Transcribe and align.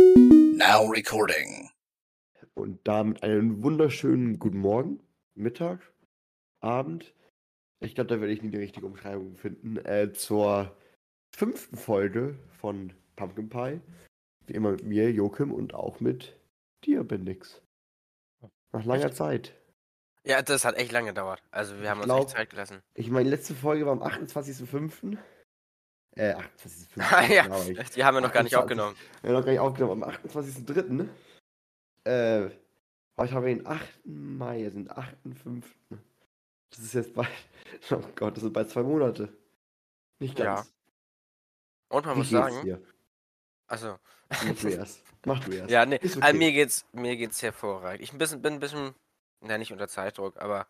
Now 0.00 0.86
recording. 0.90 1.70
Und 2.54 2.80
damit 2.86 3.22
einen 3.22 3.62
wunderschönen 3.62 4.38
guten 4.38 4.58
Morgen, 4.58 5.00
Mittag, 5.34 5.80
Abend. 6.60 7.14
Ich 7.80 7.94
glaube, 7.94 8.08
da 8.08 8.20
werde 8.20 8.32
ich 8.32 8.42
nie 8.42 8.50
die 8.50 8.58
richtige 8.58 8.86
Umschreibung 8.86 9.36
finden. 9.36 9.76
Äh, 9.84 10.12
zur 10.12 10.76
fünften 11.34 11.76
Folge 11.76 12.38
von 12.60 12.92
Pumpkin 13.16 13.48
Pie. 13.48 13.80
Wie 14.46 14.52
immer 14.54 14.72
mit 14.72 14.84
mir, 14.84 15.10
Joachim, 15.10 15.52
und 15.52 15.74
auch 15.74 16.00
mit 16.00 16.38
dir, 16.84 17.02
Bendix. 17.04 17.60
Nach 18.72 18.84
langer 18.84 19.12
Zeit. 19.12 19.54
Ja, 20.24 20.40
das 20.42 20.64
hat 20.64 20.76
echt 20.76 20.92
lange 20.92 21.08
gedauert. 21.08 21.42
Also 21.50 21.78
wir 21.80 21.90
haben 21.90 21.98
uns 21.98 22.06
glaub- 22.06 22.26
echt 22.26 22.36
Zeit 22.36 22.50
gelassen. 22.50 22.80
Ich 22.94 23.10
meine, 23.10 23.28
letzte 23.28 23.54
Folge 23.54 23.84
war 23.86 23.92
am 23.92 24.02
28.05. 24.02 25.18
Äh, 26.16 26.34
28.05. 26.34 26.42
Ah 27.00 27.22
ja, 27.26 27.42
genau, 27.44 27.62
die 27.64 28.04
haben 28.04 28.14
wir 28.16 28.20
noch 28.20 28.32
gar 28.32 28.42
nicht 28.42 28.54
28. 28.54 28.56
aufgenommen. 28.56 28.96
Wir 29.22 29.30
haben 29.30 29.36
noch 29.38 29.44
gar 29.44 29.52
nicht 29.52 29.60
aufgenommen. 29.60 30.04
Am 30.04 30.10
28.03. 30.10 31.08
Äh, 32.04 32.50
heute 33.16 33.32
haben 33.34 33.44
wir 33.46 33.54
den 33.54 33.66
8. 33.66 33.80
Mai, 34.04 34.64
also 34.64 34.76
den 34.78 34.88
8.5. 34.90 35.62
Das 36.70 36.78
ist 36.80 36.94
jetzt 36.94 37.14
bald. 37.14 37.28
Oh 37.90 38.00
Gott, 38.14 38.36
das 38.36 38.42
sind 38.42 38.52
bald 38.52 38.70
zwei 38.70 38.82
Monate. 38.82 39.28
Nicht 40.20 40.38
Ja. 40.38 40.56
ganz. 40.56 40.72
Und 41.88 42.06
man 42.06 42.14
Wie 42.14 42.18
muss 42.20 42.30
sagen, 42.30 42.62
dir? 42.62 42.80
also 43.66 43.98
Mach 44.30 44.54
du 44.60 44.68
erst. 44.68 45.02
Mach 45.26 45.44
du 45.44 45.52
erst. 45.52 45.70
ja, 45.70 45.84
nee, 45.86 45.98
also 46.00 46.20
okay. 46.20 46.32
mir 46.34 46.52
geht's 46.52 46.84
mir 46.92 47.16
geht's 47.16 47.42
hervorragend. 47.42 48.02
Ich 48.02 48.12
ein 48.12 48.18
bisschen, 48.18 48.42
bin 48.42 48.54
ein 48.54 48.60
bisschen, 48.60 48.94
na 49.40 49.58
nicht 49.58 49.72
unter 49.72 49.88
Zeitdruck, 49.88 50.36
aber 50.40 50.66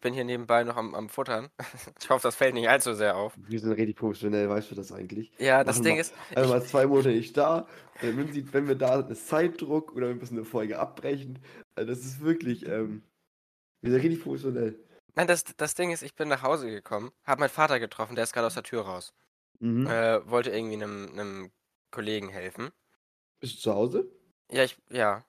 bin 0.00 0.14
hier 0.14 0.24
nebenbei 0.24 0.62
noch 0.64 0.76
am, 0.76 0.94
am 0.94 1.08
Futtern. 1.08 1.48
ich 2.00 2.10
hoffe, 2.10 2.22
das 2.28 2.36
fällt 2.36 2.54
nicht 2.54 2.68
allzu 2.68 2.94
sehr 2.94 3.16
auf. 3.16 3.34
Wir 3.36 3.58
sind 3.60 3.72
richtig 3.72 3.96
professionell, 3.96 4.48
weißt 4.48 4.70
du 4.70 4.74
das 4.74 4.92
eigentlich? 4.92 5.32
Ja, 5.38 5.64
das 5.64 5.76
Machen 5.76 5.84
Ding 5.84 5.94
wir- 5.96 6.00
ist, 6.02 6.14
Also 6.34 6.50
mal 6.52 6.62
zwei 6.64 6.86
Monate 6.86 7.08
nicht 7.08 7.36
da. 7.36 7.66
Und 8.02 8.16
wenn, 8.16 8.32
sie, 8.32 8.52
wenn 8.52 8.68
wir 8.68 8.74
da 8.74 8.98
sind, 8.98 9.10
ist 9.10 9.26
Zeitdruck 9.28 9.92
oder 9.92 10.08
wir 10.08 10.14
müssen 10.14 10.36
eine 10.36 10.44
Folge 10.44 10.78
abbrechen. 10.78 11.38
Also 11.74 11.90
das 11.90 12.00
ist 12.00 12.20
wirklich, 12.20 12.66
ähm, 12.66 13.02
wir 13.80 13.90
sind 13.92 14.02
richtig 14.02 14.22
professionell. 14.22 14.78
nein, 15.14 15.26
das, 15.26 15.44
das 15.56 15.74
Ding 15.74 15.90
ist, 15.90 16.02
ich 16.02 16.14
bin 16.14 16.28
nach 16.28 16.42
Hause 16.42 16.68
gekommen, 16.70 17.10
habe 17.24 17.40
meinen 17.40 17.48
Vater 17.50 17.80
getroffen, 17.80 18.14
der 18.14 18.24
ist 18.24 18.32
gerade 18.32 18.46
aus 18.46 18.54
der 18.54 18.62
Tür 18.62 18.82
raus. 18.82 19.14
Mhm. 19.60 19.86
Äh, 19.86 20.28
wollte 20.28 20.50
irgendwie 20.50 20.74
einem, 20.74 21.08
einem 21.12 21.50
Kollegen 21.90 22.28
helfen. 22.28 22.70
Bist 23.40 23.56
du 23.56 23.60
zu 23.60 23.74
Hause? 23.74 24.10
Ja, 24.50 24.64
ich, 24.64 24.76
ja, 24.90 25.24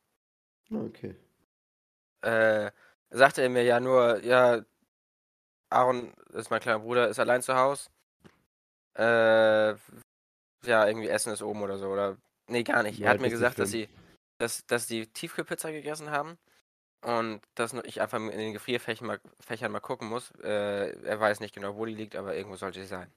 Ah, 0.72 0.76
Okay. 0.86 1.16
äh, 2.22 2.72
sagte 3.10 3.42
er 3.42 3.50
mir 3.50 3.64
ja 3.64 3.80
nur, 3.80 4.24
ja, 4.24 4.62
Aaron 5.70 6.14
ist 6.34 6.50
mein 6.50 6.62
kleiner 6.62 6.80
Bruder, 6.80 7.10
ist 7.10 7.20
allein 7.20 7.42
zu 7.42 7.56
Hause. 7.56 7.90
Äh, 8.98 9.76
ja, 10.66 10.88
irgendwie 10.88 11.10
Essen 11.10 11.34
ist 11.34 11.42
oben 11.42 11.62
oder 11.62 11.78
so, 11.78 11.88
oder. 11.88 12.18
Nee, 12.48 12.64
gar 12.64 12.84
nicht. 12.84 13.02
Er 13.02 13.10
hat 13.10 13.22
mir 13.22 13.30
gesagt, 13.30 13.60
dass 13.60 13.72
sie, 13.72 13.90
dass, 14.38 14.66
dass 14.66 14.88
die 14.88 15.08
Tiefkühlpizza 15.08 15.72
gegessen 15.72 16.12
haben 16.12 16.38
und 17.02 17.42
dass 17.56 17.74
ich 17.74 18.02
einfach 18.02 18.20
in 18.20 18.30
den 18.30 18.54
Gefrierfächern 18.54 19.08
mal, 19.08 19.20
Fächern 19.40 19.72
mal 19.72 19.82
gucken 19.82 20.08
muss. 20.08 20.32
Äh, 20.42 20.92
er 21.04 21.20
weiß 21.20 21.42
nicht 21.42 21.54
genau, 21.54 21.76
wo 21.76 21.86
die 21.86 21.94
liegt, 21.94 22.16
aber 22.16 22.36
irgendwo 22.36 22.56
sollte 22.56 22.80
sie 22.80 22.88
sein. 22.88 23.12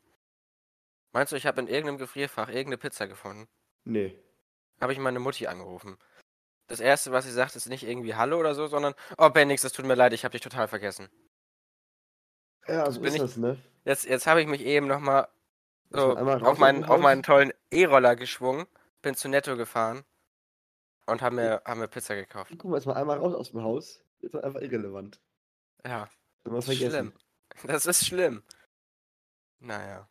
Meinst 1.13 1.33
du, 1.33 1.37
ich 1.37 1.47
habe 1.47 1.61
in 1.61 1.69
irgendeinem 1.69 1.99
Gefrierfach 1.99 2.49
irgendeine 2.49 2.79
Pizza 2.79 3.09
gefunden? 3.09 3.49
Nee. 3.85 4.17
habe 4.81 4.93
ich 4.93 4.99
meine 4.99 5.19
Mutti 5.19 5.47
angerufen. 5.47 5.99
Das 6.71 6.79
erste, 6.79 7.11
was 7.11 7.25
sie 7.25 7.33
sagt, 7.33 7.57
ist 7.57 7.69
nicht 7.69 7.83
irgendwie 7.83 8.15
Hallo 8.15 8.39
oder 8.39 8.55
so, 8.55 8.69
sondern 8.69 8.95
Oh, 9.19 9.29
Bendix, 9.29 9.65
es 9.65 9.73
tut 9.73 9.85
mir 9.87 9.97
leid, 9.97 10.13
ich 10.13 10.23
habe 10.25 10.31
dich 10.31 10.41
total 10.41 10.69
vergessen. 10.69 11.09
Ja, 12.69 12.89
so 12.89 13.01
bin 13.01 13.09
ist 13.09 13.15
ich- 13.17 13.21
das, 13.23 13.37
ne? 13.37 13.61
Jetzt, 13.85 14.05
jetzt 14.05 14.29
habe 14.29 14.41
ich 14.41 14.47
mich 14.47 14.61
eben 14.65 14.87
nochmal 14.87 15.27
so 15.91 16.17
auf, 16.17 16.59
meinen, 16.59 16.85
auf 16.85 17.01
meinen 17.01 17.25
tollen 17.25 17.53
E-Roller 17.73 18.15
geschwungen, 18.15 18.67
bin 19.03 19.17
zu 19.17 19.29
Netto 19.29 19.57
gefahren 19.57 20.05
und 21.07 21.23
haben 21.23 21.37
mir, 21.37 21.61
haben 21.65 21.81
mir 21.81 21.89
Pizza 21.89 22.15
gekauft. 22.15 22.53
Guck 22.57 22.71
mal, 22.71 22.77
jetzt 22.77 22.87
mal 22.87 22.93
einmal 22.95 23.19
raus 23.19 23.35
aus 23.35 23.51
dem 23.51 23.65
Haus. 23.65 24.05
Ist 24.21 24.35
doch 24.35 24.43
einfach 24.45 24.61
irrelevant. 24.61 25.21
Ja, 25.85 26.09
das 26.45 26.69
ist 26.69 26.77
schlimm. 26.77 27.13
Das 27.65 27.85
ist 27.87 28.07
schlimm. 28.07 28.45
Naja. 29.59 30.09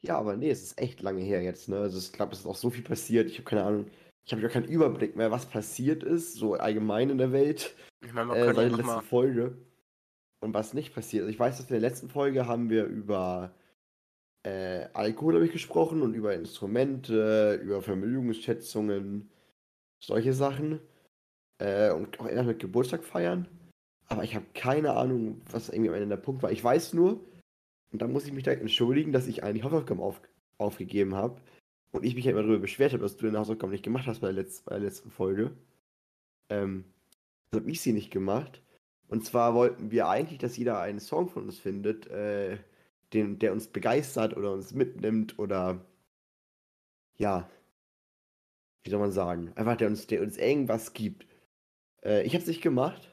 Ja, 0.00 0.18
aber 0.18 0.36
nee, 0.36 0.50
es 0.50 0.62
ist 0.62 0.80
echt 0.80 1.02
lange 1.02 1.22
her 1.22 1.40
jetzt, 1.40 1.68
ne? 1.68 1.78
Also 1.78 1.98
ich 1.98 2.12
glaube, 2.12 2.32
es 2.32 2.40
ist 2.40 2.46
auch 2.46 2.56
so 2.56 2.70
viel 2.70 2.82
passiert. 2.82 3.30
Ich 3.30 3.38
habe 3.38 3.48
keine 3.48 3.62
Ahnung. 3.62 3.90
Ich 4.26 4.32
habe 4.32 4.42
gar 4.42 4.50
keinen 4.50 4.66
Überblick 4.66 5.14
mehr, 5.14 5.30
was 5.30 5.46
passiert 5.46 6.02
ist, 6.02 6.34
so 6.34 6.54
allgemein 6.54 7.10
in 7.10 7.18
der 7.18 7.32
Welt. 7.32 7.76
Ich 8.04 8.12
meine, 8.12 8.26
man 8.26 8.36
äh, 8.36 8.44
seit 8.44 8.56
ja 8.56 8.62
der 8.62 8.70
letzten 8.70 8.86
mal. 8.86 9.00
Folge. 9.00 9.56
Und 10.40 10.52
was 10.52 10.74
nicht 10.74 10.94
passiert. 10.94 11.22
Also 11.22 11.32
ich 11.32 11.38
weiß, 11.38 11.56
dass 11.56 11.66
in 11.66 11.80
der 11.80 11.80
letzten 11.80 12.08
Folge 12.08 12.46
haben 12.46 12.68
wir 12.68 12.84
über 12.84 13.54
äh, 14.42 14.88
Alkohol 14.92 15.34
habe 15.34 15.46
ich 15.46 15.52
gesprochen 15.52 16.02
und 16.02 16.14
über 16.14 16.34
Instrumente, 16.34 17.60
über 17.62 17.82
Vermögensschätzungen, 17.82 19.30
solche 20.00 20.32
Sachen. 20.32 20.80
Äh, 21.58 21.92
und 21.92 22.20
auch 22.20 22.26
etwas 22.26 22.46
mit 22.46 22.58
Geburtstag 22.58 23.04
feiern. 23.04 23.48
Aber 24.08 24.24
ich 24.24 24.34
habe 24.34 24.46
keine 24.54 24.92
Ahnung, 24.92 25.40
was 25.50 25.68
irgendwie 25.68 25.88
am 25.88 25.94
Ende 25.94 26.08
der 26.08 26.16
Punkt 26.22 26.42
war. 26.42 26.52
Ich 26.52 26.62
weiß 26.62 26.92
nur, 26.92 27.24
und 27.92 28.02
da 28.02 28.06
muss 28.06 28.26
ich 28.26 28.32
mich 28.32 28.44
direkt 28.44 28.62
entschuldigen, 28.62 29.12
dass 29.12 29.26
ich 29.26 29.42
eigentlich 29.42 29.64
Hausaufgaben 29.64 30.00
auf, 30.00 30.20
aufgegeben 30.58 31.14
habe. 31.14 31.40
Und 31.92 32.04
ich 32.04 32.14
mich 32.14 32.24
ja 32.24 32.32
immer 32.32 32.42
darüber 32.42 32.58
beschwert 32.58 32.92
habe, 32.92 33.02
dass 33.02 33.16
du 33.16 33.26
deine 33.26 33.38
Hausaufgaben 33.38 33.72
nicht 33.72 33.84
gemacht 33.84 34.06
hast 34.06 34.20
bei 34.20 34.28
der, 34.28 34.44
letz, 34.44 34.62
bei 34.62 34.74
der 34.74 34.84
letzten 34.84 35.10
Folge. 35.10 35.56
Ähm, 36.48 36.84
also 37.50 37.62
habe 37.62 37.70
ich 37.70 37.80
sie 37.80 37.92
nicht 37.92 38.10
gemacht. 38.10 38.62
Und 39.08 39.24
zwar 39.24 39.54
wollten 39.54 39.90
wir 39.90 40.08
eigentlich, 40.08 40.38
dass 40.38 40.56
jeder 40.56 40.80
einen 40.80 41.00
Song 41.00 41.28
von 41.28 41.44
uns 41.44 41.58
findet, 41.58 42.06
äh, 42.08 42.58
den, 43.12 43.38
der 43.38 43.52
uns 43.52 43.68
begeistert 43.68 44.36
oder 44.36 44.52
uns 44.52 44.74
mitnimmt 44.74 45.38
oder 45.38 45.84
ja, 47.16 47.48
wie 48.82 48.90
soll 48.90 49.00
man 49.00 49.12
sagen, 49.12 49.52
einfach 49.54 49.76
der 49.76 49.88
uns, 49.88 50.06
der 50.06 50.22
uns 50.22 50.36
irgendwas 50.36 50.92
gibt. 50.92 51.26
Äh, 52.04 52.22
ich 52.24 52.34
habe 52.34 52.42
es 52.42 52.48
nicht 52.48 52.62
gemacht, 52.62 53.08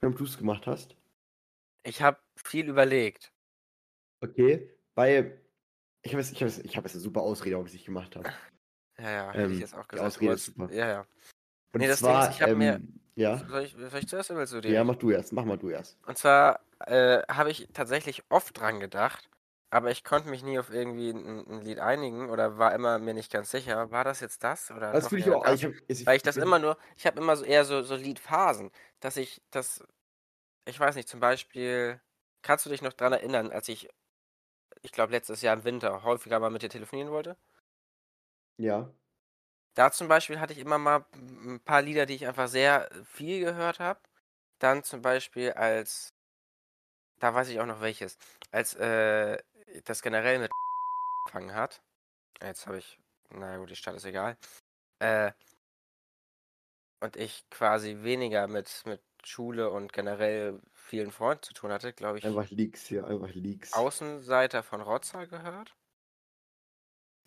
wenn 0.00 0.14
du 0.14 0.24
es 0.24 0.38
gemacht 0.38 0.66
hast. 0.66 0.96
Ich 1.82 2.02
habe 2.02 2.18
viel 2.36 2.68
überlegt. 2.68 3.32
Okay, 4.20 4.70
weil 4.94 5.40
ich 6.06 6.12
habe 6.12 6.20
es, 6.20 6.32
ich 6.32 6.40
habe 6.40 6.48
es, 6.48 6.58
ich 6.58 6.76
habe 6.76 6.86
es 6.86 6.94
eine 6.94 7.02
super 7.02 7.20
Ausrede, 7.22 7.58
ob 7.58 7.66
ich 7.66 7.70
es 7.70 7.74
nicht 7.74 7.86
gemacht 7.86 8.16
habe. 8.16 8.28
Ja, 8.98 9.10
ja, 9.10 9.32
hätte 9.32 9.42
Ähm, 9.44 9.52
ich 9.52 9.60
jetzt 9.60 9.74
auch 9.74 9.86
die 9.86 9.88
gesagt. 9.88 10.06
Ausrede 10.06 10.26
aber 10.26 10.34
ist 10.34 10.44
super. 10.46 10.70
Ja, 10.72 10.88
ja. 10.88 11.06
Und 11.72 11.80
Nee, 11.80 11.88
das 11.88 11.98
Ding 11.98 12.16
zwar, 12.16 12.22
ist, 12.30 12.30
ich 12.30 12.42
hab 12.42 12.54
mir- 12.54 12.76
ähm, 12.76 13.00
ja, 13.14 13.42
Soll 13.48 13.64
ich, 13.64 13.72
soll 13.72 14.00
ich 14.00 14.08
zuerst 14.08 14.30
oder 14.30 14.40
willst 14.40 14.52
du 14.54 14.60
die? 14.62 14.72
ja, 14.72 14.84
mach 14.84 14.96
du 14.96 15.10
erst, 15.10 15.32
mach 15.32 15.44
mal 15.44 15.56
du 15.58 15.68
erst. 15.70 15.98
Und 16.06 16.18
zwar 16.18 16.60
äh, 16.86 17.22
habe 17.28 17.50
ich 17.50 17.68
tatsächlich 17.72 18.24
oft 18.30 18.58
dran 18.58 18.80
gedacht, 18.80 19.28
aber 19.70 19.90
ich 19.90 20.04
konnte 20.04 20.28
mich 20.30 20.42
nie 20.42 20.58
auf 20.58 20.70
irgendwie 20.70 21.10
ein, 21.10 21.46
ein 21.48 21.60
Lied 21.62 21.80
einigen 21.80 22.30
oder 22.30 22.58
war 22.58 22.74
immer 22.74 22.98
mir 22.98 23.14
nicht 23.14 23.32
ganz 23.32 23.50
sicher, 23.50 23.90
war 23.90 24.04
das 24.04 24.20
jetzt 24.20 24.44
das 24.44 24.70
oder 24.70 24.92
Das 24.92 25.08
fühle 25.08 25.20
ich 25.20 25.30
auch, 25.30 25.42
das? 25.44 25.54
ich 25.54 25.64
hab, 25.64 25.72
ich, 25.88 26.06
Weil 26.06 26.16
ich 26.16 26.22
das 26.22 26.36
immer 26.38 26.58
nur, 26.58 26.78
ich 26.96 27.06
habe 27.06 27.20
immer 27.20 27.36
so 27.36 27.44
eher 27.44 27.64
so, 27.64 27.82
so 27.82 27.96
Liedphasen, 27.96 28.70
dass 29.00 29.16
ich 29.16 29.42
das, 29.50 29.84
ich 30.66 30.78
weiß 30.80 30.96
nicht, 30.96 31.08
zum 31.08 31.20
Beispiel, 31.20 32.00
kannst 32.42 32.66
du 32.66 32.70
dich 32.70 32.82
noch 32.82 32.92
dran 32.94 33.12
erinnern, 33.14 33.50
als 33.52 33.68
ich, 33.68 33.88
ich 34.86 34.92
glaube 34.92 35.12
letztes 35.12 35.42
Jahr 35.42 35.54
im 35.56 35.64
Winter 35.64 36.02
häufiger 36.04 36.40
mal 36.40 36.50
mit 36.50 36.62
dir 36.62 36.70
telefonieren 36.70 37.10
wollte? 37.12 37.36
Ja, 38.58 38.92
Da 39.74 39.92
zum 39.92 40.08
Beispiel 40.08 40.40
hatte 40.40 40.52
ich 40.54 40.58
immer 40.58 40.78
mal 40.78 41.04
ein 41.14 41.60
paar 41.60 41.82
Lieder, 41.82 42.06
die 42.06 42.14
ich 42.14 42.26
einfach 42.26 42.48
sehr 42.48 42.88
viel 43.04 43.40
gehört 43.44 43.78
habe. 43.78 44.00
Dann 44.58 44.82
zum 44.84 45.02
Beispiel 45.02 45.52
als, 45.52 46.14
da 47.18 47.34
weiß 47.34 47.48
ich 47.48 47.60
auch 47.60 47.66
noch 47.66 47.80
welches, 47.80 48.18
als 48.50 48.74
äh, 48.74 49.38
das 49.84 50.02
generell 50.02 50.38
mit 50.38 50.50
angefangen 51.26 51.54
hat. 51.54 51.82
Jetzt 52.42 52.66
habe 52.66 52.78
ich, 52.78 53.00
na 53.30 53.58
gut, 53.58 53.70
die 53.70 53.76
Stadt 53.76 53.96
ist 53.96 54.06
egal. 54.06 54.38
Äh, 55.00 55.32
und 57.00 57.16
ich 57.16 57.48
quasi 57.50 57.98
weniger 58.02 58.46
mit, 58.48 58.82
mit 58.86 59.02
Schule 59.26 59.70
und 59.70 59.92
generell 59.92 60.60
vielen 60.72 61.10
Freunden 61.10 61.42
zu 61.42 61.52
tun 61.52 61.72
hatte, 61.72 61.92
glaube 61.92 62.18
ich, 62.18 62.24
einfach 62.26 62.48
Leaks 62.50 62.86
hier, 62.86 63.06
einfach 63.06 63.34
Leaks. 63.34 63.72
Außenseiter 63.72 64.62
von 64.62 64.80
Rotzer 64.80 65.26
gehört. 65.26 65.74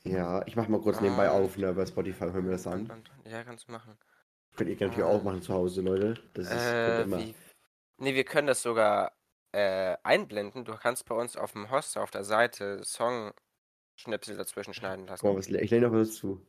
Ja, 0.03 0.45
ich 0.47 0.55
mach 0.55 0.67
mal 0.69 0.79
kurz 0.81 1.01
nebenbei 1.01 1.29
Und- 1.29 1.43
auf, 1.43 1.57
ne, 1.57 1.73
bei 1.73 1.85
Spotify 1.85 2.25
hören 2.31 2.45
wir 2.45 2.51
das 2.53 2.65
an. 2.67 2.89
und, 2.89 3.11
ja, 3.29 3.43
kannst 3.43 3.67
du 3.67 3.73
machen. 3.73 3.97
Könnt 4.55 4.69
ihr 4.69 4.75
gerne 4.77 4.95
Ah. 5.03 5.07
auch 5.07 5.23
machen 5.23 5.41
zu 5.41 5.53
Hause, 5.53 5.81
Leute. 5.81 6.15
Das 6.33 6.47
ist 6.47 6.53
Äh, 6.53 7.01
immer. 7.03 7.17
wie, 7.19 7.35
nee, 7.97 8.15
wir 8.15 8.23
können 8.23 8.47
das 8.47 8.61
sogar 8.61 9.11
äh, 9.51 9.97
einblenden. 10.03 10.63
Du 10.63 10.75
kannst 10.77 11.05
bei 11.05 11.15
uns 11.15 11.35
auf 11.35 11.53
dem 11.53 11.71
Hoster 11.71 12.03
auf 12.03 12.11
der 12.11 12.23
Seite 12.23 12.83
Song-Schnipsel 12.83 14.37
dazwischen 14.37 14.75
schneiden 14.75 15.07
lassen. 15.07 15.25
was, 15.35 15.47
ich 15.47 15.71
lehne 15.71 15.87
noch 15.89 15.93
was 15.97 16.13
zu. 16.15 16.39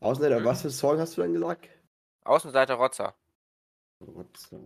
Außenseiter, 0.00 0.40
Mhm. 0.40 0.44
was 0.44 0.62
für 0.62 0.70
Song 0.70 0.98
hast 0.98 1.16
du 1.16 1.20
dann 1.22 1.32
gesagt? 1.32 1.68
Außenseiter 2.24 2.74
Rotzer. 2.74 3.14
Rotzer. 4.08 4.60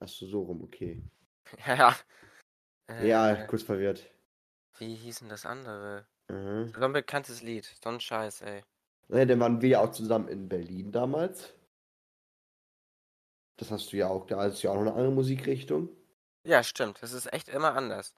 Achso, 0.00 0.26
so 0.26 0.42
rum, 0.42 0.62
okay. 0.62 1.02
Ja, 1.66 1.74
ja. 1.74 1.96
Äh, 2.88 3.08
Ja, 3.08 3.46
kurz 3.46 3.62
verwirrt. 3.62 4.08
Wie 4.78 4.94
hieß 4.94 5.20
denn 5.20 5.28
das 5.28 5.46
andere? 5.46 6.06
Mhm. 6.28 6.72
So 6.74 6.80
ein 6.84 6.92
bekanntes 6.92 7.42
Lied. 7.42 7.64
So 7.82 7.90
ein 7.90 8.00
Scheiß, 8.00 8.42
ey. 8.42 8.62
Naja, 9.08 9.24
dann 9.24 9.40
waren 9.40 9.60
wir 9.60 9.68
ja 9.68 9.80
auch 9.80 9.90
zusammen 9.90 10.28
in 10.28 10.48
Berlin 10.48 10.92
damals. 10.92 11.54
Das 13.56 13.70
hast 13.70 13.92
du 13.92 13.96
ja 13.96 14.08
auch, 14.08 14.26
da 14.26 14.46
ist 14.46 14.62
ja 14.62 14.70
auch 14.70 14.74
noch 14.76 14.82
eine 14.82 14.92
andere 14.94 15.12
Musikrichtung. 15.12 15.88
Ja, 16.44 16.62
stimmt. 16.62 17.02
Das 17.02 17.12
ist 17.12 17.32
echt 17.32 17.48
immer 17.48 17.74
anders. 17.74 18.14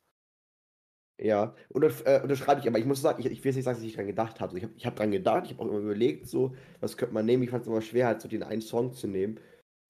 Ja, 1.18 1.54
und 1.68 1.82
das, 1.82 2.00
äh, 2.02 2.20
unterschreibe 2.22 2.60
ich, 2.60 2.66
aber 2.68 2.78
ich 2.78 2.84
muss 2.84 3.00
sagen, 3.00 3.20
ich, 3.20 3.26
ich 3.26 3.38
will 3.44 3.50
jetzt 3.50 3.56
nicht 3.56 3.64
sagen, 3.64 3.76
dass 3.78 3.84
ich 3.86 3.94
dran 3.94 4.06
gedacht 4.06 4.40
habe. 4.40 4.56
Ich 4.58 4.64
habe 4.64 4.74
ich 4.76 4.86
hab 4.86 4.96
dran 4.96 5.10
gedacht, 5.10 5.44
ich 5.46 5.52
habe 5.52 5.62
auch 5.62 5.68
immer 5.68 5.78
überlegt, 5.78 6.26
so, 6.28 6.54
was 6.80 6.96
könnte 6.96 7.14
man 7.14 7.26
nehmen. 7.26 7.42
Ich 7.42 7.50
fand 7.50 7.62
es 7.62 7.68
immer 7.68 7.82
schwer, 7.82 8.06
halt 8.06 8.20
so 8.20 8.28
den 8.28 8.42
einen 8.42 8.60
Song 8.62 8.92
zu 8.92 9.06
nehmen. 9.06 9.38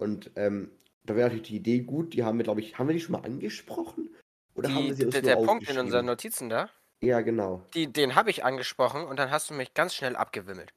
Und 0.03 0.31
ähm, 0.37 0.71
da 1.05 1.15
wäre 1.17 1.29
natürlich 1.29 1.49
die 1.49 1.57
Idee 1.57 1.81
gut, 1.81 2.13
die 2.15 2.25
haben 2.25 2.39
wir, 2.39 2.45
glaube 2.45 2.61
ich, 2.61 2.79
haben 2.79 2.89
wir 2.89 2.95
die 2.95 3.01
schon 3.01 3.13
mal 3.13 3.25
angesprochen? 3.25 4.15
Oder 4.55 4.69
haben 4.69 4.83
Die, 4.83 4.89
wir 4.89 4.95
sie 4.95 5.05
uns 5.07 5.13
der 5.15 5.23
der 5.23 5.37
Punkt 5.37 5.69
in 5.69 5.79
unseren 5.79 6.07
Notizen 6.07 6.49
da, 6.49 6.69
Ja, 7.03 7.21
genau. 7.23 7.65
die, 7.75 7.91
den 7.91 8.15
habe 8.15 8.31
ich 8.31 8.45
angesprochen 8.45 9.05
und 9.05 9.19
dann 9.19 9.31
hast 9.31 9.51
du 9.51 9.55
mich 9.55 9.75
ganz 9.75 9.95
schnell 9.95 10.15
abgewimmelt. 10.17 10.75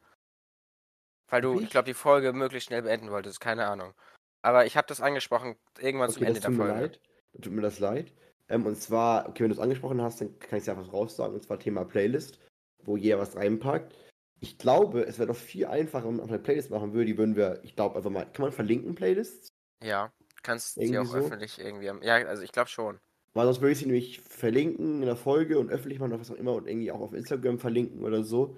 Weil 1.30 1.42
du, 1.42 1.56
ich? 1.58 1.66
ich 1.66 1.70
glaube, 1.72 1.86
die 1.86 1.94
Folge 1.94 2.34
möglichst 2.34 2.68
schnell 2.68 2.84
beenden 2.84 3.12
wolltest, 3.12 3.40
keine 3.40 3.68
Ahnung. 3.68 3.94
Aber 4.42 4.66
ich 4.66 4.78
habe 4.78 4.88
das 4.88 5.02
angesprochen, 5.02 5.56
irgendwann 5.80 6.10
zum 6.12 6.22
Okay, 6.22 6.28
Ende 6.28 6.40
das 6.40 6.44
der 6.44 6.52
tut 6.52 6.58
mir 6.60 6.66
Folge. 6.68 6.82
leid. 6.82 7.02
Tut 7.42 7.52
mir 7.54 7.62
das 7.62 7.80
leid. 7.80 8.14
Ähm, 8.48 8.66
und 8.66 8.76
zwar, 8.80 9.28
okay, 9.28 9.44
wenn 9.44 9.50
du 9.50 9.56
es 9.56 9.60
angesprochen 9.60 10.02
hast, 10.02 10.22
dann 10.22 10.38
kann 10.40 10.58
ich 10.58 10.64
es 10.64 10.70
einfach 10.70 10.94
raussagen. 10.94 11.36
Und 11.36 11.42
zwar 11.44 11.60
Thema 11.60 11.84
Playlist, 11.84 12.40
wo 12.84 12.96
jeder 12.96 13.18
was 13.20 13.36
reinpackt. 13.36 13.96
Ich 14.42 14.58
glaube, 14.58 15.06
es 15.06 15.18
wäre 15.18 15.28
doch 15.28 15.36
viel 15.36 15.66
einfacher, 15.66 16.08
wenn 16.08 16.18
man 16.18 16.28
eine 16.28 16.40
Playlist 16.40 16.70
machen 16.70 16.94
würde. 16.94 17.06
Die 17.06 17.18
würden 17.18 17.36
wir, 17.36 17.62
ich 17.64 17.76
glaube, 17.76 17.96
einfach 17.96 18.10
mal. 18.10 18.26
Kann 18.26 18.44
man 18.44 18.52
verlinken, 18.52 18.96
Playlists? 18.96 19.48
Ja, 19.84 20.12
kannst 20.44 20.76
sie 20.76 20.82
Irgendwie 20.82 21.00
auch 21.00 21.06
so? 21.06 21.18
öffentlich 21.18 21.60
irgendwie. 21.60 22.06
Ja, 22.06 22.16
also 22.16 22.44
ich 22.44 22.52
glaube 22.52 22.70
schon. 22.70 23.00
Weil 23.34 23.46
sonst 23.46 23.62
würde 23.62 23.74
ich 23.74 23.80
sie 23.80 23.86
nämlich 23.86 24.22
verlinken 24.22 25.02
in 25.02 25.06
der 25.06 25.18
Folge 25.18 25.60
und 25.60 25.70
öffentlich 25.70 26.00
machen 26.00 26.14
oder 26.14 26.22
was 26.22 26.32
auch 26.32 26.36
immer 26.36 26.54
und 26.54 26.68
irgendwie 26.68 26.92
auch 26.92 27.02
auf 27.02 27.14
Instagram 27.14 27.60
verlinken 27.60 28.04
oder 28.04 28.24
so. 28.24 28.58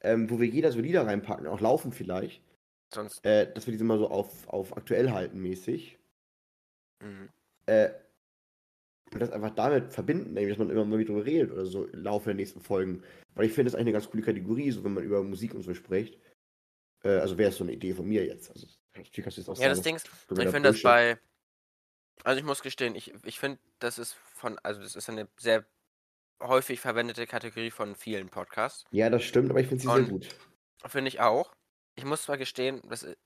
Ähm, 0.00 0.30
wo 0.30 0.40
wir 0.40 0.48
jeder 0.48 0.70
so 0.72 0.80
Lieder 0.80 1.06
reinpacken, 1.06 1.46
auch 1.46 1.60
laufen 1.60 1.92
vielleicht. 1.92 2.42
Sonst. 2.92 3.24
Äh, 3.24 3.52
dass 3.52 3.66
wir 3.66 3.72
diese 3.72 3.84
mal 3.84 3.98
so 3.98 4.08
auf, 4.08 4.48
auf 4.48 4.76
aktuell 4.76 5.10
halten 5.10 5.40
mäßig. 5.40 5.98
Mhm. 7.00 7.28
Äh, 7.66 7.90
und 9.14 9.20
das 9.20 9.30
einfach 9.30 9.54
damit 9.54 9.92
verbinden, 9.92 10.34
nämlich, 10.34 10.56
dass 10.56 10.58
man 10.58 10.70
immer 10.70 10.84
mal 10.84 10.98
wieder 10.98 11.12
drüber 11.12 11.24
redet 11.26 11.50
oder 11.52 11.66
so 11.66 11.84
im 11.86 12.02
Laufe 12.02 12.26
der 12.26 12.34
nächsten 12.34 12.60
Folgen. 12.60 13.02
Weil 13.34 13.46
ich 13.46 13.52
finde, 13.52 13.64
das 13.64 13.74
ist 13.74 13.76
eigentlich 13.76 13.94
eine 13.94 14.02
ganz 14.02 14.10
coole 14.10 14.22
Kategorie, 14.22 14.70
so 14.70 14.84
wenn 14.84 14.94
man 14.94 15.04
über 15.04 15.22
Musik 15.22 15.54
und 15.54 15.62
so 15.62 15.74
spricht. 15.74 16.18
Äh, 17.04 17.18
also 17.18 17.38
wäre 17.38 17.50
es 17.50 17.56
so 17.56 17.64
eine 17.64 17.72
Idee 17.72 17.94
von 17.94 18.06
mir 18.06 18.24
jetzt. 18.24 18.50
Also, 18.50 18.66
natürlich 18.94 19.22
kannst 19.24 19.36
du 19.38 19.40
jetzt 19.40 19.48
auch 19.48 19.58
Ja, 19.58 19.68
das 19.68 19.78
sagen, 19.78 19.84
Ding 19.84 19.96
ist, 19.96 20.06
ich 20.30 20.50
finde 20.50 20.72
das 20.72 20.82
bei. 20.82 21.18
Also 22.24 22.38
ich 22.38 22.44
muss 22.44 22.62
gestehen, 22.62 22.94
ich, 22.94 23.12
ich 23.24 23.40
finde, 23.40 23.58
das 23.80 23.98
ist 23.98 24.12
von, 24.12 24.58
also 24.62 24.80
das 24.80 24.94
ist 24.94 25.08
eine 25.08 25.28
sehr 25.38 25.64
häufig 26.40 26.80
verwendete 26.80 27.26
Kategorie 27.26 27.70
von 27.70 27.96
vielen 27.96 28.28
Podcasts. 28.28 28.84
Ja, 28.90 29.10
das 29.10 29.24
stimmt, 29.24 29.50
aber 29.50 29.60
ich 29.60 29.66
finde 29.66 29.82
sie 29.82 29.88
sehr 29.88 29.96
Und- 29.96 30.08
gut. 30.08 30.28
Finde 30.86 31.08
ich 31.08 31.20
auch. 31.20 31.52
Ich 31.94 32.04
muss 32.04 32.22
zwar 32.22 32.38
gestehen, 32.38 32.80
das 32.88 33.02
ist, 33.02 33.16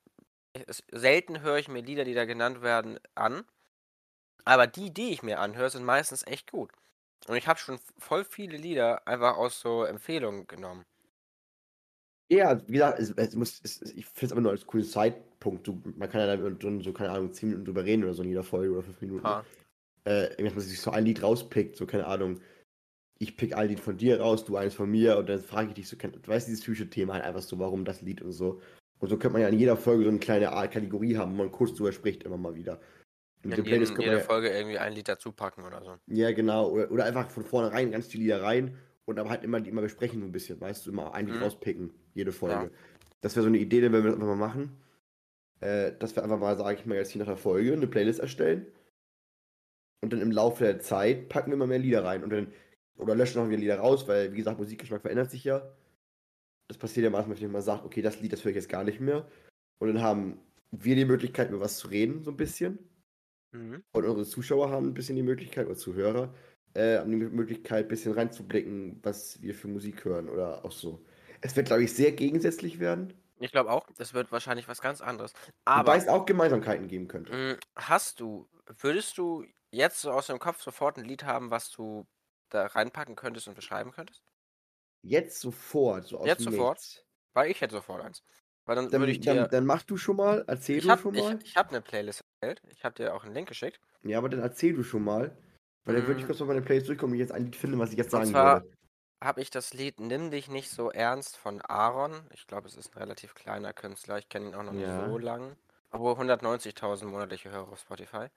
selten 0.90 1.40
höre 1.42 1.58
ich 1.58 1.68
mir 1.68 1.80
Lieder, 1.82 2.04
die 2.04 2.14
da 2.14 2.24
genannt 2.24 2.62
werden, 2.62 2.98
an. 3.14 3.44
Aber 4.46 4.66
die, 4.66 4.94
die 4.94 5.10
ich 5.10 5.22
mir 5.22 5.40
anhöre, 5.40 5.68
sind 5.68 5.84
meistens 5.84 6.24
echt 6.26 6.52
gut. 6.52 6.70
Und 7.26 7.36
ich 7.36 7.48
habe 7.48 7.58
schon 7.58 7.78
voll 7.98 8.24
viele 8.24 8.56
Lieder 8.56 9.06
einfach 9.06 9.36
aus 9.36 9.60
so 9.60 9.82
Empfehlungen 9.84 10.46
genommen. 10.46 10.84
Ja, 12.28 12.60
wie 12.68 12.74
gesagt, 12.74 13.00
es, 13.00 13.10
es 13.10 13.34
muss, 13.34 13.60
es, 13.62 13.82
ich 13.82 14.06
finde 14.06 14.26
es 14.26 14.32
aber 14.32 14.40
nur 14.40 14.52
als 14.52 14.66
coolen 14.66 14.86
Zeitpunkt. 14.86 15.66
Du, 15.66 15.82
man 15.96 16.08
kann 16.08 16.20
ja 16.20 16.36
da 16.36 16.50
drin 16.50 16.80
so, 16.80 16.92
keine 16.92 17.10
Ahnung, 17.10 17.32
10 17.32 17.48
Minuten 17.48 17.64
drüber 17.66 17.84
reden 17.84 18.04
oder 18.04 18.14
so 18.14 18.22
in 18.22 18.28
jeder 18.28 18.44
Folge 18.44 18.72
oder 18.72 18.82
5 18.82 19.00
Minuten. 19.00 19.24
Ha. 19.24 19.44
Äh, 20.04 20.42
dass 20.42 20.54
man 20.54 20.60
sich 20.60 20.80
so 20.80 20.92
ein 20.92 21.04
Lied 21.04 21.22
rauspickt, 21.22 21.76
so 21.76 21.86
keine 21.86 22.06
Ahnung. 22.06 22.40
Ich 23.18 23.36
pick 23.36 23.56
ein 23.56 23.68
Lied 23.68 23.80
von 23.80 23.96
dir 23.96 24.20
raus, 24.20 24.44
du 24.44 24.56
eins 24.56 24.74
von 24.74 24.90
mir 24.90 25.18
und 25.18 25.28
dann 25.28 25.40
frage 25.40 25.68
ich 25.68 25.74
dich 25.74 25.88
so, 25.88 25.96
du 25.96 26.28
weißt 26.28 26.46
dieses 26.46 26.60
typische 26.60 26.88
Thema 26.88 27.14
halt 27.14 27.24
einfach 27.24 27.42
so, 27.42 27.58
warum 27.58 27.84
das 27.84 28.02
Lied 28.02 28.22
und 28.22 28.32
so. 28.32 28.60
Und 28.98 29.08
so 29.08 29.16
könnte 29.16 29.34
man 29.34 29.42
ja 29.42 29.48
in 29.48 29.58
jeder 29.58 29.76
Folge 29.76 30.04
so 30.04 30.10
eine 30.10 30.18
kleine 30.18 30.52
Art 30.52 30.72
Kategorie 30.72 31.16
haben, 31.16 31.32
wo 31.32 31.38
man 31.38 31.50
kurz 31.50 31.74
drüber 31.74 31.92
spricht, 31.92 32.22
immer 32.22 32.36
mal 32.36 32.54
wieder. 32.54 32.80
In 33.52 33.64
jeden, 33.64 34.00
jede 34.00 34.20
Folge 34.20 34.48
irgendwie 34.50 34.78
ein 34.78 34.92
Lied 34.92 35.08
dazu 35.08 35.32
packen 35.32 35.62
oder 35.64 35.82
so. 35.82 35.96
ja, 36.06 36.32
genau. 36.32 36.70
Oder, 36.70 36.90
oder 36.90 37.04
einfach 37.04 37.30
von 37.30 37.44
vornherein 37.44 37.90
ganz 37.92 38.06
viele 38.06 38.24
Lieder 38.24 38.42
rein 38.42 38.76
und 39.04 39.18
aber 39.18 39.30
halt 39.30 39.44
immer 39.44 39.60
die 39.60 39.70
immer 39.70 39.82
besprechen 39.82 40.20
so 40.20 40.26
ein 40.26 40.32
bisschen, 40.32 40.60
weißt 40.60 40.86
du, 40.86 40.90
immer 40.90 41.14
ein 41.14 41.26
Lied 41.26 41.36
Mhm. 41.36 41.42
rauspicken, 41.42 41.92
jede 42.14 42.32
Folge. 42.32 42.54
Ja. 42.54 42.70
Das 43.20 43.36
wäre 43.36 43.42
so 43.44 43.48
eine 43.48 43.58
Idee, 43.58 43.80
die 43.80 43.90
wir 43.90 43.98
einfach 43.98 44.18
mal 44.18 44.36
machen. 44.36 44.76
Äh, 45.60 45.92
dass 45.98 46.14
wir 46.14 46.22
einfach 46.22 46.38
mal, 46.38 46.56
sage 46.56 46.78
ich 46.78 46.86
mal, 46.86 46.96
jetzt 46.96 47.10
hier 47.10 47.20
nach 47.20 47.26
der 47.26 47.36
Folge 47.36 47.72
eine 47.72 47.86
Playlist 47.86 48.20
erstellen. 48.20 48.66
Und 50.02 50.12
dann 50.12 50.20
im 50.20 50.30
Laufe 50.30 50.64
der 50.64 50.80
Zeit 50.80 51.28
packen 51.28 51.50
wir 51.50 51.54
immer 51.54 51.66
mehr 51.66 51.78
Lieder 51.78 52.04
rein. 52.04 52.22
Und 52.22 52.30
dann, 52.30 52.52
oder 52.96 53.14
löschen 53.14 53.40
noch 53.42 53.48
wieder 53.48 53.58
Lieder 53.58 53.78
raus, 53.78 54.06
weil, 54.06 54.32
wie 54.32 54.36
gesagt, 54.36 54.58
Musikgeschmack 54.58 55.00
verändert 55.02 55.30
sich 55.30 55.44
ja. 55.44 55.66
Das 56.68 56.76
passiert 56.78 57.04
ja 57.04 57.10
meistens, 57.10 57.40
wenn 57.40 57.52
man 57.52 57.62
sagt, 57.62 57.84
okay, 57.84 58.02
das 58.02 58.20
Lied, 58.20 58.32
das 58.32 58.44
höre 58.44 58.50
ich 58.50 58.56
jetzt 58.56 58.68
gar 58.68 58.84
nicht 58.84 59.00
mehr. 59.00 59.26
Und 59.78 59.88
dann 59.88 60.02
haben 60.02 60.38
wir 60.72 60.96
die 60.96 61.04
Möglichkeit, 61.04 61.48
über 61.50 61.60
was 61.60 61.78
zu 61.78 61.88
reden, 61.88 62.22
so 62.22 62.32
ein 62.32 62.36
bisschen. 62.36 62.78
Mhm. 63.56 63.82
Und 63.92 64.04
unsere 64.04 64.26
Zuschauer 64.26 64.70
haben 64.70 64.88
ein 64.88 64.94
bisschen 64.94 65.16
die 65.16 65.22
Möglichkeit, 65.22 65.66
oder 65.66 65.76
Zuhörer, 65.76 66.34
äh, 66.74 66.98
haben 66.98 67.10
die 67.10 67.16
Möglichkeit, 67.16 67.86
ein 67.86 67.88
bisschen 67.88 68.12
reinzublicken, 68.12 69.00
was 69.02 69.40
wir 69.42 69.54
für 69.54 69.68
Musik 69.68 70.04
hören 70.04 70.28
oder 70.28 70.64
auch 70.64 70.72
so. 70.72 71.04
Es 71.40 71.56
wird, 71.56 71.66
glaube 71.68 71.84
ich, 71.84 71.94
sehr 71.94 72.12
gegensätzlich 72.12 72.78
werden, 72.80 73.14
Ich 73.38 73.50
glaube 73.52 73.70
auch, 73.70 73.86
das 73.96 74.12
wird 74.14 74.32
wahrscheinlich 74.32 74.68
was 74.68 74.80
ganz 74.80 75.00
anderes. 75.00 75.32
wobei 75.72 75.96
Aber 75.96 75.96
es 75.96 76.08
auch 76.08 76.26
Gemeinsamkeiten 76.26 76.88
geben 76.88 77.06
könnte. 77.08 77.32
mh, 77.32 77.58
hast 77.76 78.20
du, 78.20 78.48
würdest 78.66 79.18
du 79.18 79.46
jetzt 79.70 80.00
so 80.00 80.10
aus 80.12 80.26
dem 80.28 80.38
Kopf 80.38 80.62
sofort 80.62 80.98
ein 80.98 81.04
Lied 81.04 81.24
haben, 81.24 81.50
was 81.50 81.70
du 81.70 82.06
da 82.50 82.66
reinpacken 82.66 83.16
könntest 83.16 83.48
und 83.48 83.54
beschreiben 83.54 83.92
könntest? 83.92 84.24
Jetzt 85.02 85.40
sofort, 85.40 86.04
so 86.06 86.18
aus 86.18 86.38
Jetzt 86.38 86.44
sofort? 86.44 86.78
Nichts. 86.78 87.06
Weil 87.32 87.50
ich 87.50 87.60
hätte 87.62 87.74
sofort 87.76 88.02
eins. 88.02 88.22
Weil 88.66 88.76
dann, 88.76 88.90
Dann, 88.90 89.00
würde 89.00 89.12
ich 89.12 89.20
dir. 89.20 89.48
dann, 89.48 89.48
dann 89.48 89.64
mach 89.66 89.82
du 89.84 89.96
schon 89.96 90.16
mal, 90.16 90.44
erzähl 90.48 90.80
ich 90.80 90.82
du 90.82 90.90
habe 90.90 91.02
schon 91.02 91.14
ich, 91.14 91.34
mal. 91.34 91.44
ich 91.44 91.56
hab 91.56 91.68
eine 91.70 91.82
Playlist 91.82 92.20
erstellt. 92.40 92.62
Ich 92.72 92.84
habe 92.84 92.94
dir 92.94 93.14
auch 93.14 93.24
einen 93.24 93.34
Link 93.34 93.48
geschickt. 93.48 93.80
Ja, 94.02 94.16
aber 94.18 94.28
dann 94.30 94.40
erzähl 94.40 94.72
du 94.74 94.82
schon 94.82 95.04
mal. 95.04 95.36
Weil 95.84 95.94
dann 95.96 96.06
würde 96.06 96.18
ich 96.20 96.24
Mm. 96.24 96.26
kurz 96.26 96.40
mal 96.40 96.46
meine 96.46 96.62
Playlist 96.62 96.88
durchkommen 96.88 97.12
und 97.14 97.18
jetzt 97.20 97.32
ein 97.32 97.44
Lied 97.44 97.56
finde, 97.56 97.78
was 97.78 97.90
ich 97.92 97.98
jetzt 97.98 98.10
sagen 98.10 98.34
würde. 98.36 98.64
Habe 99.22 99.40
ich 99.42 99.50
das 99.50 99.74
Lied 99.74 100.00
Nimm 100.00 100.30
dich 100.30 100.48
nicht 100.48 100.70
so 100.70 100.90
ernst 100.90 101.36
von 101.36 101.60
Aaron. 101.62 102.28
Ich 102.32 102.46
glaube, 102.46 102.66
es 102.68 102.76
ist 102.76 102.94
ein 102.94 102.98
relativ 102.98 103.34
kleiner 103.34 103.72
Künstler. 103.74 104.18
Ich 104.18 104.28
kenne 104.28 104.48
ihn 104.48 104.54
auch 104.54 104.62
noch 104.62 104.72
Ja. 104.72 104.78
nicht 104.78 104.92
so 104.94 105.18
lang. 105.18 105.56
Aber 105.90 106.16
190.000 106.16 107.10
monatliche 107.10 107.50
Hörer 107.50 107.68
auf 107.72 107.80
Spotify. 107.80 108.28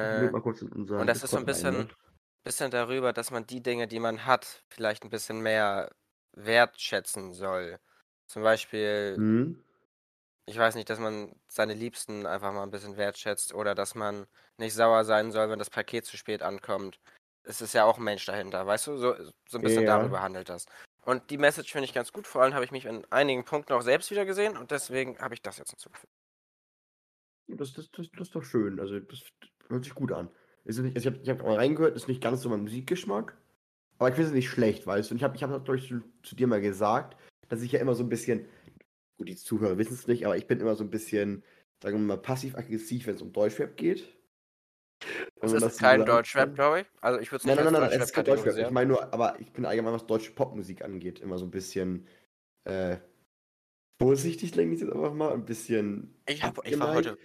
Ich 0.00 0.12
Äh, 0.20 0.30
mal 0.30 0.40
kurz 0.40 0.62
in 0.62 0.68
unser 0.72 0.98
und 0.98 1.08
das 1.08 1.22
ist 1.24 1.32
so 1.32 1.40
ein 1.40 1.44
Discord 1.44 1.48
rein, 1.48 1.68
bisschen, 1.68 1.88
ne? 1.88 1.90
bisschen 2.44 2.70
darüber, 2.72 3.12
dass 3.14 3.30
man 3.32 3.46
die 3.46 3.62
Dinge, 3.62 3.88
die 3.88 4.00
man 4.00 4.26
hat, 4.26 4.64
vielleicht 4.68 5.04
ein 5.04 5.10
bisschen 5.10 5.40
mehr 5.42 5.90
wertschätzen 6.32 7.32
soll. 7.34 7.80
Zum 8.26 8.42
Beispiel, 8.42 9.18
Mhm. 9.18 9.64
ich 10.46 10.58
weiß 10.58 10.74
nicht, 10.74 10.90
dass 10.90 10.98
man 10.98 11.34
seine 11.48 11.74
Liebsten 11.74 12.26
einfach 12.26 12.52
mal 12.52 12.62
ein 12.62 12.70
bisschen 12.70 12.96
wertschätzt 12.96 13.54
oder 13.54 13.74
dass 13.74 13.94
man 13.94 14.26
nicht 14.58 14.74
sauer 14.74 15.04
sein 15.04 15.32
soll, 15.32 15.48
wenn 15.48 15.58
das 15.58 15.70
Paket 15.70 16.04
zu 16.04 16.16
spät 16.16 16.42
ankommt. 16.42 16.98
Es 17.44 17.60
ist 17.60 17.74
ja 17.74 17.84
auch 17.84 17.98
ein 17.98 18.04
Mensch 18.04 18.24
dahinter, 18.26 18.66
weißt 18.66 18.86
du? 18.88 18.96
So, 18.98 19.14
so 19.48 19.58
ein 19.58 19.62
bisschen 19.62 19.84
Ja. 19.84 19.98
darüber 19.98 20.22
handelt 20.22 20.48
das. 20.48 20.66
Und 21.02 21.30
die 21.30 21.38
Message 21.38 21.72
finde 21.72 21.84
ich 21.86 21.94
ganz 21.94 22.12
gut. 22.12 22.26
Vor 22.26 22.42
allem 22.42 22.54
habe 22.54 22.64
ich 22.64 22.70
mich 22.72 22.86
in 22.86 23.04
einigen 23.10 23.44
Punkten 23.44 23.72
auch 23.74 23.82
selbst 23.82 24.10
wieder 24.10 24.24
gesehen 24.24 24.56
und 24.56 24.70
deswegen 24.70 25.18
habe 25.18 25.34
ich 25.34 25.42
das 25.42 25.58
jetzt 25.58 25.70
hinzugefügt. 25.70 26.12
Das, 27.46 27.72
das, 27.74 27.90
das, 27.90 28.10
das 28.12 28.28
ist 28.28 28.34
doch 28.34 28.42
schön. 28.42 28.80
Also, 28.80 29.00
das 29.00 29.22
hört 29.68 29.84
sich 29.84 29.94
gut 29.94 30.12
an. 30.12 30.30
Ist 30.64 30.78
nicht, 30.78 30.96
also 30.96 31.08
ich 31.10 31.14
habe 31.14 31.22
ich 31.22 31.28
hab 31.30 31.42
mal 31.42 31.56
reingehört, 31.56 31.94
ist 31.94 32.08
nicht 32.08 32.22
ganz 32.22 32.40
so 32.40 32.48
mein 32.48 32.62
Musikgeschmack. 32.62 33.36
Aber 33.98 34.08
ich 34.08 34.14
finde 34.14 34.28
es 34.30 34.34
nicht 34.34 34.50
schlecht, 34.50 34.86
weißt 34.86 35.10
du. 35.10 35.14
Und 35.14 35.18
ich 35.18 35.24
habe, 35.24 35.36
ich 35.36 35.42
hab, 35.42 35.50
glaube 35.64 35.78
ich, 35.78 35.88
zu, 35.88 36.02
zu 36.22 36.36
dir 36.36 36.46
mal 36.46 36.60
gesagt, 36.60 37.16
dass 37.48 37.62
ich 37.62 37.72
ja 37.72 37.80
immer 37.80 37.94
so 37.94 38.02
ein 38.02 38.08
bisschen. 38.08 38.46
Gut, 39.16 39.28
die 39.28 39.36
Zuhörer 39.36 39.78
wissen 39.78 39.94
es 39.94 40.08
nicht, 40.08 40.26
aber 40.26 40.36
ich 40.36 40.48
bin 40.48 40.58
immer 40.60 40.74
so 40.74 40.82
ein 40.82 40.90
bisschen, 40.90 41.44
sagen 41.80 41.96
wir 41.98 42.04
mal, 42.04 42.16
passiv-aggressiv, 42.16 43.06
wenn 43.06 43.14
es 43.14 43.22
um 43.22 43.32
Deutschrap 43.32 43.76
geht. 43.76 44.08
Das 45.40 45.52
ist 45.52 45.78
kein 45.78 46.04
Deutschrap, 46.04 46.54
glaube 46.54 46.80
ich. 46.80 46.86
Also 47.00 47.20
ich 47.20 47.30
würde 47.30 47.40
es 47.40 47.44
Nein, 47.44 47.56
nicht 47.56 47.64
nein, 47.64 47.72
nein, 47.74 47.82
als 47.82 47.92
nein, 47.92 48.00
es 48.00 48.06
ist 48.06 48.14
kein 48.14 48.24
Deutschrap. 48.24 48.56
Ich 48.56 48.70
meine 48.70 48.88
nur, 48.88 49.12
aber 49.12 49.38
ich 49.38 49.52
bin 49.52 49.64
allgemein, 49.64 49.92
was 49.92 50.06
deutsche 50.06 50.32
Popmusik 50.32 50.82
angeht, 50.82 51.20
immer 51.20 51.38
so 51.38 51.44
ein 51.44 51.50
bisschen 51.50 52.06
äh, 52.64 52.96
vorsichtig, 54.00 54.56
nenne 54.56 54.74
ich 54.74 54.80
jetzt 54.80 54.92
einfach 54.92 55.12
mal. 55.12 55.32
Ein 55.32 55.44
bisschen. 55.44 56.14
Ich, 56.26 56.42
hab, 56.42 56.66
ich 56.66 56.78
war 56.78 56.94
heute. 56.94 57.18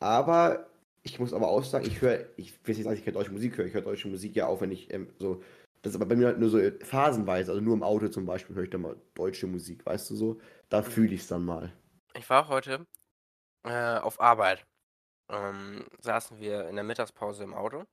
Aber 0.00 0.70
ich 1.02 1.18
muss 1.18 1.32
aber 1.32 1.48
auch 1.48 1.64
sagen, 1.64 1.86
ich 1.86 2.00
höre, 2.00 2.26
ich 2.36 2.54
will 2.64 2.74
nicht 2.74 2.84
sagen, 2.84 2.94
dass 2.94 2.98
ich 2.98 3.04
keine 3.04 3.16
deutsche 3.16 3.32
Musik 3.32 3.56
höre. 3.56 3.66
Ich 3.66 3.74
höre 3.74 3.82
deutsche 3.82 4.08
Musik 4.08 4.34
ja 4.36 4.46
auch, 4.46 4.60
wenn 4.60 4.72
ich 4.72 4.92
ähm, 4.92 5.08
so. 5.18 5.42
Das 5.82 5.90
ist 5.92 5.96
aber 5.96 6.06
bei 6.06 6.16
mir 6.16 6.26
halt 6.28 6.38
nur 6.38 6.50
so 6.50 6.60
phasenweise, 6.82 7.50
also 7.52 7.62
nur 7.62 7.74
im 7.74 7.82
Auto 7.82 8.08
zum 8.08 8.26
Beispiel 8.26 8.54
höre 8.56 8.64
ich 8.64 8.70
dann 8.70 8.82
mal 8.82 8.96
deutsche 9.14 9.46
Musik, 9.46 9.84
weißt 9.86 10.10
du 10.10 10.16
so? 10.16 10.40
Da 10.68 10.82
Mhm. 10.82 10.82
fühle 10.82 11.14
ich 11.14 11.22
es 11.22 11.28
dann 11.28 11.44
mal. 11.44 11.72
Ich 12.14 12.28
war 12.30 12.48
heute 12.48 12.86
äh, 13.64 13.98
auf 13.98 14.20
Arbeit. 14.20 14.66
Ähm, 15.30 15.88
saßen 16.00 16.40
wir 16.40 16.68
in 16.68 16.76
der 16.76 16.84
Mittagspause 16.84 17.44
im 17.44 17.54
Auto. 17.54 17.86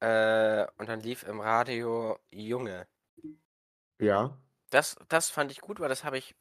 Äh, 0.00 0.66
und 0.78 0.88
dann 0.88 1.00
lief 1.00 1.22
im 1.24 1.40
Radio 1.40 2.18
Junge. 2.30 2.88
Ja. 3.98 4.38
Das, 4.70 4.96
das 5.08 5.28
fand 5.30 5.50
ich 5.50 5.60
gut, 5.60 5.80
weil 5.80 5.88
das 5.88 6.04
habe 6.04 6.18
ich 6.18 6.36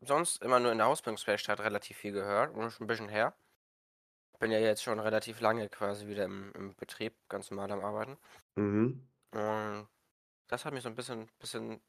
sonst 0.00 0.42
immer 0.42 0.60
nur 0.60 0.72
in 0.72 0.78
der 0.78 0.88
Ausbildungswerkstatt 0.88 1.60
relativ 1.60 1.96
viel 1.98 2.12
gehört 2.12 2.54
und 2.54 2.70
schon 2.72 2.84
ein 2.84 2.88
bisschen 2.88 3.08
her. 3.10 3.36
Bin 4.40 4.50
ja 4.50 4.58
jetzt 4.58 4.82
schon 4.82 4.98
relativ 4.98 5.38
lange 5.40 5.68
quasi 5.68 6.08
wieder 6.08 6.24
im, 6.24 6.52
im 6.54 6.74
Betrieb, 6.74 7.14
ganz 7.28 7.48
normal 7.52 7.70
am 7.70 7.84
Arbeiten. 7.84 8.18
Mhm. 8.56 9.09
Und 9.32 9.88
das 10.48 10.64
hat 10.64 10.74
mich 10.74 10.82
so 10.84 10.88
ein 10.90 10.96
bisschen, 10.96 11.30
bisschen 11.40 11.82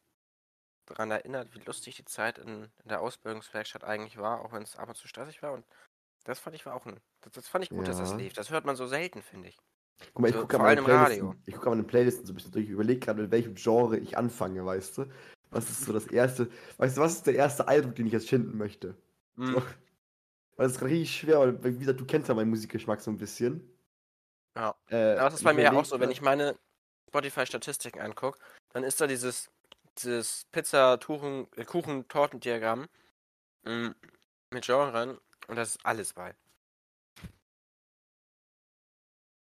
daran 0.86 1.12
erinnert, 1.12 1.54
wie 1.56 1.60
lustig 1.60 1.96
die 1.98 2.06
Zeit 2.06 2.38
in, 2.40 2.66
in 2.84 2.90
der 2.90 3.02
Ausbildungswerkstatt 3.02 3.84
eigentlich 3.84 4.18
war, 4.18 4.42
auch 4.42 4.52
wenn 4.54 4.64
es 4.64 4.76
ab 4.78 4.90
und 4.90 4.96
zu 4.96 5.08
stressig 5.08 5.42
war. 5.44 5.54
Und 5.54 5.66
das 6.26 6.40
fand 6.40 6.56
ich 6.56 6.66
war 6.66 6.76
auch 6.76 6.86
ein. 6.86 7.00
Das, 7.22 7.34
das 7.34 7.48
fand 7.50 7.64
ich 7.66 7.72
gut, 7.72 7.88
dass 7.88 7.98
das 7.98 8.12
Ja. 8.12 8.18
lief. 8.18 8.34
Das 8.34 8.50
hört 8.52 8.66
man 8.66 8.76
so 8.76 8.88
selten, 8.88 9.22
finde 9.24 9.50
ich. 9.50 9.58
Guck 10.14 10.20
mal, 10.20 10.28
ich 10.30 10.34
So, 10.34 10.42
gucke 10.42 10.58
gerade 10.58 10.64
meine 10.64 10.82
gucke 11.56 11.70
meine 11.70 11.84
Playlisten 11.84 12.26
so 12.26 12.34
ein 12.34 12.36
bisschen 12.36 12.52
durch. 12.52 12.66
Ich 12.66 12.72
überlege 12.72 13.00
gerade, 13.00 13.22
mit 13.22 13.32
welchem 13.32 13.56
Genre 13.56 13.98
ich 13.98 14.18
anfange, 14.18 14.66
weißt 14.66 14.98
du? 14.98 15.06
Was 15.52 15.70
ist 15.70 15.84
so 15.86 15.94
das 15.94 16.08
erste. 16.08 16.50
Weißt 16.78 16.98
du, 16.98 17.02
was 17.02 17.14
ist 17.14 17.28
der 17.28 17.36
erste 17.36 17.68
Eindruck, 17.68 17.96
den 17.96 18.08
ich 18.08 18.14
jetzt 18.14 18.28
schinden 18.30 18.58
möchte? 18.58 18.96
Hm, 19.38 19.56
So. 19.56 19.62
Weil 20.58 20.68
es 20.68 20.74
ist 20.78 20.82
richtig 20.84 21.12
schwer, 21.16 21.40
weil, 21.40 21.64
wie 21.76 21.80
gesagt, 21.80 22.00
du 22.00 22.06
kennst 22.06 22.30
ja 22.30 22.36
meinen 22.36 22.50
Musikgeschmack 22.50 23.02
so 23.02 23.12
ein 23.12 23.18
bisschen. 23.18 23.70
Ja. 24.56 24.76
Äh, 24.90 24.96
Aber 25.16 25.30
das 25.30 25.36
ist 25.36 25.44
bei 25.44 25.54
mir 25.54 25.64
ja 25.64 25.74
auch 25.74 25.86
so, 25.86 26.00
wenn 26.00 26.12
ich 26.12 26.22
meine 26.22 26.58
Spotify-Statistiken 27.12 28.00
angucke, 28.00 28.40
dann 28.74 28.84
ist 28.84 29.00
da 29.02 29.08
dieses, 29.08 29.52
dieses 30.02 30.46
Pizza-Kuchen-Tortendiagramm 30.54 32.88
mm, 33.64 33.90
mit 34.52 34.66
Genren 34.66 35.18
und 35.48 35.58
das 35.58 35.76
ist 35.76 35.86
alles 35.86 36.14
bei. 36.14 36.34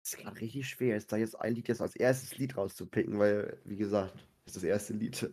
Es 0.05 0.13
ist 0.13 0.19
gerade 0.19 0.41
richtig 0.41 0.69
schwer, 0.69 0.97
ist 0.97 1.11
da 1.11 1.17
jetzt 1.17 1.41
ein 1.41 1.57
Lied 1.57 1.67
jetzt 1.67 1.81
als 1.81 1.97
erstes 1.97 2.39
Lied 2.39 2.57
rauszupicken, 2.57 3.19
weil, 3.19 3.61
wie 3.65 3.77
gesagt, 3.77 4.15
ist 4.45 4.55
das 4.55 4.63
erste 4.63 4.93
Lied. 4.93 5.29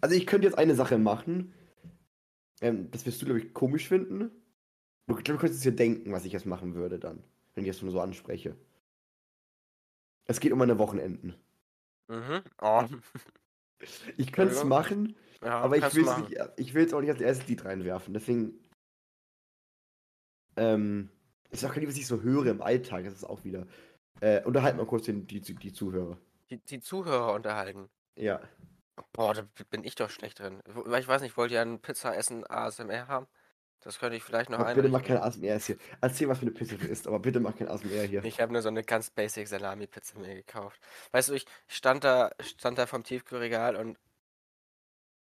Also 0.00 0.16
ich 0.16 0.26
könnte 0.26 0.46
jetzt 0.46 0.56
eine 0.56 0.74
Sache 0.74 0.96
machen. 0.96 1.52
Ähm, 2.62 2.90
das 2.90 3.04
wirst 3.04 3.20
du, 3.20 3.26
glaube 3.26 3.40
ich, 3.40 3.52
komisch 3.52 3.88
finden. 3.88 4.30
Du, 5.06 5.18
ich 5.18 5.24
glaube, 5.24 5.38
du 5.38 5.40
könntest 5.40 5.62
dir 5.62 5.72
denken, 5.72 6.12
was 6.12 6.24
ich 6.24 6.32
jetzt 6.32 6.46
machen 6.46 6.74
würde 6.74 6.98
dann, 6.98 7.22
wenn 7.54 7.64
ich 7.64 7.70
das 7.70 7.82
nur 7.82 7.92
so 7.92 8.00
anspreche. 8.00 8.56
Es 10.28 10.40
geht 10.40 10.52
um 10.52 10.58
meine 10.58 10.78
Wochenenden. 10.78 11.34
Mhm. 12.06 12.42
Oh. 12.62 12.84
Ich 14.16 14.32
könnte 14.32 14.54
es 14.54 14.64
machen, 14.64 15.14
Ja, 15.40 15.60
aber 15.60 15.76
ich 15.76 15.94
will 16.74 16.84
es 16.84 16.92
auch 16.92 17.00
nicht 17.00 17.10
als 17.10 17.20
erstes 17.20 17.46
Lied 17.46 17.64
reinwerfen. 17.64 18.12
Deswegen. 18.12 18.58
Ähm, 20.56 21.10
ist 21.50 21.64
auch 21.64 21.70
kein 21.70 21.82
Lied, 21.82 21.88
was 21.88 21.96
ich 21.96 22.08
so 22.08 22.20
höre 22.20 22.46
im 22.46 22.60
Alltag. 22.60 23.04
Das 23.04 23.14
ist 23.14 23.22
auch 23.22 23.44
wieder. 23.44 23.68
Äh, 24.20 24.42
unterhalt 24.42 24.76
mal 24.76 24.84
kurz 24.84 25.04
den, 25.04 25.28
die, 25.28 25.40
die 25.40 25.72
Zuhörer. 25.72 26.18
Die, 26.50 26.58
die 26.58 26.80
Zuhörer 26.80 27.34
unterhalten. 27.34 27.88
Ja. 28.16 28.40
Boah, 29.12 29.32
da 29.32 29.46
bin 29.70 29.84
ich 29.84 29.94
doch 29.94 30.10
schlecht 30.10 30.40
drin. 30.40 30.60
Weil 30.66 31.00
Ich 31.00 31.06
weiß 31.06 31.22
nicht, 31.22 31.36
wollt 31.36 31.52
ihr 31.52 31.62
ein 31.62 31.80
Pizza 31.80 32.16
essen 32.16 32.44
ASMR 32.44 33.06
haben? 33.06 33.28
Das 33.80 33.98
könnte 33.98 34.16
ich 34.16 34.24
vielleicht 34.24 34.50
noch 34.50 34.58
Aber 34.58 34.74
bitte 34.74 34.88
mach 34.88 35.04
kein 35.04 35.18
ASMR 35.18 35.58
hier. 35.58 35.76
Erzähl, 36.00 36.28
was 36.28 36.38
für 36.38 36.42
eine 36.42 36.50
Pizza 36.50 36.76
du 36.76 36.86
isst, 36.86 37.06
aber 37.06 37.20
bitte 37.20 37.40
mach 37.40 37.56
kein 37.56 37.68
ASMR 37.68 38.02
hier. 38.02 38.24
Ich 38.24 38.40
habe 38.40 38.52
nur 38.52 38.62
so 38.62 38.68
eine 38.68 38.82
ganz 38.82 39.10
basic 39.10 39.46
Salami-Pizza 39.46 40.18
mir 40.18 40.34
gekauft. 40.34 40.80
Weißt 41.12 41.28
du, 41.28 41.34
ich 41.34 41.46
stand 41.68 42.04
da, 42.04 42.32
stand 42.40 42.78
da 42.78 42.86
vom 42.86 43.04
Tiefkühlregal 43.04 43.76
und 43.76 43.98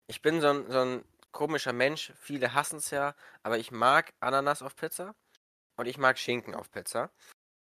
ich 0.08 0.22
bin 0.22 0.42
so 0.42 0.50
ein, 0.50 0.70
so 0.70 0.80
ein 0.80 1.06
komischer 1.32 1.74
Mensch. 1.74 2.14
Viele 2.20 2.54
hassen 2.54 2.78
es 2.78 2.92
ja, 2.92 3.16
aber 3.44 3.58
ich 3.58 3.72
mag 3.72 4.14
Ananas 4.20 4.62
auf 4.62 4.76
Pizza 4.76 5.16
und 5.78 5.88
ich 5.88 5.98
mag 5.98 6.20
Schinken 6.20 6.54
auf 6.54 6.70
Pizza. 6.70 7.12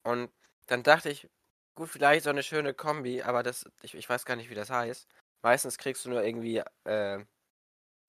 Und 0.04 0.32
dann 0.68 0.84
dachte 0.84 1.10
ich, 1.10 1.30
gut, 1.75 1.90
vielleicht 1.90 2.25
so 2.25 2.30
eine 2.30 2.44
schöne 2.44 2.74
Kombi, 2.74 3.22
aber 3.22 3.44
das, 3.44 3.66
ich, 3.82 3.96
ich 3.96 4.10
weiß 4.10 4.25
gar 4.25 4.36
nicht, 4.36 4.50
wie 4.50 4.56
das 4.56 4.70
heißt. 4.70 5.08
Meistens 5.42 5.78
kriegst 5.78 6.06
du 6.06 6.10
nur 6.10 6.24
irgendwie, 6.24 6.62
äh, 6.86 7.25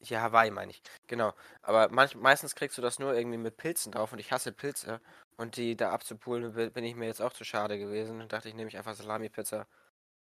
hier 0.09 0.21
Hawaii 0.23 0.51
meine 0.51 0.71
ich. 0.73 0.83
Genau. 1.07 1.33
Aber 1.63 1.89
manch, 1.91 2.15
meistens 2.17 2.55
kriegst 2.55 2.79
du 2.79 2.83
das 2.83 2.99
nur 2.99 3.15
irgendwie 3.15 3.39
mit 3.39 3.57
Pilzen 3.57 3.93
drauf 3.93 4.13
und 4.13 4.19
ich 4.19 4.33
hasse 4.33 4.53
Pilze. 4.53 5.01
Und 5.37 5.57
die 5.57 5.77
da 5.77 5.91
abzupulen, 5.93 6.55
bi- 6.55 6.71
bin 6.71 6.85
ich 6.85 6.95
mir 6.97 7.07
jetzt 7.07 7.21
auch 7.23 7.33
zu 7.33 7.45
schade 7.45 7.79
gewesen. 7.79 8.21
Und 8.21 8.33
dachte 8.33 8.49
ich, 8.49 8.55
nehme 8.55 8.69
ich 8.69 8.77
einfach 8.79 8.95
Salami-Pizza. 8.95 9.67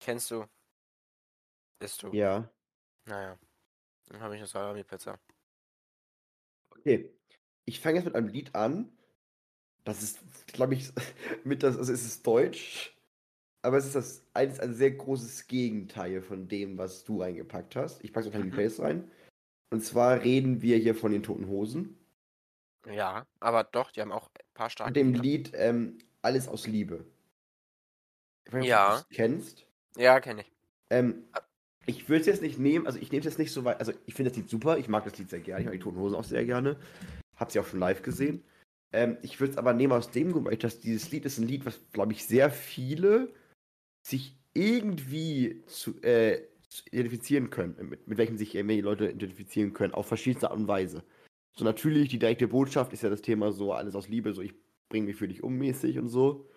Kennst 0.01 0.31
du? 0.31 0.47
Isst 1.81 2.03
du? 2.03 2.13
Ja. 2.13 2.49
Naja. 3.07 3.39
Dann 4.09 4.21
habe 4.21 4.35
ich 4.35 4.41
eine 4.41 4.47
Salami-Pizza. 4.49 5.19
Okay. 6.71 7.11
Ich 7.65 7.81
fange 7.81 7.97
jetzt 7.99 8.05
mit 8.07 8.15
einem 8.15 8.29
Lied 8.29 8.55
an. 8.55 8.93
Das 9.85 10.03
ist, 10.03 10.21
glaube 10.49 10.75
ich, 10.75 10.93
mit 11.45 11.63
das, 11.63 11.77
also 11.77 11.93
es 11.93 12.05
ist 12.05 12.27
Deutsch, 12.27 12.97
aber 13.63 13.79
es 13.79 13.87
ist 13.87 13.95
das 13.97 14.27
eines 14.35 14.61
ein 14.61 14.75
sehr 14.75 14.93
großes 14.93 15.47
Gegenteil 15.47 16.23
von 16.23 16.49
dem, 16.49 16.79
was 16.79 17.05
du 17.05 17.23
reingepackt 17.23 17.77
hast. 17.77 18.03
Ich 18.05 18.13
packe 18.13 18.29
es 18.29 18.35
in 18.35 18.43
die 18.43 18.51
Mhm. 18.51 18.53
Playlist 18.53 18.81
rein. 18.81 19.11
Und 19.71 19.85
zwar 19.85 20.23
reden 20.23 20.63
wir 20.63 20.77
hier 20.79 20.95
von 20.95 21.13
den 21.13 21.23
Toten 21.23 21.49
Hosen. 21.49 21.99
Ja, 22.87 23.27
aber 23.41 23.65
doch, 23.65 23.91
die 23.91 24.01
haben 24.01 24.13
auch 24.13 24.29
ein 24.29 24.45
paar 24.55 24.71
starke 24.71 24.93
dem 24.93 25.15
Lieder. 25.15 25.23
Lied 25.23 25.51
ähm, 25.55 25.99
Alles 26.23 26.49
aus 26.49 26.67
Liebe. 26.67 27.05
Ich 28.47 28.53
weiß 28.53 28.61
nicht, 28.61 28.63
ob 28.63 28.69
Ja. 28.69 28.99
du 29.09 29.15
kennst. 29.15 29.67
Ja, 29.97 30.21
kenne 30.21 30.43
ich. 30.43 30.53
Ähm, 30.91 31.25
ich 31.87 32.09
würde 32.09 32.21
es 32.21 32.27
jetzt 32.27 32.43
nicht 32.43 32.59
nehmen, 32.59 32.87
also 32.87 32.99
ich 32.99 33.11
nehme 33.11 33.21
es 33.21 33.27
jetzt 33.27 33.39
nicht 33.39 33.53
so 33.53 33.65
weit, 33.65 33.79
also 33.79 33.93
ich 34.07 34.15
finde 34.15 34.31
das 34.31 34.37
Lied 34.37 34.49
super, 34.49 34.79
ich 34.79 34.89
mag 34.89 35.05
das 35.05 35.19
Lied 35.19 35.31
sehr 35.31 35.41
gerne, 35.41 35.61
ich 35.61 35.67
mag 35.67 35.73
die 35.75 35.81
Toten 35.81 35.99
Hosen 35.99 36.15
auch 36.17 36.25
sehr 36.25 36.45
gerne. 36.45 36.79
Hab 37.37 37.51
sie 37.51 37.59
auch 37.59 37.67
schon 37.67 37.81
live 37.81 38.03
gesehen. 38.03 38.45
Ähm, 38.93 39.19
ich 39.23 39.41
würde 39.41 39.53
es 39.53 39.59
aber 39.59 39.73
nehmen 39.73 39.93
aus 39.93 40.11
dem 40.11 40.33
Grund, 40.33 40.47
weil 40.47 40.53
ich 40.55 40.61
das, 40.61 40.79
dieses 40.81 41.11
Lied 41.11 41.25
ist 41.25 41.39
ein 41.39 41.49
Lied, 41.49 41.67
was, 41.67 41.81
glaube 41.93 42.13
ich, 42.13 42.25
sehr 42.27 42.51
viele 42.51 43.35
sich 44.07 44.37
irgendwie 44.53 45.65
zu, 45.67 46.01
äh, 46.03 46.43
zu 46.53 46.54
identifizieren 46.91 47.51
können, 47.51 47.77
mit, 47.89 48.09
mit 48.09 48.19
welchem 48.19 48.37
sich 48.37 48.51
die 48.53 48.81
Leute 48.81 49.11
identifizieren 49.11 49.73
können, 49.73 49.95
auf 49.95 50.07
verschiedenste 50.07 50.51
Art 50.51 50.59
und 50.59 50.69
Weise. 50.69 51.05
So 51.57 51.65
natürlich, 51.65 52.09
die 52.09 52.19
direkte 52.19 52.49
Botschaft 52.49 52.93
ist 52.93 53.03
ja 53.03 53.11
das 53.11 53.23
Thema 53.23 53.53
so, 53.53 53.73
alles 53.73 53.95
aus 53.95 54.09
Liebe, 54.09 54.33
so 54.33 54.43
ich 54.43 54.55
bringe 54.89 55.07
mich 55.07 55.17
für 55.17 55.29
dich 55.29 55.43
um 55.43 55.57
mäßig 55.57 55.99
und 55.99 56.09
so. 56.09 56.51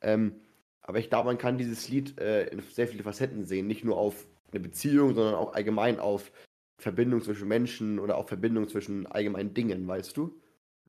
Ähm, 0.00 0.40
aber 0.80 0.98
ich 0.98 1.10
glaube, 1.10 1.26
man 1.26 1.38
kann 1.38 1.58
dieses 1.58 1.88
Lied 1.88 2.18
äh, 2.18 2.46
in 2.48 2.60
sehr 2.60 2.88
viele 2.88 3.02
Facetten 3.02 3.44
sehen. 3.44 3.66
Nicht 3.66 3.84
nur 3.84 3.98
auf 3.98 4.26
eine 4.50 4.60
Beziehung, 4.60 5.14
sondern 5.14 5.34
auch 5.34 5.52
allgemein 5.52 6.00
auf 6.00 6.32
Verbindung 6.78 7.20
zwischen 7.20 7.48
Menschen 7.48 7.98
oder 7.98 8.16
auch 8.16 8.28
Verbindung 8.28 8.68
zwischen 8.68 9.06
allgemeinen 9.06 9.52
Dingen, 9.52 9.86
weißt 9.86 10.16
du? 10.16 10.40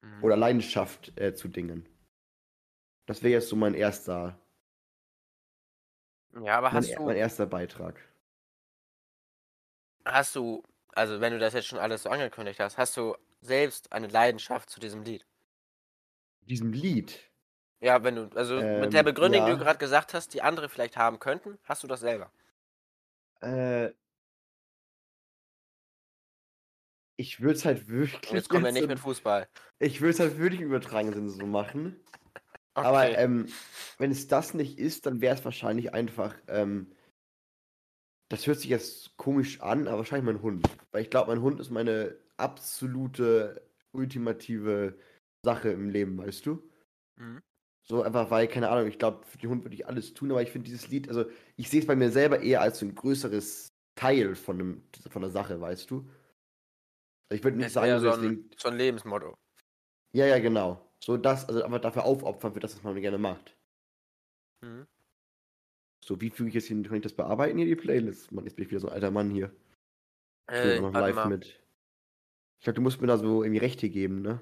Mhm. 0.01 0.23
Oder 0.23 0.37
Leidenschaft 0.37 1.19
äh, 1.19 1.33
zu 1.35 1.49
Dingen. 1.49 1.87
Das 3.05 3.21
wäre 3.21 3.33
jetzt 3.33 3.49
so 3.49 3.55
mein 3.55 3.73
erster, 3.73 4.39
Ja, 6.41 6.57
aber 6.57 6.71
mein, 6.71 6.83
hast 6.83 6.89
er- 6.91 6.97
du, 6.97 7.05
mein 7.05 7.17
erster 7.17 7.45
Beitrag. 7.45 7.99
Hast 10.05 10.35
du, 10.35 10.63
also 10.93 11.19
wenn 11.21 11.33
du 11.33 11.39
das 11.39 11.53
jetzt 11.53 11.67
schon 11.67 11.79
alles 11.79 12.03
so 12.03 12.09
angekündigt 12.09 12.59
hast, 12.59 12.77
hast 12.77 12.97
du 12.97 13.15
selbst 13.41 13.91
eine 13.91 14.07
Leidenschaft 14.07 14.69
zu 14.69 14.79
diesem 14.79 15.03
Lied? 15.03 15.25
Diesem 16.43 16.71
Lied. 16.71 17.31
Ja, 17.81 18.03
wenn 18.03 18.15
du, 18.15 18.29
also 18.35 18.63
mit 18.73 18.93
der 18.93 19.03
Ähm, 19.03 19.03
Begründung, 19.03 19.43
die 19.45 19.49
ja. 19.49 19.51
du 19.51 19.57
gerade 19.57 19.77
gesagt 19.79 20.13
hast, 20.13 20.33
die 20.33 20.41
andere 20.41 20.69
vielleicht 20.69 20.95
haben 20.97 21.19
könnten, 21.19 21.59
hast 21.63 21.83
du 21.83 21.87
das 21.87 21.99
selber. 21.99 22.31
Äh, 23.41 23.93
ich 27.17 27.39
würde 27.41 27.55
es 27.55 27.65
halt 27.65 27.87
wirklich. 27.87 28.31
Jetzt 28.31 28.49
kommen 28.49 28.65
wir 28.65 28.71
nicht 28.71 28.87
mit 28.87 28.99
Fußball. 28.99 29.47
Ich 29.79 30.01
würde 30.01 30.11
es 30.11 30.19
halt 30.19 30.37
wirklich 30.37 30.61
im 30.61 30.67
übertragenen 30.67 31.13
Sinne 31.13 31.29
so 31.29 31.45
machen. 31.47 31.99
Aber 32.81 33.07
Okay. 33.07 33.17
ähm, 33.17 33.47
wenn 33.97 34.11
es 34.11 34.27
das 34.27 34.53
nicht 34.55 34.79
ist, 34.79 35.05
dann 35.07 35.21
wäre 35.21 35.35
es 35.35 35.45
wahrscheinlich 35.45 35.93
einfach. 35.93 36.35
Ähm, 36.47 36.93
das 38.31 38.47
hört 38.47 38.59
sich 38.59 38.69
jetzt 38.69 39.17
komisch 39.17 39.59
an, 39.61 39.87
aber 39.87 39.97
wahrscheinlich 39.99 40.33
mein 40.33 40.41
Hund. 40.41 40.65
Weil 40.91 41.01
ich 41.03 41.09
glaube, 41.09 41.31
mein 41.31 41.41
Hund 41.41 41.59
ist 41.59 41.69
meine 41.69 42.15
absolute, 42.37 43.61
ultimative 43.91 44.97
Sache 45.45 45.69
im 45.69 45.89
Leben, 45.89 46.17
weißt 46.17 46.45
du? 46.45 46.63
Mhm. 47.17 47.41
So 47.83 48.03
einfach, 48.03 48.31
weil, 48.31 48.47
keine 48.47 48.69
Ahnung, 48.69 48.87
ich 48.87 48.97
glaube, 48.97 49.25
für 49.25 49.37
den 49.37 49.49
Hund 49.49 49.65
würde 49.65 49.75
ich 49.75 49.85
alles 49.85 50.13
tun, 50.13 50.31
aber 50.31 50.41
ich 50.41 50.51
finde 50.51 50.69
dieses 50.69 50.87
Lied, 50.87 51.09
also 51.09 51.25
ich 51.57 51.69
sehe 51.69 51.81
es 51.81 51.87
bei 51.87 51.95
mir 51.95 52.09
selber 52.09 52.39
eher 52.39 52.61
als 52.61 52.79
so 52.79 52.85
ein 52.85 52.95
größeres 52.95 53.73
Teil 53.95 54.35
von, 54.35 54.57
dem, 54.57 54.83
von 55.09 55.21
der 55.23 55.31
Sache, 55.31 55.59
weißt 55.59 55.91
du? 55.91 56.09
Also 57.29 57.37
ich 57.37 57.43
würde 57.43 57.57
nicht 57.57 57.75
wäre 57.75 57.99
sagen, 57.99 57.99
so 57.99 58.11
ein, 58.11 58.21
deswegen, 58.21 58.49
so 58.55 58.69
ein 58.69 58.77
Lebensmotto. 58.77 59.33
ja, 60.13 60.25
ja, 60.25 60.39
genau. 60.39 60.89
So 61.03 61.17
das, 61.17 61.49
also 61.49 61.63
einfach 61.63 61.81
dafür 61.81 62.05
aufopfern 62.05 62.53
für 62.53 62.61
das, 62.61 62.75
was 62.75 62.83
man 62.83 62.95
gerne 63.01 63.17
macht. 63.17 63.57
Mhm. 64.61 64.87
So, 66.03 66.19
wie 66.21 66.29
füge 66.29 66.49
ich 66.49 66.55
jetzt 66.55 66.67
hin, 66.67 66.83
kann 66.83 66.97
ich 66.97 67.01
das 67.03 67.13
bearbeiten 67.13 67.57
hier, 67.57 67.65
die 67.65 67.75
Playlist? 67.75 68.31
Mann, 68.31 68.45
jetzt 68.45 68.55
bin 68.55 68.65
ich 68.65 68.71
wieder 68.71 68.81
so 68.81 68.87
ein 68.89 68.93
alter 68.93 69.09
Mann 69.11 69.29
hier. 69.31 69.51
Ich 70.61 70.63
Äh, 70.63 70.79
auch 70.79 70.81
noch 70.81 70.93
live 70.93 71.13
mal. 71.13 71.25
mit. 71.25 71.59
Ich 72.59 72.63
glaube, 72.63 72.75
du 72.75 72.81
musst 72.81 73.01
mir 73.01 73.07
da 73.07 73.17
so 73.17 73.43
irgendwie 73.43 73.59
Rechte 73.59 73.89
geben, 73.89 74.21
ne? 74.21 74.41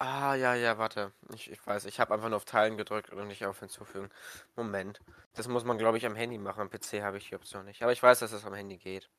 Ah, 0.00 0.34
ja, 0.36 0.54
ja, 0.54 0.78
warte. 0.78 1.12
Ich, 1.34 1.50
ich 1.50 1.64
weiß, 1.66 1.84
ich 1.86 1.98
habe 2.00 2.14
einfach 2.14 2.28
nur 2.28 2.36
auf 2.36 2.44
Teilen 2.44 2.76
gedrückt 2.76 3.10
und 3.12 3.26
nicht 3.28 3.44
auf 3.46 3.58
Hinzufügen. 3.60 4.10
Moment. 4.56 5.00
Das 5.34 5.46
muss 5.48 5.64
man, 5.64 5.76
glaube 5.78 5.98
ich, 5.98 6.06
am 6.06 6.14
Handy 6.16 6.38
machen. 6.38 6.60
Am 6.60 6.70
PC 6.70 7.02
habe 7.02 7.18
ich 7.18 7.28
die 7.28 7.34
Option 7.36 7.64
nicht. 7.64 7.82
Aber 7.82 7.92
ich 7.92 8.02
weiß, 8.02 8.20
dass 8.20 8.32
es 8.32 8.44
am 8.44 8.54
Handy 8.54 8.76
geht. 8.78 9.10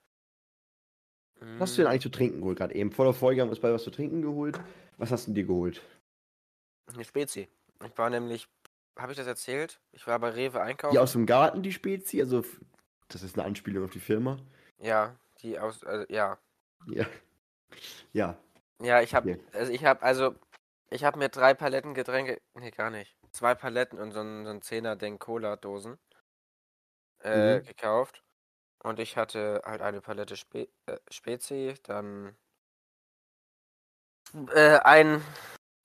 Was 1.58 1.70
hast 1.70 1.78
du 1.78 1.82
denn 1.84 1.92
Mm, 1.92 1.92
eigentlich 1.92 2.02
zu 2.02 2.10
trinken 2.10 2.40
geholt 2.40 2.58
gerade 2.58 2.74
eben? 2.74 2.92
Vor 2.92 3.06
der 3.06 3.14
Folge 3.14 3.42
haben 3.42 3.50
wir 3.50 3.52
uns 3.52 3.60
beide 3.60 3.76
was 3.76 3.84
zu 3.84 3.92
trinken 3.92 4.24
geholt. 4.24 4.60
Was 4.98 5.12
hast 5.12 5.28
du 5.28 5.34
dir 5.34 5.44
geholt? 5.46 5.84
Eine 6.88 7.06
Spezi. 7.06 7.48
Ich 7.86 7.98
war 7.98 8.10
nämlich, 8.10 8.48
habe 9.00 9.12
ich 9.12 9.18
das 9.18 9.28
erzählt? 9.28 9.80
Ich 9.92 10.06
war 10.08 10.20
bei 10.20 10.30
Rewe 10.30 10.62
einkaufen. 10.62 10.94
Die 10.94 11.00
aus 11.00 11.14
dem 11.14 11.26
Garten, 11.26 11.64
die 11.64 11.72
Spezi? 11.72 12.22
Also, 12.22 12.44
das 13.08 13.24
ist 13.24 13.38
eine 13.38 13.46
Anspielung 13.48 13.86
auf 13.86 13.92
die 13.92 14.00
Firma. 14.00 14.38
Ja, 14.80 15.16
die 15.42 15.60
aus, 15.60 15.84
also, 15.84 16.06
ja. 16.10 16.38
Ja. 16.88 17.06
Ja. 18.14 18.38
Ja, 18.82 19.02
ich 19.02 19.14
habe, 19.14 19.32
Okay. 19.32 19.44
also 19.54 19.72
ich 19.72 19.84
habe, 19.86 20.02
also, 20.02 20.36
ich 20.90 21.04
habe 21.04 21.20
mir 21.20 21.30
drei 21.30 21.54
Paletten 21.54 21.94
Getränke, 21.94 22.42
nee, 22.56 22.72
gar 22.72 22.90
nicht. 22.90 23.16
Zwei 23.32 23.54
Paletten 23.56 24.00
und 24.00 24.12
so 24.12 24.22
ein, 24.22 24.46
so 24.46 24.52
ein 24.52 24.62
Zehner 24.62 24.96
Denk 24.96 25.22
Cola-Dosen 25.22 26.00
äh, 27.20 27.60
Mhm. 27.60 27.66
gekauft. 27.66 28.24
Und 28.82 29.00
ich 29.00 29.18
hatte 29.18 29.62
halt 29.66 29.82
eine 29.82 30.02
Palette 30.02 30.38
Spe 30.38 30.70
äh, 30.86 30.98
Spezi, 31.12 31.76
dann 31.84 32.38
äh, 34.54 34.80
ein, 34.80 35.22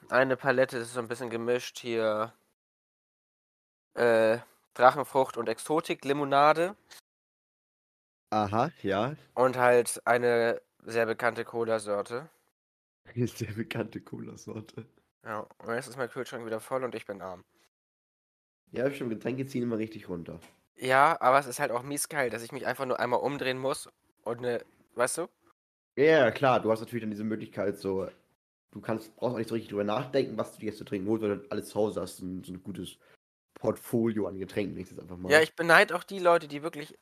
eine 0.08 0.36
Palette 0.36 0.78
ist 0.78 0.94
so 0.94 1.00
ein 1.00 1.08
bisschen 1.08 1.30
gemischt 1.30 1.78
hier. 1.78 2.32
Äh, 3.94 4.38
Drachenfrucht 4.74 5.36
und 5.36 5.48
Exotik 5.48 6.04
Limonade 6.04 6.76
Aha, 8.30 8.70
ja. 8.82 9.14
und 9.34 9.56
halt 9.56 10.02
eine 10.04 10.60
sehr 10.84 11.06
bekannte 11.06 11.44
Cola-Sorte. 11.44 12.28
Ist 13.14 13.40
der 13.40 13.52
bekannte 13.52 14.00
Cola-Sorte. 14.00 14.86
Ja, 15.24 15.46
und 15.58 15.74
jetzt 15.74 15.88
ist 15.88 15.96
mein 15.96 16.10
Kühlschrank 16.10 16.44
wieder 16.44 16.60
voll 16.60 16.84
und 16.84 16.94
ich 16.94 17.06
bin 17.06 17.22
arm. 17.22 17.44
Ja, 18.72 18.90
stimmt, 18.90 19.10
Getränke 19.10 19.46
ziehen 19.46 19.62
immer 19.62 19.78
richtig 19.78 20.08
runter. 20.08 20.40
Ja, 20.76 21.16
aber 21.20 21.38
es 21.38 21.46
ist 21.46 21.60
halt 21.60 21.70
auch 21.70 21.82
mies 21.82 22.08
geil, 22.08 22.30
dass 22.30 22.42
ich 22.42 22.50
mich 22.50 22.66
einfach 22.66 22.86
nur 22.86 22.98
einmal 22.98 23.20
umdrehen 23.20 23.58
muss 23.58 23.88
und 24.24 24.38
eine, 24.38 24.64
weißt 24.96 25.18
du? 25.18 25.28
Ja, 25.96 26.04
ja, 26.04 26.30
klar, 26.32 26.60
du 26.60 26.72
hast 26.72 26.80
natürlich 26.80 27.02
dann 27.02 27.10
diese 27.10 27.22
Möglichkeit, 27.22 27.78
so, 27.78 28.08
du 28.72 28.80
kannst, 28.80 29.14
brauchst 29.14 29.34
auch 29.34 29.38
nicht 29.38 29.48
so 29.48 29.54
richtig 29.54 29.70
drüber 29.70 29.84
nachdenken, 29.84 30.36
was 30.36 30.54
du 30.54 30.58
dir 30.58 30.66
jetzt 30.66 30.78
zu 30.78 30.84
trinken 30.84 31.08
holst, 31.08 31.22
weil 31.22 31.38
du 31.38 31.50
alles 31.50 31.68
zu 31.68 31.76
Hause 31.76 32.00
hast, 32.00 32.16
so 32.16 32.26
ein, 32.26 32.42
so 32.42 32.52
ein 32.52 32.62
gutes 32.64 32.98
Portfolio 33.64 34.28
an 34.28 34.38
Getränken, 34.38 34.78
ich 34.78 34.90
das 34.90 34.98
einfach 34.98 35.16
mal. 35.16 35.32
Ja, 35.32 35.40
ich 35.40 35.56
beneide 35.56 35.96
auch 35.96 36.04
die 36.04 36.18
Leute, 36.18 36.48
die 36.48 36.62
wirklich 36.62 36.98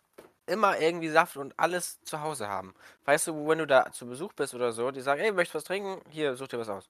immer 0.47 0.79
irgendwie 0.79 1.09
Saft 1.09 1.37
und 1.37 1.59
alles 1.59 2.01
zu 2.03 2.21
Hause 2.21 2.47
haben. 2.47 2.73
Weißt 3.05 3.27
du, 3.27 3.49
wenn 3.49 3.59
du 3.59 3.67
da 3.67 3.91
zu 3.91 4.07
Besuch 4.07 4.33
bist 4.33 4.55
oder 4.55 4.73
so, 4.73 4.93
die 4.93 5.01
sagen, 5.01 5.21
ey, 5.21 5.33
möchtest 5.33 5.55
du 5.55 5.59
was 5.59 5.65
trinken? 5.65 6.01
Hier, 6.09 6.37
such 6.37 6.49
dir 6.49 6.61
was 6.61 6.69
aus. 6.69 6.89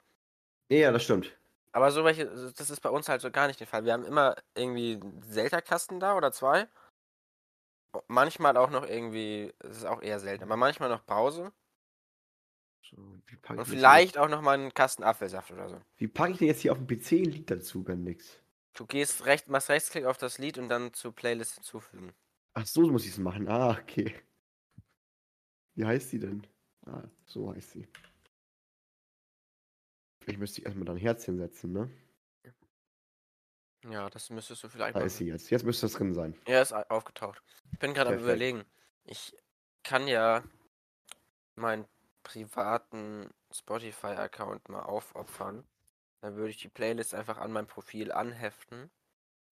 ja, 0.68 0.92
das 0.92 1.04
stimmt. 1.04 1.34
Aber 1.72 1.90
so 1.90 2.04
welche, 2.04 2.26
das 2.26 2.68
ist 2.68 2.80
bei 2.80 2.90
uns 2.90 3.08
halt 3.08 3.22
so 3.22 3.30
gar 3.30 3.46
nicht 3.46 3.60
der 3.60 3.66
Fall. 3.66 3.86
Wir 3.86 3.94
haben 3.94 4.04
immer 4.04 4.36
irgendwie 4.54 5.00
einen 5.00 5.22
Selterkasten 5.22 6.00
da 6.00 6.18
oder 6.18 6.30
zwei. 6.30 6.68
Manchmal 8.08 8.58
auch 8.58 8.68
noch 8.68 8.86
irgendwie, 8.86 9.54
das 9.60 9.78
ist 9.78 9.84
auch 9.86 10.02
eher 10.02 10.20
selten, 10.20 10.44
aber 10.44 10.56
manchmal 10.58 10.90
noch 10.90 11.02
Brause. 11.04 11.50
So, 12.90 12.96
Und 13.48 13.64
vielleicht 13.64 14.18
auch 14.18 14.28
noch 14.28 14.42
mal 14.42 14.52
einen 14.52 14.74
Kasten 14.74 15.02
Apfelsaft 15.02 15.50
oder 15.50 15.70
so. 15.70 15.80
Wie 15.96 16.08
packe 16.08 16.32
ich 16.32 16.38
denn 16.38 16.48
jetzt 16.48 16.60
hier 16.60 16.72
auf 16.72 16.78
dem 16.78 16.86
PC 16.86 17.10
Lied 17.24 17.50
dazu, 17.50 17.82
Bendix? 17.82 18.41
Du 18.74 18.86
gehst 18.86 19.26
recht, 19.26 19.48
machst 19.48 19.68
Rechtsklick 19.68 20.04
auf 20.06 20.16
das 20.18 20.38
Lied 20.38 20.58
und 20.58 20.68
dann 20.68 20.94
zur 20.94 21.14
Playlist 21.14 21.54
hinzufügen. 21.54 22.12
Ach 22.54 22.66
so, 22.66 22.82
muss 22.90 23.04
ich 23.04 23.12
es 23.12 23.18
machen. 23.18 23.48
Ah, 23.48 23.78
okay. 23.80 24.14
Wie 25.74 25.84
heißt 25.84 26.10
sie 26.10 26.18
denn? 26.18 26.46
Ah, 26.86 27.04
so 27.26 27.52
heißt 27.54 27.72
sie. 27.72 27.88
Ich 30.26 30.38
müsste 30.38 30.62
erstmal 30.62 30.84
da 30.86 30.92
ein 30.92 30.98
Herzchen 30.98 31.36
setzen, 31.38 31.72
ne? 31.72 31.90
Ja, 33.88 34.08
das 34.10 34.30
müsstest 34.30 34.62
du 34.62 34.68
vielleicht 34.68 34.94
Da 34.94 35.00
machen. 35.00 35.06
ist 35.08 35.16
sie 35.16 35.26
jetzt. 35.26 35.50
Jetzt 35.50 35.64
müsste 35.64 35.86
das 35.86 35.94
drin 35.94 36.14
sein. 36.14 36.36
Er 36.44 36.62
ist 36.62 36.72
au- 36.72 36.84
aufgetaucht. 36.88 37.42
Ich 37.72 37.78
bin 37.80 37.94
gerade 37.94 38.10
am 38.14 38.20
überlegen. 38.22 38.64
Ich 39.04 39.34
kann 39.82 40.06
ja 40.06 40.44
meinen 41.56 41.86
privaten 42.22 43.30
Spotify-Account 43.50 44.68
mal 44.68 44.82
aufopfern. 44.82 45.66
Dann 46.22 46.36
würde 46.36 46.50
ich 46.50 46.56
die 46.56 46.68
Playlist 46.68 47.14
einfach 47.14 47.38
an 47.38 47.52
mein 47.52 47.66
Profil 47.66 48.12
anheften. 48.12 48.90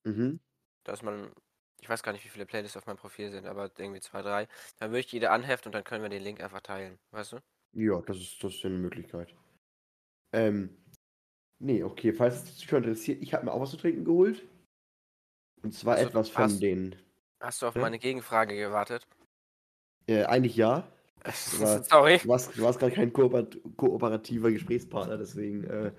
Mhm. 0.05 0.41
Dass 0.85 1.03
man, 1.03 1.33
ich 1.81 1.89
weiß 1.89 2.03
gar 2.03 2.12
nicht, 2.12 2.25
wie 2.25 2.29
viele 2.29 2.47
Playlists 2.47 2.77
auf 2.77 2.87
meinem 2.87 2.97
Profil 2.97 3.31
sind, 3.31 3.47
aber 3.47 3.71
irgendwie 3.77 4.00
zwei, 4.00 4.23
drei. 4.23 4.49
Dann 4.79 4.91
würde 4.91 5.00
ich 5.00 5.12
jede 5.12 5.31
anheften 5.31 5.69
und 5.69 5.75
dann 5.75 5.85
können 5.85 6.03
wir 6.03 6.09
den 6.09 6.23
Link 6.23 6.41
einfach 6.41 6.61
teilen. 6.61 6.99
Weißt 7.11 7.33
du? 7.33 7.39
Ja, 7.73 8.00
das 8.03 8.17
ist, 8.17 8.43
das 8.43 8.55
ist 8.55 8.65
eine 8.65 8.79
Möglichkeit. 8.79 9.35
Ähm, 10.33 10.77
nee, 11.59 11.83
okay, 11.83 12.12
falls 12.12 12.37
es 12.45 12.57
dich 12.59 12.73
interessiert, 12.73 13.21
ich 13.21 13.35
habe 13.35 13.45
mir 13.45 13.53
auch 13.53 13.61
was 13.61 13.71
zu 13.73 13.77
trinken 13.77 14.05
geholt. 14.05 14.47
Und 15.62 15.75
zwar 15.75 15.97
Also, 15.97 16.09
etwas 16.09 16.31
von 16.31 16.45
hast- 16.45 16.62
den. 16.62 16.97
Hast 17.41 17.62
du 17.62 17.67
auf 17.67 17.75
Hä? 17.75 17.81
meine 17.81 17.99
Gegenfrage 17.99 18.55
gewartet? 18.57 19.07
Äh, 20.07 20.25
eigentlich 20.25 20.57
ja. 20.57 20.91
Sorry. 21.35 22.19
Du 22.19 22.29
warst, 22.29 22.59
warst 22.61 22.79
gerade 22.79 22.95
kein 22.95 23.12
kooperat 23.12 23.59
kooperativer 23.77 24.50
Gesprächspartner, 24.50 25.19
deswegen 25.19 25.65
äh, 25.65 25.93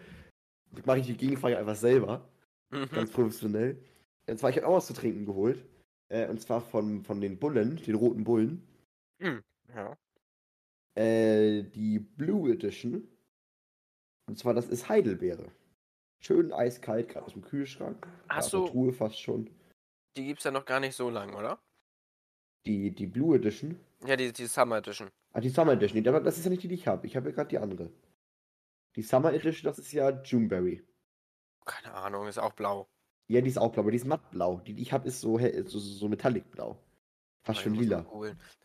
mache 0.85 0.99
ich 0.99 1.07
die 1.07 1.17
Gegenfrage 1.17 1.57
einfach 1.57 1.75
selber. 1.75 2.27
Mhm. 2.69 2.89
Ganz 2.89 3.11
professionell. 3.11 3.77
Und 4.27 4.39
zwar, 4.39 4.49
ich 4.49 4.57
habe 4.57 4.67
auch 4.67 4.77
was 4.77 4.87
zu 4.87 4.93
trinken 4.93 5.25
geholt. 5.25 5.65
Äh, 6.09 6.27
und 6.27 6.41
zwar 6.41 6.61
von, 6.61 7.03
von 7.03 7.21
den 7.21 7.37
Bullen, 7.39 7.77
den 7.77 7.95
roten 7.95 8.23
Bullen. 8.23 8.67
Ja. 9.75 9.97
Äh, 10.95 11.63
die 11.63 11.99
Blue 11.99 12.51
Edition. 12.51 13.07
Und 14.27 14.37
zwar, 14.37 14.53
das 14.53 14.67
ist 14.67 14.89
Heidelbeere. 14.89 15.51
Schön 16.19 16.53
eiskalt, 16.53 17.09
gerade 17.09 17.25
aus 17.25 17.33
dem 17.33 17.43
Kühlschrank. 17.43 18.07
Du, 18.51 18.67
Truhe 18.67 18.93
fast 18.93 19.19
schon. 19.19 19.49
die 20.15 20.25
gibt's 20.25 20.43
ja 20.43 20.51
noch 20.51 20.65
gar 20.65 20.79
nicht 20.79 20.95
so 20.95 21.09
lang, 21.09 21.33
oder? 21.33 21.59
Die, 22.65 22.91
die 22.91 23.07
Blue 23.07 23.35
Edition. 23.35 23.79
Ja, 24.05 24.15
die, 24.15 24.31
die 24.31 24.45
Summer 24.45 24.77
Edition. 24.77 25.09
Ah, 25.33 25.39
die 25.39 25.49
Summer 25.49 25.73
Edition. 25.73 26.01
Nee, 26.01 26.09
aber 26.09 26.19
das 26.19 26.37
ist 26.37 26.43
ja 26.43 26.51
nicht 26.51 26.63
die, 26.63 26.67
die 26.67 26.75
ich 26.75 26.87
habe. 26.87 27.07
Ich 27.07 27.15
habe 27.15 27.29
ja 27.29 27.35
gerade 27.35 27.49
die 27.49 27.57
andere. 27.57 27.89
Die 28.95 29.03
Summer 29.03 29.33
Edition, 29.33 29.63
das 29.69 29.79
ist 29.79 29.91
ja 29.91 30.09
Juneberry. 30.23 30.85
Keine 31.65 31.93
Ahnung, 31.93 32.27
ist 32.27 32.39
auch 32.39 32.53
blau. 32.53 32.89
Ja, 33.27 33.41
die 33.41 33.49
ist 33.49 33.57
auch 33.57 33.71
blau, 33.71 33.83
aber 33.83 33.91
die 33.91 33.97
ist 33.97 34.05
mattblau. 34.05 34.59
Die, 34.59 34.73
die 34.73 34.81
ich 34.81 34.91
habe, 34.91 35.07
ist 35.07 35.21
so, 35.21 35.37
so, 35.37 35.79
so 35.79 36.09
metallicblau. 36.09 36.77
Fast 37.43 37.61
schon 37.61 37.73
ich 37.73 37.81
lila. 37.81 38.05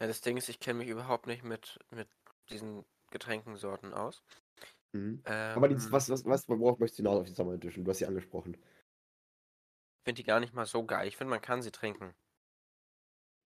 Ja, 0.00 0.06
das 0.06 0.20
Ding 0.20 0.36
ist, 0.36 0.48
ich 0.48 0.60
kenne 0.60 0.80
mich 0.80 0.88
überhaupt 0.88 1.26
nicht 1.26 1.44
mit, 1.44 1.78
mit 1.90 2.08
diesen 2.50 2.84
Getränkensorten 3.10 3.94
aus. 3.94 4.22
Mhm. 4.92 5.22
Ähm, 5.24 5.56
Aber 5.56 5.68
die, 5.68 5.76
was, 5.90 6.10
was, 6.10 6.24
was, 6.24 6.48
worauf 6.48 6.78
möchtest 6.78 6.98
du 6.98 7.02
hinaus 7.02 7.20
auf 7.20 7.26
die 7.26 7.34
Summer 7.34 7.54
Edition? 7.54 7.84
Du 7.84 7.90
hast 7.90 7.98
sie 7.98 8.06
angesprochen. 8.06 8.56
finde 10.04 10.22
die 10.22 10.26
gar 10.26 10.40
nicht 10.40 10.54
mal 10.54 10.66
so 10.66 10.84
geil. 10.84 11.08
Ich 11.08 11.16
finde, 11.16 11.30
man 11.30 11.40
kann 11.40 11.62
sie 11.62 11.70
trinken. 11.70 12.14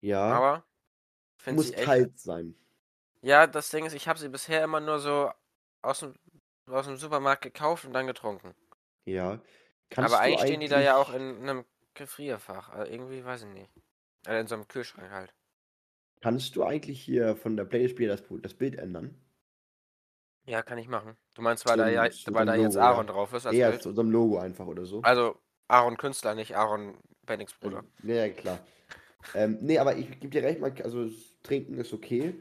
Ja, 0.00 0.22
Aber 0.22 0.64
ich 1.46 1.52
muss 1.52 1.68
sie 1.68 1.74
echt. 1.74 1.84
kalt 1.84 2.18
sein. 2.18 2.54
Ja, 3.22 3.46
das 3.46 3.70
Ding 3.70 3.84
ist, 3.84 3.92
ich 3.92 4.08
habe 4.08 4.18
sie 4.18 4.28
bisher 4.28 4.64
immer 4.64 4.80
nur 4.80 4.98
so 4.98 5.30
aus 5.82 6.00
dem, 6.00 6.14
aus 6.72 6.86
dem 6.86 6.96
Supermarkt 6.96 7.42
gekauft 7.42 7.84
und 7.84 7.92
dann 7.92 8.06
getrunken. 8.06 8.54
Ja. 9.04 9.40
Kannst 9.90 10.12
Aber 10.14 10.22
du 10.22 10.26
eigentlich 10.28 10.40
stehen 10.40 10.60
die 10.60 10.68
da 10.68 10.80
ja 10.80 10.96
auch 10.96 11.10
eigentlich- 11.12 11.38
in 11.42 11.48
einem 11.48 11.64
Gefrierfach. 11.94 12.70
Also 12.70 12.92
irgendwie 12.92 13.24
weiß 13.24 13.42
ich 13.42 13.48
nicht. 13.48 13.70
Äh, 14.26 14.40
in 14.40 14.46
so 14.46 14.54
einem 14.54 14.68
Kühlschrank 14.68 15.10
halt. 15.10 15.34
Kannst 16.20 16.54
du 16.54 16.64
eigentlich 16.64 17.00
hier 17.00 17.34
von 17.36 17.56
der 17.56 17.64
Playlist-Spieler 17.64 18.16
das, 18.16 18.24
das 18.42 18.54
Bild 18.54 18.76
ändern? 18.76 19.18
Ja, 20.44 20.62
kann 20.62 20.78
ich 20.78 20.88
machen. 20.88 21.16
Du 21.34 21.42
meinst, 21.42 21.66
weil 21.66 21.76
da, 21.76 21.88
ja, 21.88 22.02
weil 22.26 22.46
da 22.46 22.54
jetzt 22.54 22.74
Logo, 22.74 22.84
ja. 22.84 22.90
Aaron 22.90 23.06
drauf 23.06 23.32
ist 23.32 23.46
als 23.46 23.56
Bild? 23.56 23.82
zu 23.82 23.88
unserem 23.90 24.10
Logo 24.10 24.38
einfach 24.38 24.66
oder 24.66 24.84
so. 24.84 25.00
Also 25.02 25.38
Aaron 25.68 25.96
Künstler, 25.96 26.34
nicht 26.34 26.56
Aaron 26.56 26.98
Bennings 27.24 27.54
Bruder. 27.54 27.84
Ja, 28.02 28.26
ja, 28.26 28.28
klar. 28.30 28.58
ähm, 29.34 29.58
nee, 29.60 29.78
aber 29.78 29.96
ich 29.96 30.10
gebe 30.18 30.28
dir 30.30 30.42
recht, 30.42 30.60
man, 30.60 30.74
also 30.82 31.08
Trinken 31.42 31.78
ist 31.78 31.92
okay. 31.92 32.34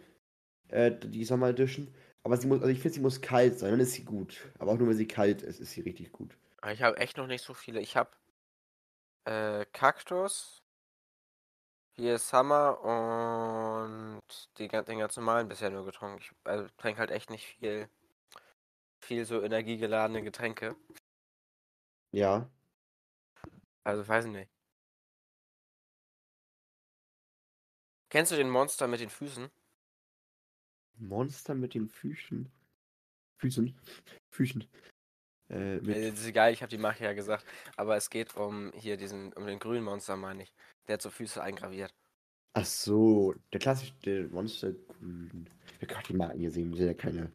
Äh, 0.69 0.91
die 0.91 1.23
Summer 1.25 1.49
Edition. 1.49 1.93
Aber 2.23 2.37
sie 2.37 2.47
muss, 2.47 2.61
also 2.61 2.71
ich 2.71 2.79
finde, 2.79 2.95
sie 2.95 3.01
muss 3.01 3.21
kalt 3.21 3.59
sein, 3.59 3.71
dann 3.71 3.79
ist 3.79 3.93
sie 3.93 4.03
gut. 4.03 4.49
Aber 4.59 4.71
auch 4.71 4.77
nur, 4.77 4.89
wenn 4.89 4.97
sie 4.97 5.07
kalt 5.07 5.41
ist, 5.41 5.59
ist 5.59 5.71
sie 5.71 5.81
richtig 5.81 6.11
gut. 6.11 6.37
Ich 6.71 6.81
habe 6.81 6.97
echt 6.97 7.17
noch 7.17 7.27
nicht 7.27 7.43
so 7.43 7.53
viele. 7.53 7.79
Ich 7.79 7.95
habe 7.95 8.11
äh, 9.25 9.65
Kaktus, 9.71 10.61
hier 11.95 12.15
ist 12.15 12.29
Summer 12.29 12.79
und 12.81 14.21
die, 14.57 14.67
den 14.67 14.99
ganz 14.99 15.15
normalen 15.17 15.47
bisher 15.47 15.69
nur 15.69 15.85
getrunken. 15.85 16.19
Ich 16.19 16.31
also, 16.43 16.67
trinke 16.77 16.99
halt 16.99 17.11
echt 17.11 17.29
nicht 17.29 17.45
viel, 17.45 17.89
viel 19.01 19.25
so 19.25 19.41
energiegeladene 19.41 20.21
Getränke. 20.21 20.75
Ja. 22.11 22.49
Also 23.83 24.07
weiß 24.07 24.25
ich 24.25 24.31
nicht. 24.31 24.51
Kennst 28.09 28.31
du 28.31 28.35
den 28.35 28.49
Monster 28.49 28.87
mit 28.87 28.99
den 29.01 29.09
Füßen? 29.09 29.51
Monster 30.99 31.55
mit 31.55 31.73
den 31.73 31.87
Füßen. 31.87 32.49
Füßen. 33.37 33.75
Füßen. 34.31 34.65
Äh, 35.49 35.75
mit, 35.77 35.95
Äh, 35.95 36.11
Das 36.11 36.19
ist 36.19 36.27
egal, 36.27 36.53
ich 36.53 36.61
habe 36.61 36.69
die 36.69 36.77
Marke 36.77 37.03
ja 37.03 37.13
gesagt. 37.13 37.45
Aber 37.75 37.95
es 37.95 38.09
geht 38.09 38.35
um 38.35 38.71
hier 38.73 38.97
diesen, 38.97 39.33
um 39.33 39.45
den 39.45 39.59
grünen 39.59 39.83
Monster, 39.83 40.15
meine 40.15 40.43
ich. 40.43 40.53
Der 40.87 40.93
hat 40.95 41.01
so 41.01 41.09
Füße 41.09 41.41
eingraviert. 41.41 41.93
Ach 42.53 42.65
so, 42.65 43.35
der 43.53 43.59
klassische 43.59 43.93
der 44.05 44.27
Monster 44.29 44.73
grün. 44.73 45.49
Wir 45.77 45.87
können 45.87 46.03
die 46.07 46.13
Marken 46.13 46.39
hier 46.39 46.51
sehen, 46.51 46.71
wir 46.71 46.77
sind 46.77 46.87
ja 46.87 46.93
keine. 46.93 47.31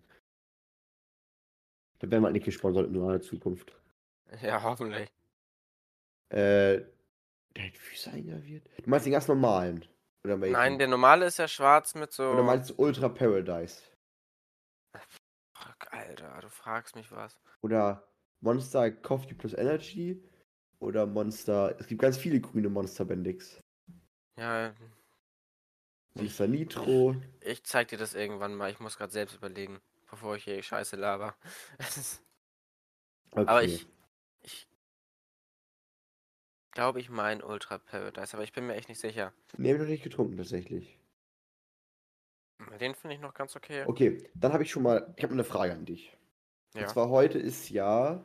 Da 2.01 2.11
werden 2.11 2.23
wir 2.23 2.31
nicht 2.31 2.45
gesponsert 2.45 2.89
in 2.89 2.93
naher 2.93 3.21
Zukunft. 3.21 3.75
Ja, 4.43 4.61
hoffentlich. 4.61 5.09
Äh, 6.31 6.83
der 7.55 7.67
hat 7.67 7.77
Füße 7.77 8.11
eingraviert? 8.11 8.69
Du 8.83 8.91
meinst 8.91 9.07
den 9.07 9.13
ganz 9.13 9.29
normalen? 9.29 9.85
Oder 10.25 10.41
welchen? 10.41 10.53
Nein, 10.53 10.79
der 10.79 10.89
normale 10.89 11.27
ist 11.27 11.39
ja 11.39 11.49
schwarz 11.49 11.95
mit 11.95 12.13
so. 12.13 12.31
Oder 12.31 12.43
meinst 12.43 12.71
du 12.71 12.75
Ultra 12.77 13.09
Paradise? 13.09 13.83
Fuck, 15.57 15.93
Alter, 15.93 16.41
du 16.41 16.49
fragst 16.49 16.97
mich 16.97 17.11
was. 17.11 17.39
Oder 17.63 18.09
Monster 18.41 18.91
Coffee 18.91 19.35
plus 19.35 19.55
Energy? 19.55 20.23
Oder 20.79 21.07
Monster. 21.07 21.77
Es 21.79 21.87
gibt 21.87 22.01
ganz 22.01 22.17
viele 22.17 22.41
grüne 22.41 22.69
Monster 22.69 23.05
Bendix. 23.05 23.61
Ja, 24.37 24.75
Monster 26.15 26.47
Nitro. 26.47 27.17
ich 27.41 27.65
zeig 27.65 27.89
dir 27.89 27.99
das 27.99 28.15
irgendwann 28.15 28.55
mal. 28.55 28.71
Ich 28.71 28.81
muss 28.81 28.97
gerade 28.97 29.13
selbst 29.13 29.35
überlegen, 29.37 29.81
bevor 30.11 30.37
ich 30.37 30.45
hier 30.45 30.63
Scheiße 30.63 30.97
laber. 30.97 31.35
Okay. 33.37 33.49
Aber 33.49 33.65
ich. 33.65 33.83
Ich 33.83 33.94
glaube, 36.75 37.01
ich 37.01 37.09
mein 37.09 37.43
Ultra 37.43 37.79
Paradise, 37.79 38.35
aber 38.35 38.45
ich 38.45 38.53
bin 38.53 38.67
mir 38.67 38.75
echt 38.75 38.89
nicht 38.89 39.01
sicher. 39.01 39.33
Nee, 39.57 39.71
hab 39.71 39.77
ich 39.77 39.83
noch 39.83 39.89
nicht 39.89 40.05
getrunken 40.05 40.37
tatsächlich. 40.37 40.99
Den 42.81 42.95
finde 42.95 43.17
ich 43.17 43.21
noch 43.21 43.35
ganz 43.35 43.57
okay. 43.57 43.85
Okay, 43.87 44.23
dann 44.35 44.53
habe 44.53 44.63
ich 44.63 44.71
schon 44.71 44.83
mal. 44.83 45.13
Ich 45.17 45.25
habe 45.25 45.33
eine 45.33 45.45
Frage 45.45 45.73
an 45.73 45.85
dich. 45.85 46.17
Ja. 46.75 46.83
Und 46.83 46.89
zwar 46.89 47.09
heute 47.09 47.39
ist 47.39 47.71
ja. 47.71 48.25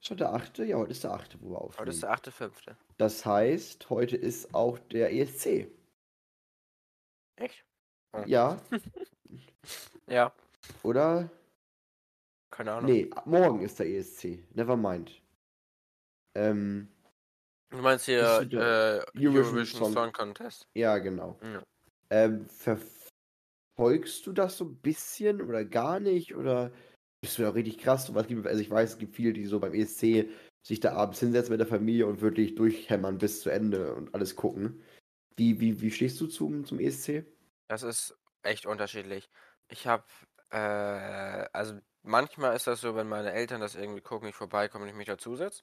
Ist 0.00 0.10
heute 0.10 0.24
der 0.24 0.32
8.? 0.32 0.58
Ja, 0.58 0.76
heute 0.76 0.92
ist 0.92 1.02
der 1.02 1.12
8., 1.12 1.40
wo 1.40 1.50
wir 1.50 1.58
aufnehmen. 1.58 1.80
Heute 1.80 1.90
ist 1.90 2.02
der 2.02 2.12
8.5. 2.14 2.76
Das 2.98 3.26
heißt, 3.26 3.90
heute 3.90 4.16
ist 4.16 4.54
auch 4.54 4.78
der 4.78 5.12
ESC. 5.12 5.68
Echt? 7.36 7.64
Oh. 8.12 8.22
Ja, 8.26 8.60
Ja, 10.08 10.32
oder? 10.82 11.30
keine 12.50 12.72
Ahnung. 12.72 12.90
Nee, 12.90 13.10
morgen 13.24 13.60
ist 13.60 13.78
der 13.78 13.86
ESC. 13.86 14.42
Never 14.54 14.76
mind. 14.76 15.20
Ähm, 16.34 16.88
Du 17.70 17.78
meinst 17.78 18.06
hier 18.06 18.22
äh, 18.52 19.04
Eurovision 19.16 19.44
Eurovision 19.44 19.84
Song- 19.84 19.92
Song 19.92 20.12
Contest? 20.12 20.66
ja, 20.74 20.98
genau. 20.98 21.38
Ja. 21.42 21.62
Ähm, 22.10 22.46
verfolgst 23.76 24.26
du 24.26 24.32
das 24.32 24.56
so 24.56 24.64
ein 24.64 24.76
bisschen 24.76 25.42
oder 25.42 25.64
gar 25.64 26.00
nicht? 26.00 26.34
Oder 26.34 26.72
bist 27.20 27.38
du 27.38 27.42
da 27.42 27.50
richtig 27.50 27.78
krass? 27.78 28.12
Was 28.14 28.26
gibt, 28.26 28.46
also 28.46 28.60
ich 28.60 28.70
weiß, 28.70 28.92
es 28.92 28.98
gibt 28.98 29.14
viele, 29.14 29.32
die 29.32 29.44
so 29.46 29.60
beim 29.60 29.74
ESC 29.74 30.30
sich 30.66 30.80
da 30.80 30.92
abends 30.94 31.20
hinsetzen 31.20 31.52
mit 31.52 31.60
der 31.60 31.66
Familie 31.66 32.06
und 32.06 32.20
wirklich 32.20 32.54
durchhämmern 32.54 33.18
bis 33.18 33.42
zu 33.42 33.50
Ende 33.50 33.94
und 33.94 34.14
alles 34.14 34.36
gucken. 34.36 34.82
Wie, 35.36 35.60
wie, 35.60 35.80
wie 35.80 35.90
stehst 35.90 36.20
du 36.20 36.26
zum, 36.26 36.64
zum 36.64 36.80
ESC? 36.80 37.24
Das 37.68 37.82
ist 37.82 38.18
echt 38.42 38.66
unterschiedlich. 38.66 39.28
Ich 39.68 39.86
habe, 39.86 40.04
äh, 40.50 40.56
also 41.52 41.78
manchmal 42.02 42.56
ist 42.56 42.66
das 42.66 42.80
so, 42.80 42.96
wenn 42.96 43.08
meine 43.08 43.32
Eltern 43.32 43.60
das 43.60 43.74
irgendwie 43.74 44.00
gucken, 44.00 44.28
ich 44.28 44.34
vorbeikomme 44.34 44.84
und 44.84 44.90
ich 44.90 44.96
mich 44.96 45.06
dazusetze. 45.06 45.62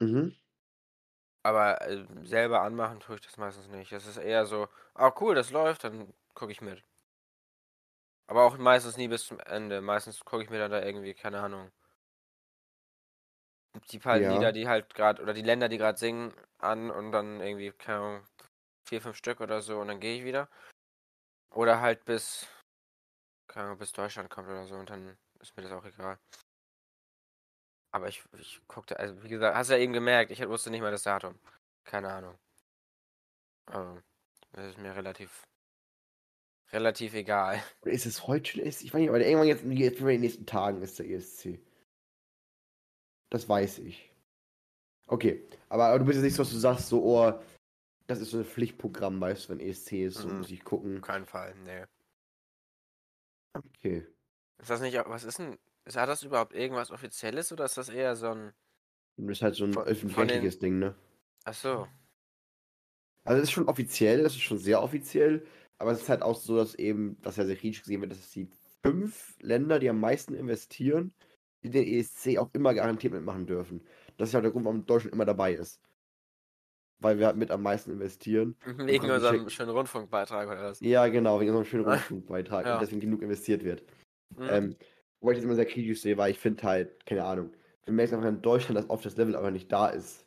Mhm. 0.00 0.34
Aber 1.48 1.80
äh, 1.80 2.04
selber 2.24 2.60
anmachen 2.60 3.00
tue 3.00 3.14
ich 3.16 3.22
das 3.22 3.38
meistens 3.38 3.68
nicht. 3.68 3.92
Es 3.92 4.06
ist 4.06 4.18
eher 4.18 4.44
so, 4.44 4.68
ah 4.94 5.12
cool, 5.20 5.34
das 5.34 5.50
läuft, 5.50 5.82
dann 5.84 6.12
gucke 6.34 6.52
ich 6.52 6.60
mit. 6.60 6.84
Aber 8.26 8.44
auch 8.44 8.56
meistens 8.56 8.96
nie 8.96 9.08
bis 9.08 9.26
zum 9.26 9.38
Ende. 9.40 9.80
Meistens 9.82 10.20
gucke 10.24 10.42
ich 10.42 10.48
mir 10.50 10.58
dann 10.58 10.70
da 10.70 10.82
irgendwie, 10.82 11.12
keine 11.14 11.40
Ahnung. 11.42 11.70
Die 13.90 13.98
paar 13.98 14.18
Ja. 14.18 14.28
Lieder, 14.28 14.52
die 14.52 14.68
halt 14.68 14.94
gerade, 14.94 15.22
oder 15.22 15.32
die 15.32 15.42
Länder, 15.42 15.68
die 15.68 15.78
gerade 15.78 15.98
singen, 15.98 16.34
an 16.58 16.90
und 16.90 17.12
dann 17.12 17.40
irgendwie, 17.40 17.72
keine 17.72 17.98
Ahnung, 17.98 18.26
vier, 18.88 19.00
fünf 19.00 19.16
Stück 19.16 19.40
oder 19.40 19.62
so 19.62 19.78
und 19.80 19.88
dann 19.88 20.00
gehe 20.00 20.16
ich 20.18 20.24
wieder. 20.24 20.48
Oder 21.50 21.80
halt 21.82 22.06
bis, 22.06 22.46
keine 23.48 23.66
Ahnung, 23.66 23.78
bis 23.78 23.92
Deutschland 23.92 24.30
kommt 24.30 24.48
oder 24.48 24.66
so 24.66 24.76
und 24.76 24.90
dann 24.90 25.18
ist 25.40 25.56
mir 25.56 25.62
das 25.62 25.72
auch 25.72 25.84
egal. 25.84 26.18
Aber 27.98 28.08
ich, 28.08 28.22
ich 28.38 28.60
guckte, 28.68 28.98
also 28.98 29.20
wie 29.24 29.28
gesagt, 29.28 29.56
hast 29.56 29.70
ja 29.70 29.76
eben 29.76 29.92
gemerkt, 29.92 30.30
ich 30.30 30.46
wusste 30.48 30.70
nicht 30.70 30.80
mal 30.80 30.92
das 30.92 31.02
Datum. 31.02 31.34
Keine 31.84 32.08
Ahnung. 32.12 32.38
Also, 33.66 34.00
das 34.52 34.66
ist 34.66 34.78
mir 34.78 34.94
relativ, 34.94 35.42
relativ 36.72 37.14
egal. 37.14 37.60
Oder 37.82 37.90
ist 37.90 38.06
es 38.06 38.28
heute 38.28 38.48
schon? 38.52 38.60
Ich 38.64 38.94
weiß 38.94 39.00
nicht, 39.00 39.08
aber 39.08 39.20
irgendwann 39.20 39.48
jetzt, 39.48 39.64
jetzt 39.64 40.00
in 40.00 40.06
den 40.06 40.20
nächsten 40.20 40.46
Tagen 40.46 40.80
ist 40.80 40.98
der 41.00 41.10
ESC. 41.10 41.58
Das 43.30 43.48
weiß 43.48 43.78
ich. 43.80 44.10
Okay, 45.08 45.44
aber, 45.68 45.86
aber 45.86 45.98
du 45.98 46.04
bist 46.04 46.16
jetzt 46.16 46.24
nicht 46.24 46.34
so, 46.36 46.44
dass 46.44 46.52
du 46.52 46.58
sagst, 46.58 46.88
so, 46.88 47.02
oh, 47.02 47.42
das 48.06 48.20
ist 48.20 48.30
so 48.30 48.38
ein 48.38 48.44
Pflichtprogramm, 48.44 49.20
weißt 49.20 49.46
du, 49.46 49.48
wenn 49.50 49.60
ESC 49.60 50.04
ist, 50.04 50.18
so 50.18 50.28
Mhm. 50.28 50.38
muss 50.38 50.50
ich 50.50 50.62
gucken. 50.62 50.98
Auf 50.98 51.02
keinen 51.02 51.26
Fall, 51.26 51.54
nee. 51.64 51.84
Okay. 53.54 54.06
Ist 54.58 54.70
das 54.70 54.80
nicht, 54.80 54.96
was 55.06 55.24
ist 55.24 55.38
denn, 55.40 55.58
ist, 55.88 55.96
das 55.96 56.22
überhaupt 56.22 56.54
irgendwas 56.54 56.90
Offizielles 56.90 57.52
oder 57.52 57.64
ist 57.64 57.76
das 57.78 57.88
eher 57.88 58.16
so 58.16 58.30
ein, 58.30 58.52
das 59.18 59.38
ist 59.38 59.42
halt 59.42 59.54
so 59.54 59.64
ein 59.64 59.72
Von- 59.74 59.82
von 59.82 59.92
öffentlich-rechtliches 59.92 60.58
Ding, 60.60 60.78
ne? 60.78 60.94
ach 61.44 61.54
so, 61.54 61.88
Also 63.24 63.42
es 63.42 63.48
ist 63.48 63.52
schon 63.52 63.68
offiziell, 63.68 64.22
das 64.22 64.34
ist 64.34 64.42
schon 64.42 64.58
sehr 64.58 64.82
offiziell, 64.82 65.46
aber 65.78 65.92
es 65.92 66.02
ist 66.02 66.08
halt 66.08 66.22
auch 66.22 66.34
so, 66.36 66.56
dass 66.56 66.74
eben, 66.74 67.18
was 67.22 67.36
ja 67.36 67.44
sehr 67.44 67.56
kritisch 67.56 67.82
gesehen 67.82 68.00
wird, 68.00 68.12
dass 68.12 68.18
es 68.18 68.30
die 68.30 68.48
fünf 68.82 69.36
Länder, 69.40 69.78
die 69.78 69.88
am 69.90 70.00
meisten 70.00 70.34
investieren, 70.34 71.12
die 71.62 71.70
den 71.70 71.86
ESC 71.86 72.38
auch 72.38 72.50
immer 72.54 72.74
garantiert 72.74 73.12
mitmachen 73.12 73.46
dürfen. 73.46 73.86
Das 74.16 74.30
ist 74.30 74.32
ja 74.32 74.40
der 74.40 74.50
Grund, 74.50 74.64
warum 74.64 74.86
Deutschland 74.86 75.12
immer 75.14 75.26
dabei 75.26 75.52
ist. 75.54 75.80
Weil 77.00 77.18
wir 77.18 77.26
halt 77.26 77.36
mit 77.36 77.50
am 77.52 77.62
meisten 77.62 77.92
investieren. 77.92 78.56
wegen 78.66 79.10
unserem 79.10 79.48
schönen 79.50 79.70
Rundfunkbeitrag 79.70 80.48
oder 80.48 80.62
was? 80.64 80.80
Ja, 80.80 81.06
genau, 81.08 81.38
wegen 81.40 81.54
einem 81.54 81.64
schönen 81.64 81.84
Ah, 81.84 81.92
Rundfunkbeitrag 81.92 82.66
ja. 82.66 82.74
und 82.74 82.82
deswegen 82.82 83.00
genug 83.00 83.22
investiert 83.22 83.62
wird. 83.62 83.84
Mhm. 84.36 84.48
Ähm, 84.50 84.76
wobei 85.20 85.32
ich 85.32 85.38
das 85.38 85.44
immer 85.44 85.54
sehr 85.54 85.66
kritisch 85.66 86.00
sehe, 86.02 86.16
weil 86.16 86.30
ich 86.30 86.38
finde 86.38 86.62
halt, 86.62 87.04
keine 87.06 87.24
Ahnung, 87.24 87.52
wir 87.84 87.92
merken 87.94 88.14
einfach 88.16 88.28
in 88.28 88.42
Deutschland, 88.42 88.76
dass 88.78 88.90
oft 88.90 89.04
das 89.04 89.16
Level 89.16 89.34
einfach 89.36 89.50
nicht 89.50 89.70
da 89.72 89.88
ist, 89.88 90.26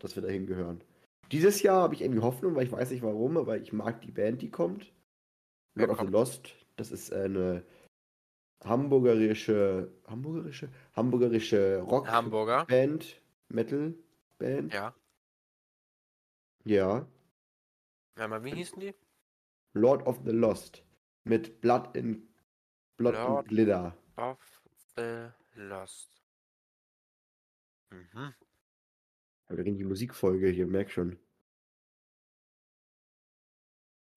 dass 0.00 0.16
wir 0.16 0.22
dahin 0.22 0.46
gehören. 0.46 0.82
Dieses 1.32 1.62
Jahr 1.62 1.82
habe 1.82 1.94
ich 1.94 2.02
irgendwie 2.02 2.22
Hoffnung, 2.22 2.54
weil 2.54 2.64
ich 2.66 2.72
weiß 2.72 2.90
nicht 2.90 3.02
warum, 3.02 3.36
aber 3.36 3.56
ich 3.58 3.72
mag 3.72 4.00
die 4.02 4.10
Band, 4.12 4.42
die 4.42 4.50
kommt. 4.50 4.92
Lord 5.74 5.90
of 5.90 6.00
the? 6.00 6.06
Lost. 6.06 6.54
Das 6.76 6.90
ist 6.92 7.12
eine 7.12 7.64
hamburgerische, 8.64 9.90
hamburgerische, 10.06 10.68
hamburgerische 10.94 11.80
Rock 11.80 12.08
Hamburger, 12.08 12.64
Band, 12.66 13.20
Metal 13.48 13.94
Band. 14.38 14.72
ja. 14.72 14.94
Ja. 16.64 17.06
Ja, 18.18 18.28
mal, 18.28 18.42
wie 18.44 18.54
hießen 18.54 18.80
die? 18.80 18.94
Lord 19.74 20.06
of 20.06 20.20
the 20.24 20.30
Lost 20.30 20.82
mit 21.24 21.60
Blood 21.60 21.94
in 21.96 22.26
Blood 22.96 23.14
Lord- 23.14 23.38
and 23.40 23.48
Glitter. 23.48 23.96
Of 24.16 24.38
the 24.96 25.30
Lost. 25.56 26.08
Mhm. 27.90 28.34
Ja, 29.48 29.56
wir 29.56 29.64
reden 29.64 29.78
die 29.78 29.84
Musikfolge 29.84 30.48
hier, 30.48 30.66
merk 30.66 30.90
schon. 30.90 31.18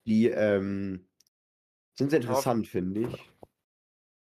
Die 0.05 0.27
ähm, 0.27 1.05
sind 1.95 2.11
sehr 2.11 2.19
Auf- 2.19 2.25
interessant, 2.25 2.67
finde 2.67 3.01
ich. 3.01 3.31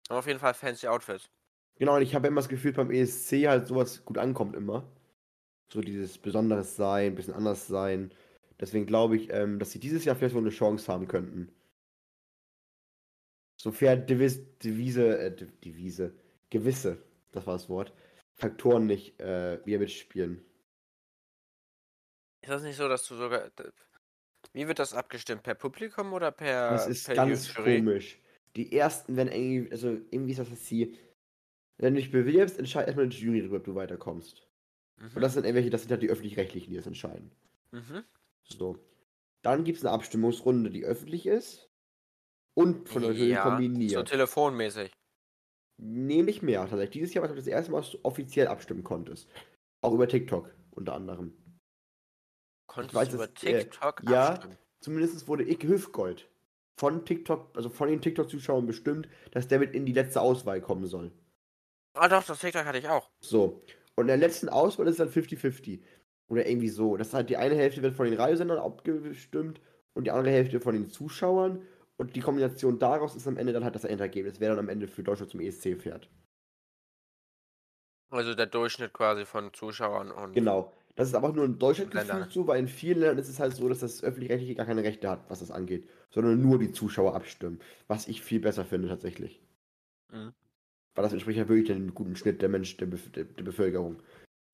Aber 0.08 0.18
auf 0.18 0.26
jeden 0.26 0.38
Fall 0.38 0.54
fancy 0.54 0.86
Outfits. 0.86 1.28
Genau, 1.76 1.96
und 1.96 2.02
ich 2.02 2.14
habe 2.14 2.28
immer 2.28 2.40
das 2.40 2.48
Gefühl, 2.48 2.72
beim 2.72 2.90
ESC 2.90 3.48
halt 3.48 3.66
sowas 3.66 4.04
gut 4.04 4.18
ankommt 4.18 4.54
immer. 4.54 4.86
So 5.68 5.80
dieses 5.80 6.18
Besonderes 6.18 6.76
sein, 6.76 7.12
ein 7.12 7.14
bisschen 7.16 7.34
anders 7.34 7.66
sein. 7.66 8.12
Deswegen 8.60 8.86
glaube 8.86 9.16
ich, 9.16 9.30
ähm, 9.32 9.58
dass 9.58 9.72
sie 9.72 9.80
dieses 9.80 10.04
Jahr 10.04 10.14
vielleicht 10.14 10.34
wohl 10.34 10.42
eine 10.42 10.50
Chance 10.50 10.92
haben 10.92 11.08
könnten. 11.08 11.52
Sofern 13.64 14.06
Devis, 14.06 14.42
Devise, 14.58 15.18
äh, 15.18 15.34
De- 15.34 15.48
Devise, 15.64 16.12
gewisse, 16.50 17.02
das 17.32 17.46
war 17.46 17.54
das 17.54 17.70
Wort, 17.70 17.94
Faktoren 18.34 18.84
nicht 18.84 19.18
äh, 19.22 19.58
wieder 19.64 19.78
mitspielen. 19.78 20.44
Ist 22.42 22.50
das 22.50 22.62
nicht 22.62 22.76
so, 22.76 22.88
dass 22.88 23.08
du 23.08 23.14
sogar. 23.14 23.50
Wie 24.52 24.68
wird 24.68 24.78
das 24.78 24.92
abgestimmt? 24.92 25.44
Per 25.44 25.54
Publikum 25.54 26.12
oder 26.12 26.30
per. 26.30 26.72
Das 26.72 26.86
ist 26.86 27.06
per 27.06 27.14
ganz 27.14 27.54
Jury? 27.56 27.78
komisch. 27.78 28.20
Die 28.54 28.70
ersten, 28.76 29.16
wenn 29.16 29.28
irgendwie, 29.28 29.72
also 29.72 29.88
irgendwie 30.10 30.32
ist 30.32 30.40
das, 30.40 30.50
dass 30.50 30.66
sie, 30.66 30.98
wenn 31.78 31.94
du 31.94 32.00
dich 32.02 32.10
bewirbst, 32.10 32.58
entscheidet 32.58 32.88
erstmal 32.88 33.08
die 33.08 33.16
Jury 33.16 33.38
darüber, 33.40 33.56
ob 33.56 33.64
du 33.64 33.74
weiterkommst. 33.74 34.46
Und 34.98 35.14
Mhm. 35.16 35.20
das 35.22 35.32
sind 35.32 35.44
irgendwelche, 35.44 35.70
das 35.70 35.80
sind 35.80 35.90
halt 35.90 36.02
die 36.02 36.10
öffentlich-rechtlichen, 36.10 36.68
die 36.68 36.76
das 36.76 36.86
entscheiden. 36.86 37.30
Mhm. 37.70 38.04
So. 38.42 38.78
Dann 39.40 39.64
gibt 39.64 39.78
es 39.78 39.84
eine 39.86 39.94
Abstimmungsrunde, 39.94 40.68
die 40.68 40.84
öffentlich 40.84 41.24
ist. 41.24 41.70
Und 42.54 42.88
von 42.88 43.02
der 43.02 43.12
Jury 43.12 43.30
ja, 43.30 43.42
so 43.42 43.50
kombiniert. 43.50 44.08
telefonmäßig. 44.08 44.92
Nee, 45.82 46.22
nicht 46.22 46.42
mehr. 46.42 46.60
Tatsächlich. 46.60 46.90
Dieses 46.90 47.14
Jahr 47.14 47.28
war 47.28 47.34
das 47.34 47.46
erste 47.46 47.72
Mal, 47.72 47.80
dass 47.80 47.90
du 47.90 47.98
offiziell 48.02 48.46
abstimmen 48.46 48.84
konntest. 48.84 49.28
Auch 49.82 49.92
über 49.92 50.06
TikTok 50.06 50.54
unter 50.70 50.94
anderem. 50.94 51.36
Konntest 52.68 52.94
weiß, 52.94 53.08
du 53.08 53.14
über 53.16 53.26
dass, 53.26 53.42
äh, 53.42 53.58
TikTok 53.64 54.02
ja, 54.08 54.28
abstimmen? 54.30 54.58
Zumindest 54.80 55.28
wurde 55.28 55.48
Icke 55.48 55.68
Hüfgold 55.68 56.28
von 56.78 57.04
TikTok, 57.04 57.56
also 57.56 57.70
von 57.70 57.88
den 57.88 58.00
TikTok-Zuschauern 58.00 58.66
bestimmt, 58.66 59.08
dass 59.32 59.48
der 59.48 59.58
mit 59.58 59.74
in 59.74 59.86
die 59.86 59.92
letzte 59.92 60.20
Auswahl 60.20 60.60
kommen 60.60 60.86
soll. 60.86 61.12
Ah 61.94 62.08
doch, 62.08 62.24
das 62.24 62.40
TikTok 62.40 62.64
hatte 62.64 62.78
ich 62.78 62.88
auch. 62.88 63.08
So. 63.20 63.62
Und 63.96 64.04
in 64.04 64.08
der 64.08 64.16
letzten 64.16 64.48
Auswahl 64.48 64.86
ist 64.86 64.98
es 64.98 64.98
dann 64.98 65.10
50-50. 65.10 65.80
Oder 66.28 66.46
irgendwie 66.46 66.68
so. 66.68 66.96
Das 66.96 67.08
ist 67.08 67.14
halt 67.14 67.30
die 67.30 67.36
eine 67.36 67.54
Hälfte 67.54 67.82
wird 67.82 67.94
von 67.94 68.06
den 68.06 68.14
Radiosendern 68.14 68.58
abgestimmt 68.58 69.60
und 69.94 70.04
die 70.04 70.10
andere 70.10 70.32
Hälfte 70.32 70.60
von 70.60 70.74
den 70.74 70.88
Zuschauern. 70.88 71.62
Und 71.96 72.16
die 72.16 72.20
Kombination 72.20 72.78
daraus 72.78 73.14
ist 73.14 73.28
am 73.28 73.36
Ende 73.36 73.52
dann 73.52 73.64
halt 73.64 73.74
das 73.74 73.84
Endergebnis, 73.84 74.40
wer 74.40 74.50
dann 74.50 74.58
am 74.58 74.68
Ende 74.68 74.88
für 74.88 75.02
Deutschland 75.02 75.30
zum 75.30 75.40
ESC 75.40 75.80
fährt. 75.80 76.10
Also 78.10 78.34
der 78.34 78.46
Durchschnitt 78.46 78.92
quasi 78.92 79.24
von 79.24 79.52
Zuschauern 79.52 80.10
und. 80.10 80.34
Genau. 80.34 80.72
Das 80.96 81.08
ist 81.08 81.14
aber 81.14 81.28
auch 81.28 81.34
nur 81.34 81.44
in 81.44 81.58
Deutschland 81.58 81.90
gefühlt 81.90 82.30
so, 82.30 82.46
weil 82.46 82.60
in 82.60 82.68
vielen 82.68 83.00
Ländern 83.00 83.18
ist 83.18 83.28
es 83.28 83.40
halt 83.40 83.54
so, 83.54 83.68
dass 83.68 83.80
das 83.80 84.04
Öffentlich-Rechtliche 84.04 84.54
gar 84.54 84.66
keine 84.66 84.84
Rechte 84.84 85.10
hat, 85.10 85.28
was 85.28 85.40
das 85.40 85.50
angeht. 85.50 85.88
Sondern 86.10 86.40
nur 86.40 86.60
die 86.60 86.70
Zuschauer 86.70 87.16
abstimmen. 87.16 87.60
Was 87.88 88.06
ich 88.06 88.22
viel 88.22 88.38
besser 88.38 88.64
finde 88.64 88.88
tatsächlich. 88.88 89.42
Mhm. 90.12 90.32
Weil 90.94 91.02
das 91.02 91.12
entspricht 91.12 91.38
ja 91.38 91.48
wirklich 91.48 91.66
dem 91.66 91.94
guten 91.94 92.14
Schnitt 92.14 92.40
der 92.40 92.48
Mensch, 92.48 92.76
der, 92.76 92.86
Bef 92.86 93.10
der, 93.10 93.24
der 93.24 93.42
Bevölkerung. 93.42 94.00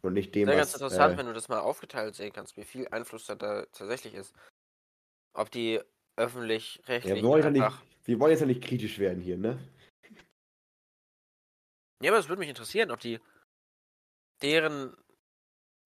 Und 0.01 0.15
nicht 0.15 0.35
dem, 0.35 0.49
Wäre 0.49 0.59
was... 0.59 0.73
ganz 0.73 0.81
interessant, 0.81 1.15
äh, 1.15 1.19
wenn 1.19 1.27
du 1.27 1.35
das 1.35 1.51
mal 1.51 1.59
aufgeteilt 1.59 2.15
sehen 2.15 2.33
kannst, 2.33 2.57
wie 2.57 2.65
viel 2.65 2.89
Einfluss 2.89 3.27
da, 3.27 3.35
da 3.35 3.67
tatsächlich 3.73 4.15
ist. 4.15 4.35
Ob 5.35 5.51
die 5.51 5.81
ja, 7.05 7.15
wir, 7.17 7.23
wollen 7.23 7.43
ja 7.43 7.51
nicht, 7.51 7.77
wir 8.05 8.21
wollen 8.21 8.31
jetzt 8.33 8.41
ja 8.41 8.47
nicht 8.47 8.63
kritisch 8.63 8.99
werden 8.99 9.21
hier, 9.21 9.37
ne? 9.37 9.59
Ja, 12.03 12.11
aber 12.11 12.19
es 12.19 12.29
würde 12.29 12.41
mich 12.41 12.49
interessieren, 12.49 12.91
ob 12.91 13.01
die 13.01 13.21
deren, 14.43 14.95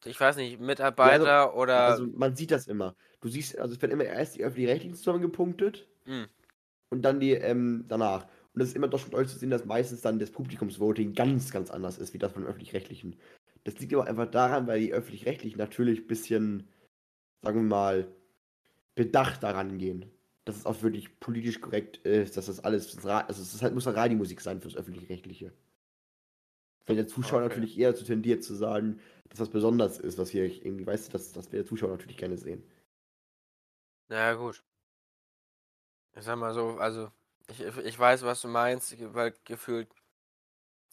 ich 0.04 0.18
weiß 0.18 0.36
nicht, 0.36 0.60
Mitarbeiter 0.60 1.56
oder. 1.56 1.80
Also 1.80 2.06
man 2.06 2.36
sieht 2.36 2.50
das 2.50 2.66
immer. 2.66 2.94
Du 3.20 3.28
siehst, 3.28 3.58
also 3.58 3.74
es 3.74 3.82
werden 3.82 3.92
immer 3.92 4.04
erst 4.04 4.36
die 4.36 4.44
öffentlich-rechtlichen 4.44 4.96
zusammengepunktet 4.96 5.88
Hm. 6.04 6.26
und 6.90 7.02
dann 7.02 7.18
die 7.18 7.32
ähm, 7.32 7.86
danach. 7.88 8.24
Und 8.52 8.60
das 8.60 8.68
ist 8.68 8.76
immer 8.76 8.88
doch 8.88 8.98
schon 9.00 9.10
deutlich 9.10 9.32
zu 9.32 9.38
sehen, 9.38 9.50
dass 9.50 9.64
meistens 9.64 10.02
dann 10.02 10.18
das 10.18 10.30
Publikumsvoting 10.30 11.14
ganz, 11.14 11.50
ganz 11.50 11.70
anders 11.70 11.98
ist, 11.98 12.12
wie 12.14 12.18
das 12.18 12.32
von 12.32 12.42
den 12.42 12.50
öffentlich-rechtlichen. 12.50 13.18
Das 13.64 13.78
liegt 13.78 13.94
aber 13.94 14.06
einfach 14.06 14.30
daran, 14.30 14.66
weil 14.66 14.80
die 14.80 14.92
öffentlich-rechtlichen 14.92 15.58
natürlich 15.58 16.00
ein 16.00 16.06
bisschen 16.06 16.68
sagen 17.44 17.58
wir 17.58 17.68
mal, 17.68 18.16
bedacht 18.94 19.42
daran 19.42 19.78
gehen. 19.78 20.10
Dass 20.46 20.56
es 20.56 20.66
auch 20.66 20.82
wirklich 20.82 21.20
politisch 21.20 21.60
korrekt 21.60 21.98
ist, 21.98 22.36
dass 22.36 22.46
das 22.46 22.60
alles, 22.60 22.94
das 22.94 23.06
also 23.06 23.42
es 23.42 23.54
ist 23.54 23.62
halt, 23.62 23.74
muss 23.74 23.86
halt 23.86 23.96
Radiomusik 23.96 24.40
sein 24.40 24.60
fürs 24.60 24.76
Öffentlich-Rechtliche. 24.76 25.52
Wenn 26.86 26.96
der 26.96 27.06
Zuschauer 27.06 27.40
Okay. 27.40 27.42
natürlich 27.42 27.78
eher 27.78 27.92
dazu 27.92 28.04
tendiert 28.06 28.42
zu 28.42 28.54
sagen, 28.54 29.00
dass 29.28 29.38
das 29.38 29.50
besonders 29.50 29.98
ist, 29.98 30.16
was 30.18 30.32
wir 30.34 30.44
irgendwie, 30.46 30.86
weißt 30.86 31.08
du, 31.08 31.12
dass, 31.12 31.32
dass 31.32 31.50
wir 31.52 31.58
der 31.60 31.66
Zuschauer 31.66 31.90
natürlich 31.90 32.16
gerne 32.16 32.36
sehen. 32.38 32.62
Ja, 34.08 34.32
gut. 34.34 34.64
Ich 36.16 36.24
sag 36.24 36.36
mal 36.38 36.52
so, 36.54 36.78
also, 36.78 37.12
ich, 37.48 37.60
ich 37.60 37.98
weiß, 37.98 38.22
was 38.24 38.40
du 38.40 38.48
meinst, 38.48 38.94
weil 39.14 39.34
gefühlt 39.44 39.88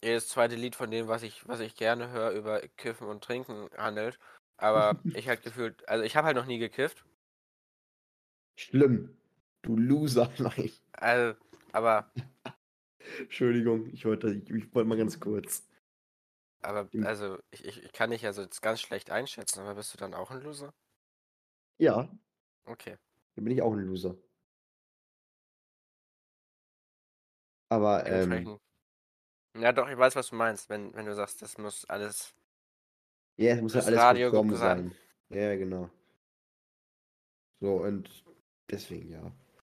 jedes 0.03 0.27
zweite 0.29 0.55
Lied 0.55 0.75
von 0.75 0.91
dem, 0.91 1.07
was 1.07 1.23
ich, 1.23 1.47
was 1.47 1.59
ich 1.59 1.75
gerne 1.75 2.09
höre, 2.11 2.31
über 2.31 2.61
Kiffen 2.77 3.07
und 3.07 3.23
Trinken 3.23 3.69
handelt. 3.77 4.19
Aber 4.57 5.03
ich 5.13 5.27
halt 5.27 5.41
gefühlt, 5.43 5.87
also 5.89 6.03
ich 6.03 6.15
habe 6.15 6.27
halt 6.27 6.37
noch 6.37 6.45
nie 6.45 6.59
gekifft. 6.59 7.03
Schlimm. 8.55 9.17
Du 9.63 9.75
Loser. 9.75 10.31
Nein. 10.39 10.71
Also, 10.93 11.37
aber, 11.71 12.11
Entschuldigung, 13.19 13.87
ich 13.93 14.05
wollte, 14.05 14.33
ich, 14.33 14.49
ich 14.49 14.73
wollte 14.75 14.87
mal 14.89 14.97
ganz 14.97 15.19
kurz. 15.19 15.67
aber, 16.63 16.89
Hm. 16.91 17.05
also, 17.05 17.37
ich, 17.51 17.65
ich, 17.65 17.83
ich 17.83 17.91
kann 17.93 18.09
dich 18.11 18.25
also 18.25 18.41
jetzt 18.41 18.61
ganz 18.61 18.81
schlecht 18.81 19.09
einschätzen, 19.11 19.59
aber 19.61 19.75
bist 19.75 19.93
du 19.93 19.97
dann 19.97 20.13
auch 20.13 20.31
ein 20.31 20.41
Loser? 20.41 20.73
Ja, 21.79 22.09
Okay. 22.65 22.97
dann 23.35 23.43
bin 23.45 23.53
ich 23.53 23.61
auch 23.61 23.73
ein 23.73 23.85
Loser. 23.85 24.15
Aber, 27.69 28.05
ähm. 28.05 28.59
Ja, 29.57 29.71
doch, 29.73 29.89
ich 29.89 29.97
weiß, 29.97 30.15
was 30.15 30.29
du 30.29 30.35
meinst, 30.35 30.69
wenn, 30.69 30.93
wenn 30.93 31.05
du 31.05 31.13
sagst, 31.15 31.41
das 31.41 31.57
muss 31.57 31.85
alles. 31.85 32.33
ja, 33.37 33.53
es 33.55 33.61
muss 33.61 33.73
halt 33.75 33.83
Das 33.83 33.87
alles 33.87 33.99
Radio 34.01 34.55
sein. 34.55 34.95
Ja, 35.29 35.55
genau. 35.55 35.89
So, 37.61 37.75
und 37.83 38.23
deswegen, 38.69 39.09
ja. 39.11 39.31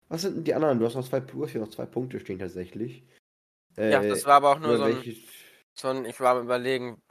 Was 0.09 0.21
sind 0.21 0.37
denn 0.37 0.43
die 0.43 0.53
anderen? 0.53 0.79
Du 0.79 0.85
hast 0.85 0.95
noch 0.95 1.07
zwei, 1.07 1.19
du 1.19 1.43
hast 1.43 1.51
hier 1.51 1.61
noch 1.61 1.69
zwei 1.69 1.85
Punkte 1.85 2.19
stehen 2.19 2.39
tatsächlich. 2.39 3.03
Ja, 3.75 4.01
Äh, 4.01 4.09
das 4.09 4.25
war 4.25 4.35
aber 4.35 4.51
auch 4.51 4.59
nur 4.59 4.77
so 4.77 4.83
ein, 4.83 5.15
so 5.73 5.87
ein, 5.89 6.05
ich 6.05 6.19
war 6.19 6.35
am 6.35 6.43
überlegen, 6.43 7.01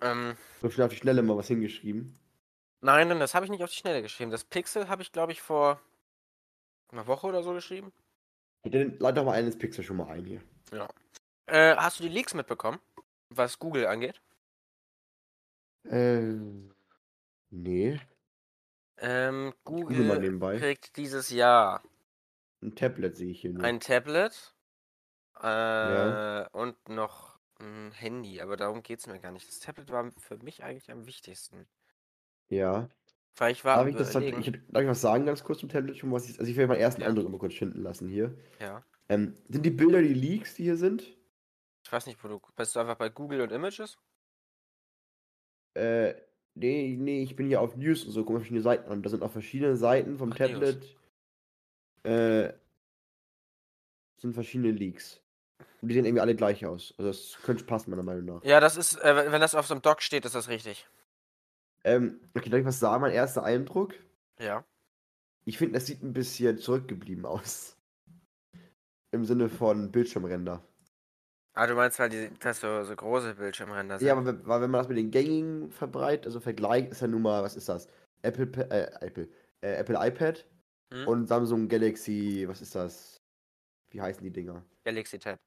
ähm, 0.00 0.36
so 0.60 0.70
schnell 0.70 0.86
auf 0.86 0.92
die 0.92 0.98
Schnelle 0.98 1.22
mal 1.22 1.36
was 1.36 1.48
hingeschrieben. 1.48 2.18
nein, 2.80 3.08
nein, 3.08 3.20
das 3.20 3.34
habe 3.34 3.44
ich 3.44 3.50
nicht 3.50 3.62
auf 3.64 3.70
die 3.70 3.76
Schnelle 3.76 4.02
geschrieben. 4.02 4.30
Das 4.30 4.44
Pixel 4.44 4.88
habe 4.88 5.02
ich, 5.02 5.12
glaube 5.12 5.32
ich, 5.32 5.40
vor 5.40 5.80
einer 6.92 7.06
Woche 7.06 7.26
oder 7.26 7.42
so 7.42 7.52
geschrieben. 7.52 7.92
Dann 8.64 8.98
lad 8.98 9.16
doch 9.16 9.24
mal 9.24 9.32
einen 9.32 9.48
ins 9.48 9.58
Pixel 9.58 9.82
schon 9.82 9.96
mal 9.96 10.08
ein 10.08 10.24
hier. 10.24 10.42
Äh, 11.46 11.76
hast 11.76 11.98
du 11.98 12.02
die 12.04 12.10
Leaks 12.10 12.34
mitbekommen, 12.34 12.78
was 13.30 13.58
Google 13.58 13.86
angeht? 13.86 14.20
Äh, 15.84 16.34
nee. 17.50 18.00
Ähm, 18.98 19.54
google 19.64 19.96
Google 19.96 20.58
kriegt 20.58 20.96
dieses 20.96 21.30
Jahr 21.30 21.82
Ein 22.62 22.74
Tablet 22.74 23.16
sehe 23.16 23.30
ich 23.30 23.40
hier 23.40 23.52
nur. 23.52 23.64
ein 23.64 23.80
Tablet 23.80 24.54
äh, 25.42 25.46
Ja. 25.46 26.46
und 26.52 26.88
noch 26.88 27.38
ein 27.58 27.92
Handy, 27.92 28.40
aber 28.40 28.56
darum 28.56 28.82
geht 28.82 29.00
es 29.00 29.06
mir 29.06 29.20
gar 29.20 29.32
nicht. 29.32 29.48
Das 29.48 29.60
Tablet 29.60 29.90
war 29.90 30.10
für 30.18 30.36
mich 30.38 30.62
eigentlich 30.64 30.90
am 30.90 31.06
wichtigsten. 31.06 31.68
Ja. 32.48 32.88
Weil 33.36 33.52
ich 33.52 33.64
war 33.64 33.76
Darf 33.76 33.86
ich 33.88 33.94
das 33.96 34.10
überlegen. 34.10 34.40
ich, 34.40 34.52
darf 34.68 34.82
ich 34.82 34.88
was 34.88 35.00
sagen 35.00 35.26
ganz 35.26 35.44
kurz 35.44 35.60
zum 35.60 35.68
Tablet 35.68 35.96
schon, 35.96 36.12
was 36.12 36.28
ich, 36.28 36.38
also 36.38 36.50
ich 36.50 36.56
will 36.56 36.66
meinen 36.66 36.80
ersten 36.80 37.02
Ja. 37.02 37.08
Eindruck 37.08 37.26
immer 37.26 37.38
kurz 37.38 37.54
finden 37.54 37.82
lassen 37.82 38.08
hier. 38.08 38.36
Ja. 38.60 38.84
Ähm, 39.08 39.36
sind 39.48 39.64
die 39.64 39.70
Bilder 39.70 40.02
die 40.02 40.14
Leaks, 40.14 40.54
die 40.54 40.64
hier 40.64 40.76
sind? 40.76 41.16
Ich 41.84 41.92
weiß 41.92 42.06
nicht, 42.06 42.22
wo 42.22 42.28
du. 42.28 42.40
Bist 42.56 42.76
du 42.76 42.80
einfach 42.80 42.96
bei 42.96 43.08
Google 43.08 43.40
und 43.42 43.52
Images? 43.52 43.98
Äh, 45.74 46.14
nee, 46.54 46.96
nee, 46.98 47.22
ich 47.22 47.36
bin 47.36 47.46
hier 47.46 47.60
auf 47.60 47.76
News 47.76 48.04
und 48.04 48.12
so, 48.12 48.24
guck 48.24 48.34
mal 48.34 48.38
verschiedene 48.40 48.62
Seiten 48.62 48.90
an. 48.90 49.02
Da 49.02 49.10
sind 49.10 49.22
auch 49.22 49.30
verschiedene 49.30 49.76
Seiten 49.76 50.18
vom 50.18 50.32
Ach, 50.32 50.38
News. 50.38 50.96
Äh, 52.02 52.52
sind 54.18 54.34
verschiedene 54.34 54.70
Leaks. 54.70 55.20
Und 55.80 55.88
die 55.88 55.94
sehen 55.94 56.04
irgendwie 56.04 56.20
alle 56.20 56.36
gleich 56.36 56.64
aus. 56.66 56.94
Also 56.98 57.10
das 57.10 57.38
könnte 57.42 57.64
passen, 57.64 57.90
meiner 57.90 58.02
Meinung 58.02 58.24
nach. 58.24 58.44
Ja, 58.44 58.60
das 58.60 58.76
ist, 58.76 58.96
äh, 59.02 59.32
wenn 59.32 59.40
das 59.40 59.54
auf 59.54 59.66
so 59.66 59.74
einem 59.74 59.82
Doc 59.82 60.02
steht, 60.02 60.24
ist 60.24 60.34
das 60.34 60.48
richtig. 60.48 60.86
Ähm, 61.84 62.20
okay, 62.34 62.50
darf 62.50 62.60
ich 62.60 62.66
was 62.66 62.78
sagen? 62.78 63.00
Mein 63.00 63.12
erster 63.12 63.42
Eindruck? 63.42 63.94
Ja. 64.38 64.64
Ich 65.46 65.56
finde, 65.56 65.74
das 65.74 65.86
sieht 65.86 66.02
ein 66.02 66.12
bisschen 66.12 66.58
zurückgeblieben 66.58 67.24
aus. 67.24 67.76
Im 69.12 69.24
Sinne 69.24 69.48
von 69.48 69.90
Bildschirmränder. 69.90 70.62
Ah, 71.54 71.66
du 71.66 71.74
meinst, 71.74 71.98
weil 71.98 72.10
die, 72.10 72.30
das 72.38 72.60
so, 72.60 72.84
so 72.84 72.94
große 72.94 73.34
Bildschirmränder 73.34 73.98
sind. 73.98 74.06
Ja, 74.06 74.12
aber 74.12 74.26
wenn, 74.26 74.46
weil 74.46 74.60
wenn 74.60 74.70
man 74.70 74.80
das 74.80 74.88
mit 74.88 74.98
den 74.98 75.10
gängigen 75.10 75.70
verbreitet, 75.72 76.26
also 76.26 76.40
vergleicht, 76.40 76.92
ist 76.92 77.00
ja 77.00 77.08
nun 77.08 77.22
mal, 77.22 77.42
was 77.42 77.56
ist 77.56 77.68
das? 77.68 77.88
Apple, 78.22 78.46
äh, 78.70 79.04
Apple, 79.04 79.28
äh, 79.62 79.72
Apple 79.72 79.98
iPad 79.98 80.46
Hm? 80.92 81.06
und 81.06 81.26
Samsung 81.28 81.68
Galaxy, 81.68 82.44
was 82.48 82.60
ist 82.60 82.74
das? 82.74 83.20
Wie 83.90 84.00
heißen 84.00 84.22
die 84.22 84.32
Dinger? 84.32 84.64
Galaxy 84.84 85.18
Tab. 85.18 85.38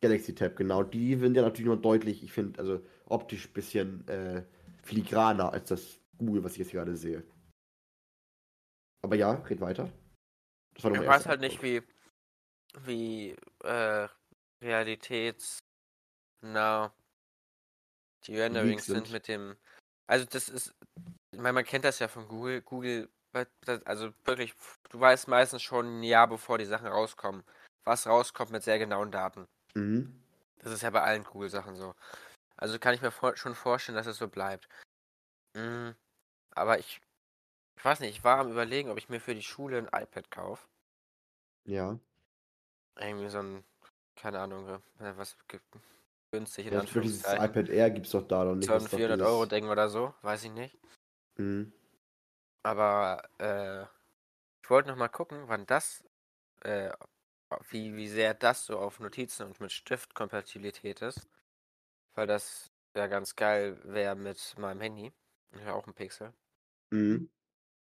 Galaxy 0.00 0.34
Tab, 0.34 0.56
genau. 0.56 0.82
Die 0.82 1.14
sind 1.16 1.36
ja 1.36 1.42
natürlich 1.42 1.66
nur 1.66 1.80
deutlich, 1.80 2.22
ich 2.22 2.32
finde, 2.32 2.58
also 2.58 2.84
optisch 3.06 3.48
ein 3.48 3.52
bisschen 3.52 4.06
äh, 4.08 4.44
filigraner 4.82 5.52
als 5.52 5.68
das 5.68 6.00
Google, 6.16 6.42
was 6.44 6.52
ich 6.52 6.58
jetzt 6.58 6.72
gerade 6.72 6.96
sehe. 6.96 7.24
Aber 9.02 9.16
ja, 9.16 9.32
red 9.32 9.60
weiter. 9.60 9.92
Ich 10.76 10.84
weiß 10.84 11.26
halt 11.26 11.40
nicht, 11.40 11.62
wie, 11.62 11.82
wie 12.84 13.36
äh, 13.64 14.08
realitätsnah 14.62 15.62
die 18.26 18.38
Renderings 18.38 18.86
sind. 18.86 19.06
sind. 19.06 19.12
mit 19.12 19.28
dem. 19.28 19.56
Also 20.06 20.24
das 20.26 20.48
ist, 20.48 20.74
ich 21.32 21.40
meine, 21.40 21.52
man 21.54 21.64
kennt 21.64 21.84
das 21.84 21.98
ja 21.98 22.08
von 22.08 22.28
Google. 22.28 22.62
Google, 22.62 23.08
also 23.84 24.12
wirklich, 24.24 24.54
du 24.90 25.00
weißt 25.00 25.28
meistens 25.28 25.62
schon 25.62 26.00
ein 26.00 26.02
Jahr 26.02 26.26
bevor 26.28 26.58
die 26.58 26.64
Sachen 26.64 26.86
rauskommen, 26.86 27.44
was 27.84 28.06
rauskommt 28.06 28.50
mit 28.50 28.62
sehr 28.62 28.78
genauen 28.78 29.10
Daten. 29.10 29.46
Mhm. 29.74 30.20
Das 30.58 30.72
ist 30.72 30.82
ja 30.82 30.90
bei 30.90 31.02
allen 31.02 31.24
Google-Sachen 31.24 31.76
so. 31.76 31.94
Also 32.56 32.78
kann 32.78 32.94
ich 32.94 33.02
mir 33.02 33.12
vor 33.12 33.36
schon 33.36 33.54
vorstellen, 33.54 33.96
dass 33.96 34.06
es 34.06 34.18
so 34.18 34.26
bleibt. 34.28 34.68
Mm, 35.54 35.90
aber 36.50 36.78
ich, 36.78 37.00
ich 37.76 37.84
weiß 37.84 38.00
nicht, 38.00 38.16
ich 38.16 38.24
war 38.24 38.38
am 38.38 38.50
überlegen, 38.50 38.90
ob 38.90 38.98
ich 38.98 39.08
mir 39.08 39.20
für 39.20 39.34
die 39.34 39.42
Schule 39.42 39.78
ein 39.78 39.86
iPad 39.86 40.30
kaufe. 40.30 40.66
Ja. 41.64 41.98
Irgendwie 42.98 43.28
so 43.28 43.38
ein, 43.38 43.64
keine 44.16 44.40
Ahnung, 44.40 44.68
äh, 44.68 45.12
was 45.16 45.36
günstig 46.32 46.66
in 46.66 46.72
ja 46.72 46.80
das, 46.80 46.90
dieses 46.90 47.22
iPad 47.24 47.68
Air 47.68 47.90
gibt's 47.90 48.10
doch 48.10 48.26
da 48.26 48.44
noch 48.44 48.56
nicht. 48.56 48.66
So 48.66 48.72
ein 48.72 48.78
ist 48.78 48.92
doch 48.92 48.96
400 48.98 49.20
dieses- 49.20 49.32
Euro 49.32 49.46
Ding 49.46 49.68
oder 49.68 49.88
so, 49.88 50.12
weiß 50.22 50.42
ich 50.44 50.50
nicht. 50.50 50.76
Mhm. 51.36 51.72
Aber 52.62 53.22
äh, 53.38 53.82
ich 54.62 54.70
wollte 54.70 54.88
noch 54.88 54.96
mal 54.96 55.08
gucken, 55.08 55.48
wann 55.48 55.66
das, 55.66 56.04
äh, 56.60 56.90
wie, 57.70 57.94
wie 57.96 58.08
sehr 58.08 58.34
das 58.34 58.66
so 58.66 58.78
auf 58.78 59.00
Notizen 59.00 59.46
und 59.46 59.60
mit 59.60 59.72
Stiftkompatibilität 59.72 61.02
ist. 61.02 61.28
Weil 62.14 62.26
das 62.26 62.70
ja 62.94 63.06
ganz 63.06 63.36
geil 63.36 63.80
wäre 63.84 64.16
mit 64.16 64.54
meinem 64.58 64.80
Handy. 64.80 65.12
Ich 65.52 65.60
habe 65.62 65.74
auch 65.74 65.86
ein 65.86 65.94
Pixel. 65.94 66.32
Mhm. 66.90 67.30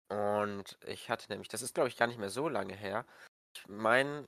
Und 0.09 0.79
ich 0.87 1.11
hatte 1.11 1.31
nämlich, 1.31 1.49
das 1.49 1.63
ist 1.63 1.75
glaube 1.75 1.89
ich 1.89 1.97
gar 1.97 2.07
nicht 2.07 2.19
mehr 2.19 2.31
so 2.31 2.49
lange 2.49 2.75
her. 2.75 3.07
Ich 3.55 3.67
meine, 3.69 4.27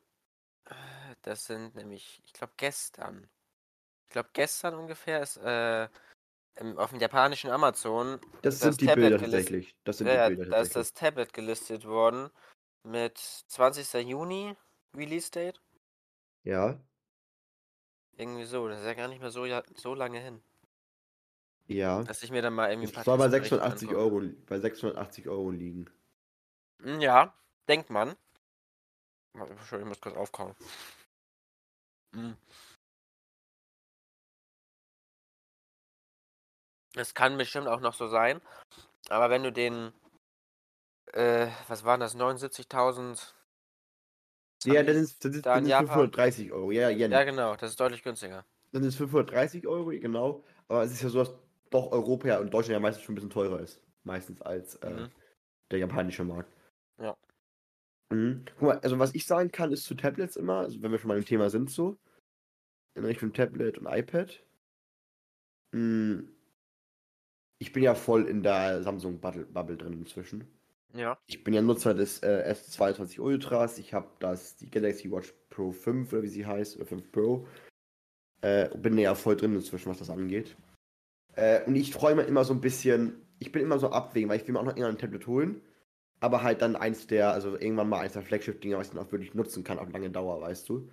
äh, 0.67 0.75
das 1.23 1.47
sind 1.47 1.75
nämlich, 1.75 2.23
ich 2.25 2.33
glaube 2.33 2.53
gestern. 2.57 3.29
Ich 4.09 4.13
glaube 4.13 4.31
gestern 4.33 4.75
ungefähr 4.75 5.23
ist 5.23 5.39
äh, 5.39 5.89
auf 6.77 6.91
dem 6.91 7.01
japanischen 7.01 7.51
Amazon 7.51 8.21
Das, 8.43 8.59
Das 8.59 8.61
sind 8.61 8.81
die 8.81 8.87
Tablet 8.87 9.11
Bilder 9.11 9.19
tatsächlich. 9.19 9.75
Das 9.85 9.99
sind 9.99 10.07
Ja, 10.07 10.29
die 10.29 10.37
Bilder 10.37 10.51
da 10.51 10.61
ist 10.61 10.77
das 10.77 10.93
Tablet 10.93 11.33
gelistet 11.33 11.87
worden 11.87 12.31
mit 12.85 13.19
20. 13.19 13.93
Juni 14.09 14.55
Release 14.95 15.31
Date. 15.31 15.61
Ja. 16.45 16.79
Irgendwie 18.17 18.45
so, 18.45 18.69
das 18.69 18.81
ist 18.81 18.87
ja 18.87 18.95
gar 18.95 19.09
nicht 19.09 19.21
mehr 19.21 19.31
so, 19.31 19.47
ja, 19.47 19.63
so 19.75 19.95
lange 19.95 20.21
hin. 20.21 20.43
Ja. 21.67 22.03
Dass 22.03 22.23
ich 22.23 22.31
mir 22.31 22.43
dann 22.43 22.53
mal 22.55 22.71
irgendwie 22.71 22.93
Das 22.93 23.05
soll 23.05 23.17
bei 23.17 23.29
Testberichte 23.29 23.57
680 23.57 23.89
angucke. 23.89 24.05
Euro, 24.05 24.23
bei 24.47 24.59
680 24.59 25.29
Euro 25.29 25.51
liegen. 25.51 25.91
Hm, 26.83 27.01
Ja, 27.01 27.35
denkt 27.69 27.89
man. 27.89 28.15
Entschuldigung, 29.35 29.81
ich 29.81 29.89
muss 29.89 30.01
kurz 30.01 30.17
aufkauen. 30.17 30.55
Hm. 32.15 32.37
Es 36.97 37.15
kann 37.15 37.39
bestimmt 37.39 37.69
auch 37.69 37.81
noch 37.81 37.95
so 37.95 38.07
sein, 38.07 38.41
aber 39.09 39.31
wenn 39.31 39.43
du 39.43 39.53
den, 39.53 39.93
äh, 41.13 41.49
was 41.69 41.85
waren 41.85 42.01
das, 42.01 42.15
79.000? 42.15 43.35
Ja, 44.65 44.83
das 44.83 44.97
ist, 44.97 45.25
das 45.25 45.37
ist, 45.37 45.47
da 45.47 45.55
das 45.55 45.63
ist 45.65 45.71
Japan? 45.71 45.89
530 45.89 46.53
Euro. 46.53 46.71
Ja, 46.71 46.89
Yen. 46.91 47.11
Ja, 47.11 47.25
genau, 47.25 47.57
das 47.57 47.71
ist 47.71 47.81
deutlich 47.81 48.03
günstiger. 48.03 48.45
Dann 48.73 48.85
ist 48.85 48.97
530 48.97 49.67
Euro, 49.67 49.87
genau. 49.91 50.45
Aber 50.69 50.85
es 50.85 50.93
ist 50.93 51.03
ja 51.03 51.09
so, 51.09 51.19
dass 51.19 51.35
doch 51.71 51.91
Europa 51.91 52.29
ja 52.29 52.39
und 52.39 52.53
Deutschland 52.53 52.75
ja 52.75 52.81
meistens 52.81 53.05
schon 53.05 53.15
ein 53.15 53.17
bisschen 53.17 53.31
teurer 53.31 53.61
ist. 53.61 53.81
Meistens 54.05 54.41
als 54.43 54.77
äh, 54.77 54.91
Mhm. 54.91 55.11
der 55.71 55.79
japanische 55.79 56.25
Markt. 56.25 56.53
Ja. 56.99 57.17
Mhm. 58.11 58.45
Guck 58.59 58.63
mal, 58.63 58.79
also 58.81 58.99
was 58.99 59.15
ich 59.15 59.27
sagen 59.27 59.51
kann, 59.51 59.73
ist 59.73 59.85
zu 59.85 59.95
Tablets 59.95 60.37
immer, 60.37 60.59
also 60.59 60.81
wenn 60.83 60.93
wir 60.93 60.99
schon 60.99 61.09
mal 61.09 61.19
im 61.19 61.25
Thema 61.25 61.51
sind, 61.51 61.71
so, 61.71 61.97
in 62.95 63.05
Richtung 63.05 63.33
Tablet 63.33 63.79
und 63.79 63.87
iPad. 63.87 64.43
Mhm. 65.73 66.29
Ich 67.63 67.73
bin 67.73 67.85
ja 67.85 67.95
voll 67.95 68.27
in 68.27 68.43
der 68.43 68.83
Samsung 68.83 69.21
Bubble, 69.21 69.77
drin 69.77 69.93
inzwischen. 69.93 70.49
Ja. 70.95 71.17
Ich 71.29 71.45
bin 71.45 71.55
ja 71.55 71.63
Nutzer 71.63 71.95
des 71.95 72.19
äh, 72.19 72.53
S22 72.53 73.21
Ultras. 73.21 73.79
Ich 73.79 73.95
habe 73.95 74.09
das, 74.19 74.57
die 74.57 74.69
Galaxy 74.69 75.13
Watch 75.13 75.33
Pro 75.49 75.71
5 75.71 76.13
oder 76.13 76.25
wie 76.25 76.29
sie 76.29 76.45
heißt, 76.45 76.75
oder 76.75 76.87
5 76.87 77.13
Pro. 77.13 77.47
Äh, 78.41 78.69
bin 78.77 78.99
ja 78.99 79.15
voll 79.15 79.37
drin 79.37 79.55
inzwischen, 79.55 79.91
was 79.91 80.01
das 80.01 80.11
angeht. 80.11 80.57
Äh, 81.37 81.63
und 81.65 81.77
ich 81.77 81.93
träume 81.93 82.23
immer 82.23 82.45
so 82.45 82.53
ein 82.53 82.61
bisschen, 82.61 83.23
ich 83.39 83.53
bin 83.53 83.63
immer 83.63 83.79
so 83.79 83.91
abwägen, 83.91 84.29
weil 84.29 84.41
ich 84.41 84.47
will 84.49 84.55
mir 84.55 84.59
auch 84.59 84.65
noch 84.65 84.73
irgendwann 84.73 84.97
ein 84.97 84.99
Tablet 84.99 85.29
holen. 85.29 85.61
Aber 86.19 86.43
halt 86.43 86.63
dann 86.63 86.75
eins 86.75 87.07
der, 87.07 87.33
also 87.33 87.57
irgendwann 87.57 87.89
mal 87.89 88.01
eins 88.01 88.15
der 88.15 88.23
Flagship-Dinger, 88.23 88.77
was 88.77 88.89
ich 88.89 88.95
dann 88.95 89.07
auch 89.07 89.13
wirklich 89.13 89.35
nutzen 89.35 89.63
kann, 89.63 89.79
auf 89.79 89.93
lange 89.93 90.11
Dauer, 90.11 90.41
weißt 90.41 90.69
du. 90.69 90.91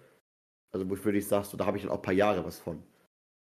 Also 0.72 0.88
wo 0.88 0.94
ich 0.94 1.04
wirklich 1.04 1.28
sag, 1.28 1.46
so, 1.46 1.58
da 1.58 1.66
habe 1.66 1.78
ich 1.78 1.84
dann 1.84 1.92
auch 1.92 1.98
ein 1.98 2.04
paar 2.04 2.14
Jahre 2.14 2.46
was 2.46 2.60
von. 2.60 2.84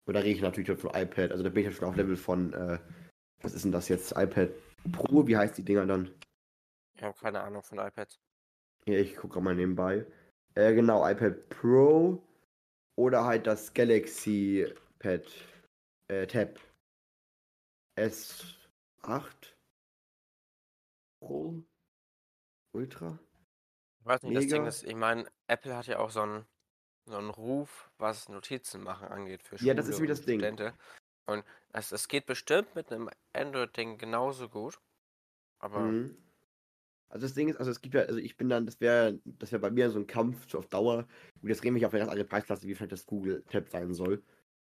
Und 0.06 0.14
da 0.14 0.22
rede 0.22 0.36
ich 0.36 0.42
natürlich 0.42 0.68
schon 0.68 0.78
von 0.78 0.92
iPad, 0.92 1.32
also 1.32 1.44
da 1.44 1.50
bin 1.50 1.64
ich 1.64 1.66
ja 1.66 1.72
schon 1.74 1.90
auf 1.90 1.98
Level 1.98 2.16
von, 2.16 2.54
äh, 2.54 2.80
was 3.42 3.54
ist 3.54 3.64
denn 3.66 3.72
das 3.72 3.88
jetzt? 3.90 4.12
iPad 4.16 4.50
Pro, 4.92 5.28
wie 5.28 5.38
heißt 5.38 5.58
die 5.58 5.64
Dinger 5.66 5.86
dann? 5.86 6.14
Ich 6.96 7.04
habe 7.04 7.18
keine 7.18 7.42
Ahnung 7.42 7.64
von 7.64 7.78
iPads. 7.80 8.20
Ja, 8.86 8.98
ich 8.98 9.16
gucke 9.16 9.42
mal 9.42 9.56
nebenbei. 9.56 10.06
Äh, 10.56 10.74
genau, 10.74 11.08
iPad 11.08 11.50
Pro 11.50 12.22
oder 12.98 13.24
halt 13.26 13.48
das 13.48 13.74
Galaxy 13.74 14.68
Pad 15.00 15.26
äh, 16.10 16.28
Tab 16.28 16.60
S8 17.98 19.54
Pro 21.20 21.64
Ultra. 22.74 23.20
Ich 24.00 24.06
weiß 24.06 24.24
nicht, 24.24 24.36
das 24.36 24.44
Ding 24.46 24.52
Mega. 24.54 24.68
ist, 24.68 24.84
ich 24.84 24.96
meine, 24.96 25.30
Apple 25.48 25.76
hat 25.76 25.88
ja 25.88 26.00
auch 26.00 26.10
so 26.10 26.22
einen, 26.22 26.46
so 27.06 27.18
einen 27.18 27.30
Ruf, 27.30 27.92
was 27.98 28.30
Notizen 28.30 28.84
machen 28.84 29.08
angeht 29.08 29.44
für 29.44 29.58
Ja, 29.58 29.74
das 29.74 29.88
ist 29.88 29.96
Schule 29.96 30.06
wie 30.06 30.08
das 30.08 30.22
Ding. 30.24 30.40
Studenten. 30.40 30.74
Und 31.32 31.46
es, 31.74 31.92
es 31.92 32.08
geht 32.08 32.26
bestimmt 32.26 32.76
mit 32.76 32.92
einem 32.92 33.10
Android-Ding 33.34 33.98
genauso 33.98 34.50
gut. 34.50 34.80
Aber 35.60 35.80
Mhm. 35.80 36.18
Also 37.12 37.26
das 37.26 37.34
Ding 37.34 37.50
ist, 37.50 37.58
also 37.58 37.70
es 37.70 37.82
gibt 37.82 37.94
ja, 37.94 38.04
also 38.04 38.20
ich 38.20 38.38
bin 38.38 38.48
dann, 38.48 38.66
das 38.66 38.80
wäre, 38.80 39.20
das 39.26 39.52
wäre 39.52 39.60
bei 39.60 39.70
mir 39.70 39.90
so 39.90 40.00
ein 40.00 40.08
Kampf 40.08 40.50
so 40.50 40.58
auf 40.60 40.68
Dauer. 40.68 41.06
Gut, 41.42 41.50
jetzt 41.50 41.62
reden 41.62 41.76
wir 41.76 41.86
auf 41.86 41.94
eine 41.94 42.00
ganz 42.00 42.12
andere 42.12 42.26
Preisklasse, 42.26 42.66
wie 42.66 42.74
vielleicht 42.74 42.94
das 42.94 43.06
Google 43.06 43.44
Tab 43.50 43.68
sein 43.68 43.94
soll. 43.94 44.24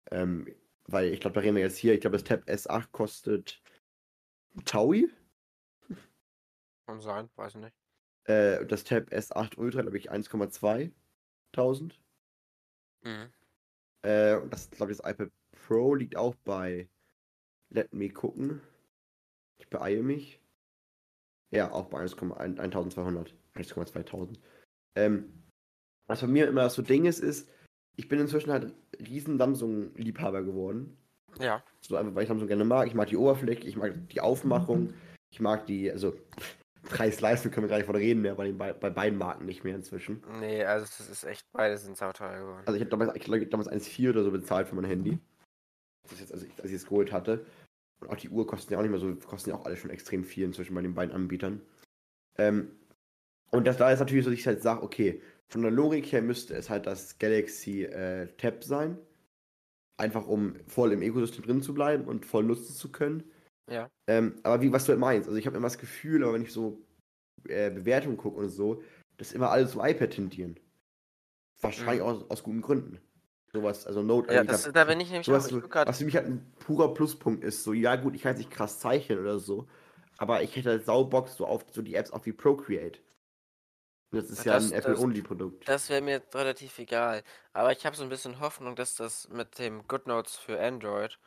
Ähm, 0.09 0.47
weil 0.85 1.13
ich 1.13 1.19
glaube, 1.19 1.35
da 1.35 1.41
reden 1.41 1.55
wir 1.55 1.61
jetzt 1.61 1.77
hier, 1.77 1.93
ich 1.93 2.01
glaube, 2.01 2.17
das 2.17 2.23
Tab 2.23 2.41
S8 2.49 2.87
kostet 2.91 3.61
Taui. 4.65 5.11
kann 6.87 7.01
sein, 7.01 7.29
weiß 7.35 7.53
ich 7.55 7.61
nicht. 7.61 7.75
Äh, 8.23 8.65
das 8.65 8.83
Tab 8.83 9.11
S8 9.11 9.57
Ultra, 9.57 9.81
glaube 9.83 9.97
ich, 9.99 10.11
1,2 10.11 10.91
tausend. 11.51 11.99
Mhm. 13.03 13.31
Äh, 14.01 14.37
und 14.37 14.51
das, 14.51 14.71
glaube 14.71 14.91
ich, 14.91 14.97
das 14.97 15.11
iPad 15.11 15.29
Pro 15.65 15.95
liegt 15.95 16.15
auch 16.15 16.35
bei, 16.43 16.87
let 17.69 17.93
me 17.93 18.09
gucken. 18.09 18.61
Ich 19.59 19.69
beeile 19.69 20.03
mich. 20.03 20.41
Ja, 21.51 21.71
auch 21.71 21.85
bei 21.85 22.03
1,1 22.03 22.59
1200. 22.59 23.33
1,2000. 23.55 24.39
Ähm, 24.95 25.43
was 26.07 26.21
bei 26.21 26.27
mir 26.27 26.47
immer 26.47 26.69
so 26.69 26.81
Ding 26.81 27.05
ist, 27.05 27.19
ist, 27.19 27.49
ich 27.95 28.07
bin 28.09 28.19
inzwischen 28.19 28.51
halt 28.51 28.73
riesen 28.99 29.37
Samsung-Liebhaber 29.37 30.43
geworden. 30.43 30.97
Ja. 31.39 31.63
So 31.81 31.95
einfach, 31.95 32.13
weil 32.15 32.23
ich 32.23 32.29
Samsung 32.29 32.47
gerne 32.47 32.65
mag. 32.65 32.87
Ich 32.87 32.95
mag 32.95 33.07
die 33.07 33.17
Oberfläche, 33.17 33.67
ich 33.67 33.75
mag 33.75 33.93
die 34.09 34.21
Aufmachung, 34.21 34.93
ich 35.31 35.39
mag 35.39 35.65
die, 35.67 35.91
also 35.91 36.15
Preis-Leistung 36.83 37.51
können 37.51 37.65
wir 37.65 37.69
gar 37.69 37.77
nicht 37.77 37.85
von 37.85 37.95
reden 37.95 38.21
mehr, 38.21 38.35
bei, 38.35 38.47
den, 38.47 38.57
bei, 38.57 38.73
bei 38.73 38.89
beiden 38.89 39.17
Marken 39.17 39.45
nicht 39.45 39.63
mehr 39.63 39.75
inzwischen. 39.75 40.21
Nee, 40.39 40.65
also 40.65 40.85
das 40.85 41.09
ist 41.09 41.23
echt, 41.23 41.45
beide 41.53 41.77
sind 41.77 41.95
sauteuer 41.95 42.39
geworden. 42.39 42.63
Also 42.65 42.75
ich 42.75 42.81
habe 42.81 42.89
damals, 42.89 43.15
ich 43.15 43.23
glaube, 43.23 43.45
damals 43.47 43.69
1,4 43.69 44.09
oder 44.09 44.23
so 44.23 44.31
bezahlt 44.31 44.67
für 44.67 44.75
mein 44.75 44.85
Handy. 44.85 45.19
Das 46.09 46.19
jetzt, 46.19 46.33
also 46.33 46.45
ich, 46.45 46.51
als 46.57 46.69
ich 46.69 46.75
es 46.75 46.85
geholt 46.85 47.11
hatte. 47.11 47.45
Und 48.01 48.09
auch 48.09 48.17
die 48.17 48.29
Uhr 48.29 48.45
kosten 48.45 48.73
ja 48.73 48.79
auch 48.79 48.83
nicht 48.83 48.91
mehr 48.91 48.99
so, 48.99 49.15
kosten 49.15 49.51
ja 49.51 49.55
auch 49.55 49.65
alle 49.65 49.77
schon 49.77 49.89
extrem 49.89 50.23
viel 50.23 50.45
inzwischen 50.45 50.75
bei 50.75 50.81
den 50.81 50.93
beiden 50.93 51.15
Anbietern. 51.15 51.61
Ähm, 52.37 52.71
und 53.51 53.65
das 53.65 53.77
da 53.77 53.91
ist 53.91 53.99
natürlich 53.99 54.25
so, 54.25 54.31
dass 54.31 54.39
ich 54.39 54.47
halt 54.47 54.61
sage, 54.61 54.83
okay, 54.83 55.21
von 55.49 55.61
der 55.61 55.71
Logik 55.71 56.11
her 56.11 56.21
müsste 56.21 56.55
es 56.55 56.69
halt 56.69 56.87
das 56.87 57.19
Galaxy 57.19 57.83
äh, 57.83 58.27
Tab 58.37 58.63
sein. 58.63 58.97
Einfach 59.97 60.27
um 60.27 60.55
voll 60.67 60.91
im 60.91 61.03
Ökosystem 61.03 61.45
drin 61.45 61.61
zu 61.61 61.73
bleiben 61.73 62.05
und 62.05 62.25
voll 62.25 62.43
nutzen 62.43 62.73
zu 62.73 62.91
können. 62.91 63.23
Ja. 63.71 63.89
Ähm, 64.07 64.35
aber 64.43 64.61
wie, 64.61 64.73
was 64.73 64.85
du 64.85 64.89
halt 64.89 64.99
meinst, 64.99 65.27
also 65.27 65.37
ich 65.37 65.45
habe 65.45 65.55
immer 65.55 65.67
das 65.67 65.77
Gefühl, 65.77 66.23
aber 66.23 66.33
wenn 66.33 66.41
ich 66.41 66.51
so 66.51 66.83
äh, 67.47 67.69
Bewertungen 67.69 68.17
gucke 68.17 68.39
und 68.39 68.49
so, 68.49 68.81
dass 69.17 69.31
immer 69.31 69.51
alle 69.51 69.67
zum 69.67 69.85
iPad 69.85 70.09
tendieren. 70.09 70.59
Wahrscheinlich 71.61 72.01
aus, 72.01 72.29
aus 72.29 72.43
guten 72.43 72.61
Gründen. 72.61 72.99
Sowas, 73.55 73.85
also 73.85 74.01
Note. 74.01 74.33
Ja, 74.33 74.43
das, 74.43 74.65
hab- 74.65 74.73
da 74.73 74.83
bin 74.85 74.99
ich 74.99 75.09
nämlich 75.09 75.27
sowas, 75.27 75.53
auch. 75.53 75.85
Was 75.85 75.99
für 75.99 76.05
mich 76.05 76.15
halt 76.15 76.25
ein 76.25 76.51
purer 76.59 76.93
Pluspunkt 76.93 77.43
ist. 77.43 77.63
So, 77.63 77.73
ja 77.73 77.95
gut, 77.95 78.15
ich 78.15 78.23
kann 78.23 78.31
jetzt 78.31 78.39
nicht 78.39 78.51
krass 78.51 78.79
zeichnen 78.79 79.19
oder 79.19 79.37
so, 79.39 79.67
aber 80.17 80.41
ich 80.41 80.55
hätte 80.55 80.69
halt 80.71 80.85
Saubock 80.85 81.27
so 81.29 81.45
auf 81.45 81.63
so 81.71 81.81
die 81.83 81.93
Apps 81.93 82.11
auch 82.11 82.25
wie 82.25 82.33
Procreate. 82.33 82.99
Das 84.11 84.29
ist 84.29 84.43
ja 84.45 84.53
Das- 84.53 84.65
ein 84.65 84.71
das- 84.71 84.85
Apple-Only-Produkt. 84.85 85.67
das 85.67 85.89
wäre 85.89 86.01
mir 86.01 86.21
relativ 86.33 86.77
egal. 86.79 87.23
Aber 87.53 87.71
ich 87.71 87.85
habe 87.85 87.95
so 87.95 88.03
ein 88.03 88.09
bisschen 88.09 88.39
Hoffnung, 88.39 88.75
dass 88.75 88.95
das 88.95 89.27
mit 89.29 89.57
dem 89.59 89.87
GoodNotes 89.87 90.35
für 90.35 90.59
Android 90.59 91.19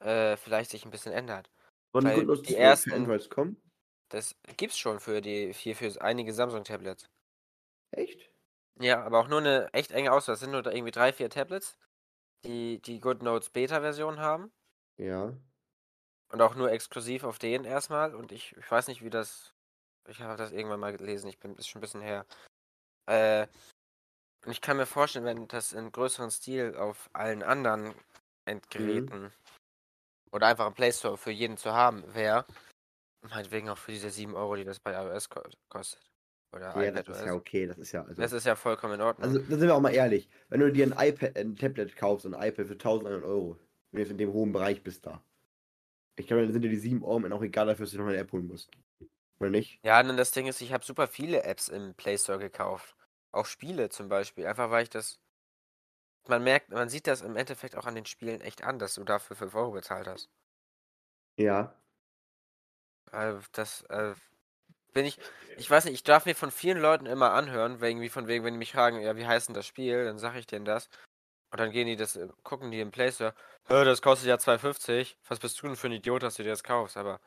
äh, 0.00 0.36
vielleicht 0.36 0.70
sich 0.70 0.84
ein 0.84 0.90
bisschen 0.90 1.12
ändert. 1.12 1.50
Sollen 1.92 2.06
weil 2.06 2.20
die 2.20 2.26
Good 2.26 2.48
die 2.48 2.52
für, 2.54 2.58
ersten- 2.58 2.90
für 2.90 2.96
Androids 2.96 3.28
kommen? 3.28 3.56
Das 4.10 4.34
gibt's 4.56 4.78
schon 4.78 4.98
für 4.98 5.20
die 5.20 5.52
hier 5.52 5.76
für 5.76 6.00
einige 6.00 6.32
Samsung-Tablets. 6.32 7.08
Echt? 7.92 8.29
Ja, 8.80 9.04
aber 9.04 9.20
auch 9.20 9.28
nur 9.28 9.40
eine 9.40 9.72
echt 9.74 9.92
enge 9.92 10.10
Auswahl. 10.10 10.34
Es 10.34 10.40
sind 10.40 10.52
nur 10.52 10.62
da 10.62 10.70
irgendwie 10.70 10.90
drei, 10.90 11.12
vier 11.12 11.28
Tablets, 11.28 11.76
die 12.46 12.80
die 12.80 12.98
GoodNotes 12.98 13.50
Beta-Version 13.50 14.18
haben. 14.18 14.50
Ja. 14.96 15.34
Und 16.32 16.40
auch 16.40 16.54
nur 16.54 16.72
exklusiv 16.72 17.24
auf 17.24 17.38
denen 17.38 17.64
erstmal. 17.64 18.14
Und 18.14 18.32
ich, 18.32 18.56
ich 18.56 18.70
weiß 18.70 18.88
nicht, 18.88 19.02
wie 19.02 19.10
das. 19.10 19.54
Ich 20.08 20.20
habe 20.22 20.38
das 20.38 20.52
irgendwann 20.52 20.80
mal 20.80 20.96
gelesen. 20.96 21.28
Ich 21.28 21.38
bin, 21.38 21.56
ist 21.56 21.68
schon 21.68 21.80
ein 21.80 21.82
bisschen 21.82 22.00
her. 22.00 22.24
Äh, 23.06 23.46
und 24.46 24.52
ich 24.52 24.62
kann 24.62 24.78
mir 24.78 24.86
vorstellen, 24.86 25.26
wenn 25.26 25.46
das 25.48 25.74
in 25.74 25.92
größerem 25.92 26.30
Stil 26.30 26.74
auf 26.76 27.10
allen 27.12 27.42
anderen 27.42 27.94
Endgeräten 28.46 29.30
oder 30.32 30.46
einfach 30.46 30.66
im 30.66 30.74
Play 30.74 30.92
Store 30.92 31.18
für 31.18 31.30
jeden 31.30 31.58
zu 31.58 31.72
haben 31.72 32.14
wäre, 32.14 32.46
meinetwegen 33.28 33.68
auch 33.68 33.76
für 33.76 33.92
diese 33.92 34.08
7 34.08 34.34
Euro, 34.34 34.56
die 34.56 34.64
das 34.64 34.80
bei 34.80 34.92
iOS 34.92 35.28
ko 35.28 35.42
kostet. 35.68 36.09
Oder 36.52 36.74
Ja, 36.74 36.90
das 36.90 37.02
iPadOS. 37.02 37.18
ist 37.18 37.26
ja 37.26 37.34
okay, 37.34 37.66
das 37.66 37.78
ist 37.78 37.92
ja. 37.92 38.04
Also, 38.04 38.20
Das 38.22 38.32
ist 38.32 38.44
ja 38.46 38.56
vollkommen 38.56 38.94
in 38.94 39.00
Ordnung. 39.02 39.28
also 39.28 39.38
da 39.38 39.56
sind 39.58 39.68
wir 39.68 39.74
auch 39.74 39.80
mal 39.80 39.94
ehrlich. 39.94 40.28
Wenn 40.48 40.60
du 40.60 40.72
dir 40.72 40.86
ein 40.86 41.08
iPad, 41.08 41.36
ein 41.36 41.56
Tablet 41.56 41.96
kaufst, 41.96 42.26
ein 42.26 42.32
iPad 42.34 42.66
für 42.66 42.76
1100 42.78 43.24
Euro, 43.24 43.56
wenn 43.92 43.98
du 43.98 44.00
jetzt 44.02 44.10
in 44.10 44.18
dem 44.18 44.32
hohen 44.32 44.52
Bereich 44.52 44.82
bist 44.82 45.06
da. 45.06 45.22
Ich 46.16 46.26
glaube, 46.26 46.42
dann 46.44 46.52
sind 46.52 46.62
dir 46.62 46.70
die 46.70 46.76
7 46.76 47.02
Euro 47.04 47.26
auch 47.34 47.42
egal 47.42 47.66
dafür, 47.66 47.86
dass 47.86 47.92
du 47.92 47.98
noch 47.98 48.06
eine 48.06 48.18
App 48.18 48.32
holen 48.32 48.46
musst. 48.46 48.70
Oder 49.40 49.50
nicht? 49.50 49.80
Ja, 49.84 50.00
und 50.00 50.16
das 50.16 50.30
Ding 50.32 50.46
ist, 50.46 50.60
ich 50.60 50.72
habe 50.72 50.84
super 50.84 51.06
viele 51.06 51.42
Apps 51.44 51.68
im 51.68 51.94
Play 51.94 52.16
Store 52.18 52.38
gekauft. 52.38 52.94
Auch 53.32 53.46
Spiele 53.46 53.88
zum 53.88 54.08
Beispiel. 54.08 54.46
Einfach 54.46 54.70
weil 54.70 54.82
ich 54.84 54.90
das. 54.90 55.20
Man 56.26 56.42
merkt, 56.44 56.70
man 56.70 56.88
sieht 56.88 57.06
das 57.06 57.20
im 57.20 57.36
Endeffekt 57.36 57.76
auch 57.76 57.84
an 57.84 57.94
den 57.94 58.06
Spielen 58.06 58.40
echt 58.40 58.64
an, 58.64 58.78
dass 58.78 58.94
du 58.94 59.04
dafür 59.04 59.36
5 59.36 59.54
Euro 59.54 59.72
bezahlt 59.72 60.06
hast. 60.06 60.30
Ja. 61.36 61.76
Also 63.12 63.46
das 63.52 63.82
äh, 63.82 64.14
bin 64.92 65.04
ich. 65.06 65.18
Ich 65.56 65.70
weiß 65.70 65.84
nicht, 65.84 65.94
ich 65.94 66.02
darf 66.04 66.26
mir 66.26 66.34
von 66.34 66.50
vielen 66.50 66.78
Leuten 66.78 67.06
immer 67.06 67.32
anhören, 67.32 67.80
wegen, 67.80 68.00
wie 68.00 68.08
von 68.08 68.26
wegen, 68.28 68.44
wenn 68.44 68.54
die 68.54 68.58
mich 68.58 68.72
fragen, 68.72 69.00
ja, 69.02 69.16
wie 69.16 69.26
heißt 69.26 69.48
denn 69.48 69.54
das 69.54 69.66
Spiel, 69.66 70.04
dann 70.04 70.18
sage 70.18 70.38
ich 70.38 70.46
denen 70.46 70.64
das. 70.64 70.88
Und 71.52 71.60
dann 71.60 71.72
gehen 71.72 71.86
die 71.88 71.96
das, 71.96 72.16
äh, 72.16 72.28
gucken 72.44 72.70
die 72.70 72.80
im 72.80 72.90
Play 72.92 73.12
Store, 73.12 73.34
"Hä, 73.68 73.84
das 73.84 74.02
kostet 74.02 74.28
ja 74.28 74.38
2,50. 74.38 75.18
Was 75.28 75.40
bist 75.40 75.60
du 75.62 75.66
denn 75.68 75.76
für 75.76 75.88
ein 75.88 75.92
Idiot, 75.94 76.22
dass 76.22 76.36
du 76.36 76.42
dir 76.44 76.50
das 76.50 76.64
kaufst? 76.64 76.96
Aber, 76.96 77.20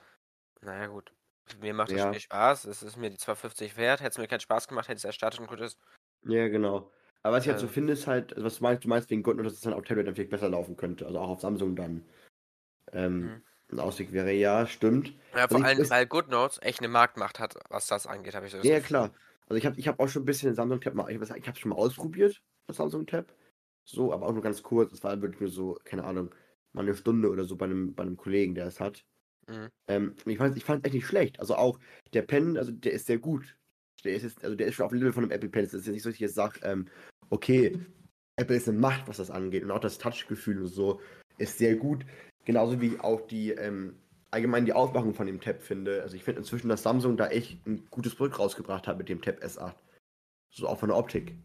naja, 0.62 0.88
gut. 0.88 1.14
Mir 1.60 1.74
macht 1.76 1.94
das 1.94 2.02
Ja. 2.02 2.04
Spiel 2.04 2.22
Spaß, 2.22 2.66
es 2.66 2.84
ist 2.84 2.98
mir 2.98 3.10
die 3.12 3.18
2,50 3.18 3.78
wert. 3.78 4.02
Hätte 4.02 4.12
es 4.12 4.18
mir 4.20 4.28
keinen 4.28 4.42
Spaß 4.42 4.68
gemacht, 4.70 4.88
hätte 4.90 4.98
es 4.98 5.06
erstartet 5.06 5.40
und 5.42 5.48
gut 5.48 5.62
ist. 5.62 5.80
Ja, 6.26 6.48
genau. 6.48 6.92
Aber 7.22 7.36
was 7.38 7.44
ich 7.44 7.50
halt 7.50 7.60
so 7.60 7.68
Ähm. 7.68 7.74
finde, 7.74 7.94
ist 7.94 8.08
halt, 8.08 8.34
was 8.38 8.58
du 8.58 8.64
meinst, 8.64 8.84
du 8.84 8.88
meinst 8.90 9.10
wegen 9.10 9.24
GoodNote, 9.24 9.46
dass 9.50 9.54
es 9.58 9.62
dann 9.62 9.74
auf 9.74 9.84
Tablet 9.84 10.08
dann 10.08 10.16
vielleicht 10.16 10.30
besser 10.32 10.50
laufen 10.50 10.76
könnte. 10.78 11.06
Also 11.06 11.20
auch 11.20 11.30
auf 11.30 11.42
Samsung 11.42 11.76
dann. 11.76 12.06
Ähm, 12.94 13.32
Mhm. 13.32 13.44
Ein 13.74 13.80
Ausweg 13.80 14.12
wäre 14.12 14.32
ja, 14.32 14.68
stimmt. 14.68 15.14
Ja, 15.36 15.48
vor 15.48 15.60
ich- 15.60 15.66
allem, 15.66 15.82
es- 15.82 15.90
weil 15.90 16.06
GoodNotes 16.06 16.60
echt 16.62 16.80
eine 16.80 16.88
Marktmacht 16.90 17.40
hat, 17.40 17.56
was 17.70 17.88
das 17.88 18.06
angeht, 18.08 18.36
habe 18.36 18.46
ich 18.46 18.52
so 18.52 18.60
das 18.60 18.68
Ja, 18.68 18.76
Gefühl. 18.76 18.88
klar. 18.88 19.14
Also 19.48 19.56
ich 19.58 19.66
habe 19.66 19.80
ich 19.80 19.88
hab 19.88 20.00
auch 20.00 20.08
schon 20.08 20.22
ein 20.22 20.26
bisschen 20.26 20.50
den 20.50 20.56
Samsung 20.56 20.80
Tab 20.80 20.94
mal, 20.94 21.10
ich, 21.12 21.20
ich 21.20 21.48
habe 21.48 21.60
schon 21.60 21.70
mal 21.70 21.76
ausprobiert, 21.76 22.42
das 22.68 22.78
Samsung 22.78 23.06
Tab. 23.08 23.34
So, 23.86 24.14
aber 24.14 24.28
auch 24.28 24.34
nur 24.34 24.44
ganz 24.44 24.64
kurz. 24.64 24.94
Es 24.94 25.04
war 25.04 25.20
wirklich 25.22 25.42
nur 25.42 25.50
so, 25.50 25.78
keine 25.84 26.06
Ahnung, 26.06 26.34
mal 26.72 26.84
eine 26.84 26.96
Stunde 26.96 27.30
oder 27.30 27.44
so 27.46 27.56
bei 27.58 27.66
einem, 27.66 27.94
bei 27.96 28.04
einem 28.04 28.16
Kollegen, 28.16 28.56
der 28.56 28.68
es 28.68 28.80
hat. 28.80 29.04
Mhm. 29.48 29.70
Ähm, 29.90 30.16
ich 30.26 30.38
fand 30.38 30.56
ich 30.56 30.64
fand 30.64 30.86
echt 30.86 30.94
nicht 30.94 31.08
schlecht. 31.08 31.40
Also 31.40 31.56
auch 31.56 31.80
der 32.14 32.22
Pen, 32.22 32.58
also 32.58 32.72
der 32.72 32.94
ist 32.94 33.08
sehr 33.08 33.18
gut. 33.18 33.58
Der 34.06 34.16
ist 34.16 34.24
jetzt, 34.24 34.44
also 34.44 34.56
der 34.56 34.68
ist 34.68 34.76
schon 34.76 34.86
auf 34.86 34.92
dem 34.92 35.00
Level 35.00 35.14
von 35.14 35.24
einem 35.24 35.32
Apple 35.32 35.50
Pen. 35.50 35.66
Es 35.66 35.74
ist 35.74 35.86
jetzt 35.86 35.94
nicht 35.94 36.04
so, 36.04 36.10
dass 36.10 36.16
ich 36.16 36.22
jetzt 36.22 36.36
sage, 36.36 36.60
ähm, 36.64 36.88
okay, 37.30 37.78
Apple 38.38 38.56
ist 38.56 38.70
eine 38.70 38.78
Macht, 38.78 39.08
was 39.08 39.18
das 39.18 39.32
angeht. 39.32 39.64
Und 39.64 39.72
auch 39.72 39.80
das 39.80 39.98
Touchgefühl 39.98 40.62
und 40.62 40.68
so 40.68 41.02
ist 41.38 41.58
sehr 41.58 41.76
gut. 41.76 42.06
Genauso 42.46 42.82
wie 42.82 43.00
auch 43.00 43.22
die, 43.22 43.52
ähm, 43.52 43.96
allgemein 44.32 44.66
die 44.66 44.74
Aufmachung 44.74 45.14
von 45.14 45.28
dem 45.28 45.40
Tab 45.40 45.62
finde. 45.62 46.02
Also 46.02 46.16
ich 46.16 46.24
finde 46.24 46.40
inzwischen, 46.40 46.70
dass 46.70 46.84
Samsung 46.84 47.18
da 47.18 47.28
echt 47.28 47.66
ein 47.66 47.86
gutes 47.90 48.16
Produkt 48.16 48.40
rausgebracht 48.40 48.88
hat 48.88 48.98
mit 48.98 49.10
dem 49.10 49.22
Tab 49.22 49.44
S8. 49.44 49.76
So 50.52 50.68
auch 50.68 50.80
von 50.80 50.90
der 50.90 50.98
Optik. 50.98 51.36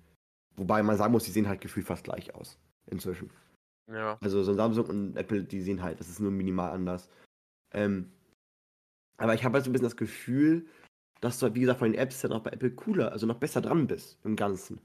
Wobei 0.57 0.83
man 0.83 0.97
sagen 0.97 1.13
muss, 1.13 1.25
die 1.25 1.31
sehen 1.31 1.49
halt 1.49 1.61
gefühlt 1.61 1.87
fast 1.87 2.05
gleich 2.05 2.35
aus. 2.35 2.59
Inzwischen. 2.87 3.31
Ja. 3.91 4.19
Also 4.21 4.43
so 4.43 4.53
ein 4.53 4.57
Samsung 4.57 4.87
und 4.87 5.17
Apple, 5.17 5.45
die 5.45 5.61
sehen 5.61 5.83
halt, 5.83 6.01
das 6.01 6.09
ist 6.09 6.21
nur 6.21 6.31
minimal 6.31 6.73
anders. 6.73 7.09
Ähm, 7.73 8.11
aber 9.19 9.35
ich 9.35 9.45
habe 9.45 9.55
halt 9.55 9.65
so 9.65 9.71
ein 9.71 9.73
bisschen 9.73 9.87
das 9.87 9.97
Gefühl, 9.97 10.67
dass 11.21 11.39
du, 11.39 11.45
halt, 11.45 11.55
wie 11.55 11.61
gesagt, 11.61 11.81
von 11.81 11.91
den 11.91 12.01
Apps 12.01 12.21
dann 12.21 12.33
auch 12.33 12.43
bei 12.43 12.51
Apple 12.51 12.71
cooler, 12.71 13.13
also 13.13 13.27
noch 13.27 13.39
besser 13.39 13.61
dran 13.61 13.87
bist 13.87 14.19
im 14.25 14.37
Ganzen. 14.37 14.81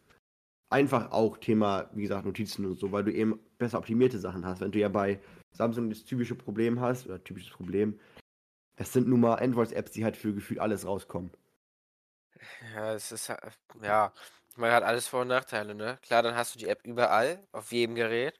Einfach 0.69 1.11
auch 1.11 1.37
Thema, 1.37 1.89
wie 1.93 2.01
gesagt, 2.01 2.25
Notizen 2.25 2.65
und 2.65 2.79
so, 2.79 2.91
weil 2.91 3.03
du 3.03 3.13
eben 3.13 3.39
besser 3.57 3.77
optimierte 3.77 4.19
Sachen 4.19 4.45
hast. 4.45 4.61
Wenn 4.61 4.71
du 4.71 4.79
ja 4.79 4.89
bei 4.89 5.19
Samsung 5.53 5.89
das 5.89 6.03
typische 6.03 6.35
Problem 6.35 6.79
hast, 6.81 7.05
oder 7.05 7.23
typisches 7.23 7.51
Problem, 7.51 7.99
es 8.75 8.91
sind 8.91 9.07
nun 9.07 9.21
mal 9.21 9.35
Android-Apps, 9.35 9.91
die 9.91 10.03
halt 10.03 10.17
für 10.17 10.33
gefühlt 10.33 10.59
alles 10.59 10.85
rauskommen. 10.85 11.31
Ja, 12.75 12.93
es 12.93 13.11
ist, 13.11 13.27
ja- 13.29 14.11
man 14.55 14.71
hat 14.71 14.83
alles 14.83 15.07
Vor- 15.07 15.21
und 15.21 15.27
Nachteile, 15.27 15.75
ne? 15.75 15.97
Klar, 16.01 16.23
dann 16.23 16.35
hast 16.35 16.55
du 16.55 16.59
die 16.59 16.67
App 16.67 16.85
überall, 16.85 17.39
auf 17.51 17.71
jedem 17.71 17.95
Gerät. 17.95 18.39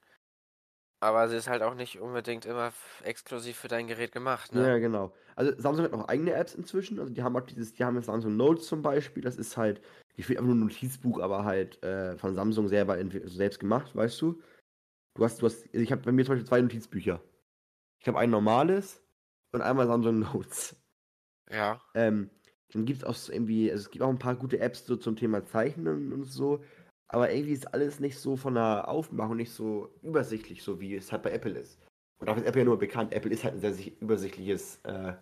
Aber 1.00 1.28
sie 1.28 1.36
ist 1.36 1.50
halt 1.50 1.64
auch 1.64 1.76
nicht 1.76 2.00
unbedingt 2.00 2.46
immer 2.46 2.72
exklusiv 3.04 3.58
für 3.58 3.68
dein 3.68 3.88
Gerät 3.88 4.14
gemacht, 4.14 4.54
ne? 4.54 4.62
Ja, 4.62 4.78
genau. 4.78 5.14
Also 5.36 5.52
Samsung 5.60 5.84
hat 5.86 5.92
noch 5.92 6.08
eigene 6.08 6.34
Apps 6.34 6.56
inzwischen. 6.56 6.98
Also 7.00 7.12
die 7.12 7.22
haben 7.24 7.36
auch 7.36 7.42
dieses, 7.42 7.74
die 7.74 7.84
haben 7.84 7.96
jetzt 7.98 8.06
Samsung 8.06 8.38
Notes 8.38 8.68
zum 8.68 8.82
Beispiel. 8.82 9.22
Das 9.22 9.36
ist 9.36 9.58
halt, 9.58 9.82
ich 10.16 10.30
will 10.30 10.38
einfach 10.38 10.48
nur 10.48 10.56
ein 10.56 10.68
Notizbuch, 10.68 11.20
aber 11.20 11.44
halt 11.44 11.84
äh, 11.84 12.18
von 12.18 12.36
Samsung 12.36 12.70
selber 12.70 12.98
selbst 13.26 13.60
gemacht, 13.60 13.94
weißt 13.96 14.22
du? 14.22 14.42
Du 15.16 15.24
hast, 15.24 15.42
du 15.42 15.46
hast, 15.46 15.66
also 15.66 15.80
ich 15.80 15.92
habe 15.92 16.02
bei 16.02 16.12
mir 16.12 16.26
zum 16.26 16.34
Beispiel 16.34 16.48
zwei 16.48 16.62
Notizbücher. 16.62 17.22
Ich 18.00 18.08
habe 18.08 18.20
ein 18.20 18.30
normales 18.30 19.02
und 19.52 19.62
einmal 19.62 19.88
Samsung 19.88 20.20
Notes. 20.20 20.76
Ja. 21.50 21.82
Ähm, 21.94 22.30
dann 22.72 22.86
gibt 22.86 23.00
es 23.00 23.04
auch 23.04 23.14
so 23.14 23.32
irgendwie, 23.32 23.72
also 23.72 23.84
es 23.84 23.92
gibt 23.92 24.04
auch 24.04 24.10
ein 24.10 24.20
paar 24.20 24.36
gute 24.36 24.60
Apps 24.60 24.86
so 24.86 24.96
zum 24.96 25.16
Thema 25.16 25.46
Zeichnen 25.46 26.12
und 26.12 26.24
so. 26.24 26.64
Aber 27.08 27.32
irgendwie 27.32 27.54
ist 27.54 27.72
alles 27.74 28.00
nicht 28.00 28.18
so 28.18 28.36
von 28.36 28.56
der 28.56 28.88
Aufmachung 28.88 29.38
nicht 29.38 29.52
so 29.52 29.94
übersichtlich, 30.02 30.64
so 30.64 30.80
wie 30.80 30.96
es 30.96 31.12
halt 31.12 31.22
bei 31.22 31.32
Apple 31.32 31.60
ist. 31.60 31.80
Und 32.20 32.30
auch 32.30 32.38
ist 32.38 32.46
Apple 32.46 32.62
ja 32.62 32.66
nur 32.66 32.80
bekannt. 32.80 33.14
Apple 33.14 33.32
ist 33.32 33.44
halt 33.44 33.54
ein 33.54 33.60
sehr 33.60 33.74
sich- 33.74 34.02
übersichtliches 34.02 34.80
äh, 34.84 35.14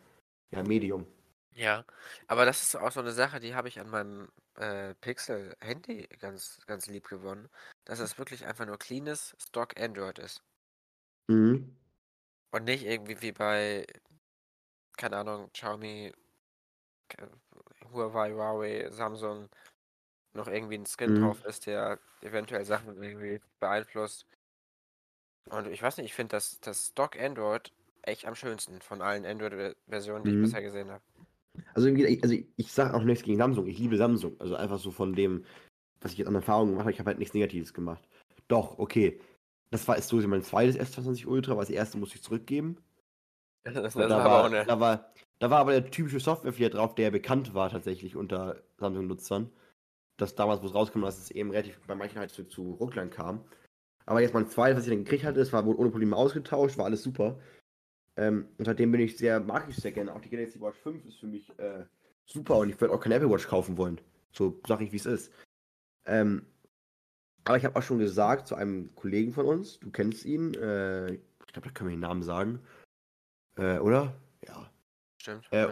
ja, 0.51 0.63
Medium. 0.63 1.05
Ja. 1.53 1.83
Aber 2.27 2.45
das 2.45 2.61
ist 2.61 2.75
auch 2.75 2.91
so 2.91 3.01
eine 3.01 3.11
Sache, 3.11 3.41
die 3.41 3.55
habe 3.55 3.67
ich 3.67 3.81
an 3.81 3.89
meinem 3.89 4.29
äh, 4.55 4.93
Pixel-Handy 5.01 6.07
ganz, 6.19 6.59
ganz 6.65 6.87
lieb 6.87 7.09
gewonnen. 7.09 7.49
Dass 7.91 7.99
es 7.99 8.17
wirklich 8.17 8.45
einfach 8.45 8.65
nur 8.65 8.77
cleanes 8.77 9.35
Stock 9.37 9.77
Android 9.77 10.17
ist. 10.17 10.41
Mhm. 11.27 11.75
Und 12.53 12.63
nicht 12.63 12.85
irgendwie 12.85 13.21
wie 13.21 13.33
bei, 13.33 13.85
keine 14.95 15.17
Ahnung, 15.17 15.51
Xiaomi, 15.51 16.13
Huawei, 17.91 18.31
Huawei, 18.31 18.89
Samsung 18.91 19.49
noch 20.31 20.47
irgendwie 20.47 20.77
ein 20.77 20.85
Skin 20.85 21.09
Mhm. 21.09 21.17
drauf 21.19 21.43
ist, 21.43 21.65
der 21.65 21.99
eventuell 22.21 22.63
Sachen 22.63 23.03
irgendwie 23.03 23.41
beeinflusst. 23.59 24.25
Und 25.49 25.67
ich 25.67 25.83
weiß 25.83 25.97
nicht, 25.97 26.05
ich 26.05 26.13
finde 26.13 26.37
das, 26.37 26.61
das 26.61 26.87
Stock 26.91 27.19
Android 27.19 27.73
echt 28.03 28.25
am 28.25 28.35
schönsten 28.35 28.79
von 28.79 29.01
allen 29.01 29.25
Android-Versionen, 29.25 30.23
die 30.23 30.29
Mhm. 30.29 30.35
ich 30.35 30.41
bisher 30.43 30.61
gesehen 30.61 30.91
habe. 30.91 31.03
Also, 31.73 31.89
also 31.89 32.35
ich 32.55 32.71
sage 32.71 32.93
auch 32.93 33.03
nichts 33.03 33.25
gegen 33.25 33.37
Samsung. 33.37 33.67
Ich 33.67 33.79
liebe 33.79 33.97
Samsung. 33.97 34.39
Also 34.39 34.55
einfach 34.55 34.79
so 34.79 34.91
von 34.91 35.13
dem, 35.13 35.43
was 36.01 36.11
ich 36.11 36.17
jetzt 36.17 36.27
an 36.27 36.35
Erfahrungen 36.35 36.71
gemacht 36.71 36.85
habe, 36.85 36.91
ich 36.91 36.99
habe 36.99 37.09
halt 37.09 37.19
nichts 37.19 37.33
Negatives 37.33 37.73
gemacht. 37.73 38.07
Doch, 38.47 38.79
okay. 38.79 39.21
Das 39.69 39.87
war 39.87 39.97
ist 39.97 40.09
so 40.09 40.17
mein 40.27 40.43
zweites 40.43 40.77
S22 40.77 41.27
Ultra, 41.27 41.53
aber 41.53 41.61
das 41.61 41.69
erste 41.69 41.97
musste 41.97 42.15
ich 42.15 42.23
zurückgeben. 42.23 42.77
Das, 43.63 43.93
da, 43.93 44.09
war 44.09 44.25
war, 44.25 44.45
eine. 44.45 44.65
da, 44.65 44.79
war, 44.79 45.13
da 45.37 45.51
war 45.51 45.59
aber 45.59 45.73
der 45.73 45.91
typische 45.91 46.19
Softwarefehler 46.19 46.71
drauf, 46.71 46.95
der 46.95 47.11
bekannt 47.11 47.53
war 47.53 47.69
tatsächlich 47.69 48.15
unter 48.15 48.63
Samsung-Nutzern. 48.79 49.51
Dass 50.17 50.33
damals, 50.33 50.63
wo 50.63 50.65
es 50.65 50.73
rauskam, 50.73 51.01
dass 51.01 51.19
es 51.19 51.29
eben 51.29 51.51
relativ 51.51 51.79
bei 51.85 51.93
manchen 51.93 52.17
halt 52.17 52.31
zu, 52.31 52.45
zu 52.45 52.71
Rucklern 52.71 53.11
kam. 53.11 53.45
Aber 54.07 54.19
jetzt 54.19 54.33
mein 54.33 54.49
zweites, 54.49 54.77
was 54.77 54.85
ich 54.85 54.89
dann 54.89 55.03
gekriegt 55.03 55.23
hatte, 55.23 55.37
das 55.37 55.53
war 55.53 55.63
wohl 55.67 55.75
ohne 55.75 55.91
Probleme 55.91 56.15
ausgetauscht, 56.15 56.79
war 56.79 56.85
alles 56.85 57.03
super. 57.03 57.39
Ähm, 58.17 58.47
und 58.57 58.65
seitdem 58.65 58.91
bin 58.91 59.01
ich 59.01 59.17
sehr, 59.17 59.39
mag 59.39 59.67
ich 59.69 59.75
sehr 59.75 59.91
gerne. 59.91 60.13
Auch 60.13 60.21
die 60.21 60.29
Galaxy 60.29 60.59
Watch 60.59 60.79
5 60.79 61.05
ist 61.05 61.19
für 61.19 61.27
mich 61.27 61.47
äh, 61.59 61.85
super 62.25 62.57
und 62.57 62.69
ich 62.69 62.81
würde 62.81 62.93
auch 62.93 62.99
keine 62.99 63.15
Apple 63.15 63.29
Watch 63.29 63.47
kaufen 63.47 63.77
wollen. 63.77 64.01
So 64.31 64.59
sag 64.67 64.81
ich, 64.81 64.91
wie 64.91 64.97
es 64.97 65.05
ist. 65.05 65.31
Ähm, 66.05 66.45
aber 67.43 67.57
ich 67.57 67.65
habe 67.65 67.75
auch 67.75 67.83
schon 67.83 67.99
gesagt 67.99 68.47
zu 68.47 68.55
einem 68.55 68.93
Kollegen 68.95 69.33
von 69.33 69.45
uns, 69.45 69.79
du 69.79 69.91
kennst 69.91 70.25
ihn, 70.25 70.53
äh, 70.53 71.13
ich 71.13 71.53
glaube, 71.53 71.67
da 71.67 71.73
können 71.73 71.89
wir 71.89 71.95
den 71.95 72.01
Namen 72.01 72.23
sagen. 72.23 72.59
Äh, 73.57 73.79
oder? 73.79 74.13
Ja. 74.47 74.69
Stimmt. 75.17 75.47
Äh. 75.51 75.67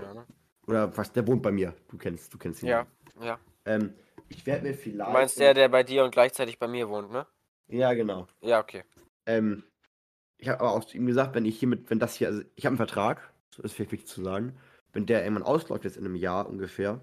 Oder 0.68 0.96
was, 0.96 1.12
der 1.12 1.26
wohnt 1.28 1.42
bei 1.42 1.52
mir. 1.52 1.74
Du 1.90 1.98
kennst, 1.98 2.34
du 2.34 2.38
kennst 2.38 2.62
ihn. 2.62 2.70
Ja, 2.70 2.86
ja. 3.22 3.40
Ähm, 3.66 3.94
ich 4.30 4.46
werde 4.46 4.68
mir 4.68 4.74
vielleicht. 4.74 5.10
Du 5.10 5.14
meinst 5.14 5.40
der, 5.40 5.54
der 5.54 5.70
bei 5.70 5.84
dir 5.84 6.04
und 6.04 6.12
gleichzeitig 6.12 6.60
bei 6.60 6.68
mir 6.68 6.88
wohnt, 6.90 7.12
ne? 7.12 7.26
Ja, 7.68 7.94
genau. 7.94 8.28
Ja, 8.42 8.60
okay. 8.60 8.84
Ähm, 9.26 9.64
ich 10.38 10.48
habe 10.48 10.62
aber 10.62 10.74
auch 10.74 10.86
zu 10.86 10.98
ihm 10.98 11.06
gesagt, 11.06 11.36
wenn 11.36 11.46
ich 11.46 11.60
hiermit, 11.60 11.90
wenn 11.90 12.00
das 12.00 12.16
hier, 12.16 12.28
also 12.28 12.42
ich 12.56 12.66
habe 12.66 12.74
einen 12.74 12.78
Vertrag, 12.78 13.34
das 13.56 13.66
ist 13.66 13.74
vielleicht 13.74 13.92
wichtig 13.92 14.08
zu 14.08 14.24
sagen, 14.24 14.58
wenn 14.94 15.06
der 15.06 15.24
irgendwann 15.24 15.44
ausläuft, 15.44 15.84
jetzt 15.84 15.98
in 15.98 16.06
einem 16.06 16.16
Jahr 16.16 16.48
ungefähr, 16.48 17.02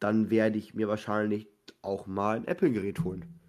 dann 0.00 0.30
werde 0.30 0.58
ich 0.58 0.74
mir 0.74 0.88
wahrscheinlich 0.88 1.48
auch 1.82 2.06
mal 2.06 2.36
ein 2.36 2.46
Apple-Gerät 2.46 3.04
holen. 3.04 3.40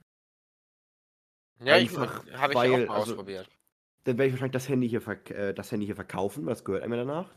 Ja, 1.59 1.77
ich, 1.77 1.89
Einfach, 1.89 2.25
habe 2.33 2.53
ich 2.53 2.59
weil, 2.59 2.71
auch 2.71 2.87
mal 2.87 2.95
also- 2.95 3.11
ausprobiert. 3.13 3.49
Dann 4.03 4.17
werde 4.17 4.27
ich 4.27 4.33
wahrscheinlich 4.33 4.53
das 4.53 4.69
Handy 4.69 4.87
hier, 4.87 5.01
verk 5.01 5.29
äh, 5.31 5.53
das 5.53 5.71
Handy 5.71 5.85
hier 5.85 5.95
verkaufen, 5.95 6.45
weil 6.45 6.53
das 6.53 6.63
gehört 6.63 6.83
einem 6.83 6.93
ja 6.93 6.99
danach. 7.03 7.35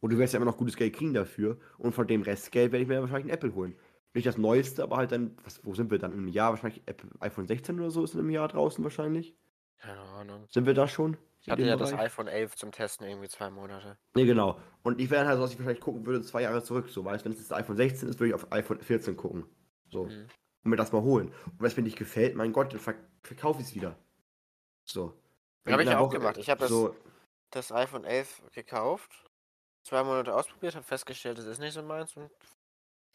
Und 0.00 0.12
du 0.12 0.18
wirst 0.18 0.34
ja 0.34 0.36
immer 0.36 0.46
noch 0.46 0.56
gutes 0.58 0.76
Geld 0.76 0.94
kriegen 0.94 1.14
dafür. 1.14 1.58
Und 1.78 1.94
von 1.94 2.06
dem 2.06 2.22
Restgeld 2.22 2.70
werde 2.70 2.82
ich 2.82 2.88
mir 2.88 3.00
wahrscheinlich 3.00 3.32
ein 3.32 3.34
Apple 3.34 3.54
holen. 3.54 3.76
Nicht 4.14 4.26
das 4.26 4.38
Neueste, 4.38 4.82
aber 4.84 4.98
halt 4.98 5.10
dann, 5.10 5.36
was, 5.42 5.64
wo 5.64 5.74
sind 5.74 5.90
wir 5.90 5.98
dann? 5.98 6.12
Im 6.12 6.28
Jahr 6.28 6.50
wahrscheinlich 6.50 6.82
Apple, 6.86 7.10
iPhone 7.20 7.46
16 7.48 7.80
oder 7.80 7.90
so 7.90 8.04
ist 8.04 8.14
in 8.14 8.20
einem 8.20 8.30
Jahr 8.30 8.46
draußen 8.46 8.84
wahrscheinlich. 8.84 9.34
Keine 9.78 10.00
Ahnung. 10.00 10.46
Sind 10.48 10.64
wir 10.66 10.74
da 10.74 10.86
schon? 10.86 11.16
Ich 11.40 11.50
hatte 11.50 11.62
ja 11.62 11.76
das 11.76 11.90
Bereich? 11.90 12.06
iPhone 12.06 12.28
11 12.28 12.56
zum 12.56 12.72
Testen 12.72 13.06
irgendwie 13.06 13.28
zwei 13.28 13.50
Monate. 13.50 13.98
Nee, 14.14 14.26
genau. 14.26 14.60
Und 14.82 15.00
ich 15.00 15.10
wäre 15.10 15.26
halt 15.26 15.36
so, 15.36 15.42
dass 15.42 15.52
ich 15.52 15.58
wahrscheinlich 15.58 15.82
gucken 15.82 16.06
würde, 16.06 16.22
zwei 16.22 16.42
Jahre 16.42 16.62
zurück. 16.62 16.88
So, 16.88 17.04
weißt 17.04 17.24
wenn 17.24 17.32
es 17.32 17.38
das 17.48 17.52
iPhone 17.52 17.76
16 17.76 18.08
ist, 18.08 18.20
würde 18.20 18.28
ich 18.28 18.34
auf 18.34 18.52
iPhone 18.52 18.80
14 18.80 19.16
gucken. 19.16 19.44
So. 19.88 20.04
Mhm. 20.04 20.26
Und 20.64 20.70
mir 20.70 20.76
das 20.76 20.92
mal 20.92 21.02
holen. 21.02 21.28
Und 21.28 21.60
wenn 21.60 21.66
es 21.66 21.76
mir 21.76 21.82
nicht 21.82 21.98
gefällt, 21.98 22.34
mein 22.34 22.52
Gott, 22.52 22.72
dann 22.72 22.80
verk 22.80 22.98
verkaufe 23.22 23.60
ich 23.60 23.68
es 23.68 23.74
wieder. 23.74 23.98
So. 24.84 25.20
Habe 25.66 25.82
ich 25.82 25.88
einer 25.88 26.00
auch 26.00 26.10
gemacht. 26.10 26.36
Ich 26.38 26.48
habe 26.48 26.60
das, 26.60 26.68
so, 26.68 26.94
das 27.50 27.72
iPhone 27.72 28.04
11 28.04 28.42
gekauft, 28.52 29.28
zwei 29.82 30.04
Monate 30.04 30.32
ausprobiert, 30.32 30.76
habe 30.76 30.84
festgestellt, 30.84 31.38
es 31.38 31.46
ist 31.46 31.58
nicht 31.58 31.74
so 31.74 31.82
meins 31.82 32.16
und 32.16 32.30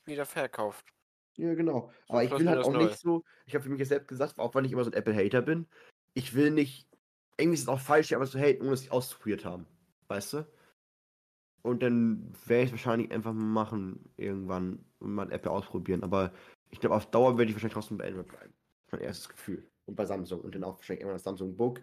wieder 0.06 0.26
verkauft. 0.26 0.86
Ja, 1.38 1.54
genau. 1.54 1.92
So 2.08 2.14
Aber 2.14 2.24
ich 2.24 2.32
will 2.32 2.50
halt 2.50 2.66
auch 2.66 2.72
null. 2.72 2.86
nicht 2.86 3.00
so, 3.00 3.24
ich 3.46 3.56
habe 3.56 3.64
für 3.64 3.70
mich 3.70 3.80
jetzt 3.80 3.90
selbst 3.90 4.10
gesagt, 4.10 4.38
auch 4.38 4.54
wenn 4.54 4.66
ich 4.66 4.72
immer 4.74 4.84
so 4.84 4.92
ein 4.92 4.98
Apple-Hater 4.98 5.42
bin, 5.42 5.68
ich 6.14 6.34
will 6.34 6.52
nicht, 6.52 6.90
irgendwie 7.38 7.56
ist 7.56 7.64
es 7.64 7.68
auch 7.70 7.80
falsch, 7.80 8.10
hier 8.10 8.18
einfach 8.18 8.32
zu 8.32 8.40
haten, 8.40 8.64
ohne 8.64 8.74
es 8.74 8.82
nicht 8.82 8.92
ausprobiert 8.92 9.46
haben. 9.46 9.66
Weißt 10.08 10.34
du? 10.34 10.48
Und 11.62 11.84
dann 11.84 12.34
werde 12.46 12.64
ich 12.64 12.70
es 12.70 12.72
wahrscheinlich 12.74 13.12
einfach 13.12 13.34
mal 13.34 13.64
machen, 13.66 14.12
irgendwann, 14.18 14.84
und 15.00 15.14
mal 15.14 15.32
Apple 15.32 15.52
ausprobieren. 15.52 16.04
Aber 16.04 16.34
ich 16.72 16.80
glaube, 16.80 16.96
auf 16.96 17.06
Dauer 17.12 17.38
werde 17.38 17.50
ich 17.50 17.56
wahrscheinlich 17.56 17.74
trotzdem 17.74 17.98
bei 17.98 18.08
Android 18.08 18.28
bleiben. 18.28 18.54
Mein 18.92 19.02
erstes 19.02 19.30
Gefühl. 19.30 19.68
Und 19.86 19.96
bei 19.96 20.06
Samsung. 20.06 20.42
Und 20.42 20.56
dann 20.56 20.64
auch 20.64 20.78
wahrscheinlich 20.78 21.04
immer 21.04 21.14
das 21.14 21.24
Samsung 21.24 21.56
Book, 21.56 21.82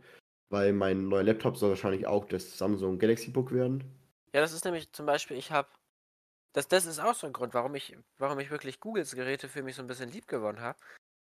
weil 0.50 0.72
mein 0.72 1.08
neuer 1.08 1.22
Laptop 1.22 1.56
soll 1.56 1.70
wahrscheinlich 1.70 2.06
auch 2.06 2.24
das 2.24 2.56
Samsung 2.56 2.98
Galaxy 2.98 3.30
Book 3.30 3.52
werden. 3.52 3.84
Ja, 4.34 4.40
das 4.40 4.52
ist 4.52 4.64
nämlich 4.64 4.92
zum 4.92 5.06
Beispiel, 5.06 5.36
ich 5.36 5.52
habe. 5.52 5.68
Das, 6.54 6.66
das 6.66 6.86
ist 6.86 6.98
auch 6.98 7.14
so 7.14 7.26
ein 7.26 7.32
Grund, 7.32 7.54
warum 7.54 7.74
ich, 7.74 7.96
warum 8.16 8.38
ich 8.40 8.50
wirklich 8.50 8.80
Googles 8.80 9.14
Geräte 9.14 9.48
für 9.48 9.62
mich 9.62 9.76
so 9.76 9.82
ein 9.82 9.86
bisschen 9.86 10.10
lieb 10.10 10.26
gewonnen 10.26 10.60
habe. 10.60 10.78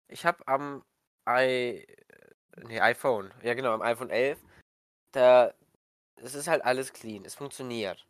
Ich 0.08 0.24
habe 0.24 0.46
am 0.46 0.84
i. 1.28 1.84
Nee, 2.66 2.80
iPhone. 2.80 3.32
Ja, 3.42 3.54
genau, 3.54 3.72
am 3.72 3.82
iPhone 3.82 4.10
11. 4.10 4.38
Da. 5.12 5.52
Es 6.16 6.34
ist 6.34 6.48
halt 6.48 6.64
alles 6.64 6.92
clean. 6.92 7.24
Es 7.24 7.34
funktioniert. 7.34 8.04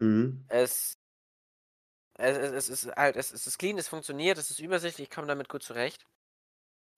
Mhm. 0.00 0.44
Es. 0.48 0.99
Es, 2.14 2.36
es, 2.36 2.68
es 2.68 2.84
ist 2.84 2.96
halt, 2.96 3.16
es, 3.16 3.32
es 3.32 3.46
ist 3.46 3.58
clean, 3.58 3.78
es 3.78 3.88
funktioniert, 3.88 4.38
es 4.38 4.50
ist 4.50 4.60
übersichtlich, 4.60 5.08
ich 5.08 5.14
komme 5.14 5.26
damit 5.26 5.48
gut 5.48 5.62
zurecht. 5.62 6.06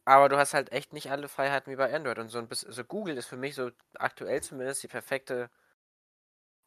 Aber 0.04 0.28
du 0.28 0.36
hast 0.36 0.54
halt 0.54 0.72
echt 0.72 0.92
nicht 0.92 1.10
alle 1.10 1.28
Freiheiten 1.28 1.72
wie 1.72 1.76
bei 1.76 1.94
Android. 1.94 2.18
Und 2.18 2.28
so 2.28 2.38
ein 2.38 2.48
bisschen, 2.48 2.72
so 2.72 2.84
Google 2.84 3.16
ist 3.16 3.26
für 3.26 3.36
mich 3.36 3.54
so 3.54 3.70
aktuell 3.94 4.42
zumindest 4.42 4.82
die 4.82 4.88
perfekte 4.88 5.50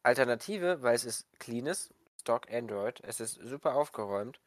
Alternative, 0.02 0.82
weil 0.82 0.94
es 0.94 1.04
ist 1.04 1.26
cleanes 1.38 1.92
Stock 2.20 2.50
Android. 2.50 3.00
Es 3.04 3.20
ist 3.20 3.34
super 3.34 3.74
aufgeräumt. 3.74 4.40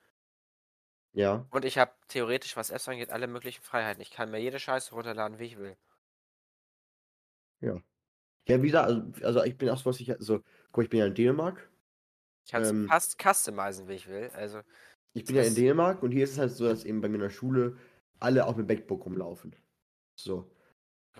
Ja. 1.14 1.46
Und 1.52 1.66
ich 1.66 1.78
habe 1.78 1.92
theoretisch, 2.08 2.56
was 2.56 2.70
Apps 2.72 2.88
angeht, 2.88 3.10
alle 3.12 3.28
möglichen 3.28 3.62
Freiheiten. 3.62 4.02
Ich 4.02 4.12
kann 4.12 4.32
mir 4.32 4.40
jede 4.40 4.60
Scheiße 4.60 4.94
runterladen, 4.94 5.40
wie 5.40 5.46
ich 5.46 5.58
will. 5.58 5.78
Ja, 8.48 8.62
wie 8.62 8.68
gesagt, 8.68 8.88
also, 8.88 9.26
also 9.26 9.44
ich 9.44 9.58
bin 9.58 9.70
auch 9.70 9.78
so, 9.78 9.86
was 9.86 10.00
ich, 10.00 10.10
also, 10.12 10.42
guck, 10.72 10.84
ich 10.84 10.90
bin 10.90 11.00
ja 11.00 11.06
in 11.06 11.14
Dänemark. 11.14 11.70
Ich 12.50 12.52
kann 12.52 12.64
es 12.64 12.72
Ähm, 12.72 12.88
fast 12.88 13.20
customizen, 13.22 13.88
wie 13.88 13.94
ich 13.94 14.08
will. 14.08 14.32
Also, 14.34 14.62
Ich 15.14 15.24
bin 15.26 15.36
ja 15.36 15.44
in 15.44 15.54
Dänemark 15.54 16.02
und 16.02 16.10
hier 16.12 16.24
ist 16.24 16.32
es 16.32 16.40
halt 16.40 16.52
so, 16.52 16.66
dass 16.66 16.84
eben 16.84 17.00
bei 17.00 17.08
mir 17.08 17.16
in 17.18 17.22
der 17.22 17.30
Schule 17.30 17.78
alle 18.20 18.48
auch 18.48 18.56
mit 18.56 18.68
MacBook 18.68 19.06
rumlaufen. 19.06 19.56
So. 20.16 20.50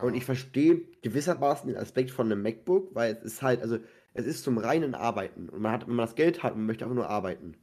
Und 0.02 0.14
ja. 0.14 0.18
ich 0.18 0.26
verstehe 0.26 0.82
gewissermaßen 1.04 1.68
den 1.68 1.78
Aspekt 1.78 2.10
von 2.10 2.32
einem 2.32 2.42
MacBook, 2.42 2.96
weil 2.96 3.14
es 3.14 3.24
ist 3.24 3.42
halt, 3.44 3.62
also 3.62 3.78
es 4.16 4.26
ist 4.26 4.44
zum 4.44 4.58
reinen 4.58 4.96
Arbeiten. 4.96 5.50
Und 5.50 5.62
man 5.62 5.72
hat, 5.72 5.88
wenn 5.88 5.96
man 5.96 6.08
das 6.08 6.16
Geld 6.16 6.42
hat, 6.42 6.56
man 6.56 6.66
möchte 6.66 6.86
einfach 6.86 6.96
nur 6.96 7.10
arbeiten. 7.10 7.56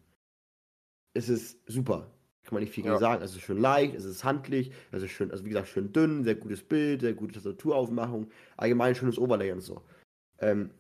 Es 1.14 1.29
ist 1.29 1.59
super. 1.67 2.12
Kann 2.45 2.55
man 2.55 2.62
nicht 2.62 2.73
viel 2.73 2.85
Ja. 2.85 2.99
sagen. 2.99 3.21
Es 3.23 3.35
ist 3.35 3.41
schön 3.41 3.59
leicht, 3.59 3.95
es 3.97 4.05
ist 4.05 4.23
handlich, 4.23 4.73
es 4.93 5.03
ist 5.03 5.11
schön, 5.11 5.33
also 5.33 5.45
wie 5.45 5.49
gesagt, 5.49 5.67
schön 5.69 5.93
dünn, 5.93 6.23
sehr 6.23 6.37
gutes 6.37 6.62
Bild, 6.62 7.01
sehr 7.01 7.14
gute 7.14 7.35
Tastaturaufmachung, 7.35 8.31
allgemein 8.57 8.95
schönes 8.95 9.19
Overlay 9.19 9.51
und 9.51 9.61
so. 9.62 9.83
Ähm, 10.39 10.71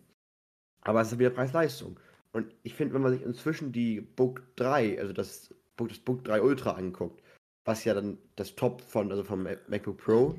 aber 0.82 1.00
es 1.00 1.10
ist 1.10 1.18
wieder 1.18 1.30
Preis-Leistung. 1.30 1.98
Und 2.36 2.54
ich 2.64 2.74
finde, 2.74 2.92
wenn 2.92 3.00
man 3.00 3.12
sich 3.12 3.22
inzwischen 3.22 3.72
die 3.72 4.02
Book 4.02 4.42
3, 4.56 5.00
also 5.00 5.14
das 5.14 5.54
Book, 5.74 5.88
das 5.88 5.98
Book 5.98 6.22
3 6.24 6.42
Ultra 6.42 6.72
anguckt, 6.72 7.22
was 7.64 7.82
ja 7.84 7.94
dann 7.94 8.18
das 8.36 8.54
Top 8.54 8.82
von, 8.82 9.10
also 9.10 9.24
vom 9.24 9.44
MacBook 9.44 9.96
Pro, 9.96 10.36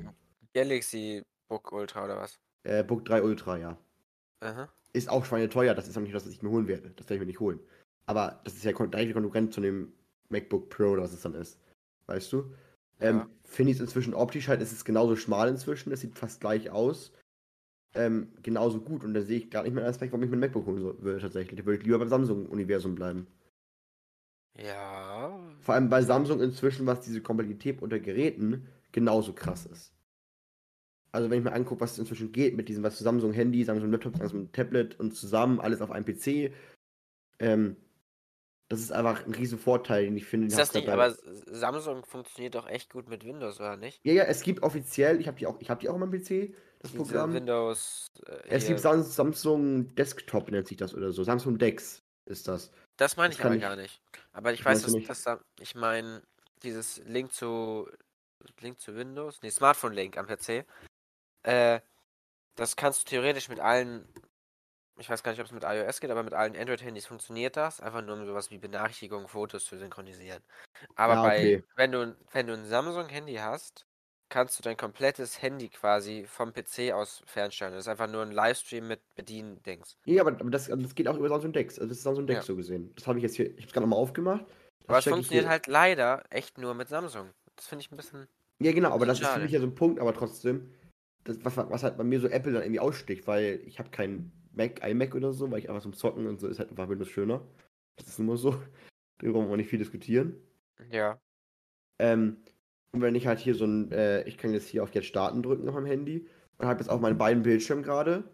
Galaxy 0.54 1.24
Book 1.48 1.72
Ultra 1.72 2.04
oder 2.04 2.16
was? 2.16 2.38
äh, 2.62 2.84
Book 2.84 3.04
3 3.04 3.20
Ultra, 3.24 3.56
ja. 3.58 3.76
Aha. 4.38 4.68
Ist 4.92 5.08
auch 5.10 5.24
schweineteuer, 5.24 5.74
das 5.74 5.88
ist 5.88 5.98
auch 5.98 6.00
nicht 6.00 6.14
das, 6.14 6.24
was 6.24 6.32
ich 6.32 6.40
mir 6.40 6.50
holen 6.50 6.68
werde. 6.68 6.90
Das 6.90 7.06
werde 7.06 7.14
ich 7.16 7.20
mir 7.20 7.26
nicht 7.26 7.40
holen. 7.40 7.58
Aber 8.06 8.40
das 8.44 8.54
ist 8.54 8.64
ja 8.64 8.70
gleiche 8.70 9.12
Konkurrent 9.12 9.52
zu 9.52 9.60
dem 9.60 9.92
MacBook 10.28 10.70
Pro, 10.70 10.90
oder 10.90 11.02
was 11.02 11.12
es 11.12 11.22
dann 11.22 11.34
ist. 11.34 11.58
Weißt 12.06 12.32
du? 12.32 12.54
Ähm, 13.00 13.16
Ja. 13.16 13.30
Finde 13.42 13.72
ich 13.72 13.78
es 13.78 13.82
inzwischen 13.82 14.14
optisch 14.14 14.46
halt, 14.46 14.62
es 14.62 14.70
ist 14.70 14.84
genauso 14.84 15.16
schmal 15.16 15.48
inzwischen, 15.48 15.90
es 15.92 16.02
sieht 16.02 16.16
fast 16.16 16.40
gleich 16.40 16.70
aus. 16.70 17.10
Ähm, 17.98 18.28
genauso 18.44 18.80
gut. 18.80 19.02
Und 19.02 19.12
da 19.12 19.22
sehe 19.22 19.38
ich 19.38 19.50
gar 19.50 19.64
nicht 19.64 19.74
mehr 19.74 19.82
einen 19.82 19.90
Aspekt, 19.90 20.12
warum 20.12 20.22
ich 20.22 20.30
mir 20.30 20.36
ein 20.36 20.40
MacBook 20.40 20.66
holen 20.66 21.02
würde 21.02 21.20
tatsächlich. 21.20 21.58
Da 21.58 21.66
würde 21.66 21.78
ich 21.80 21.84
lieber 21.84 21.98
beim 21.98 22.08
Samsung-Universum 22.08 22.94
bleiben. 22.94 23.26
Ja. 24.56 25.36
Vor 25.60 25.74
allem 25.74 25.88
bei 25.88 26.02
Samsung 26.02 26.40
inzwischen, 26.40 26.86
was 26.86 27.00
diese 27.00 27.20
Kompatibilität 27.20 27.82
unter 27.82 27.98
Geräten 27.98 28.68
genauso 28.92 29.32
krass 29.32 29.66
ist. 29.66 29.92
Also 31.10 31.28
wenn 31.28 31.38
ich 31.38 31.44
mir 31.44 31.52
angucke, 31.52 31.80
was 31.80 31.98
inzwischen 31.98 32.30
geht 32.30 32.56
mit 32.56 32.68
diesem, 32.68 32.84
was 32.84 32.98
Samsung 33.00 33.32
Handy, 33.32 33.64
Samsung 33.64 33.90
Laptop, 33.90 34.16
Samsung 34.16 34.52
Tablet 34.52 34.98
und 35.00 35.16
zusammen 35.16 35.58
alles 35.58 35.80
auf 35.80 35.90
einem 35.90 36.04
PC, 36.04 36.52
ähm, 37.40 37.76
das 38.68 38.80
ist 38.80 38.92
einfach 38.92 39.24
ein 39.24 39.34
riesen 39.34 39.58
Vorteil, 39.58 40.04
den 40.04 40.16
ich 40.16 40.26
finde. 40.26 40.46
den 40.46 40.50
Ist 40.50 40.58
das 40.58 40.74
nicht, 40.74 40.88
aber 40.88 41.14
Samsung 41.46 42.04
funktioniert 42.04 42.54
doch 42.54 42.66
echt 42.68 42.90
gut 42.92 43.08
mit 43.08 43.24
Windows, 43.24 43.58
oder 43.60 43.76
nicht? 43.76 44.00
Ja, 44.04 44.12
ja, 44.12 44.24
es 44.24 44.42
gibt 44.42 44.62
offiziell, 44.62 45.20
ich 45.20 45.26
habe 45.26 45.38
die 45.38 45.46
auch, 45.46 45.58
ich 45.60 45.70
habe 45.70 45.80
die 45.80 45.88
auch 45.88 45.94
auf 45.94 46.00
meinem 46.00 46.10
PC, 46.12 46.54
das 46.80 46.92
Diese 46.92 46.96
Programm. 47.02 47.32
Windows. 47.32 48.06
Äh, 48.26 48.32
Es 48.48 48.66
gibt 48.66 48.80
Sam- 48.80 49.02
Samsung 49.02 49.94
Desktop 49.94 50.50
nennt 50.50 50.68
sich 50.68 50.76
das 50.76 50.94
oder 50.94 51.12
so, 51.12 51.24
Samsung 51.24 51.56
Dex 51.58 52.02
ist 52.26 52.46
das. 52.46 52.70
Das 52.98 53.16
meine 53.16 53.32
ich 53.32 53.42
aber 53.44 53.54
ich- 53.54 53.60
gar 53.60 53.76
nicht. 53.76 54.02
Aber 54.32 54.52
ich 54.52 54.64
weiß, 54.64 54.82
dass, 54.82 54.92
nicht? 54.92 55.08
dass 55.08 55.22
da, 55.22 55.40
ich 55.60 55.74
meine, 55.74 56.22
dieses 56.62 56.98
Link 57.06 57.32
zu 57.32 57.88
Link 58.60 58.80
zu 58.80 58.94
Windows, 58.94 59.40
nee, 59.42 59.50
Smartphone 59.50 59.92
Link 59.94 60.16
am 60.18 60.26
PC, 60.26 60.64
äh, 61.44 61.80
das 62.54 62.76
kannst 62.76 63.02
du 63.02 63.04
theoretisch 63.10 63.48
mit 63.48 63.60
allen, 63.60 64.06
ich 64.98 65.08
weiß 65.08 65.22
gar 65.22 65.32
nicht, 65.32 65.40
ob 65.40 65.46
es 65.46 65.52
mit 65.52 65.64
iOS 65.64 66.00
geht, 66.00 66.10
aber 66.10 66.22
mit 66.22 66.34
allen 66.34 66.56
Android-Handys 66.56 67.06
funktioniert 67.06 67.56
das, 67.56 67.80
einfach 67.80 68.02
nur 68.02 68.16
um 68.16 68.26
sowas 68.26 68.50
wie 68.50 68.58
Benachrichtigungen, 68.58 69.28
Fotos 69.28 69.64
zu 69.64 69.78
synchronisieren. 69.78 70.42
Aber 70.96 71.14
Ja, 71.14 71.22
bei, 71.22 71.38
okay. 71.38 71.64
wenn 71.76 71.92
du, 71.92 72.16
wenn 72.32 72.46
du 72.46 72.54
ein 72.54 72.64
Samsung-Handy 72.64 73.36
hast, 73.36 73.86
kannst 74.28 74.58
du 74.58 74.62
dein 74.62 74.76
komplettes 74.76 75.40
Handy 75.40 75.68
quasi 75.68 76.24
vom 76.26 76.52
PC 76.52 76.92
aus 76.92 77.22
fernsteuern. 77.26 77.72
Das 77.72 77.84
ist 77.84 77.88
einfach 77.88 78.10
nur 78.10 78.22
ein 78.22 78.32
Livestream 78.32 78.86
mit 78.86 79.00
Bedien-Dings. 79.14 79.96
Ja, 80.04 80.22
aber, 80.22 80.32
das, 80.32 80.66
das 80.66 80.94
geht 80.94 81.08
auch 81.08 81.16
über 81.16 81.28
Samsung 81.28 81.52
Dex. 81.52 81.78
Also 81.78 81.88
das 81.88 81.98
ist 81.98 82.04
Samsung 82.04 82.26
Dex 82.26 82.40
Ja. 82.40 82.42
so 82.42 82.56
gesehen. 82.56 82.92
Das 82.96 83.06
habe 83.06 83.18
ich 83.18 83.22
jetzt 83.22 83.36
hier, 83.36 83.46
ich 83.46 83.56
habe 83.56 83.66
es 83.66 83.72
gerade 83.72 83.86
nochmal 83.86 84.00
aufgemacht. 84.00 84.44
Das 84.80 84.88
Aber 84.88 84.98
es 84.98 85.04
funktioniert 85.04 85.48
halt 85.48 85.66
leider 85.66 86.24
echt 86.30 86.58
nur 86.58 86.74
mit 86.74 86.88
Samsung. 86.88 87.30
Das 87.56 87.66
finde 87.66 87.84
ich 87.84 87.90
ein 87.90 87.96
bisschen. 87.96 88.28
Ja, 88.60 88.72
genau, 88.72 88.90
aber 88.90 89.06
das 89.06 89.20
ist 89.20 89.28
für 89.28 89.40
mich 89.40 89.52
ja 89.52 89.60
so 89.60 89.66
ein 89.66 89.74
Punkt, 89.74 90.00
aber 90.00 90.12
trotzdem, 90.12 90.74
das, 91.24 91.38
was, 91.42 91.56
was 91.56 91.82
halt 91.82 91.96
bei 91.96 92.04
mir 92.04 92.20
so 92.20 92.28
Apple 92.28 92.52
dann 92.52 92.62
irgendwie 92.62 92.80
aussticht, 92.80 93.26
weil 93.26 93.60
ich 93.64 93.78
habe 93.78 93.90
kein 93.90 94.32
Mac, 94.58 94.86
iMac 94.86 95.14
oder 95.14 95.32
so, 95.32 95.50
weil 95.50 95.60
ich 95.60 95.70
einfach 95.70 95.82
zum 95.82 95.94
Zocken 95.94 96.26
und 96.26 96.40
so 96.40 96.48
ist 96.48 96.58
halt 96.58 96.70
einfach 96.70 96.88
Windows 96.88 97.08
schöner. 97.08 97.40
Das 97.96 98.08
ist 98.08 98.18
nur 98.18 98.36
so. 98.36 98.50
Darüber 99.18 99.38
wollen 99.38 99.50
wir 99.50 99.56
nicht 99.56 99.70
viel 99.70 99.78
diskutieren. 99.78 100.36
Ja. 100.90 101.18
Ähm, 101.98 102.36
und 102.92 103.00
wenn 103.00 103.14
ich 103.14 103.26
halt 103.26 103.38
hier 103.38 103.54
so 103.54 103.64
ein, 103.64 103.90
äh, 103.92 104.22
ich 104.24 104.36
kann 104.36 104.52
jetzt 104.52 104.68
hier 104.68 104.82
auf 104.82 104.94
jetzt 104.94 105.06
starten 105.06 105.42
drücken 105.42 105.68
auf 105.68 105.74
meinem 105.74 105.86
Handy 105.86 106.28
und 106.58 106.66
habe 106.66 106.80
jetzt 106.80 106.88
auf 106.88 107.00
meinen 107.00 107.18
beiden 107.18 107.42
Bildschirmen 107.42 107.82
gerade 107.82 108.24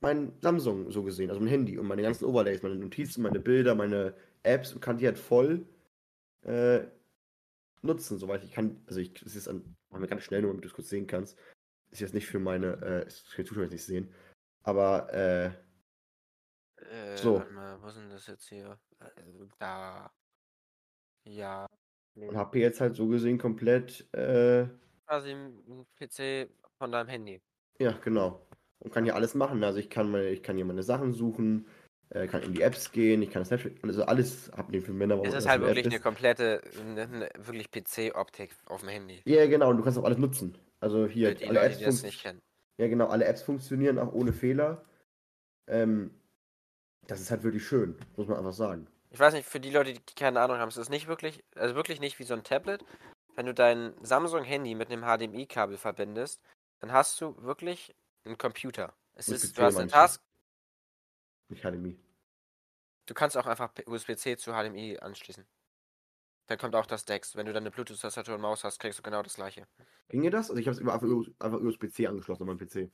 mein 0.00 0.32
Samsung 0.40 0.90
so 0.90 1.02
gesehen, 1.02 1.30
also 1.30 1.40
mein 1.40 1.48
Handy 1.48 1.78
und 1.78 1.86
meine 1.86 2.02
ganzen 2.02 2.26
Overlays, 2.26 2.62
meine 2.62 2.76
Notizen, 2.76 3.22
meine 3.22 3.40
Bilder, 3.40 3.74
meine 3.74 4.14
Apps 4.42 4.72
und 4.72 4.80
kann 4.80 4.98
die 4.98 5.06
halt 5.06 5.18
voll 5.18 5.66
äh, 6.42 6.80
nutzen, 7.82 8.18
soweit 8.18 8.44
ich 8.44 8.52
kann. 8.52 8.80
Also 8.86 9.00
ich, 9.00 9.20
es 9.22 9.36
ist 9.36 9.48
an, 9.48 9.76
machen 9.90 10.02
wir 10.02 10.08
ganz 10.08 10.22
schnell 10.22 10.42
nur, 10.42 10.50
damit 10.50 10.64
du 10.64 10.68
es 10.68 10.74
kurz 10.74 10.88
sehen 10.88 11.06
kannst. 11.06 11.38
Ist 11.90 12.00
jetzt 12.00 12.14
nicht 12.14 12.26
für 12.26 12.38
meine, 12.38 12.74
äh, 12.82 13.10
für 13.10 13.42
die 13.42 13.48
Zuschauer 13.48 13.64
jetzt 13.64 13.72
nicht 13.72 13.84
sehen. 13.84 14.08
Aber 14.66 15.12
äh, 15.12 15.46
Äh, 16.76 17.16
So. 17.16 17.38
Warte 17.38 17.52
mal, 17.52 17.82
wo 17.82 17.86
ist 17.86 17.96
denn 17.96 18.10
das 18.10 18.26
jetzt 18.26 18.48
hier? 18.48 18.78
Äh, 19.00 19.06
da. 19.58 20.10
Ja. 21.24 21.66
Und 22.14 22.36
habe 22.36 22.58
jetzt 22.58 22.80
halt 22.80 22.94
so 22.96 23.08
gesehen 23.08 23.38
komplett, 23.38 24.12
äh, 24.14 24.66
Quasi 25.06 25.30
ein 25.30 25.86
PC 25.98 26.50
von 26.78 26.90
deinem 26.90 27.08
Handy. 27.08 27.40
Ja, 27.78 27.92
genau. 27.92 28.44
Und 28.80 28.92
kann 28.92 29.04
hier 29.04 29.14
alles 29.14 29.34
machen. 29.34 29.62
Also 29.62 29.78
ich 29.78 29.88
kann 29.88 30.10
meine, 30.10 30.30
ich 30.30 30.42
kann 30.42 30.56
hier 30.56 30.64
meine 30.64 30.82
Sachen 30.82 31.12
suchen, 31.12 31.66
äh, 32.10 32.26
kann 32.26 32.42
in 32.42 32.54
die 32.54 32.62
Apps 32.62 32.90
gehen, 32.90 33.22
ich 33.22 33.30
kann 33.30 33.44
Snapchat, 33.44 33.72
also 33.82 34.04
alles 34.04 34.50
abnehmen 34.50 34.84
für 34.84 34.92
Männer. 34.92 35.20
Es 35.22 35.28
ist 35.28 35.34
das 35.34 35.46
halt 35.46 35.62
wirklich 35.62 35.86
eine 35.86 36.00
komplette, 36.00 36.60
eine, 36.80 37.02
eine 37.02 37.30
wirklich 37.38 37.70
PC-Optik 37.70 38.50
auf 38.66 38.80
dem 38.80 38.88
Handy. 38.88 39.22
Ja, 39.24 39.46
genau, 39.46 39.70
und 39.70 39.76
du 39.76 39.84
kannst 39.84 39.98
auch 39.98 40.04
alles 40.04 40.18
nutzen. 40.18 40.58
Also 40.80 41.06
hier, 41.06 41.30
Für 41.30 41.34
die 41.36 41.44
alle 41.46 41.54
Leute, 41.54 41.66
Apps 41.66 41.78
die 41.78 41.84
das 41.84 42.02
nicht 42.02 42.22
kennen. 42.22 42.42
Ja, 42.78 42.88
genau, 42.88 43.06
alle 43.08 43.24
Apps 43.24 43.42
funktionieren 43.42 43.98
auch 43.98 44.12
ohne 44.12 44.32
Fehler. 44.32 44.84
Ähm, 45.66 46.10
das 47.06 47.20
ist 47.20 47.30
halt 47.30 47.42
wirklich 47.42 47.66
schön, 47.66 47.96
muss 48.16 48.26
man 48.26 48.36
einfach 48.36 48.52
sagen. 48.52 48.86
Ich 49.10 49.18
weiß 49.18 49.34
nicht, 49.34 49.46
für 49.48 49.60
die 49.60 49.70
Leute, 49.70 49.94
die 49.94 50.14
keine 50.14 50.40
Ahnung 50.40 50.58
haben, 50.58 50.68
es 50.68 50.76
ist 50.76 50.90
nicht 50.90 51.06
wirklich, 51.06 51.42
also 51.54 51.74
wirklich 51.74 52.00
nicht 52.00 52.18
wie 52.18 52.24
so 52.24 52.34
ein 52.34 52.44
Tablet. 52.44 52.84
Wenn 53.34 53.46
du 53.46 53.54
dein 53.54 53.94
Samsung-Handy 54.02 54.74
mit 54.74 54.90
einem 54.90 55.02
HDMI-Kabel 55.02 55.78
verbindest, 55.78 56.42
dann 56.80 56.92
hast 56.92 57.20
du 57.20 57.36
wirklich 57.42 57.94
einen 58.24 58.38
Computer. 58.38 58.94
Es 59.14 59.28
ist, 59.28 59.52
PC 59.52 59.56
du 59.56 59.62
hast 59.62 59.76
eine? 59.78 59.90
Task, 59.90 60.22
Nicht 61.48 61.62
HDMI. 61.62 61.96
du 63.06 63.14
kannst 63.14 63.36
auch 63.36 63.46
einfach 63.46 63.72
USB-C 63.86 64.36
zu 64.36 64.52
HDMI 64.52 64.98
anschließen. 64.98 65.46
Dann 66.48 66.58
kommt 66.58 66.74
auch 66.76 66.86
das 66.86 67.04
DeX. 67.04 67.36
Wenn 67.36 67.46
du 67.46 67.52
dann 67.52 67.62
eine 67.62 67.70
Bluetooth-Tastatur 67.70 68.34
und 68.36 68.40
Maus 68.40 68.64
hast, 68.64 68.78
kriegst 68.78 68.98
du 68.98 69.02
genau 69.02 69.22
das 69.22 69.34
gleiche. 69.34 69.66
Ginge 70.08 70.30
das? 70.30 70.50
Also 70.50 70.60
ich 70.60 70.66
habe 70.66 70.74
es 70.76 70.80
einfach, 70.80 71.02
einfach 71.38 71.60
USB-C 71.60 72.06
angeschlossen 72.08 72.42
an 72.42 72.48
meinem 72.48 72.58
PC. 72.58 72.90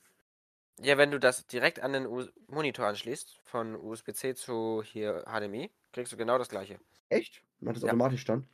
Ja, 0.81 0.99
wenn 0.99 1.11
du 1.11 1.19
das 1.21 1.47
direkt 1.47 1.81
an 1.81 1.93
den 1.93 2.07
U 2.07 2.27
Monitor 2.49 2.87
anschließt, 2.87 3.41
von 3.45 3.75
USB-C 3.77 4.35
zu 4.35 4.83
hier 4.85 5.25
HDMI, 5.27 5.71
kriegst 5.93 6.13
du 6.13 6.17
genau 6.17 6.39
das 6.39 6.49
gleiche. 6.49 6.79
Echt? 7.11 7.43
Macht 7.61 7.77
das 7.77 7.85
Ja. 7.85 7.91
automatisch 7.91 8.25
dann? 8.25 8.47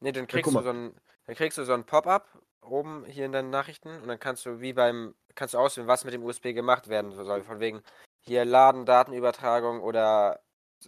Ne, 0.00 0.12
dann 0.12 0.26
Ja, 0.26 0.28
kriegst 0.28 0.44
guck 0.44 0.54
du 0.54 0.62
so 0.62 0.70
ein, 0.70 0.94
dann 1.26 1.34
kriegst 1.36 1.58
du 1.58 1.64
so 1.64 1.72
ein 1.74 1.84
Pop-up 1.86 2.42
oben 2.60 3.04
hier 3.06 3.24
in 3.26 3.32
deinen 3.32 3.50
Nachrichten 3.50 4.00
und 4.00 4.08
dann 4.08 4.18
kannst 4.18 4.44
du 4.46 4.60
wie 4.60 4.72
beim, 4.72 5.14
kannst 5.34 5.54
du 5.54 5.58
auswählen, 5.58 5.88
was 5.88 6.04
mit 6.04 6.14
dem 6.14 6.24
USB 6.24 6.52
gemacht 6.54 6.88
werden 6.88 7.12
soll. 7.12 7.42
Von 7.44 7.60
wegen 7.60 7.82
hier 8.20 8.44
Laden, 8.44 8.84
Datenübertragung 8.86 9.80
oder 9.82 10.42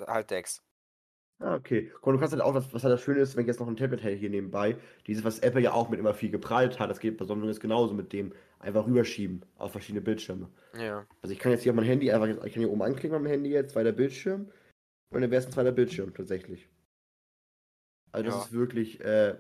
halt 0.07 0.31
DeX. 0.31 0.63
Ah, 1.41 1.55
okay. 1.55 1.93
Und 2.03 2.14
du 2.14 2.18
kannst 2.18 2.32
halt 2.32 2.43
auch, 2.43 2.55
was, 2.55 2.72
was 2.74 2.82
halt 2.82 2.93
das 2.93 3.01
Schöne 3.01 3.20
ist, 3.20 3.36
wenn 3.36 3.43
ich 3.43 3.47
jetzt 3.47 3.61
noch 3.61 3.68
ein 3.68 3.76
Tablet 3.76 4.03
hätte 4.03 4.16
hier 4.16 4.30
nebenbei, 4.30 4.76
dieses, 5.07 5.22
was 5.22 5.39
Apple 5.39 5.61
ja 5.61 5.72
auch 5.72 5.89
mit 5.89 6.01
immer 6.01 6.12
viel 6.14 6.30
geprallt 6.30 6.80
hat, 6.80 6.91
das 6.91 6.99
geht 6.99 7.16
bei 7.16 7.24
jetzt 7.26 7.61
genauso 7.61 7.95
mit 7.95 8.12
dem 8.12 8.32
einfach 8.59 8.86
rüberschieben 8.86 9.45
auf 9.57 9.70
verschiedene 9.70 10.01
Bildschirme. 10.03 10.49
Ja. 10.74 11.07
Also 11.22 11.32
ich 11.32 11.39
kann 11.39 11.53
jetzt 11.53 11.62
hier 11.62 11.70
auf 11.72 11.76
mein 11.76 11.84
Handy 11.84 12.11
einfach, 12.11 12.26
ich 12.45 12.53
kann 12.53 12.62
hier 12.62 12.70
oben 12.70 12.82
anklicken 12.82 13.14
auf 13.16 13.22
mein 13.22 13.30
Handy 13.30 13.51
jetzt, 13.51 13.72
zweiter 13.72 13.93
Bildschirm 13.93 14.51
und 15.12 15.20
dann 15.20 15.30
wäre 15.30 15.41
es 15.41 15.47
ein 15.47 15.53
zweiter 15.53 15.70
Bildschirm 15.72 16.12
tatsächlich. 16.12 16.68
Also 18.12 18.24
das 18.26 18.34
Ja. 18.34 18.43
ist 18.47 18.53
wirklich, 18.53 19.01
äh, 19.01 19.36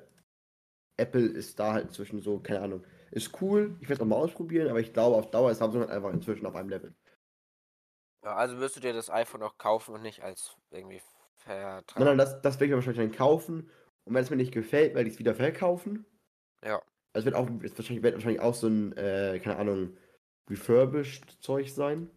Apple 0.98 1.26
ist 1.26 1.58
da 1.58 1.72
halt 1.74 1.86
inzwischen 1.86 2.20
so, 2.20 2.38
keine 2.40 2.60
Ahnung, 2.60 2.84
ist 3.10 3.40
cool, 3.42 3.76
ich 3.80 3.88
werde 3.88 3.94
es 3.94 4.00
auch 4.00 4.06
mal 4.06 4.16
ausprobieren, 4.16 4.68
aber 4.68 4.80
ich 4.80 4.92
glaube 4.92 5.16
auf 5.16 5.30
Dauer 5.30 5.50
ist 5.50 5.58
Samsung 5.58 5.80
halt 5.80 5.90
einfach 5.90 6.12
inzwischen 6.12 6.46
auf 6.46 6.54
einem 6.54 6.68
Level. 6.68 6.94
ja. 8.24 8.34
Also 8.36 8.58
wirst 8.58 8.76
du 8.76 8.80
dir 8.80 8.92
das 8.92 9.10
iPhone 9.10 9.42
auch 9.42 9.58
kaufen 9.58 9.94
und 9.94 10.02
nicht 10.02 10.22
als 10.22 10.56
irgendwie 10.70 11.02
Vertrag. 11.48 11.98
Nein, 11.98 12.06
nein, 12.06 12.18
das, 12.18 12.40
das 12.42 12.54
werde 12.54 12.64
ich 12.66 12.70
mir 12.70 12.76
wahrscheinlich 12.76 13.10
dann 13.10 13.16
kaufen 13.16 13.70
und 14.04 14.14
wenn 14.14 14.22
es 14.22 14.30
mir 14.30 14.36
nicht 14.36 14.52
gefällt, 14.52 14.94
werde 14.94 15.08
ich 15.08 15.14
es 15.14 15.18
wieder 15.18 15.34
verkaufen. 15.34 16.06
Ja. 16.64 16.82
Also 17.12 17.26
wird 17.26 17.34
auch, 17.34 17.48
wird 17.48 17.76
wahrscheinlich, 17.76 18.02
wird 18.02 18.14
wahrscheinlich 18.14 18.40
auch 18.40 18.54
so 18.54 18.68
ein, 18.68 18.96
äh, 18.96 19.40
keine 19.42 19.56
Ahnung, 19.56 19.96
refurbished 20.48 21.42
Zeug 21.42 21.70
sein. 21.70 22.10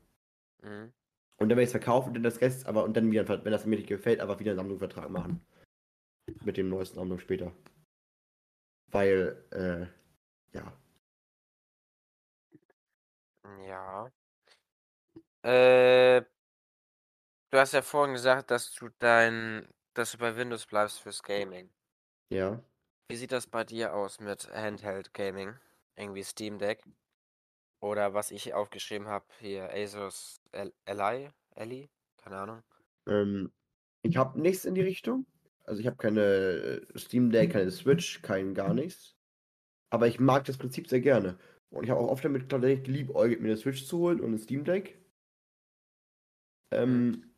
Mhm. 0.61 0.93
Und 1.38 1.49
dann 1.49 1.57
werde 1.57 1.63
ich 1.63 1.67
es 1.67 1.71
verkaufen 1.71 2.09
und 2.09 2.13
dann 2.15 2.23
das 2.23 2.39
Rest, 2.41 2.67
aber 2.67 2.84
und 2.84 2.95
dann 2.95 3.11
wieder, 3.11 3.27
wenn 3.27 3.51
das 3.51 3.65
mir 3.65 3.75
nicht 3.75 3.88
gefällt, 3.88 4.19
einfach 4.19 4.39
wieder 4.39 4.51
einen 4.51 4.57
Sammlungsvertrag 4.59 5.09
machen. 5.09 5.41
Mit 6.43 6.57
dem 6.57 6.69
neuesten 6.69 6.95
Sammlung 6.95 7.19
später. 7.19 7.51
Weil, 8.91 9.43
äh, 9.51 9.88
ja. 10.55 10.73
Ja. 13.67 14.11
Äh, 15.43 16.23
du 17.52 17.58
hast 17.60 17.74
ja 17.74 17.82
vorhin 17.82 18.14
gesagt, 18.14 18.49
dass 18.52 18.74
du 18.74 18.89
dein, 18.99 19.68
dass 19.93 20.14
du 20.14 20.18
bei 20.18 20.36
Windows 20.36 20.66
bleibst 20.66 21.02
fürs 21.02 21.22
Gaming. 21.22 21.70
Ja. 22.30 22.64
Wie 23.10 23.18
sieht 23.18 23.32
das 23.32 23.47
bei 23.47 23.64
dir 23.64 23.93
aus 23.93 24.20
mit 24.20 24.49
Handheld 24.52 25.14
Gaming? 25.14 25.54
Irgendwie 25.95 26.24
Steam 26.24 26.58
Deck? 26.58 26.84
Oder 27.82 28.14
was 28.14 28.32
ich 28.32 28.54
aufgeschrieben 28.54 29.08
habe, 29.08 29.26
hier 29.39 29.70
Asus 29.74 30.41
Li? 30.54 31.30
Ellie? 31.56 31.89
Keine 32.18 32.38
Ahnung. 32.38 32.64
Ähm, 33.08 33.52
ich 34.04 34.16
habe 34.18 34.39
nichts 34.39 34.66
in 34.66 34.76
die 34.76 34.82
Richtung. 34.82 35.26
Also 35.66 35.82
ich 35.82 35.88
habe 35.88 35.97
keine 35.97 36.22
äh, 36.22 36.97
Steam 36.97 37.32
Deck, 37.32 37.52
keine 37.52 37.72
Switch, 37.72 38.22
kein 38.22 38.54
gar 38.54 38.74
nichts. 38.74 39.16
Aber 39.89 40.08
ich 40.08 40.20
mag 40.20 40.45
das 40.45 40.58
Prinzip 40.58 40.88
sehr 40.88 41.02
gerne. 41.02 41.38
Und 41.70 41.84
ich 41.84 41.89
habe 41.89 41.99
auch 41.99 42.10
oft 42.10 42.24
damit 42.24 42.49
tatsächlich 42.49 42.86
geliebäugelt, 42.86 43.41
mir 43.41 43.49
eine 43.49 43.58
Switch 43.58 43.86
zu 43.86 43.97
holen 43.97 44.22
und 44.22 44.34
ein 44.34 44.38
Steam 44.38 44.64
Deck. 44.64 45.04
Ähm, 46.72 47.30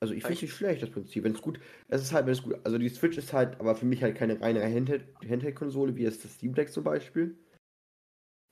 Also 0.00 0.14
ich 0.14 0.22
finde 0.22 0.34
es 0.34 0.42
Ich- 0.42 0.48
nicht 0.50 0.56
schlecht, 0.56 0.82
das 0.82 0.90
Prinzip. 0.90 1.24
Wenn 1.24 1.32
es 1.34 1.42
gut, 1.42 1.58
es 1.88 2.02
ist 2.02 2.12
halt, 2.12 2.26
wenn 2.26 2.32
es 2.32 2.42
gut, 2.42 2.54
also 2.64 2.78
die 2.78 2.88
Switch 2.88 3.18
ist 3.18 3.32
halt, 3.32 3.58
aber 3.60 3.74
für 3.74 3.86
mich 3.86 4.02
halt 4.02 4.16
keine 4.16 4.40
reine 4.40 4.62
Handheld- 4.62 5.08
Handheld-Konsole, 5.28 5.96
wie 5.96 6.04
es 6.04 6.20
das 6.22 6.34
Steam 6.34 6.54
Deck 6.54 6.70
zum 6.72 6.84
Beispiel. 6.84 7.36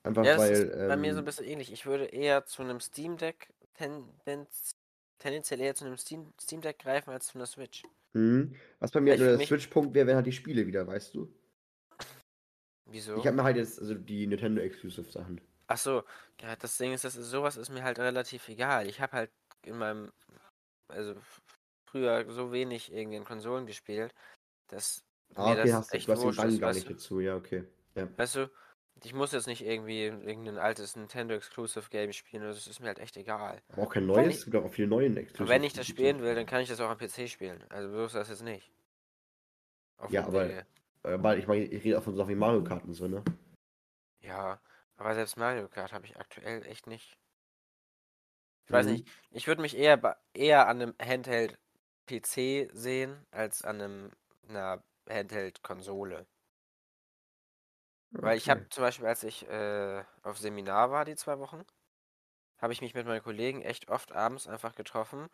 Einfach 0.02 0.24
Ja, 0.24 0.36
das 0.36 0.40
weil, 0.42 0.52
ist 0.52 0.88
bei 0.88 0.96
mir 0.96 1.12
so 1.12 1.18
ein 1.18 1.20
ähm, 1.20 1.24
bisschen 1.24 1.46
ähnlich. 1.46 1.72
Ich 1.72 1.86
würde 1.86 2.06
eher 2.06 2.44
zu 2.46 2.62
einem 2.62 2.80
Steam 2.80 3.16
Deck 3.16 3.52
tendenz, 3.74 4.76
tendenziell 5.18 5.60
eher 5.60 5.74
zu 5.74 5.84
einem 5.84 5.96
Steam, 5.96 6.32
Steam 6.40 6.60
Deck 6.60 6.78
greifen 6.80 7.10
als 7.10 7.28
zu 7.28 7.38
einer 7.38 7.46
Switch. 7.46 7.84
hm, 8.14 8.54
was 8.80 8.90
bei 8.90 9.00
mir 9.00 9.10
halt 9.10 9.20
nur 9.20 9.36
der 9.36 9.46
Switch-Punkt 9.46 9.94
wäre, 9.94 10.06
wären 10.06 10.16
halt 10.16 10.26
die 10.26 10.32
Spiele 10.32 10.66
wieder, 10.66 10.86
weißt 10.86 11.14
du? 11.14 11.32
Wieso? 12.86 13.16
Ich 13.18 13.26
habe 13.26 13.36
mir 13.36 13.44
halt 13.44 13.56
jetzt, 13.56 13.80
also 13.80 13.94
die 13.94 14.26
Nintendo-Exclusive-Sachen. 14.26 15.40
Ach 15.68 15.76
so, 15.76 16.04
ja, 16.40 16.54
das 16.56 16.78
Ding 16.78 16.92
ist, 16.92 17.04
das 17.04 17.16
ist, 17.16 17.30
sowas 17.30 17.56
ist 17.56 17.70
mir 17.70 17.82
halt 17.82 17.98
relativ 17.98 18.48
egal. 18.48 18.86
Ich 18.88 19.00
habe 19.00 19.12
halt 19.12 19.30
in 19.64 19.76
meinem, 19.76 20.12
also 20.88 21.14
früher 21.86 22.30
so 22.30 22.52
wenig 22.52 22.92
irgendwie 22.92 23.16
in 23.16 23.24
Konsolen 23.24 23.66
gespielt, 23.66 24.14
dass 24.68 25.02
Ah, 25.34 25.46
mir 25.46 25.50
okay, 25.52 25.62
das 25.68 25.72
hast 25.72 25.92
du, 25.92 25.96
echt 25.96 26.08
du 26.08 26.12
hast 26.12 26.22
den 26.22 26.30
Drang 26.32 26.48
ist, 26.48 26.60
gar 26.60 26.68
weißt 26.70 26.76
nicht 26.78 26.88
du? 26.88 26.94
dazu, 26.94 27.20
ja, 27.20 27.36
okay. 27.36 27.64
Ja. 27.94 28.08
Weißt 28.16 28.36
du, 28.36 28.50
ich 29.02 29.12
muss 29.12 29.32
jetzt 29.32 29.46
nicht 29.46 29.62
irgendwie 29.64 30.04
irgendein 30.04 30.58
altes 30.58 30.96
Nintendo 30.96 31.34
Exclusive 31.34 31.88
Game 31.90 32.12
spielen, 32.12 32.42
das 32.44 32.66
ist 32.66 32.80
mir 32.80 32.86
halt 32.88 32.98
echt 32.98 33.16
egal. 33.16 33.60
Aber 33.72 33.82
auch 33.82 33.88
kein 33.92 34.06
neues, 34.06 34.38
es 34.38 34.44
gibt 34.44 34.56
auch 34.56 34.70
viele 34.70 34.88
neue 34.88 35.06
Exclusive. 35.08 35.42
Und 35.42 35.48
wenn 35.48 35.64
ich 35.64 35.72
das 35.72 35.86
spielen 35.86 36.20
will, 36.22 36.34
dann 36.34 36.46
kann 36.46 36.60
ich 36.62 36.68
das 36.68 36.80
auch 36.80 36.88
am 36.90 36.98
PC 36.98 37.28
spielen. 37.28 37.62
Also 37.70 37.90
so 37.90 38.04
ist 38.06 38.14
das 38.14 38.28
jetzt 38.28 38.42
nicht. 38.42 38.70
Auf 39.98 40.10
Ja, 40.10 40.26
aber- 40.26 40.48
Wege. 40.48 40.66
Äh, 41.02 41.18
Weil 41.22 41.38
ich 41.38 41.46
meine, 41.46 41.64
ich 41.64 41.84
rede 41.84 41.98
auch 41.98 42.02
von 42.02 42.16
Sachen 42.16 42.30
wie 42.30 42.34
Mario 42.34 42.64
Kart 42.64 42.84
und 42.84 42.94
so, 42.94 43.06
ne? 43.06 43.22
Ja, 44.20 44.60
aber 44.96 45.14
selbst 45.14 45.36
Mario 45.36 45.68
Kart 45.68 45.92
habe 45.92 46.04
ich 46.06 46.16
aktuell 46.16 46.64
echt 46.66 46.86
nicht. 46.86 47.16
Ich 48.66 48.72
weiß 48.72 48.86
Mhm. 48.86 48.86
nicht, 48.86 49.08
ich 49.30 49.46
würde 49.46 49.62
mich 49.62 49.76
eher, 49.76 50.18
eher 50.34 50.68
an 50.68 50.82
einem 50.82 50.94
Handheld-PC 51.00 52.68
sehen, 52.72 53.26
als 53.30 53.62
an 53.64 53.80
einem, 53.80 54.10
einer 54.48 54.84
Handheld-Konsole. 55.08 56.26
Weil 58.20 58.36
ich 58.38 58.48
habe 58.50 58.60
Okay. 58.60 58.70
zum 58.70 58.82
Beispiel, 58.82 59.06
als 59.06 59.22
ich 59.24 59.46
äh, 59.48 60.04
auf 60.22 60.38
Seminar 60.38 60.90
war, 60.90 61.04
die 61.04 61.16
zwei 61.16 61.38
Wochen, 61.38 61.64
habe 62.58 62.72
ich 62.72 62.80
mich 62.82 62.94
mit 62.94 63.06
meinen 63.06 63.22
Kollegen 63.22 63.62
echt 63.62 63.90
oft 63.90 64.12
abends 64.12 64.46
einfach 64.48 64.74
getroffen, 64.74 65.28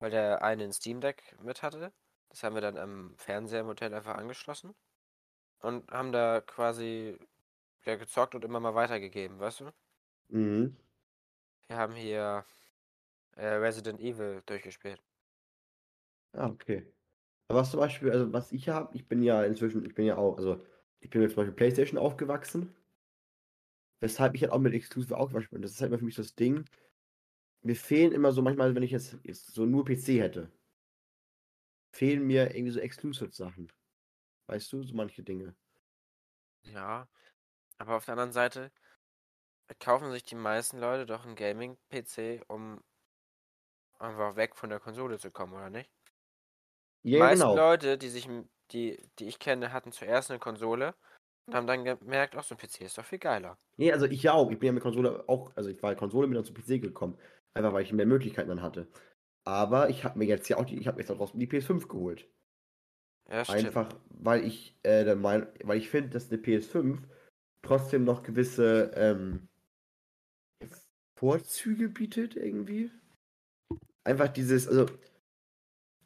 weil 0.00 0.10
der 0.10 0.42
eine 0.42 0.64
ein 0.64 0.72
Steam 0.72 1.00
Deck 1.00 1.36
mit 1.42 1.62
hatte. 1.62 1.92
Das 2.30 2.42
haben 2.44 2.54
wir 2.56 2.62
dann 2.62 2.78
am 2.78 3.16
Fernseher 3.18 3.60
im 3.62 3.68
Hotel 3.68 3.94
einfach 3.94 4.16
angeschlossen 4.16 4.74
und 5.60 5.90
haben 5.92 6.12
da 6.12 6.40
quasi 6.42 7.18
ja, 7.84 7.96
gezockt 7.96 8.34
und 8.36 8.44
immer 8.44 8.60
mal 8.60 8.74
weitergegeben, 8.76 9.40
weißt 9.40 9.60
du? 9.62 9.72
Mhm. 10.30 10.76
Wir 11.68 11.76
haben 11.78 11.94
hier 11.94 12.44
äh, 13.38 13.46
Resident 13.46 14.00
Evil 14.00 14.42
durchgespielt. 14.46 15.00
Ah, 16.32 16.48
okay. 16.48 16.92
Aber 17.48 17.60
was 17.60 17.70
zum 17.70 17.80
Beispiel, 17.80 18.10
also 18.12 18.32
was 18.32 18.52
ich 18.52 18.68
habe, 18.68 18.96
ich 18.96 19.08
bin 19.08 19.22
ja 19.22 19.44
inzwischen, 19.44 19.84
ich 19.86 19.94
bin 19.94 20.06
ja 20.06 20.16
auch, 20.16 20.36
also 20.38 20.64
ich 21.00 21.10
bin 21.10 21.22
mit 21.22 21.30
zum 21.30 21.38
Beispiel 21.38 21.54
PlayStation 21.56 21.98
aufgewachsen. 21.98 22.74
Weshalb 24.00 24.34
ich 24.34 24.42
halt 24.42 24.52
auch 24.52 24.58
mit 24.58 24.74
Exclusive 24.74 25.16
aufgewachsen 25.16 25.50
bin. 25.52 25.62
Das 25.62 25.72
ist 25.72 25.80
halt 25.80 25.90
immer 25.90 25.98
für 25.98 26.04
mich 26.04 26.14
das 26.16 26.34
Ding. 26.34 26.64
Mir 27.62 27.76
fehlen 27.76 28.12
immer 28.12 28.32
so 28.32 28.42
manchmal, 28.42 28.74
wenn 28.74 28.82
ich 28.82 28.92
jetzt, 28.92 29.18
jetzt 29.24 29.54
so 29.54 29.66
nur 29.66 29.84
PC 29.84 30.20
hätte, 30.20 30.50
fehlen 31.92 32.26
mir 32.26 32.54
irgendwie 32.54 32.72
so 32.72 32.80
Exclusive-Sachen. 32.80 33.72
Weißt 34.46 34.72
du, 34.72 34.82
so 34.82 34.94
manche 34.94 35.22
Dinge. 35.22 35.54
Ja, 36.62 37.08
aber 37.78 37.96
auf 37.96 38.04
der 38.06 38.12
anderen 38.14 38.32
Seite 38.32 38.72
kaufen 39.80 40.10
sich 40.12 40.24
die 40.24 40.34
meisten 40.34 40.78
Leute 40.78 41.06
doch 41.06 41.24
einen 41.24 41.34
Gaming-PC, 41.34 42.42
um 42.48 42.82
einfach 43.98 44.36
weg 44.36 44.56
von 44.56 44.70
der 44.70 44.80
Konsole 44.80 45.18
zu 45.18 45.30
kommen, 45.30 45.54
oder 45.54 45.70
nicht? 45.70 45.90
Die 47.04 47.12
Ja, 47.12 47.20
meisten 47.20 47.42
genau. 47.42 47.56
Leute, 47.56 47.98
die 47.98 48.08
sich, 48.08 48.28
die, 48.72 48.98
die 49.18 49.26
ich 49.26 49.38
kenne, 49.38 49.72
hatten 49.72 49.92
zuerst 49.92 50.30
eine 50.30 50.40
Konsole 50.40 50.94
und 51.46 51.54
haben 51.54 51.66
dann 51.66 51.84
gemerkt, 51.84 52.36
ach, 52.36 52.44
so 52.44 52.54
ein 52.54 52.58
PC 52.58 52.82
ist 52.84 52.98
doch 52.98 53.04
viel 53.04 53.18
geiler. 53.18 53.56
Nee, 53.76 53.92
also 53.92 54.06
ich 54.06 54.22
ja 54.22 54.32
auch. 54.32 54.50
Ich 54.50 54.58
bin 54.58 54.66
ja 54.66 54.72
mit 54.72 54.82
Konsole 54.82 55.28
auch, 55.28 55.56
also 55.56 55.70
ich 55.70 55.82
war 55.82 55.94
Konsole 55.94 56.26
bin 56.26 56.34
dann 56.34 56.44
zu 56.44 56.52
PC 56.52 56.80
gekommen. 56.80 57.18
Einfach 57.54 57.72
weil 57.72 57.82
ich 57.82 57.92
mehr 57.92 58.06
Möglichkeiten 58.06 58.48
dann 58.48 58.62
hatte. 58.62 58.88
Aber 59.44 59.88
ich 59.88 60.04
habe 60.04 60.18
mir 60.18 60.26
jetzt 60.26 60.48
ja 60.48 60.58
auch 60.58 60.64
die, 60.66 60.78
ich 60.78 60.86
habe 60.86 60.96
mir 60.96 61.02
jetzt 61.02 61.10
auch 61.10 61.32
die 61.32 61.46
PS5 61.46 61.88
geholt. 61.88 62.28
Ja, 63.30 63.44
stimmt. 63.44 63.64
Einfach, 63.66 63.88
weil 64.10 64.44
ich 64.44 64.76
äh, 64.84 65.14
Mein- 65.14 65.48
weil 65.64 65.78
ich 65.78 65.88
finde, 65.88 66.10
dass 66.10 66.28
eine 66.30 66.38
PS5 66.38 67.00
trotzdem 67.62 68.04
noch 68.04 68.22
gewisse 68.22 68.90
ähm, 68.94 69.48
Vorzüge 71.16 71.88
bietet 71.88 72.36
irgendwie. 72.36 72.90
Einfach 74.08 74.28
dieses, 74.28 74.66
also 74.66 74.86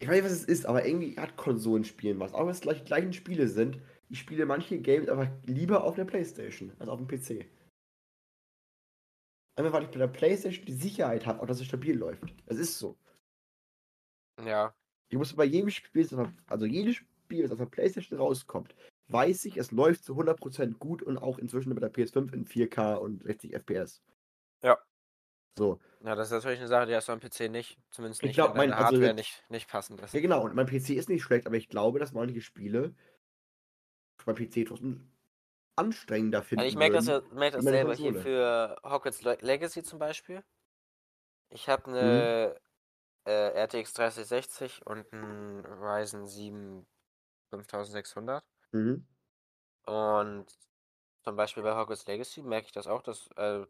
ich 0.01 0.09
weiß 0.09 0.17
nicht, 0.17 0.25
was 0.25 0.33
es 0.33 0.45
ist, 0.45 0.67
aber 0.67 0.85
irgendwie 0.85 1.17
hat 1.17 1.37
Konsolenspielen 1.37 2.19
was. 2.19 2.35
Auch 2.35 2.47
wenn 2.47 2.49
es 2.49 2.61
gleich 2.61 2.81
die 2.81 2.85
gleichen 2.85 3.13
Spiele 3.13 3.47
sind, 3.47 3.81
ich 4.09 4.19
spiele 4.19 4.45
manche 4.45 4.81
Games 4.81 5.09
einfach 5.09 5.31
lieber 5.45 5.85
auf 5.85 5.95
der 5.95 6.05
Playstation 6.05 6.73
als 6.81 6.89
auf 6.89 6.99
dem 6.99 7.07
PC. 7.07 7.47
Einfach 9.55 9.73
weil 9.73 9.85
ich 9.85 9.91
bei 9.91 9.99
der 9.99 10.09
Playstation 10.09 10.67
die 10.67 10.73
Sicherheit 10.73 11.27
habe, 11.27 11.41
auch 11.41 11.47
dass 11.47 11.61
es 11.61 11.67
stabil 11.67 11.97
läuft. 11.97 12.35
Es 12.47 12.59
ist 12.59 12.77
so. 12.77 12.99
Ja, 14.45 14.75
Ich 15.09 15.17
muss 15.17 15.33
bei 15.37 15.45
jedem 15.45 15.71
Spiel, 15.71 16.05
das 16.05 16.29
also 16.49 16.67
jedes 16.67 16.97
Spiel, 16.97 17.43
das 17.43 17.53
auf 17.53 17.59
der 17.59 17.67
Playstation 17.67 18.19
rauskommt, 18.19 18.75
weiß 19.07 19.45
ich, 19.45 19.59
es 19.59 19.71
läuft 19.71 20.03
zu 20.03 20.15
100% 20.15 20.79
gut 20.79 21.05
und 21.05 21.19
auch 21.19 21.39
inzwischen 21.39 21.73
bei 21.73 21.81
der 21.81 21.93
PS5 21.93 22.33
in 22.33 22.47
4K 22.47 22.97
und 22.97 23.23
60 23.23 23.55
FPS. 23.55 24.03
Ja. 24.65 24.77
So. 25.59 25.81
ja, 26.03 26.15
das 26.15 26.29
ist 26.29 26.33
natürlich 26.33 26.61
eine 26.61 26.69
Sache, 26.69 26.87
die 26.87 26.95
hast 26.97 27.09
du 27.09 27.13
am 27.13 27.21
PC 27.21 27.49
nicht. 27.51 27.79
Zumindest 27.91 28.23
Ich 28.23 28.29
nicht, 28.29 28.35
glaub, 28.37 28.51
wenn 28.55 28.57
deine 28.57 28.71
mein- 28.71 28.79
also 28.79 28.85
Hardware 28.97 29.07
jetzt- 29.09 29.17
nicht, 29.17 29.45
nicht 29.51 29.69
passend 29.69 30.01
ist. 30.01 30.15
Ja, 30.15 30.21
genau. 30.21 30.43
Und 30.45 30.55
mein 30.55 30.67
PC 30.67 30.91
ist 30.97 31.09
nicht 31.09 31.23
schlecht, 31.23 31.47
aber 31.47 31.57
ich 31.57 31.69
glaube, 31.69 31.99
dass 31.99 32.13
manche 32.13 32.41
Spiele 32.41 32.95
beim 34.25 34.35
PC 34.37 34.65
trotzdem 34.67 35.11
anstrengender 35.77 36.43
finden. 36.43 36.61
Also 36.61 36.71
ich 36.71 36.77
merke 36.79 36.95
das, 36.97 37.07
ja, 37.07 37.21
merk 37.33 37.55
das 37.55 37.65
selber 37.65 37.95
hier 37.95 38.15
für 38.15 38.77
Hogwarts 38.85 39.23
Le- 39.23 39.39
Legacy 39.41 39.83
zum 39.83 39.99
Beispiel. 39.99 40.43
Ich 41.51 41.69
habe 41.69 41.87
eine 41.91 42.61
äh, 43.25 43.63
RTX 43.65 43.93
3060 43.95 44.87
und 44.87 45.13
einen 45.13 45.65
Ryzen 45.67 46.27
7 46.27 46.87
5600. 47.51 48.45
Mhm. 48.73 49.07
Und 49.87 50.47
zum 51.23 51.37
Beispiel 51.37 51.63
bei 51.63 51.77
Hogwarts 51.77 52.07
Legacy 52.07 52.43
merke 52.43 52.67
ich 52.67 52.73
das 52.73 52.87
auch, 52.87 53.03
dass, 53.03 53.29
äh, 53.37 53.65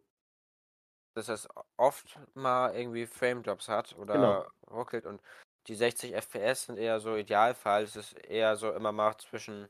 dass 1.14 1.28
es 1.28 1.48
oft 1.76 2.18
mal 2.34 2.74
irgendwie 2.74 3.06
Frame-Drops 3.06 3.68
hat 3.68 3.96
oder 3.98 4.14
Genau. 4.14 4.46
ruckelt 4.70 5.06
und 5.06 5.20
die 5.68 5.74
60 5.74 6.14
FPS 6.14 6.66
sind 6.66 6.78
eher 6.78 6.98
so 7.00 7.16
Idealfall. 7.16 7.84
Es 7.84 7.96
ist 7.96 8.14
eher 8.26 8.56
so 8.56 8.72
immer 8.72 8.90
mal 8.92 9.16
zwischen, 9.18 9.68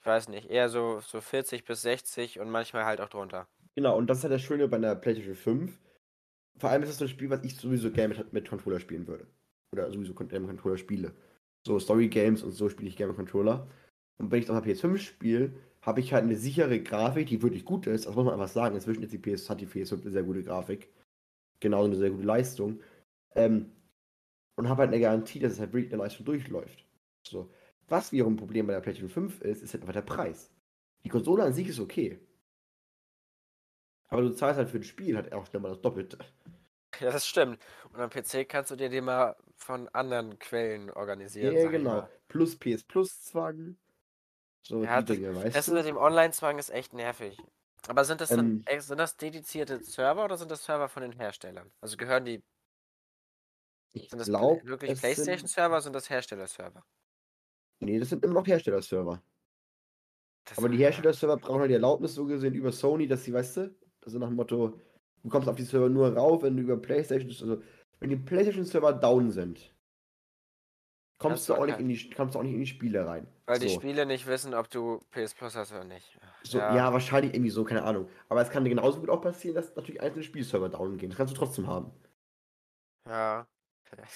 ich 0.00 0.06
weiß 0.06 0.28
nicht, 0.28 0.48
eher 0.50 0.68
so, 0.68 1.00
so 1.00 1.20
40 1.20 1.64
bis 1.64 1.82
60 1.82 2.38
und 2.38 2.50
manchmal 2.50 2.84
halt 2.84 3.00
auch 3.00 3.08
drunter. 3.08 3.48
Genau, 3.74 3.96
und 3.96 4.06
das 4.06 4.18
ist 4.18 4.24
halt 4.24 4.34
das 4.34 4.42
Schöne 4.42 4.68
bei 4.68 4.76
einer 4.76 4.94
PlayStation 4.94 5.34
5. 5.34 5.80
Vor 6.58 6.70
allem 6.70 6.82
ist 6.82 6.90
das 6.90 6.98
so 6.98 7.06
ein 7.06 7.08
Spiel, 7.08 7.30
was 7.30 7.42
ich 7.42 7.56
sowieso 7.56 7.90
gerne 7.90 8.14
mit, 8.14 8.32
mit 8.32 8.48
Controller 8.48 8.78
spielen 8.78 9.08
würde. 9.08 9.26
Oder 9.72 9.90
sowieso 9.90 10.14
gerne 10.14 10.40
mit 10.40 10.50
Controller 10.50 10.76
spiele. 10.78 11.12
So 11.66 11.80
Story-Games 11.80 12.44
und 12.44 12.52
so 12.52 12.68
spiele 12.68 12.88
ich 12.88 12.96
gerne 12.96 13.12
mit 13.12 13.16
Controller. 13.16 13.66
Und 14.18 14.30
wenn 14.30 14.40
ich 14.40 14.48
auf 14.48 14.62
der 14.62 14.72
PS5 14.72 14.98
spiele, 14.98 15.52
habe 15.84 16.00
ich 16.00 16.14
halt 16.14 16.24
eine 16.24 16.36
sichere 16.36 16.82
Grafik, 16.82 17.28
die 17.28 17.42
wirklich 17.42 17.64
gut 17.64 17.86
ist. 17.86 18.06
Das 18.06 18.14
muss 18.14 18.24
man 18.24 18.34
einfach 18.34 18.48
sagen. 18.48 18.74
Inzwischen 18.74 19.02
ist 19.02 19.12
die 19.12 19.18
PS, 19.18 19.50
hat 19.50 19.60
die 19.60 19.66
PS5 19.66 20.02
eine 20.02 20.10
sehr 20.10 20.22
gute 20.22 20.42
Grafik. 20.42 20.88
Genauso 21.60 21.86
eine 21.86 21.96
sehr 21.96 22.10
gute 22.10 22.24
Leistung. 22.24 22.80
Ähm, 23.34 23.70
und 24.56 24.68
habe 24.68 24.82
halt 24.82 24.92
eine 24.92 25.00
Garantie, 25.00 25.40
dass 25.40 25.52
es 25.52 25.60
halt 25.60 25.72
wirklich 25.72 25.92
eine 25.92 26.02
Leistung 26.02 26.24
durchläuft. 26.24 26.86
So. 27.26 27.50
Was 27.88 28.12
wiederum 28.12 28.34
ein 28.34 28.38
Problem 28.38 28.66
bei 28.66 28.72
der 28.72 28.80
PlayStation 28.80 29.10
5 29.10 29.42
ist, 29.42 29.62
ist 29.62 29.74
halt 29.74 29.82
einfach 29.82 29.92
der 29.92 30.02
Preis. 30.02 30.50
Die 31.04 31.10
Konsole 31.10 31.42
an 31.42 31.52
sich 31.52 31.68
ist 31.68 31.80
okay. 31.80 32.18
Aber 34.08 34.22
du 34.22 34.30
zahlst 34.30 34.58
halt 34.58 34.70
für 34.70 34.78
ein 34.78 34.84
Spiel 34.84 35.16
halt 35.16 35.32
auch 35.32 35.46
schnell 35.46 35.60
mal 35.60 35.70
das 35.70 35.82
Doppelte. 35.82 36.18
Ja, 37.00 37.10
das 37.10 37.26
stimmt. 37.26 37.58
Und 37.92 38.00
am 38.00 38.08
PC 38.08 38.48
kannst 38.48 38.70
du 38.70 38.76
dir 38.76 38.88
den 38.88 39.04
mal 39.04 39.36
von 39.56 39.88
anderen 39.88 40.38
Quellen 40.38 40.90
organisieren. 40.90 41.54
Ja, 41.56 41.68
genau. 41.68 41.90
mal. 41.90 42.10
Plus 42.28 42.56
PS 42.56 42.84
Plus 42.84 43.22
Zwang. 43.24 43.76
So 44.66 44.82
Ja, 44.82 45.02
die 45.02 45.16
Dinge, 45.16 45.34
weißt 45.36 45.56
Das 45.56 45.66
du? 45.66 45.74
mit 45.74 45.86
dem 45.86 45.96
Online-Zwang 45.96 46.58
ist 46.58 46.70
echt 46.70 46.92
nervig. 46.94 47.38
Aber 47.86 48.04
sind 48.04 48.20
das 48.22 48.30
dann, 48.30 48.46
Ähm. 48.46 48.62
ex- 48.66 48.86
sind 48.86 48.98
das 48.98 49.16
dedizierte 49.16 49.82
Server 49.82 50.24
oder 50.24 50.38
sind 50.38 50.50
das 50.50 50.64
Server 50.64 50.88
von 50.88 51.02
den 51.02 51.12
Herstellern? 51.12 51.70
Also 51.82 51.96
gehören 51.98 52.24
die, 52.24 52.42
Ich 53.92 54.08
sind 54.10 54.18
das 54.18 54.28
glaube, 54.28 54.60
Pla- 54.60 54.70
wirklich 54.70 54.98
PlayStation-Server 54.98 55.74
oder 55.74 55.82
sind 55.82 55.92
das 55.94 56.08
Hersteller-Server? 56.10 56.82
Nee, 57.80 57.98
das 57.98 58.08
sind 58.08 58.24
immer 58.24 58.34
noch 58.34 58.46
Herstellerserver. 58.46 59.22
Das- 60.44 60.58
Aber 60.58 60.68
die 60.68 60.78
Herstellerserver 60.78 61.36
brauchen 61.38 61.60
halt 61.60 61.70
die 61.70 61.74
Erlaubnis 61.74 62.14
so 62.14 62.26
gesehen 62.26 62.54
über 62.54 62.72
Sony, 62.72 63.06
dass 63.06 63.24
sie, 63.24 63.32
weißt 63.32 63.56
du, 63.58 63.74
also 64.04 64.18
nach 64.18 64.28
dem 64.28 64.36
Motto, 64.36 64.80
du 65.22 65.28
kommst 65.28 65.48
auf 65.48 65.56
die 65.56 65.62
Server 65.64 65.88
nur 65.88 66.14
rauf, 66.14 66.42
wenn 66.42 66.56
du 66.56 66.62
über 66.62 66.76
PlayStation, 66.76 67.30
also 67.30 67.62
wenn 68.00 68.10
die 68.10 68.16
PlayStation-Server 68.16 68.92
down 68.94 69.30
sind, 69.30 69.73
kommst 71.30 71.48
du 71.48 71.54
auch 71.54 71.66
nicht 71.66 71.78
in 71.78 71.88
die, 71.88 72.10
kommst 72.10 72.34
du 72.34 72.38
auch 72.38 72.42
nicht 72.42 72.54
in 72.54 72.60
die 72.60 72.66
Spiele 72.66 73.06
rein. 73.06 73.26
Weil 73.46 73.58
die 73.58 73.68
so. 73.68 73.74
Spiele 73.76 74.06
nicht 74.06 74.26
wissen, 74.26 74.54
ob 74.54 74.70
du 74.70 75.00
PS 75.10 75.34
Plus 75.34 75.54
hast 75.56 75.72
oder 75.72 75.84
nicht. 75.84 76.18
So, 76.42 76.58
ja. 76.58 76.92
wahrscheinlich 76.92 77.34
irgendwie 77.34 77.50
so, 77.50 77.64
keine 77.64 77.82
Ahnung. 77.82 78.08
Aber 78.28 78.40
es 78.42 78.50
kann 78.50 78.64
genauso 78.64 79.00
gut 79.00 79.10
auch 79.10 79.20
passieren, 79.20 79.54
dass 79.54 79.74
natürlich 79.74 80.00
einzelne 80.00 80.24
Spielserver 80.24 80.68
down 80.68 80.96
gehen. 80.98 81.10
Das 81.10 81.16
kannst 81.18 81.34
du 81.34 81.38
trotzdem 81.38 81.66
haben. 81.66 81.90
Ja. 83.06 83.46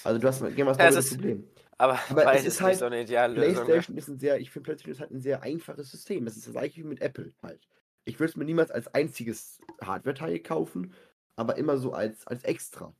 Also 0.03 0.19
du 0.19 0.27
hast 0.27 0.41
mal, 0.41 0.51
Ja, 0.51 0.73
das 0.73 0.95
ist- 0.95 1.15
Problem. 1.15 1.47
aber 1.77 1.99
aber 2.09 2.33
es 2.33 2.45
ist 2.45 2.61
halt 2.61 2.77
so 2.77 2.85
eine 2.85 3.01
ideale 3.01 3.33
Lösung. 3.33 3.65
PlayStation 3.65 3.97
ist 3.97 4.07
ein 4.09 4.19
sehr, 4.19 4.39
ich 4.39 4.51
finde 4.51 4.65
PlayStation 4.65 4.91
ist 4.93 4.99
halt 4.99 5.11
ein 5.11 5.21
sehr 5.21 5.41
einfaches 5.41 5.89
System. 5.91 6.25
Das 6.25 6.35
ist 6.35 6.47
das 6.47 6.53
gleiche 6.53 6.81
wie 6.81 6.87
mit 6.87 7.01
Apple 7.01 7.31
halt. 7.41 7.67
Ich 8.05 8.19
würde 8.19 8.31
es 8.31 8.35
mir 8.35 8.45
niemals 8.45 8.71
als 8.71 8.93
einziges 8.93 9.59
Hardware-Teil 9.81 10.39
kaufen, 10.39 10.93
aber 11.35 11.57
immer 11.57 11.77
so 11.77 11.93
als, 11.93 12.27
als 12.27 12.43
extra. 12.43 12.93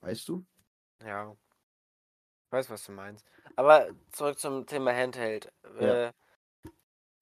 Weißt 0.00 0.28
du? 0.28 0.44
Ja. 1.04 1.36
Ich 2.54 2.56
weiß, 2.56 2.70
was 2.70 2.84
du 2.84 2.92
meinst. 2.92 3.26
Aber 3.56 3.88
zurück 4.12 4.38
zum 4.38 4.64
Thema 4.64 4.94
Handheld. 4.94 5.50
Ja. 5.80 6.06
Äh, 6.06 6.12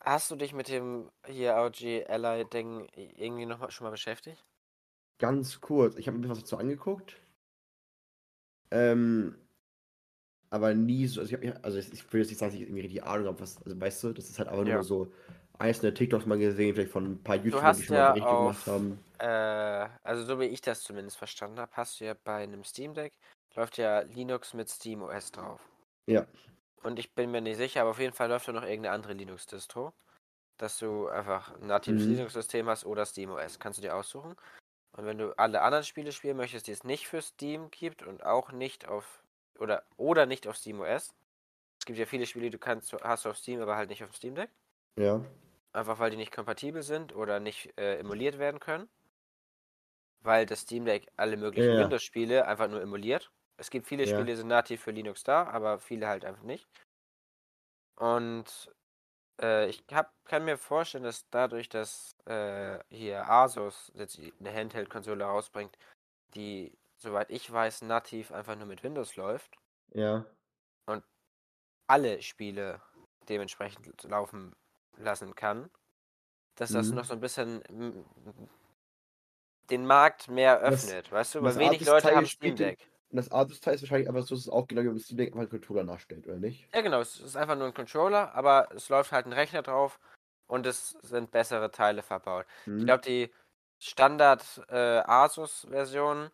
hast 0.00 0.30
du 0.30 0.36
dich 0.36 0.52
mit 0.52 0.68
dem 0.68 1.10
hier 1.26 1.52
ROG 1.54 1.80
Ally-Ding 2.06 2.86
irgendwie 2.94 3.46
noch 3.46 3.58
mal, 3.58 3.70
schon 3.70 3.86
mal 3.86 3.92
beschäftigt? 3.92 4.44
Ganz 5.18 5.62
kurz, 5.62 5.96
ich 5.96 6.06
habe 6.06 6.18
mir 6.18 6.28
was 6.28 6.40
dazu 6.40 6.58
angeguckt. 6.58 7.16
Ähm, 8.70 9.38
aber 10.50 10.74
nie 10.74 11.06
so, 11.06 11.22
also 11.22 11.34
ich, 11.34 11.48
hab, 11.48 11.64
also 11.64 11.78
ich 11.78 11.90
ich 11.94 12.12
will 12.12 12.20
jetzt 12.20 12.28
nicht 12.28 12.38
sagen, 12.38 12.52
dass 12.52 12.60
ich 12.60 12.68
irgendwie 12.68 12.86
die 12.86 13.00
Ahnung 13.00 13.28
habe, 13.28 13.40
was, 13.40 13.56
also 13.64 13.80
weißt 13.80 14.04
du, 14.04 14.12
das 14.12 14.28
ist 14.28 14.38
halt 14.38 14.50
einfach 14.50 14.66
Ja. 14.66 14.74
nur 14.74 14.84
so 14.84 15.10
einzelne 15.58 15.94
TikToks 15.94 16.26
mal 16.26 16.38
gesehen, 16.38 16.74
vielleicht 16.74 16.92
von 16.92 17.12
ein 17.12 17.22
paar 17.22 17.36
YouTubern, 17.36 17.74
die 17.74 17.82
schon 17.84 17.96
ja 17.96 18.08
mal 18.08 18.12
Berichte 18.12 18.28
auf- 18.28 18.64
gemacht 18.64 18.66
haben. 18.66 18.98
Äh, 19.18 19.88
also 20.02 20.24
so 20.26 20.40
wie 20.40 20.44
ich 20.46 20.60
das 20.60 20.82
zumindest 20.82 21.16
verstanden 21.16 21.58
habe, 21.58 21.72
hast 21.74 22.00
du 22.00 22.04
ja 22.04 22.14
bei 22.22 22.42
einem 22.42 22.64
Steam 22.64 22.92
Deck, 22.92 23.14
läuft 23.54 23.78
ja 23.78 24.00
Linux 24.00 24.54
mit 24.54 24.68
Steam 24.70 25.02
OS 25.02 25.32
drauf. 25.32 25.60
Ja. 26.06 26.26
Und 26.82 26.98
ich 26.98 27.14
bin 27.14 27.30
mir 27.30 27.40
nicht 27.40 27.56
sicher, 27.56 27.82
aber 27.82 27.90
auf 27.90 27.98
jeden 27.98 28.12
Fall 28.12 28.28
läuft 28.28 28.48
da 28.48 28.52
noch 28.52 28.62
irgendeine 28.62 28.94
andere 28.94 29.12
Linux-Distro. 29.14 29.92
Dass 30.58 30.78
du 30.78 31.08
einfach 31.08 31.54
ein 31.56 31.66
natives 31.68 32.06
Mhm. 32.06 32.10
Linux-System 32.10 32.68
hast 32.68 32.86
oder 32.86 33.06
Steam 33.06 33.30
OS. 33.30 33.58
Kannst 33.58 33.78
du 33.78 33.82
dir 33.82 33.96
aussuchen. 33.96 34.36
Und 34.92 35.06
wenn 35.06 35.18
du 35.18 35.32
alle 35.38 35.62
anderen 35.62 35.84
Spiele 35.84 36.12
spielen 36.12 36.36
möchtest, 36.38 36.66
die 36.68 36.72
es 36.72 36.84
nicht 36.84 37.08
für 37.08 37.22
Steam 37.22 37.70
gibt 37.70 38.02
und 38.04 38.24
auch 38.24 38.52
nicht 38.52 38.88
auf 38.88 39.24
oder 39.58 39.84
oder 39.96 40.26
nicht 40.26 40.48
auf 40.48 40.56
Steam 40.56 40.80
OS. 40.80 41.14
Es 41.80 41.86
gibt 41.86 41.98
ja 41.98 42.06
viele 42.06 42.26
Spiele, 42.26 42.46
die 42.46 42.50
du 42.52 42.58
kannst 42.58 42.92
hast 42.94 43.24
du 43.26 43.30
auf 43.30 43.38
Steam, 43.38 43.60
aber 43.62 43.76
halt 43.76 43.90
nicht 43.90 44.04
auf 44.04 44.10
dem 44.10 44.14
Steam 44.16 44.34
Deck. 44.36 44.50
Ja. 44.96 45.22
Einfach 45.74 45.98
weil 45.98 46.10
die 46.10 46.16
nicht 46.16 46.32
kompatibel 46.32 46.82
sind 46.82 47.14
oder 47.14 47.38
nicht 47.38 47.76
äh, 47.78 47.98
emuliert 47.98 48.38
werden 48.38 48.58
können. 48.58 48.88
Weil 50.20 50.46
das 50.46 50.60
Steam 50.62 50.84
Deck 50.86 51.06
alle 51.16 51.36
möglichen 51.36 51.74
Ja. 51.74 51.76
Windows-Spiele 51.76 52.46
einfach 52.46 52.68
nur 52.68 52.80
emuliert. 52.80 53.30
Es 53.62 53.70
gibt 53.70 53.86
viele 53.86 54.02
Ja. 54.04 54.08
Spiele, 54.10 54.24
die 54.26 54.34
sind 54.36 54.48
nativ 54.48 54.82
für 54.82 54.90
Linux 54.90 55.22
da, 55.22 55.44
aber 55.46 55.78
viele 55.78 56.08
halt 56.08 56.24
einfach 56.24 56.42
nicht. 56.42 56.66
Und 57.96 58.74
äh, 59.40 59.68
ich 59.68 59.84
hab, 59.92 60.12
kann 60.24 60.44
mir 60.44 60.58
vorstellen, 60.58 61.04
dass 61.04 61.28
dadurch, 61.30 61.68
dass 61.68 62.16
äh, 62.26 62.80
hier 62.90 63.28
Asus 63.30 63.92
jetzt 63.94 64.18
eine 64.40 64.52
Handheld-Konsole 64.52 65.24
rausbringt, 65.24 65.78
die, 66.34 66.76
soweit 66.98 67.30
ich 67.30 67.50
weiß, 67.52 67.82
nativ 67.82 68.32
einfach 68.32 68.56
nur 68.56 68.66
mit 68.66 68.82
Windows 68.82 69.14
läuft, 69.16 69.56
Ja. 69.94 70.26
alle 71.88 72.22
Spiele 72.22 72.80
dementsprechend 73.28 74.02
laufen 74.04 74.56
lassen 74.96 75.34
kann, 75.36 75.70
dass 76.56 76.72
das 76.72 76.88
Mhm. 76.88 76.94
noch 76.96 77.04
so 77.04 77.12
ein 77.12 77.20
bisschen 77.20 77.62
den 79.70 79.86
Markt 79.86 80.26
mehr 80.28 80.58
Das- 80.58 80.84
öffnet, 80.84 81.12
weißt 81.12 81.34
du? 81.34 81.38
und 81.38 81.44
Weil 81.44 81.52
das 81.52 81.58
wenig 81.60 81.84
Leute 81.86 82.14
haben 82.16 82.26
Steam 82.26 82.56
Deck. 82.56 82.88
Und 83.12 83.18
das 83.18 83.30
Asus-Teil 83.30 83.74
ist 83.74 83.82
wahrscheinlich 83.82 84.08
einfach 84.08 84.22
so, 84.22 84.34
dass 84.34 84.44
es 84.44 84.48
auch 84.48 84.66
genau 84.66 84.82
wie 84.82 84.86
im 84.86 84.98
Steam 84.98 85.18
Deck 85.18 85.28
einfach 85.28 85.40
einen 85.40 85.50
Controller 85.50 85.84
nachstellt, 85.84 86.26
oder 86.26 86.38
nicht? 86.38 86.66
Ja, 86.74 86.80
genau, 86.80 87.00
es 87.00 87.20
ist 87.20 87.36
einfach 87.36 87.56
nur 87.56 87.66
ein 87.66 87.74
Controller, 87.74 88.34
aber 88.34 88.68
es 88.74 88.88
läuft 88.88 89.12
halt 89.12 89.26
ein 89.26 89.34
Rechner 89.34 89.60
drauf 89.60 90.00
und 90.46 90.66
es 90.66 90.96
sind 91.02 91.30
bessere 91.30 91.70
Teile 91.70 92.02
verbaut. 92.02 92.46
Hm. 92.64 92.78
Ich 92.78 92.84
glaube, 92.86 93.02
die 93.02 93.30
Standard 93.78 94.42
äh, 94.70 95.02
Asus-Version 95.04 96.30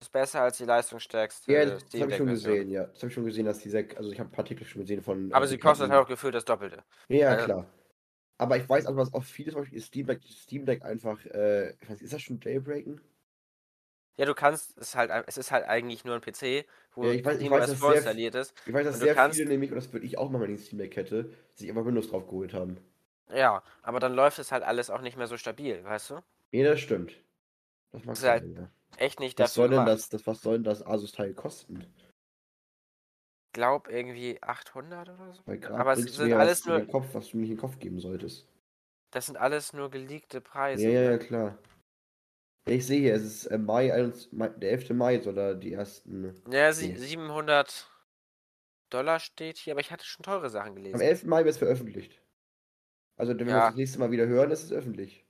ist 0.00 0.10
besser 0.10 0.40
als 0.40 0.56
die 0.56 0.64
leistungsstärkste 0.64 1.52
ja, 1.52 1.66
das 1.66 1.82
habe 2.00 2.10
ich 2.10 2.16
schon 2.16 2.26
gesehen, 2.26 2.70
ja. 2.70 2.86
Das 2.86 3.02
habe 3.02 3.08
ich 3.08 3.14
schon 3.14 3.26
gesehen, 3.26 3.44
dass 3.44 3.58
die 3.58 3.68
Sek, 3.68 3.98
also 3.98 4.10
ich 4.10 4.18
habe 4.18 4.30
ein 4.30 4.32
paar 4.32 4.44
Artikel 4.44 4.66
schon 4.66 4.80
gesehen 4.80 5.02
von. 5.02 5.30
Aber 5.34 5.44
äh, 5.44 5.48
sie 5.48 5.58
kostet 5.58 5.90
halt 5.90 6.02
auch 6.02 6.08
gefühlt 6.08 6.34
das 6.34 6.46
Doppelte. 6.46 6.82
Ja, 7.08 7.34
äh, 7.34 7.44
klar. 7.44 7.66
Aber 8.38 8.56
ich 8.56 8.66
weiß 8.66 8.86
aber, 8.86 8.96
was 8.96 9.12
auch 9.12 9.22
viele 9.22 9.52
zum 9.52 9.60
Beispiel 9.60 9.80
Steam 9.80 10.06
Deck, 10.06 10.22
Steam 10.24 10.64
Deck 10.64 10.82
einfach, 10.82 11.22
äh, 11.26 11.72
ich 11.74 11.82
weiß, 11.82 11.90
nicht, 11.90 12.02
ist 12.02 12.12
das 12.14 12.22
schon 12.22 12.40
Jailbreaken? 12.42 13.00
Ja, 14.16 14.26
du 14.26 14.34
kannst, 14.34 14.76
es 14.76 14.88
ist 14.88 14.96
halt, 14.96 15.10
es 15.26 15.38
ist 15.38 15.50
halt 15.50 15.64
eigentlich 15.66 16.04
nur 16.04 16.14
ein 16.14 16.20
PC, 16.20 16.66
wo 16.94 17.04
Ja, 17.04 17.12
ich 17.12 17.24
weiß- 17.24 17.38
ich 17.38 17.50
weiß, 17.50 17.66
sehr 17.66 17.76
vorinstalliert 17.76 18.34
ist. 18.34 18.54
Ich 18.66 18.72
weiß, 18.72 18.84
dass 18.84 18.98
sehr 18.98 19.14
kannst- 19.14 19.38
viele 19.38 19.48
nämlich, 19.48 19.70
und 19.70 19.76
das 19.76 19.92
würde 19.92 20.04
ich 20.04 20.18
auch 20.18 20.30
machen, 20.30 20.42
wenn 20.42 20.54
ich 20.54 20.66
Steam 20.66 20.78
Deck 20.78 20.96
hätte, 20.96 21.32
sich 21.54 21.68
einfach 21.70 21.86
Windows 21.86 22.10
drauf 22.10 22.26
geholt 22.26 22.52
haben. 22.52 22.76
Ja, 23.32 23.62
aber 23.82 24.00
dann 24.00 24.14
läuft 24.14 24.38
es 24.38 24.52
halt 24.52 24.62
alles 24.62 24.90
auch 24.90 25.00
nicht 25.00 25.16
mehr 25.16 25.26
so 25.26 25.38
stabil, 25.38 25.82
weißt 25.82 26.10
du? 26.10 26.20
Ja, 26.50 26.64
das 26.70 26.80
stimmt. 26.80 27.14
Das 27.92 28.04
mag 28.04 28.16
ist 28.16 28.24
halt 28.24 28.44
ja. 28.56 28.70
Echt 28.98 29.20
nicht 29.20 29.38
Was 29.38 29.54
soll 29.54 29.70
denn 29.70 29.86
das, 29.86 30.10
das, 30.10 30.26
was 30.26 30.42
soll 30.42 30.54
denn 30.56 30.64
das 30.64 30.84
Asus-Teil 30.84 31.32
kosten? 31.32 31.80
Ich 33.46 33.52
glaube 33.54 33.90
irgendwie 33.90 34.42
800 34.42 35.08
oder 35.08 35.32
so. 35.32 35.42
Aber 35.74 35.92
es 35.92 36.04
sind 36.04 36.32
alles 36.34 36.66
nur, 36.66 36.86
Kopf, 36.86 37.06
was 37.12 37.28
du 37.28 37.36
mir 37.36 37.42
nicht 37.42 37.50
in 37.50 37.56
den 37.56 37.60
Kopf 37.60 37.78
geben 37.78 38.00
solltest. 38.00 38.46
das 39.10 39.26
sind 39.26 39.36
alles 39.36 39.72
nur 39.72 39.90
geleakte 39.90 40.40
Preise. 40.42 40.84
Ja, 40.84 40.90
ja, 40.90 41.02
ja, 41.02 41.10
ne? 41.12 41.18
klar. 41.18 41.58
Ich 42.66 42.86
sehe 42.86 43.00
hier, 43.00 43.14
es 43.14 43.22
ist 43.24 43.46
äh, 43.46 43.58
Mai, 43.58 43.92
21 43.92 44.32
Mai, 44.32 44.48
der 44.50 44.70
11. 44.72 44.94
Mai 44.94 45.20
soll 45.20 45.34
da 45.34 45.54
die 45.54 45.72
ersten. 45.72 46.42
Ja, 46.50 46.72
sie, 46.72 46.94
Nee. 46.94 46.96
700 46.96 47.90
Dollar 48.90 49.20
steht 49.20 49.58
hier, 49.58 49.72
aber 49.74 49.80
ich 49.80 49.90
hatte 49.92 50.04
schon 50.04 50.22
teure 50.24 50.50
Sachen 50.50 50.76
Am 50.92 51.00
gelesen. 51.00 51.02
11. 51.02 51.28
Mai 51.28 51.44
wird 51.44 51.52
es 51.54 51.58
veröffentlicht. 51.58 52.20
Also, 53.16 53.38
wenn 53.38 53.46
wir 53.48 53.54
Ja. 53.54 53.56
uns 53.56 53.66
das 53.66 53.76
nächste 53.76 53.98
Mal 54.00 54.10
wieder 54.12 54.26
hören, 54.28 54.50
ist 54.52 54.64
es 54.64 54.72
öffentlich. 54.72 55.26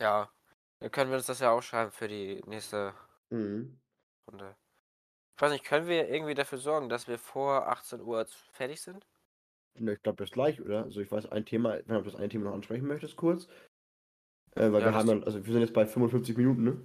Ja, 0.00 0.32
dann 0.80 0.90
können 0.90 1.10
wir 1.10 1.16
uns 1.18 1.26
das 1.26 1.38
ja 1.40 1.50
aufschreiben 1.52 1.92
für 1.92 2.08
die 2.08 2.42
nächste 2.46 2.94
Mhm. 3.30 3.78
Runde. 4.30 4.56
Ich 5.36 5.42
weiß 5.42 5.52
nicht, 5.52 5.64
können 5.64 5.88
wir 5.88 6.08
irgendwie 6.08 6.34
dafür 6.34 6.58
sorgen, 6.58 6.88
dass 6.90 7.08
wir 7.08 7.18
vor 7.18 7.68
18 7.68 8.00
Uhr 8.02 8.26
fertig 8.52 8.80
sind? 8.82 9.06
Ja, 9.76 9.92
ich 9.92 10.02
glaube, 10.02 10.16
das 10.22 10.30
gleich, 10.30 10.60
oder? 10.60 10.84
Also, 10.84 11.00
ich 11.00 11.10
weiß, 11.10 11.26
ein 11.26 11.46
Thema, 11.46 11.78
wenn 11.86 11.96
du 11.96 12.02
das 12.02 12.16
ein 12.16 12.30
Thema 12.30 12.46
noch 12.46 12.54
ansprechen 12.54 12.86
möchtest, 12.86 13.16
kurz. 13.16 13.48
Äh, 14.58 14.72
weil 14.72 14.80
Ja, 14.82 14.88
wir 14.88 14.94
haben 14.94 15.06
dann, 15.06 15.24
also 15.24 15.44
wir 15.44 15.52
sind 15.52 15.62
jetzt 15.62 15.72
bei 15.74 15.86
55 15.86 16.36
Minuten, 16.36 16.64
ne? 16.64 16.76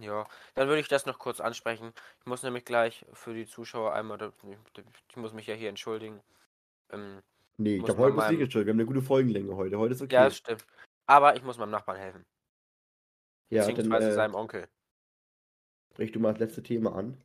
Ja, 0.00 0.26
dann 0.54 0.68
würde 0.68 0.80
ich 0.80 0.88
das 0.88 1.04
noch 1.04 1.18
kurz 1.18 1.40
ansprechen. 1.40 1.92
Ich 2.20 2.26
muss 2.26 2.42
nämlich 2.42 2.64
gleich 2.64 3.04
für 3.12 3.34
die 3.34 3.46
Zuschauer 3.46 3.92
einmal, 3.92 4.32
ich 5.10 5.16
muss 5.16 5.34
mich 5.34 5.46
ja 5.46 5.54
hier 5.54 5.68
entschuldigen. 5.68 6.20
Ähm, 6.90 7.22
Nee, 7.58 7.76
ich 7.76 7.84
glaube, 7.84 8.00
heute 8.00 8.16
meinem- 8.16 8.34
nicht 8.36 8.42
entschuldigen. 8.44 8.68
Wir 8.68 8.72
haben 8.84 8.88
eine 8.88 8.94
gute 8.98 9.06
Folgenlänge 9.06 9.54
heute. 9.54 9.78
Heute 9.78 9.92
ist 9.94 10.00
okay. 10.02 10.14
Ja, 10.14 10.24
das 10.24 10.38
stimmt. 10.38 10.64
Aber 11.06 11.36
ich 11.36 11.42
muss 11.42 11.58
meinem 11.58 11.70
Nachbarn 11.70 11.98
helfen. 11.98 12.24
ja 13.50 13.66
dann 13.66 13.74
Beziehungsweise 13.74 14.08
äh, 14.08 14.14
seinem 14.14 14.34
Onkel. 14.34 14.66
brich 15.94 16.10
du 16.12 16.18
mal 16.20 16.32
das 16.32 16.40
letzte 16.40 16.62
Thema 16.62 16.94
an. 16.96 17.22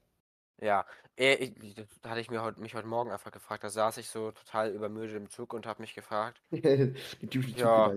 Ja, 0.60 0.86
ich, 1.16 1.54
da 2.02 2.10
hatte 2.10 2.20
ich 2.20 2.30
mir 2.30 2.42
heute, 2.44 2.60
mich 2.60 2.76
heute 2.76 2.88
Morgen 2.88 3.12
einfach 3.12 3.32
gefragt. 3.32 3.64
Da 3.64 3.70
saß 3.70 3.98
ich 3.98 4.10
so 4.10 4.32
total 4.32 4.72
übermüdet 4.74 5.16
im 5.16 5.30
Zug 5.30 5.54
und 5.54 5.66
habe 5.66 5.82
mich 5.82 5.96
gefragt, 5.96 6.42
die 6.52 7.28
typischen 7.30 7.58
Ja. 7.58 7.94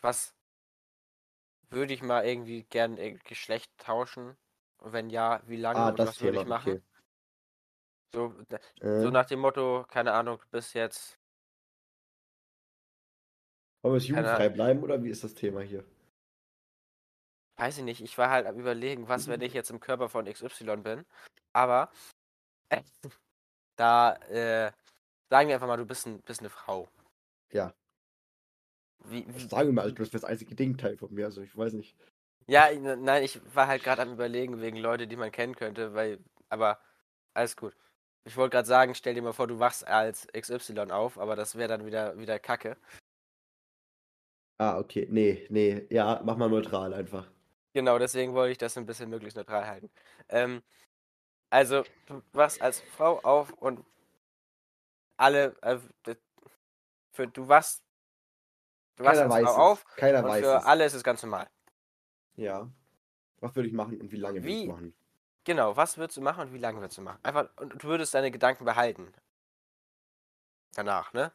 Was 0.00 0.34
würde 1.70 1.94
ich 1.94 2.02
mal 2.02 2.24
irgendwie 2.26 2.64
gern 2.64 2.96
äh, 2.98 3.14
Geschlecht 3.24 3.70
tauschen? 3.78 4.36
Und 4.78 4.92
wenn 4.92 5.10
ja, 5.10 5.40
wie 5.46 5.56
lange 5.56 5.80
Ah, 5.80 5.88
und 5.90 5.98
das 5.98 6.08
was 6.08 6.22
würde 6.22 6.38
ich 6.38 6.46
machen? 6.46 6.72
okay. 6.72 6.82
So, 8.14 8.32
Äh, 8.80 9.02
so 9.02 9.10
nach 9.10 9.26
dem 9.26 9.40
Motto, 9.40 9.84
keine 9.88 10.12
Ahnung, 10.12 10.38
du 10.38 10.48
bist 10.50 10.74
jetzt. 10.74 11.18
wollen 13.82 13.94
wir 13.94 13.98
es 13.98 14.08
jugendfrei 14.08 14.48
bleiben 14.48 14.82
oder 14.82 15.02
wie 15.02 15.10
ist 15.10 15.22
das 15.24 15.34
Thema 15.34 15.60
hier? 15.60 15.84
Weiß 17.58 17.78
ich 17.78 17.84
nicht, 17.84 18.02
ich 18.02 18.18
war 18.18 18.30
halt 18.30 18.46
am 18.46 18.58
überlegen, 18.58 19.08
was, 19.08 19.28
wenn 19.28 19.40
ich 19.40 19.54
jetzt 19.54 19.70
im 19.70 19.80
Körper 19.80 20.08
von 20.08 20.26
XY 20.26 20.82
bin. 20.82 21.06
Aber 21.52 21.90
äh, 22.70 22.82
da 23.76 24.14
äh, 24.28 24.72
sagen 25.30 25.48
wir 25.48 25.56
einfach 25.56 25.66
mal, 25.68 25.76
du 25.78 25.86
bist, 25.86 26.06
ein, 26.06 26.22
bist 26.22 26.40
eine 26.40 26.50
Frau. 26.50 26.88
Ja. 27.52 27.74
Wie, 29.08 29.26
wie, 29.28 29.48
Sagen 29.48 29.68
wir 29.68 29.72
mal, 29.72 29.82
also, 29.82 29.94
du 29.94 30.02
bist 30.02 30.14
das 30.14 30.24
einzige 30.24 30.54
Gegenteil 30.54 30.96
von 30.96 31.12
mir, 31.12 31.26
also 31.26 31.40
ich 31.42 31.56
weiß 31.56 31.72
nicht. 31.74 31.96
ja, 32.46 32.70
ich- 32.70 32.80
nein, 32.80 33.22
ich 33.24 33.40
war 33.54 33.66
halt 33.66 33.82
gerade 33.82 34.02
am 34.02 34.12
überlegen 34.12 34.60
wegen 34.60 34.76
Leute, 34.76 35.06
die 35.06 35.16
man 35.16 35.32
kennen 35.32 35.54
könnte, 35.56 35.94
weil, 35.94 36.18
aber 36.48 36.78
alles 37.34 37.56
gut. 37.56 37.74
Ich 38.24 38.36
wollte 38.36 38.54
gerade 38.56 38.66
sagen, 38.68 38.94
stell 38.94 39.14
dir 39.14 39.22
mal 39.22 39.32
vor, 39.32 39.46
du 39.46 39.58
wachst 39.58 39.86
als 39.86 40.26
XY 40.32 40.90
auf, 40.90 41.18
aber 41.18 41.36
das 41.36 41.56
wäre 41.56 41.68
dann 41.68 41.86
wieder, 41.86 42.18
wieder 42.18 42.38
Kacke. 42.38 42.76
Ah, 44.58 44.78
okay. 44.78 45.06
Nee, 45.10 45.46
nee. 45.50 45.86
Ja, 45.90 46.20
mach 46.24 46.36
mal 46.36 46.48
neutral 46.48 46.92
einfach. 46.94 47.30
Genau, 47.74 47.98
deswegen 47.98 48.32
wollte 48.34 48.52
ich 48.52 48.58
das 48.58 48.76
ein 48.78 48.86
bisschen 48.86 49.10
möglichst 49.10 49.36
neutral 49.36 49.66
halten. 49.66 49.90
Ähm, 50.28 50.62
also, 51.50 51.84
du 52.06 52.22
wachst 52.32 52.62
als 52.62 52.80
Frau 52.80 53.20
auf 53.20 53.52
und 53.54 53.84
alle, 55.16 55.54
äh, 55.62 55.78
für, 57.12 57.26
du 57.26 57.48
wachst, 57.48 57.82
du 58.96 59.04
wachst 59.04 59.20
Keiner 59.20 59.30
weiß 59.30 59.44
Frau 59.44 59.72
auf 59.72 59.84
es. 59.88 59.96
Keiner 59.96 60.18
und 60.18 60.24
weiß 60.30 60.44
für 60.44 60.56
es. 60.56 60.64
alle 60.64 60.84
ist 60.84 60.94
es 60.94 61.04
ganz 61.04 61.22
normal. 61.22 61.48
Ja. 62.36 62.70
Was 63.40 63.54
würde 63.54 63.68
ich 63.68 63.74
machen 63.74 64.00
und 64.00 64.10
wie 64.12 64.16
lange 64.16 64.42
würde 64.42 64.48
ich 64.48 64.54
Wie? 64.56 64.62
es 64.62 64.68
machen? 64.68 64.94
Genau, 65.44 65.76
was 65.76 65.96
würdest 65.96 66.16
du 66.16 66.22
machen 66.22 66.48
und 66.48 66.52
wie 66.52 66.58
lange 66.58 66.80
würdest 66.80 66.98
du 66.98 67.02
machen? 67.02 67.20
Einfach, 67.22 67.48
und 67.60 67.82
du 67.82 67.86
würdest 67.86 68.12
deine 68.14 68.30
Gedanken 68.30 68.64
behalten. 68.64 69.12
Danach, 70.74 71.12
ne? 71.12 71.32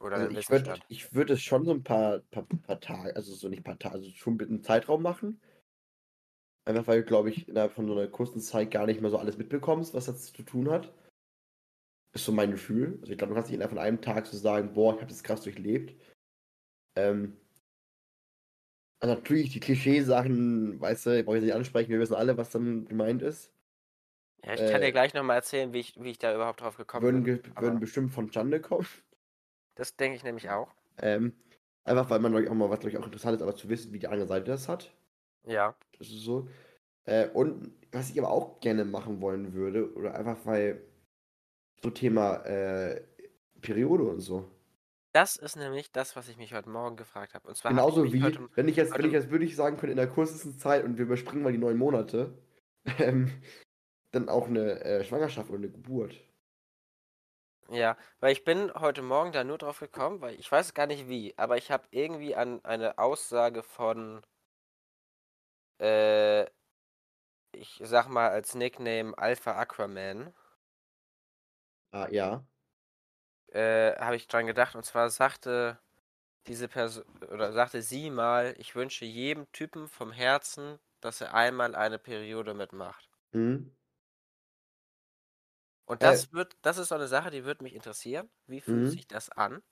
Oder 0.00 0.16
Also 0.16 0.38
ich 0.38 0.48
würde 0.48 0.78
ich 0.88 1.12
würd 1.12 1.30
es 1.30 1.42
schon 1.42 1.64
so 1.64 1.72
ein 1.72 1.82
paar, 1.82 2.20
paar, 2.30 2.44
paar 2.44 2.80
Tage, 2.80 3.16
also 3.16 3.34
so 3.34 3.48
nicht 3.48 3.64
paar 3.64 3.78
Tage, 3.78 3.96
also 3.96 4.10
schon 4.10 4.36
mit 4.36 4.48
einem 4.48 4.62
Zeitraum 4.62 5.02
machen. 5.02 5.40
Einfach 6.64 6.86
weil, 6.86 7.02
glaube 7.02 7.30
ich, 7.30 7.48
innerhalb 7.48 7.72
von 7.72 7.86
so 7.86 7.92
einer 7.92 8.06
kurzen 8.06 8.40
Zeit 8.40 8.70
gar 8.70 8.86
nicht 8.86 9.00
mehr 9.00 9.10
so 9.10 9.18
alles 9.18 9.38
mitbekommst, 9.38 9.94
was 9.94 10.06
das 10.06 10.32
zu 10.32 10.42
tun 10.42 10.70
hat. 10.70 10.92
Ist 12.12 12.24
so 12.24 12.32
mein 12.32 12.52
Gefühl. 12.52 12.98
Also 13.00 13.12
ich 13.12 13.18
glaube, 13.18 13.30
du 13.30 13.34
kannst 13.34 13.48
nicht 13.48 13.56
innerhalb 13.56 13.72
von 13.72 13.78
einem 13.78 14.00
Tag 14.00 14.26
so 14.26 14.36
sagen, 14.36 14.74
boah, 14.74 14.94
ich 14.94 15.00
habe 15.00 15.10
das 15.10 15.24
krass 15.24 15.42
durchlebt. 15.42 16.00
Ähm, 16.98 17.36
also 19.00 19.14
natürlich 19.14 19.50
die 19.52 19.60
Klischeesachen, 19.60 20.80
weißt 20.80 21.06
du, 21.06 21.24
brauche 21.24 21.36
ich 21.38 21.44
nicht 21.44 21.54
ansprechen, 21.54 21.90
wir 21.90 22.00
wissen 22.00 22.14
alle, 22.14 22.36
was 22.36 22.50
dann 22.50 22.86
gemeint 22.86 23.22
ist. 23.22 23.52
Ja, 24.44 24.54
ich 24.54 24.64
kann 24.64 24.80
Äh, 24.80 24.82
dir 24.82 24.90
gleich 24.92 25.14
nochmal 25.14 25.36
erzählen, 25.36 25.72
wie 25.72 25.78
ich, 25.80 25.94
wie 26.00 26.10
ich 26.10 26.18
da 26.18 26.34
überhaupt 26.34 26.60
drauf 26.60 26.76
gekommen 26.76 27.04
Würden, 27.04 27.24
bin. 27.24 27.32
aber- 27.54 27.62
würden 27.62 27.80
bestimmt 27.80 28.12
von 28.12 28.30
Schande 28.30 28.60
kommen. 28.60 28.86
Das 29.76 29.96
denke 29.96 30.16
ich 30.18 30.24
nämlich 30.24 30.50
auch. 30.50 30.74
Ähm, 30.98 31.32
einfach 31.84 32.10
weil 32.10 32.20
man 32.20 32.36
ich, 32.42 32.48
auch 32.48 32.54
mal, 32.54 32.70
was 32.70 32.84
ich 32.84 32.96
auch 32.98 33.04
interessant 33.06 33.36
ist, 33.36 33.42
aber 33.42 33.56
zu 33.56 33.68
wissen, 33.68 33.92
wie 33.92 33.98
die 33.98 34.08
andere 34.08 34.28
Seite 34.28 34.46
das 34.46 34.68
hat. 34.68 34.92
Ja. 35.44 35.76
Das 35.98 36.08
ist 36.08 36.22
so. 36.22 36.48
Äh, 37.04 37.28
und 37.30 37.74
was 37.92 38.10
ich 38.10 38.18
aber 38.20 38.30
auch 38.30 38.60
gerne 38.60 38.84
machen 38.86 39.20
wollen 39.22 39.54
würde, 39.54 39.94
oder 39.94 40.14
einfach 40.14 40.46
weil 40.46 40.82
so 41.82 41.90
Thema 41.90 42.44
äh, 42.46 43.02
Periode 43.60 44.04
und 44.04 44.20
so. 44.20 44.50
Das 45.18 45.34
ist 45.34 45.56
nämlich 45.56 45.90
das, 45.90 46.14
was 46.14 46.28
ich 46.28 46.36
mich 46.36 46.54
heute 46.54 46.70
Morgen 46.70 46.94
gefragt 46.94 47.34
habe. 47.34 47.48
Und 47.48 47.56
zwar 47.56 47.72
ich 47.72 47.76
Genauso 47.76 48.02
mich 48.02 48.12
wie, 48.12 48.22
heute, 48.22 48.48
wenn 48.54 48.68
ich 48.68 48.76
jetzt, 48.76 48.96
wenn 48.96 49.04
ich 49.04 49.10
jetzt 49.10 49.32
wirklich 49.32 49.56
sagen 49.56 49.76
könnte, 49.76 49.90
in 49.90 49.96
der 49.96 50.06
kurzesten 50.06 50.56
Zeit 50.56 50.84
und 50.84 50.96
wir 50.96 51.06
überspringen 51.06 51.42
mal 51.42 51.50
die 51.50 51.58
neun 51.58 51.76
Monate, 51.76 52.38
ähm, 53.00 53.42
dann 54.12 54.28
auch 54.28 54.46
eine 54.46 54.80
äh, 54.84 55.02
Schwangerschaft 55.02 55.50
oder 55.50 55.58
eine 55.58 55.70
Geburt. 55.70 56.20
Ja, 57.68 57.96
weil 58.20 58.30
ich 58.30 58.44
bin 58.44 58.72
heute 58.74 59.02
Morgen 59.02 59.32
da 59.32 59.42
nur 59.42 59.58
drauf 59.58 59.80
gekommen, 59.80 60.20
weil 60.20 60.36
ich 60.36 60.52
weiß 60.52 60.72
gar 60.72 60.86
nicht 60.86 61.08
wie, 61.08 61.36
aber 61.36 61.56
ich 61.56 61.72
habe 61.72 61.88
irgendwie 61.90 62.36
an 62.36 62.64
eine 62.64 62.98
Aussage 62.98 63.64
von, 63.64 64.22
äh, 65.80 66.44
ich 67.50 67.80
sag 67.82 68.06
mal 68.08 68.28
als 68.28 68.54
Nickname 68.54 69.18
Alpha 69.18 69.58
Aquaman, 69.58 70.32
Ah, 71.92 72.06
ja. 72.10 72.44
Äh, 73.52 73.96
habe 74.00 74.16
ich 74.16 74.26
dran 74.28 74.46
gedacht. 74.46 74.74
Und 74.76 74.84
zwar 74.84 75.10
sagte 75.10 75.80
diese 76.48 76.68
Person, 76.68 77.04
oder 77.30 77.52
sagte 77.52 77.82
sie 77.82 78.10
mal, 78.10 78.54
ich 78.58 78.74
wünsche 78.76 79.04
jedem 79.06 79.50
Typen 79.52 79.88
vom 79.88 80.12
Herzen, 80.12 80.78
dass 81.00 81.20
er 81.22 81.34
einmal 81.34 81.74
eine 81.76 81.98
Periode 82.00 82.54
mitmacht. 82.54 83.10
Hm? 83.32 83.70
Und 85.86 86.02
Äh. 86.02 86.04
das 86.04 86.32
wird, 86.32 86.56
das 86.62 86.78
ist 86.78 86.88
so 86.88 86.94
eine 86.94 87.08
Sache, 87.08 87.30
die 87.30 87.44
würde 87.44 87.64
mich 87.64 87.74
interessieren. 87.74 88.30
Wie 88.46 88.60
fühlt 88.60 88.86
Mhm. 88.86 88.88
sich 88.88 89.06
das 89.08 89.30
an? 89.30 89.62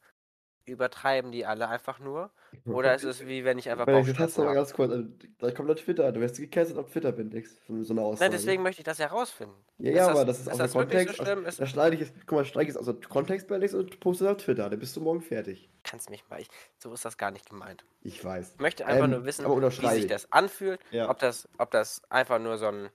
Übertreiben 0.67 1.31
die 1.31 1.47
alle 1.47 1.69
einfach 1.69 2.01
nur? 2.01 2.31
Oder 2.65 2.95
ist 2.97 3.05
es 3.05 3.25
wie 3.27 3.45
wenn 3.45 3.57
ich 3.59 3.71
einfach 3.71 3.87
das 3.87 3.95
Bauchschmerzen 3.95 4.35
du 4.35 4.41
mal 4.43 4.47
habe? 4.49 4.57
ganz 4.57 4.73
kurz, 4.75 4.91
also, 4.91 5.09
da 5.39 5.51
kommt 5.53 5.71
auf 5.71 5.77
Twitter, 5.81 6.11
du 6.11 6.21
wirst 6.21 6.37
gecancelt 6.39 6.77
auf 6.77 6.91
Twitter, 6.91 7.13
Bendix, 7.13 7.57
von 7.67 7.85
so 7.85 7.93
einer 7.95 8.03
Aussage. 8.03 8.25
Nein, 8.31 8.39
deswegen 8.39 8.63
möchte 8.65 8.81
ich 8.81 8.85
das 8.85 8.99
herausfinden. 8.99 9.55
Ja, 9.79 9.91
ja, 9.93 9.97
das- 9.99 10.09
aber 10.09 10.25
das 10.25 10.41
ist, 10.41 10.49
aus 10.51 10.59
das 10.59 10.73
dem 10.73 10.81
wirklich 10.81 11.01
so 11.03 11.07
Kontext. 11.07 11.23
schlimm? 11.23 11.47
aus, 11.47 11.57
da 11.57 11.67
schneide 11.67 11.95
ich 11.97 12.03
es, 12.03 12.13
guck 12.27 12.33
mal, 12.39 12.45
streich 12.45 12.69
es 12.69 12.77
aus 12.77 12.87
dem 12.87 13.01
Kontext, 13.01 13.47
Bendix, 13.47 13.75
und 13.75 14.01
poste 14.01 14.25
es 14.25 14.31
auf 14.31 14.37
Twitter, 14.39 14.69
dann 14.69 14.79
bist 14.81 14.97
du 14.97 15.01
morgen 15.01 15.21
fertig. 15.21 15.71
Kannst 15.85 16.11
mich 16.11 16.29
mal. 16.29 16.41
Ich, 16.41 16.49
so 16.79 16.93
ist 16.93 17.05
das 17.05 17.17
gar 17.17 17.31
nicht 17.31 17.49
gemeint. 17.49 17.85
Ich 18.03 18.25
weiß. 18.25 18.55
Ich 18.55 18.61
möchte 18.61 18.87
einfach 18.87 19.05
Ähm, 19.05 19.11
nur 19.13 19.25
wissen, 19.25 19.47
wie 19.47 19.89
sich 19.89 20.05
ich. 20.05 20.07
das 20.09 20.33
anfühlt. 20.33 20.81
Ja. 20.91 21.09
Ob 21.11 21.21
das, 21.21 21.49
ob 21.59 21.71
das 21.71 22.03
einfach 22.11 22.41
nur 22.41 22.59
so 22.59 22.67
ein. 22.67 22.91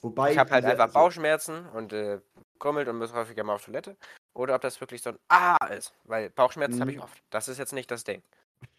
Wobei 0.00 0.32
Ich 0.32 0.38
habe 0.38 0.50
halt 0.50 0.64
einfach 0.64 0.88
so- 0.88 0.94
Bauchschmerzen 0.94 1.66
und 1.74 1.92
äh, 1.92 2.20
krummelt 2.58 2.88
und 2.88 2.96
muss 2.98 3.12
häufiger 3.12 3.44
mal 3.44 3.54
auf 3.54 3.64
Toilette. 3.64 3.96
Oder 4.34 4.54
ob 4.54 4.60
das 4.62 4.80
wirklich 4.80 5.02
so 5.02 5.10
ein 5.10 5.18
Ah 5.28 5.56
ist. 5.76 5.92
Weil 6.04 6.30
Bauchschmerzen 6.30 6.80
habe 6.80 6.90
ich 6.92 6.96
Mhm. 6.98 7.02
oft. 7.02 7.22
Das 7.30 7.48
ist 7.48 7.58
jetzt 7.58 7.72
nicht 7.72 7.90
das 7.90 8.04
Ding. 8.04 8.22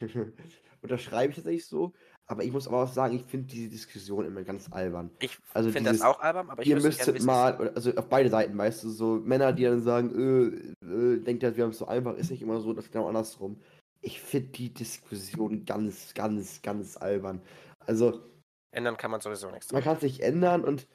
unterschreibe 0.82 1.32
ich 1.32 1.36
tatsächlich 1.36 1.66
so. 1.66 1.94
Aber 2.28 2.44
ich 2.44 2.52
muss 2.52 2.68
aber 2.68 2.84
auch 2.84 2.88
sagen, 2.88 3.16
ich 3.16 3.24
finde 3.24 3.48
diese 3.48 3.70
Diskussion 3.70 4.26
immer 4.26 4.44
ganz 4.44 4.72
albern. 4.72 5.12
Ich 5.20 5.38
Also 5.54 5.70
finde 5.72 5.92
das 5.92 6.02
auch 6.02 6.20
albern, 6.22 6.50
aber 6.50 6.62
ich 6.62 6.70
Ihr 6.70 6.80
müsstet 6.80 7.16
wissen. 7.16 7.26
mal, 7.26 7.72
also 7.76 7.94
auf 7.96 8.08
beide 8.08 8.30
Seiten, 8.30 8.58
weißt 8.58 8.84
du, 8.84 8.90
so 8.90 9.16
Männer, 9.16 9.52
die 9.52 9.64
dann 9.64 9.82
sagen, 9.82 10.76
äh, 10.82 10.86
äh, 10.86 11.20
denkt 11.20 11.44
ihr, 11.44 11.56
wir 11.58 11.64
haben 11.66 11.72
es 11.72 11.80
so 11.80 11.88
einfach, 11.88 12.16
ist 12.16 12.32
nicht 12.32 12.42
immer 12.42 12.62
so, 12.62 12.74
das 12.74 12.86
ist 12.86 12.92
genau 12.92 13.08
andersrum. 13.08 13.60
Ich 14.02 14.22
finde 14.22 14.50
die 14.50 14.74
Diskussion 14.74 15.66
ganz, 15.66 16.14
ganz, 16.14 16.62
ganz 16.62 16.96
albern. 16.98 17.42
Also, 17.86 18.22
Ändern 18.72 18.96
kann 18.98 19.12
man 19.12 19.20
sowieso 19.20 19.52
nichts. 19.52 19.72
man 19.74 19.84
kann 19.84 19.98
es 19.98 20.02
nicht 20.04 20.22
ändern 20.22 20.64
und 20.64 20.88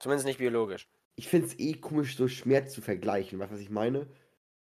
Zumindest 0.00 0.26
nicht 0.26 0.38
biologisch. 0.38 0.88
Ich 1.16 1.28
finde 1.28 1.46
es 1.46 1.58
eh 1.58 1.74
komisch, 1.74 2.16
so 2.16 2.28
Schmerz 2.28 2.72
zu 2.72 2.80
vergleichen. 2.80 3.38
Weißt 3.38 3.50
du, 3.50 3.54
was 3.56 3.62
ich 3.62 3.70
meine? 3.70 4.06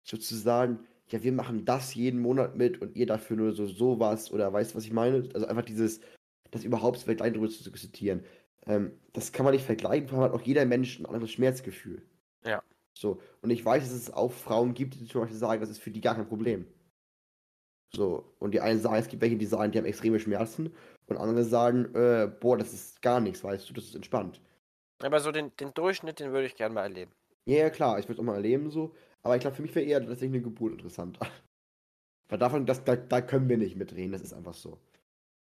So 0.03 0.17
zu 0.17 0.35
sagen, 0.35 0.85
ja, 1.07 1.23
wir 1.23 1.31
machen 1.31 1.65
das 1.65 1.93
jeden 1.95 2.19
Monat 2.21 2.55
mit 2.55 2.81
und 2.81 2.95
ihr 2.95 3.05
dafür 3.05 3.37
nur 3.37 3.53
so 3.53 3.65
sowas 3.67 4.31
oder 4.31 4.51
weißt 4.51 4.71
du, 4.71 4.75
was 4.75 4.85
ich 4.85 4.93
meine? 4.93 5.29
Also 5.33 5.47
einfach 5.47 5.65
dieses, 5.65 6.01
das 6.51 6.63
überhaupt 6.63 6.99
zu 6.99 7.05
vergleichen, 7.05 7.35
darüber 7.35 7.51
zu 7.51 7.63
diskutieren. 7.69 8.23
Ähm, 8.65 8.93
das 9.13 9.31
kann 9.31 9.43
man 9.43 9.53
nicht 9.53 9.65
vergleichen, 9.65 10.07
vor 10.07 10.19
allem 10.19 10.31
hat 10.31 10.39
auch 10.39 10.45
jeder 10.45 10.65
Mensch 10.65 10.99
ein 10.99 11.05
anderes 11.05 11.31
Schmerzgefühl. 11.31 12.01
Ja. 12.45 12.63
So, 12.93 13.21
und 13.41 13.49
ich 13.49 13.63
weiß, 13.63 13.83
dass 13.83 13.93
es 13.93 14.11
auch 14.11 14.31
Frauen 14.31 14.73
gibt, 14.73 14.95
die 14.95 15.05
zum 15.05 15.21
Beispiel 15.21 15.37
sagen, 15.37 15.61
das 15.61 15.69
ist 15.69 15.79
für 15.79 15.91
die 15.91 16.01
gar 16.01 16.15
kein 16.15 16.27
Problem. 16.27 16.65
So, 17.93 18.33
und 18.39 18.53
die 18.53 18.61
einen 18.61 18.79
sagen, 18.79 18.95
es 18.95 19.07
gibt 19.09 19.21
welche, 19.21 19.37
die 19.37 19.45
sagen, 19.45 19.71
die 19.71 19.77
haben 19.77 19.85
extreme 19.85 20.19
Schmerzen 20.19 20.73
und 21.07 21.17
andere 21.17 21.43
sagen, 21.43 21.93
äh, 21.93 22.31
boah, 22.39 22.57
das 22.57 22.73
ist 22.73 23.01
gar 23.01 23.19
nichts, 23.19 23.43
weißt 23.43 23.69
du, 23.69 23.73
das 23.73 23.85
ist 23.85 23.95
entspannt. 23.95 24.41
Aber 25.03 25.19
so 25.19 25.31
den, 25.31 25.55
den 25.57 25.73
Durchschnitt, 25.73 26.19
den 26.19 26.31
würde 26.31 26.47
ich 26.47 26.55
gerne 26.55 26.75
mal 26.75 26.83
erleben. 26.83 27.11
Ja, 27.45 27.57
ja, 27.57 27.69
klar, 27.69 27.99
ich 27.99 28.05
würde 28.05 28.13
es 28.13 28.19
auch 28.19 28.23
mal 28.23 28.35
erleben 28.35 28.69
so. 28.69 28.95
Aber 29.23 29.35
ich 29.35 29.41
glaube, 29.41 29.55
für 29.55 29.61
mich 29.61 29.73
wäre 29.75 29.85
eher 29.85 29.99
tatsächlich 29.99 30.35
eine 30.35 30.41
Geburt 30.41 30.73
interessanter. 30.73 31.25
Weil 32.29 32.39
davon, 32.39 32.65
das, 32.65 32.83
da, 32.83 32.95
da 32.95 33.21
können 33.21 33.49
wir 33.49 33.57
nicht 33.57 33.75
mitreden, 33.75 34.11
das 34.13 34.21
ist 34.21 34.33
einfach 34.33 34.53
so. 34.53 34.79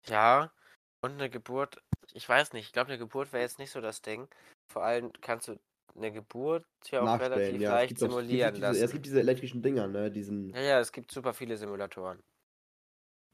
Ja, 0.06 0.52
und 1.00 1.12
eine 1.12 1.30
Geburt, 1.30 1.82
ich 2.12 2.28
weiß 2.28 2.52
nicht, 2.52 2.66
ich 2.66 2.72
glaube, 2.72 2.90
eine 2.90 2.98
Geburt 2.98 3.32
wäre 3.32 3.42
jetzt 3.42 3.58
nicht 3.58 3.70
so 3.70 3.80
das 3.80 4.02
Ding. 4.02 4.28
Vor 4.72 4.82
allem 4.84 5.12
kannst 5.20 5.48
du 5.48 5.58
eine 5.96 6.12
Geburt 6.12 6.66
ja 6.90 7.02
auch 7.02 7.20
relativ 7.20 7.60
ja. 7.60 7.72
Leicht 7.72 7.88
gibt, 7.88 8.02
auch, 8.02 8.20
es, 8.20 8.28
gibt 8.28 8.28
simulieren 8.28 8.54
diese, 8.54 8.66
es 8.66 8.80
lassen. 8.80 8.92
gibt 8.92 9.06
diese 9.06 9.20
elektrischen 9.20 9.62
Dinger, 9.62 9.86
ne, 9.86 10.10
diesen, 10.10 10.50
Ja, 10.50 10.60
ja, 10.60 10.80
es 10.80 10.92
gibt 10.92 11.10
super 11.10 11.32
viele 11.32 11.56
Simulatoren. 11.56 12.22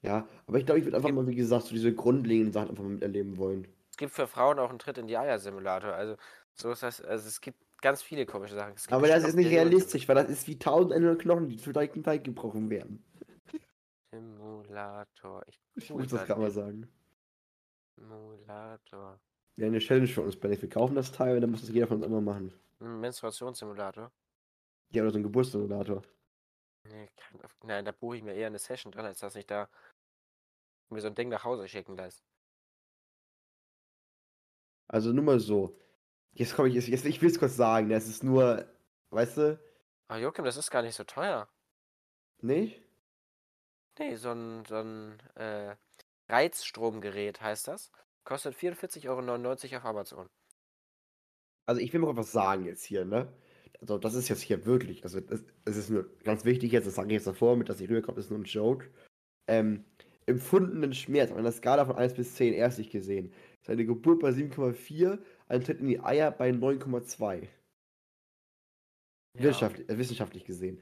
ja. 0.03 0.29
Aber 0.47 0.59
ich 0.59 0.67
glaube, 0.67 0.79
ich 0.79 0.85
würde 0.85 0.97
einfach 0.97 1.11
mal, 1.11 1.27
wie 1.27 1.35
gesagt, 1.35 1.65
so 1.65 1.75
diese 1.75 1.95
grundlegenden 1.95 2.53
Sachen 2.53 2.71
einfach 2.71 2.85
mal 2.85 2.91
miterleben 2.91 3.37
wollen. 3.37 3.67
Es 3.93 3.99
gibt 3.99 4.13
für 4.13 4.27
Frauen 4.27 4.59
auch 4.59 4.71
einen 4.71 4.79
Tritt 4.79 4.97
in 4.97 5.07
die 5.07 5.19
Eier-Simulator. 5.19 5.93
Also, 5.93 6.17
so 6.55 6.71
ist 6.71 6.83
das, 6.83 7.03
also 7.03 7.29
es 7.29 7.43
gibt 7.43 7.59
ganz 7.83 8.03
viele 8.03 8.25
komische 8.25 8.55
Sachen. 8.55 8.75
Aber 8.91 9.07
das 9.07 9.23
ist 9.23 9.35
nicht 9.35 9.51
realistisch, 9.51 10.09
weil 10.09 10.15
das 10.15 10.31
ist 10.31 10.49
wie 10.49 10.59
tausend 10.59 10.95
einzelne 10.95 11.19
Knochen, 11.19 11.51
die 11.51 11.59
zu 11.59 11.73
gleichen 11.73 12.03
Teig 12.03 12.25
gebrochen 12.25 12.71
werden. 12.71 13.05
Simulator. 14.11 15.43
Ich 15.47 15.61
Ich 15.75 15.91
muss 15.91 16.09
das 16.09 16.25
gerade 16.25 16.41
mal 16.41 16.51
sagen. 16.51 16.89
Simulator. 17.97 19.21
Ja, 19.57 19.67
eine 19.67 19.79
Challenge 19.79 20.09
für 20.09 20.23
uns, 20.23 20.37
Ben. 20.37 20.51
Wir 20.51 20.71
kaufen 20.71 20.95
das 20.95 21.13
Teil 21.13 21.35
und 21.35 21.43
dann 21.43 21.51
muss 21.51 21.61
das 21.61 21.69
jeder 21.69 21.87
von 21.87 21.99
uns 21.99 22.07
immer 22.07 22.23
machen. 22.23 22.51
Ein 22.81 22.99
Menstruationssimulator. 23.01 24.11
Ja, 24.93 25.03
oder 25.03 25.11
so 25.11 25.19
ein 25.19 25.23
Geburtssimulator. 25.23 26.03
Nee, 26.85 27.11
kein, 27.15 27.41
nein, 27.65 27.85
da 27.85 27.93
buche 27.93 28.17
ich 28.17 28.23
mir 28.23 28.33
eher 28.33 28.47
eine 28.47 28.59
Session 28.59 28.91
dran, 28.91 29.05
als 29.05 29.19
dass 29.19 29.37
ich 29.37 29.47
da 29.47 29.69
mir 30.89 31.03
so 31.03 31.09
ein 31.09 31.15
Ding 31.15 31.29
nach 31.29 31.45
Hause 31.45 31.69
schicken 31.69 31.95
lässt. 31.97 32.23
Also 34.89 35.13
nur 35.13 35.25
mal 35.25 35.41
so. 35.41 35.79
Jetzt 36.35 36.55
komme 36.55 36.69
ich, 36.69 36.75
jetzt, 36.75 36.89
jetzt, 36.89 37.05
ich 37.05 37.21
will 37.23 37.31
es 37.31 37.39
kurz 37.39 37.57
sagen, 37.57 37.89
das 37.91 38.09
ist 38.09 38.25
nur, 38.25 38.67
weißt 39.11 39.37
du, 39.39 39.61
Aber 40.09 40.19
Joachim, 40.21 40.45
das 40.45 40.57
ist 40.57 40.71
gar 40.71 40.83
nicht 40.83 40.95
so 40.97 41.05
teuer. 41.05 41.49
nicht? 42.41 42.83
Nee, 43.99 44.17
so 44.17 44.31
ein, 44.33 44.65
so 44.65 44.77
ein 44.77 45.19
äh, 45.35 45.77
Reizstromgerät 46.29 47.41
heißt 47.41 47.69
das. 47.69 47.91
Kostet 48.25 48.55
44,99 48.55 49.09
Euro 49.09 49.77
auf 49.79 49.85
Amazon. 49.85 50.29
Also 51.67 51.81
ich 51.81 51.93
will 51.93 52.01
mal 52.01 52.17
was 52.17 52.33
sagen 52.33 52.65
jetzt 52.65 52.85
hier, 52.85 53.05
ne? 53.05 53.33
Also 53.81 53.99
das 53.99 54.15
ist 54.15 54.29
jetzt 54.29 54.43
hier 54.43 54.65
wirklich, 54.65 55.03
also 55.05 55.21
das, 55.21 55.43
das 55.65 55.77
ist 55.77 55.91
nur 55.91 56.09
ganz 56.23 56.45
wichtig 56.45 56.73
jetzt, 56.73 56.87
das 56.87 56.95
sage 56.95 57.09
ich 57.09 57.15
jetzt 57.15 57.27
davor, 57.27 57.57
mit 57.57 57.69
dass 57.69 57.81
ich 57.81 57.89
rüberkommt, 57.89 58.19
ist 58.19 58.31
nur 58.31 58.39
ein 58.39 58.45
Joke. 58.45 58.91
Ähm, 59.49 59.85
empfundenen 60.27 60.95
Schmerz 60.95 61.31
auf 61.31 61.37
einer 61.39 61.53
Skala 61.53 61.85
von 61.87 61.97
1 61.97 62.15
bis 62.15 62.35
10 62.35 62.55
erstlich 62.55 62.91
gesehen. 62.91 63.33
Ist 63.61 63.71
eine 63.71 63.85
Geburt 63.85 64.21
bei 64.21 64.31
7,4, 64.31 65.19
ein 65.49 65.63
Tritt 65.65 65.81
in 65.81 65.87
die 65.89 66.01
Eier 66.01 66.31
bei 66.31 66.51
9,2. 66.51 67.49
Ja. 69.35 69.45
Wissenschaftlich, 69.45 69.89
äh, 69.89 69.99
wissenschaftlich 69.99 70.45
gesehen. 70.45 70.81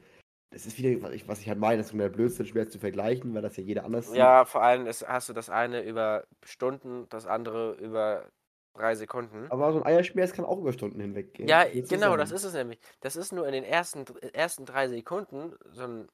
Das 0.52 0.66
ist 0.66 0.76
wieder, 0.78 1.00
was 1.02 1.12
ich, 1.12 1.28
was 1.28 1.40
ich 1.40 1.48
halt 1.48 1.60
meine, 1.60 1.78
das 1.78 1.92
ist 1.92 1.98
der 1.98 2.08
Blödsinn 2.08 2.46
schwer 2.46 2.68
zu 2.68 2.80
vergleichen, 2.80 3.32
weil 3.34 3.42
das 3.42 3.56
ja 3.56 3.62
jeder 3.62 3.84
anders 3.84 4.08
sieht. 4.08 4.16
Ja, 4.16 4.44
vor 4.44 4.62
allem 4.62 4.86
ist, 4.86 5.06
hast 5.06 5.28
du 5.28 5.32
das 5.32 5.48
eine 5.48 5.82
über 5.84 6.24
Stunden, 6.44 7.08
das 7.08 7.26
andere 7.26 7.74
über 7.74 8.28
drei 8.74 8.96
Sekunden. 8.96 9.46
Aber 9.50 9.72
so 9.72 9.78
ein 9.80 9.86
Eierschmerz 9.86 10.32
kann 10.32 10.44
auch 10.44 10.58
über 10.58 10.72
Stunden 10.72 11.00
hinweg 11.00 11.34
gehen. 11.34 11.46
Ja, 11.46 11.66
Viel 11.66 11.86
genau, 11.86 12.16
das 12.16 12.30
zusammen. 12.30 12.36
ist 12.36 12.44
es 12.44 12.54
nämlich. 12.54 12.78
Das 13.00 13.14
ist 13.14 13.32
nur 13.32 13.46
in 13.46 13.52
den 13.52 13.64
ersten, 13.64 14.04
ersten 14.32 14.64
drei 14.66 14.88
Sekunden 14.88 15.54
so 15.70 15.82
ein 15.84 16.08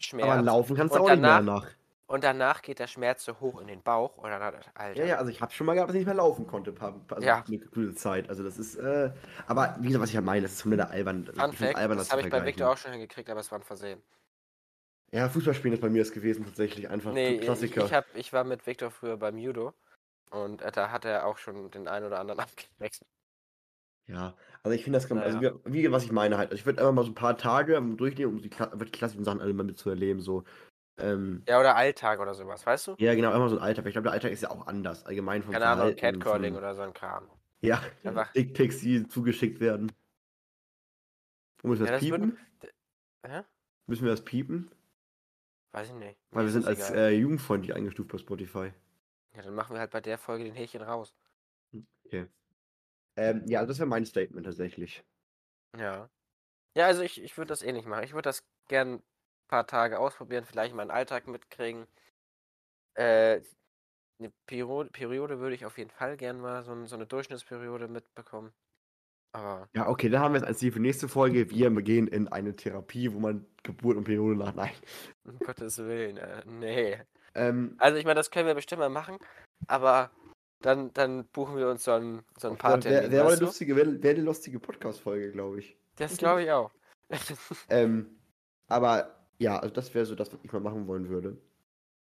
Schmerz. 0.00 0.28
Aber 0.28 0.42
laufen 0.42 0.76
kannst 0.76 0.94
du 0.94 1.00
auch 1.00 1.10
nicht 1.10 1.20
mehr 1.20 1.30
danach- 1.38 1.64
danach. 1.64 1.74
Und 2.10 2.24
danach 2.24 2.60
geht 2.62 2.80
der 2.80 2.88
Schmerz 2.88 3.24
so 3.24 3.38
hoch 3.38 3.60
in 3.60 3.68
den 3.68 3.82
Bauch 3.82 4.16
und 4.16 4.30
dann 4.30 4.42
hat 4.42 4.68
Alter. 4.74 4.98
Ja, 4.98 5.06
ja, 5.06 5.16
also 5.18 5.30
ich 5.30 5.40
habe 5.40 5.52
schon 5.52 5.64
mal 5.64 5.74
gehabt, 5.74 5.90
dass 5.90 5.94
ich 5.94 6.00
nicht 6.00 6.06
mehr 6.06 6.16
laufen 6.16 6.44
konnte. 6.44 6.72
Paar, 6.72 7.00
also 7.08 7.24
Ja. 7.24 7.44
Eine 7.46 7.58
gute 7.60 7.94
Zeit. 7.94 8.28
Also 8.28 8.42
das 8.42 8.58
ist, 8.58 8.74
äh, 8.74 9.12
aber 9.46 9.76
wie 9.78 9.86
gesagt, 9.86 10.02
was 10.02 10.10
ich 10.10 10.16
halt 10.16 10.26
meine, 10.26 10.42
das 10.42 10.54
ist 10.54 10.62
komplett 10.62 10.88
albern. 10.90 11.28
Also 11.28 11.40
Fun 11.40 11.50
ich 11.52 11.58
find's 11.58 11.74
Fact, 11.74 11.76
albern, 11.76 11.98
das 11.98 12.08
zu 12.08 12.12
habe 12.12 12.22
ich 12.22 12.28
bei. 12.28 12.44
Victor 12.44 12.68
auch 12.72 12.76
schon 12.76 12.90
hingekriegt, 12.90 13.30
aber 13.30 13.38
es 13.38 13.52
war 13.52 13.60
ein 13.60 13.62
Versehen. 13.62 14.02
Ja, 15.12 15.28
Fußballspielen 15.28 15.74
ist 15.74 15.80
bei 15.80 15.88
mir 15.88 16.02
das 16.02 16.10
gewesen, 16.10 16.44
tatsächlich. 16.44 16.88
Einfach 16.88 17.12
Nee, 17.12 17.36
ich, 17.36 17.40
Klassiker. 17.42 17.84
ich, 17.84 17.92
hab, 17.92 18.06
ich 18.16 18.32
war 18.32 18.42
mit 18.44 18.66
Victor 18.66 18.90
früher 18.90 19.16
beim 19.16 19.38
Judo 19.38 19.74
Und 20.30 20.62
äh, 20.62 20.72
da 20.72 20.90
hat 20.90 21.04
er 21.04 21.26
auch 21.26 21.38
schon 21.38 21.70
den 21.70 21.88
einen 21.88 22.06
oder 22.06 22.20
anderen 22.20 22.40
abgewechselt. 22.78 23.08
Ja, 24.06 24.36
also 24.62 24.74
ich 24.74 24.82
finde 24.82 24.98
das 24.98 25.08
ganz, 25.08 25.22
also 25.22 25.38
Naja. 25.38 25.54
wie, 25.64 25.84
wie 25.84 25.92
was 25.92 26.04
ich 26.04 26.12
meine 26.12 26.36
halt. 26.36 26.50
Also 26.50 26.58
ich 26.60 26.66
würde 26.66 26.80
einfach 26.80 26.92
mal 26.92 27.04
so 27.04 27.10
ein 27.12 27.14
paar 27.14 27.36
Tage 27.38 27.80
durchnehmen, 27.96 28.32
um 28.34 28.42
die 28.42 28.50
wirklich 28.50 28.92
klassischen 28.92 29.24
Sachen 29.24 29.40
alle 29.40 29.54
mal 29.54 29.62
mitzuerleben. 29.62 30.20
So. 30.20 30.44
Ähm, 31.02 31.42
Ja, 31.48 31.58
oder 31.60 31.76
Alltag 31.76 32.20
oder 32.20 32.34
sowas, 32.34 32.64
weißt 32.66 32.88
du? 32.88 32.94
ja, 32.98 33.14
genau, 33.14 33.34
immer 33.34 33.48
so 33.48 33.56
ein 33.56 33.62
Alltag. 33.62 33.86
Ich 33.86 33.92
glaube, 33.92 34.04
der 34.04 34.12
Alltag 34.12 34.32
ist 34.32 34.42
ja 34.42 34.50
auch 34.50 34.66
anders, 34.66 35.04
allgemein 35.04 35.42
vom 35.42 35.52
Keine 35.52 35.66
Ahnung, 35.66 35.96
Catcalling 35.96 36.56
oder 36.56 36.74
so 36.74 36.82
ein 36.82 36.92
Kram. 36.92 37.28
Ja, 37.60 37.82
Einfach- 38.04 38.32
Dickpics, 38.34 38.80
die 38.80 39.06
zugeschickt 39.08 39.60
werden. 39.60 39.92
Und 41.62 41.70
müssen 41.70 41.80
wir 41.82 41.86
Ja, 41.86 41.92
das 41.92 42.00
das 42.00 42.10
piepen? 42.10 42.38
Hä? 43.26 43.42
Müssen 43.86 44.04
wir 44.04 44.10
das 44.12 44.24
piepen? 44.24 44.70
Weiß 45.72 45.88
ich 45.88 45.94
nicht. 45.94 46.18
Weil 46.30 46.44
wir 46.46 46.52
sind 46.52 46.66
als 46.66 46.90
äh, 46.90 47.10
jugendfreundlich 47.10 47.74
eingestuft 47.74 48.10
bei 48.10 48.18
Spotify. 48.18 48.72
Ja, 49.34 49.42
dann 49.42 49.54
machen 49.54 49.74
wir 49.74 49.80
halt 49.80 49.90
bei 49.90 50.00
der 50.00 50.18
Folge 50.18 50.44
den 50.44 50.54
Häkchen 50.54 50.82
raus. 50.82 51.14
Okay. 52.04 52.26
Ähm, 53.16 53.44
ja, 53.46 53.64
das 53.66 53.78
wäre 53.78 53.88
mein 53.88 54.06
Statement 54.06 54.46
tatsächlich. 54.46 55.04
Ja. 55.76 56.08
Ja, 56.76 56.86
also 56.86 57.02
ich, 57.02 57.22
ich 57.22 57.36
würde 57.36 57.48
das 57.48 57.62
eh 57.62 57.72
nicht 57.72 57.86
machen. 57.86 58.04
Ich 58.04 58.12
würde 58.12 58.28
das 58.28 58.44
gern 58.68 59.02
paar 59.50 59.66
Tage 59.66 59.98
ausprobieren, 59.98 60.44
vielleicht 60.44 60.74
meinen 60.74 60.92
Alltag 60.92 61.26
mitkriegen. 61.26 61.86
Äh, 62.94 63.40
eine 64.20 64.32
Periode, 64.46 64.90
Periode 64.90 65.40
würde 65.40 65.54
ich 65.54 65.66
auf 65.66 65.76
jeden 65.76 65.90
Fall 65.90 66.16
gern 66.16 66.40
mal, 66.40 66.62
so, 66.62 66.86
so 66.86 66.94
eine 66.94 67.06
Durchschnittsperiode 67.06 67.88
mitbekommen. 67.88 68.52
Aber 69.32 69.68
Ja, 69.74 69.88
okay, 69.88 70.08
dann 70.08 70.20
haben 70.20 70.34
wir 70.34 70.40
es 70.40 70.46
als 70.46 70.58
Ziel 70.58 70.72
für 70.72 70.80
nächste 70.80 71.08
Folge. 71.08 71.50
Wir 71.50 71.70
gehen 71.82 72.06
in 72.06 72.28
eine 72.28 72.54
Therapie, 72.54 73.12
wo 73.12 73.18
man 73.18 73.46
Geburt 73.62 73.96
und 73.96 74.04
Periode 74.04 74.36
nach. 74.38 74.54
Nein. 74.54 74.72
um 75.24 75.38
Gottes 75.38 75.78
Willen, 75.78 76.16
äh, 76.16 76.42
nee. 76.46 76.98
Ähm, 77.34 77.76
Also 77.78 77.98
ich 77.98 78.04
meine, 78.04 78.16
das 78.16 78.30
können 78.30 78.46
wir 78.46 78.54
bestimmt 78.54 78.80
mal 78.80 78.88
machen, 78.88 79.18
aber 79.66 80.10
dann, 80.60 80.92
dann 80.92 81.26
buchen 81.28 81.56
wir 81.56 81.68
uns 81.68 81.84
so 81.84 81.92
ein, 81.92 82.22
so 82.36 82.50
ein 82.50 82.56
paar 82.56 82.82
wäre 82.84 83.10
wär 83.10 83.26
eine 83.26 83.36
lustige, 83.36 83.76
wär, 83.76 84.02
wär 84.02 84.10
eine 84.10 84.22
lustige 84.22 84.60
Podcast-Folge, 84.60 85.32
glaube 85.32 85.60
ich. 85.60 85.76
Das 85.96 86.16
glaube 86.16 86.42
ich 86.44 86.50
auch. 86.50 86.70
Ähm, 87.68 88.20
aber 88.68 89.19
ja, 89.40 89.58
also 89.58 89.74
das 89.74 89.94
wäre 89.94 90.06
so 90.06 90.14
das, 90.14 90.32
was 90.32 90.38
ich 90.42 90.52
mal 90.52 90.60
machen 90.60 90.86
wollen 90.86 91.08
würde. 91.08 91.36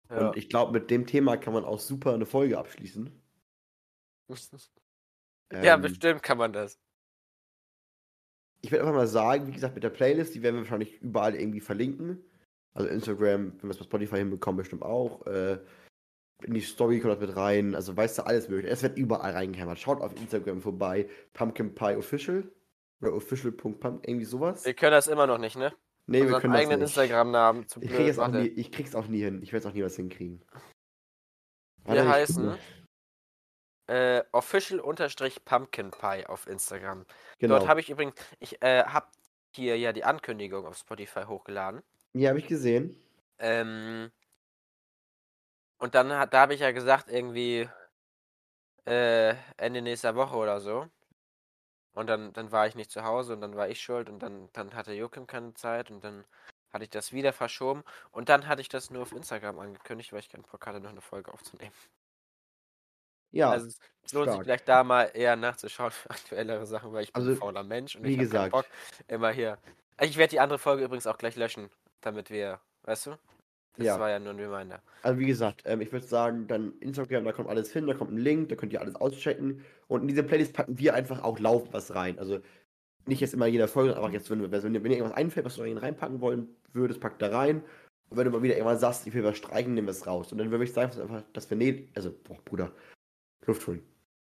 ja. 0.10 0.28
Und 0.30 0.38
ich 0.38 0.48
glaube, 0.48 0.72
mit 0.72 0.90
dem 0.92 1.06
Thema 1.06 1.38
kann 1.38 1.54
man 1.54 1.66
auch 1.66 1.80
super 1.80 2.14
eine 2.14 2.26
Folge 2.26 2.58
abschließen. 2.58 3.12
ja, 5.52 5.76
Ähm, 5.76 5.82
bestimmt 5.82 6.24
kann 6.24 6.38
man 6.38 6.54
das. 6.54 6.80
Ich 8.62 8.72
werde 8.72 8.84
einfach 8.84 8.96
mal 8.96 9.08
sagen, 9.08 9.48
wie 9.48 9.52
gesagt, 9.52 9.76
mit 9.76 9.84
der 9.84 9.90
Playlist, 9.90 10.34
die 10.34 10.42
werden 10.42 10.56
wir 10.56 10.62
wahrscheinlich 10.62 11.02
überall 11.02 11.36
irgendwie 11.36 11.60
verlinken. 11.60 12.24
Also 12.74 12.90
Instagram, 12.90 13.54
wenn 13.54 13.64
wir 13.64 13.70
es 13.70 13.78
bei 13.78 13.86
Spotify 13.86 14.18
hinbekommen, 14.18 14.58
bestimmt 14.58 14.82
auch. 14.84 15.26
Äh, 15.28 15.60
in 16.44 16.54
die 16.54 16.62
Story 16.62 17.00
kommt 17.00 17.14
das 17.14 17.28
mit 17.28 17.36
rein. 17.36 17.76
Also 17.76 17.96
weißt 17.96 18.18
du, 18.18 18.26
alles 18.26 18.50
mögliche. 18.50 18.74
Es 18.74 18.84
wird 18.84 18.98
überall 18.98 19.32
reingehämmert. 19.32 19.80
Schaut 19.80 20.02
auf 20.02 20.16
Instagram 20.16 20.62
vorbei. 20.62 21.10
Pumpkin 21.34 21.74
Pie 21.74 21.96
Official. 21.96 22.52
Oder 23.02 23.14
official.pump, 23.14 24.08
irgendwie 24.08 24.26
sowas. 24.26 24.66
Wir 24.66 24.74
können 24.74 24.92
das 24.92 25.08
immer 25.08 25.28
noch 25.28 25.38
nicht, 25.38 25.58
ne? 25.58 25.74
Nee, 26.08 26.28
wir 26.28 26.40
können 26.40 26.54
eigenen 26.54 26.80
nicht. 26.80 26.90
Instagram-Namen 26.90 27.68
zu 27.68 27.82
Ich, 27.82 27.92
krieg 27.92 28.08
es 28.08 28.20
auch 28.20 28.28
nie, 28.28 28.48
ich 28.48 28.72
krieg's 28.72 28.96
auch 28.96 29.08
nie 29.08 29.24
hin. 29.24 29.42
Ich 29.42 29.54
werde 29.54 29.68
auch 29.68 29.74
nie 29.74 29.84
was 29.84 29.96
hinkriegen. 29.96 30.42
Wir 31.84 31.96
Warte, 31.96 32.02
ich 32.02 32.08
heißen 32.08 32.58
äh, 33.88 34.24
official-pumpkin 34.32 35.92
pie 35.92 36.26
auf 36.28 36.48
Instagram. 36.48 37.06
Genau. 37.40 37.58
Dort 37.58 37.68
habe 37.68 37.80
ich 37.80 37.90
übrigens, 37.90 38.16
ich 38.40 38.62
äh, 38.62 38.84
habe 38.84 39.08
hier 39.56 39.78
ja 39.78 39.94
die 39.94 40.04
Ankündigung 40.04 40.66
auf 40.66 40.78
Spotify 40.78 41.24
hochgeladen. 41.24 41.82
ja, 42.14 42.30
habe 42.30 42.40
ich 42.40 42.48
gesehen. 42.48 43.00
Ähm, 43.38 44.12
und 45.78 45.96
dann 45.96 46.12
hat, 46.14 46.34
da 46.34 46.42
habe 46.42 46.54
ich 46.54 46.62
ja 46.62 46.72
gesagt, 46.72 47.10
irgendwie 47.10 47.70
äh, 48.86 49.36
Ende 49.58 49.82
nächster 49.82 50.16
Woche 50.16 50.36
oder 50.36 50.60
so. 50.60 50.88
Und 51.96 52.08
dann, 52.08 52.34
dann 52.34 52.52
war 52.52 52.68
ich 52.68 52.76
nicht 52.76 52.92
zu 52.92 53.04
Hause 53.04 53.34
und 53.34 53.42
dann 53.42 53.56
war 53.56 53.70
ich 53.70 53.82
schuld 53.82 54.10
und 54.10 54.20
dann, 54.20 54.50
dann 54.54 54.76
hatte 54.76 54.94
Joachim 54.94 55.28
keine 55.28 55.54
Zeit 55.56 55.90
und 55.92 56.04
dann 56.04 56.26
hatte 56.72 56.84
ich 56.84 56.90
das 56.92 57.14
wieder 57.14 57.34
verschoben 57.34 57.84
und 58.12 58.30
dann 58.30 58.48
hatte 58.48 58.62
ich 58.62 58.70
das 58.70 58.90
nur 58.92 59.04
auf 59.04 59.14
Instagram 59.14 59.60
angekündigt, 59.60 60.14
weil 60.14 60.20
ich 60.20 60.30
keinen 60.30 60.44
Bock 60.44 60.66
hatte, 60.68 60.82
noch 60.82 60.92
eine 60.92 61.02
Folge 61.02 61.34
aufzunehmen. 61.34 61.74
Ja, 63.32 63.52
also 63.52 63.68
es 64.04 64.14
lohnt 64.14 64.32
sich 64.32 64.40
stark. 64.40 64.44
vielleicht 64.44 64.68
da 64.68 64.84
mal 64.84 65.06
eher 65.14 65.36
nachzuschauen 65.36 65.92
für 65.92 66.10
aktuellere 66.10 66.66
Sachen, 66.66 66.94
weil 66.94 67.04
ich 67.04 67.14
bin 67.14 67.24
Also, 67.24 67.32
ein 67.32 67.34
fauler 67.34 67.64
Mensch 67.64 67.96
und 67.96 68.04
wie 68.04 68.14
ich 68.16 68.20
habe 68.20 68.30
keinen. 68.30 68.50
Bock 68.50 68.68
immer 69.08 69.32
hier. 69.32 69.60
Ich 70.02 70.18
werde 70.18 70.32
die 70.32 70.40
andere 70.40 70.60
Folge 70.60 70.84
übrigens 70.84 71.08
auch 71.08 71.18
gleich 71.18 71.36
löschen, 71.36 71.70
damit 72.02 72.30
wir, 72.30 72.62
weißt 72.84 73.08
du? 73.08 73.18
Das 73.78 73.86
Ja. 73.88 74.00
war 74.00 74.10
ja 74.10 74.20
nur 74.20 74.32
ein 74.34 74.40
Reminder. 74.40 74.82
Also 75.04 75.20
wie 75.20 75.26
gesagt, 75.26 75.64
ähm, 75.66 75.82
ich 75.82 75.92
würde 75.92 76.06
sagen, 76.06 76.48
dann 76.48 76.74
Instagram, 76.80 77.26
da 77.26 77.32
kommt 77.34 77.50
alles 77.50 77.72
hin, 77.72 77.88
da 77.88 77.94
kommt 77.94 78.12
ein 78.12 78.18
Link, 78.18 78.50
da 78.50 78.56
könnt 78.56 78.72
ihr 78.74 78.82
alles 78.82 78.96
auschecken. 78.96 79.62
Und 79.88 80.02
in 80.02 80.08
diese 80.08 80.24
Playlist 80.24 80.54
packen 80.54 80.80
wir 80.80 80.94
einfach 80.94 81.24
auch 81.24 81.40
laufend 81.40 81.74
was 81.74 81.94
rein. 81.94 82.18
Also 82.20 82.40
nicht 83.06 83.20
jetzt 83.22 83.34
immer 83.34 83.46
jeder 83.48 83.68
Folge, 83.68 83.96
aber 83.98 84.10
jetzt, 84.12 84.30
wenn, 84.32 84.42
wenn, 84.42 84.50
dir- 84.52 84.84
wenn 84.84 84.92
dir 84.92 84.98
irgendwas 84.98 85.18
einfällt, 85.18 85.46
was 85.46 85.56
du 85.58 85.64
da 85.64 85.80
reinpacken 85.80 86.22
wollen 86.22 86.48
würdest, 86.74 87.00
pack 87.02 87.20
da 87.20 87.28
rein. 87.28 87.64
Und 88.10 88.18
wenn 88.18 88.26
du 88.26 88.32
mal 88.32 88.44
wieder 88.44 88.56
irgendwann 88.56 88.80
sagst, 88.80 89.06
ich 89.08 89.14
will 89.14 89.24
was 89.24 89.38
streichen, 89.38 89.74
nimm 89.74 89.88
es 89.88 90.08
raus. 90.08 90.32
Und 90.32 90.38
dann 90.38 90.52
würde 90.52 90.64
ich 90.64 90.74
sagen, 90.74 90.90
dass 90.92 91.00
einfach, 91.00 91.24
dass 91.34 91.50
wir 91.50 91.58
ne, 91.58 91.88
also, 91.96 92.12
boah, 92.24 92.38
Bruder, 92.46 92.72
Luft 93.46 93.68
holen. 93.68 93.84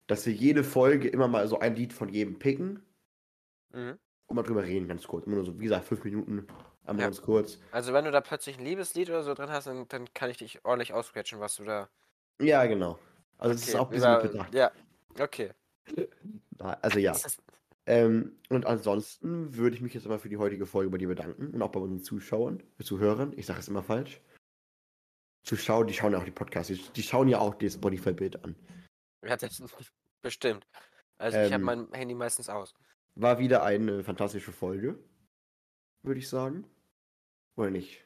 Dass 0.06 0.26
wir 0.26 0.32
jede 0.32 0.64
Folge 0.64 1.08
immer 1.08 1.28
mal 1.28 1.46
so 1.48 1.58
ein 1.60 1.74
Lied 1.76 1.92
von 1.92 2.08
jedem 2.08 2.38
picken 2.38 2.80
Mhm. 3.72 3.96
und 4.26 4.36
mal 4.36 4.42
drüber 4.42 4.64
reden, 4.64 4.88
ganz 4.88 5.06
kurz. 5.06 5.26
Immer 5.26 5.36
nur 5.36 5.44
so, 5.44 5.58
wie 5.58 5.64
gesagt, 5.64 5.84
fünf 5.84 6.02
Minuten, 6.04 6.46
einmal 6.90 7.04
Ja. 7.04 7.06
ganz 7.08 7.22
kurz. 7.22 7.58
Also 7.72 7.92
wenn 7.92 8.04
du 8.04 8.10
da 8.10 8.20
plötzlich 8.20 8.58
ein 8.58 8.64
Liebeslied 8.64 9.08
oder 9.08 9.22
so 9.22 9.34
drin 9.34 9.50
hast, 9.50 9.66
dann, 9.66 9.88
dann 9.88 10.12
kann 10.12 10.30
ich 10.30 10.36
dich 10.38 10.64
ordentlich 10.64 10.92
ausquetschen, 10.92 11.40
was 11.40 11.56
du 11.56 11.64
da. 11.64 11.88
Ja, 12.40 12.66
genau. 12.66 12.98
Also 13.38 13.54
das 13.54 13.66
ist 13.68 13.74
auch 13.76 13.86
ein 13.88 13.92
bisschen 13.92 14.12
über- 14.12 14.22
bedacht. 14.22 14.54
Ja, 14.54 14.70
okay. 15.18 15.52
Also 16.58 16.98
ja. 16.98 17.16
Ähm, 17.86 18.38
und 18.50 18.66
ansonsten 18.66 19.56
würde 19.56 19.74
ich 19.74 19.82
mich 19.82 19.94
jetzt 19.94 20.06
aber 20.06 20.18
für 20.18 20.28
die 20.28 20.36
heutige 20.36 20.66
Folge 20.66 20.90
bei 20.90 20.98
dir 20.98 21.08
bedanken 21.08 21.54
und 21.54 21.62
auch 21.62 21.72
bei 21.72 21.80
unseren 21.80 22.02
Zuschauern, 22.02 22.62
äh, 22.78 22.84
Zuhörern. 22.84 23.32
Ich 23.36 23.46
sage 23.46 23.60
es 23.60 23.68
immer 23.68 23.82
falsch. 23.82 24.20
Zuschauer, 25.44 25.86
die 25.86 25.94
schauen 25.94 26.12
ja 26.12 26.18
auch 26.18 26.24
die 26.24 26.30
Podcasts, 26.30 26.68
die, 26.72 26.78
die 26.92 27.02
schauen 27.02 27.26
ja 27.28 27.38
auch 27.38 27.54
das 27.54 27.74
Spotify-Bild 27.74 28.44
an. 28.44 28.54
Ja, 29.26 29.36
das 29.36 29.60
bestimmt. 30.22 30.66
Also 31.18 31.38
ich 31.38 31.44
habe 31.52 31.54
Ähm, 31.56 31.62
mein 31.62 31.92
Handy 31.92 32.14
meistens 32.14 32.48
aus. 32.48 32.74
War 33.14 33.38
wieder 33.38 33.62
eine 33.64 34.04
fantastische 34.04 34.52
Folge, 34.52 34.98
würde 36.02 36.20
ich 36.20 36.28
sagen. 36.28 36.64
Oder 37.60 37.70
nicht? 37.70 38.04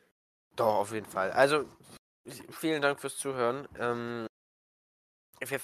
Doch, 0.57 0.75
auf 0.81 0.93
jeden 0.93 1.07
Fall. 1.07 1.31
Also, 1.33 1.65
vielen 2.51 2.83
Dank 2.83 3.01
fürs 3.01 3.17
Zuhören. 3.17 3.69
Ähm, 3.79 4.27
wir, 5.47 5.61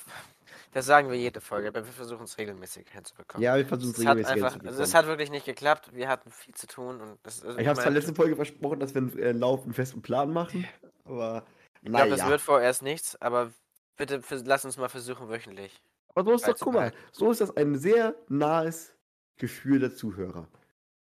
das 0.72 0.86
sagen 0.86 1.10
wir 1.10 1.16
jede 1.16 1.40
Folge, 1.40 1.68
aber 1.68 1.84
wir 1.84 1.92
versuchen 1.92 2.24
es 2.24 2.38
regelmäßig 2.38 2.88
hinzubekommen. 2.90 3.42
Ja, 3.42 3.56
wir 3.56 3.66
versuchen 3.66 3.92
es 3.92 4.00
regelmäßig 4.00 4.30
einfach, 4.30 4.44
also 4.44 4.58
es 4.58 4.64
hinzubekommen. 4.64 4.94
hat 4.94 5.06
wirklich 5.06 5.30
nicht 5.30 5.46
geklappt. 5.46 5.94
Wir 5.94 6.08
hatten 6.08 6.30
viel 6.30 6.54
zu 6.54 6.66
tun 6.66 7.00
und 7.00 7.18
das 7.22 7.42
also 7.44 7.58
Ich 7.58 7.66
habe 7.66 7.80
zwar 7.80 7.90
letzte 7.90 8.14
Folge 8.14 8.36
versprochen, 8.36 8.78
dass 8.80 8.94
wir 8.94 9.02
einen 9.02 9.18
äh, 9.18 9.32
laufenden 9.32 9.72
festen 9.72 10.02
Plan 10.02 10.32
machen, 10.32 10.68
aber 11.04 11.46
ich 11.82 11.90
glaube, 11.90 12.10
das 12.10 12.18
naja. 12.18 12.30
wird 12.30 12.40
vorerst 12.40 12.82
nichts, 12.82 13.20
aber 13.22 13.52
bitte 13.96 14.22
vers- 14.22 14.44
lass 14.44 14.64
uns 14.64 14.76
mal 14.76 14.88
versuchen 14.88 15.28
wöchentlich. 15.28 15.80
Aber 16.14 16.24
so 16.24 16.32
ist 16.32 16.46
doch, 16.46 16.58
guck 16.58 16.74
mal, 16.74 16.92
so 17.12 17.30
ist 17.30 17.40
das 17.40 17.56
ein 17.56 17.78
sehr 17.78 18.14
nahes 18.28 18.94
Gefühl 19.36 19.78
der 19.78 19.94
Zuhörer. 19.94 20.46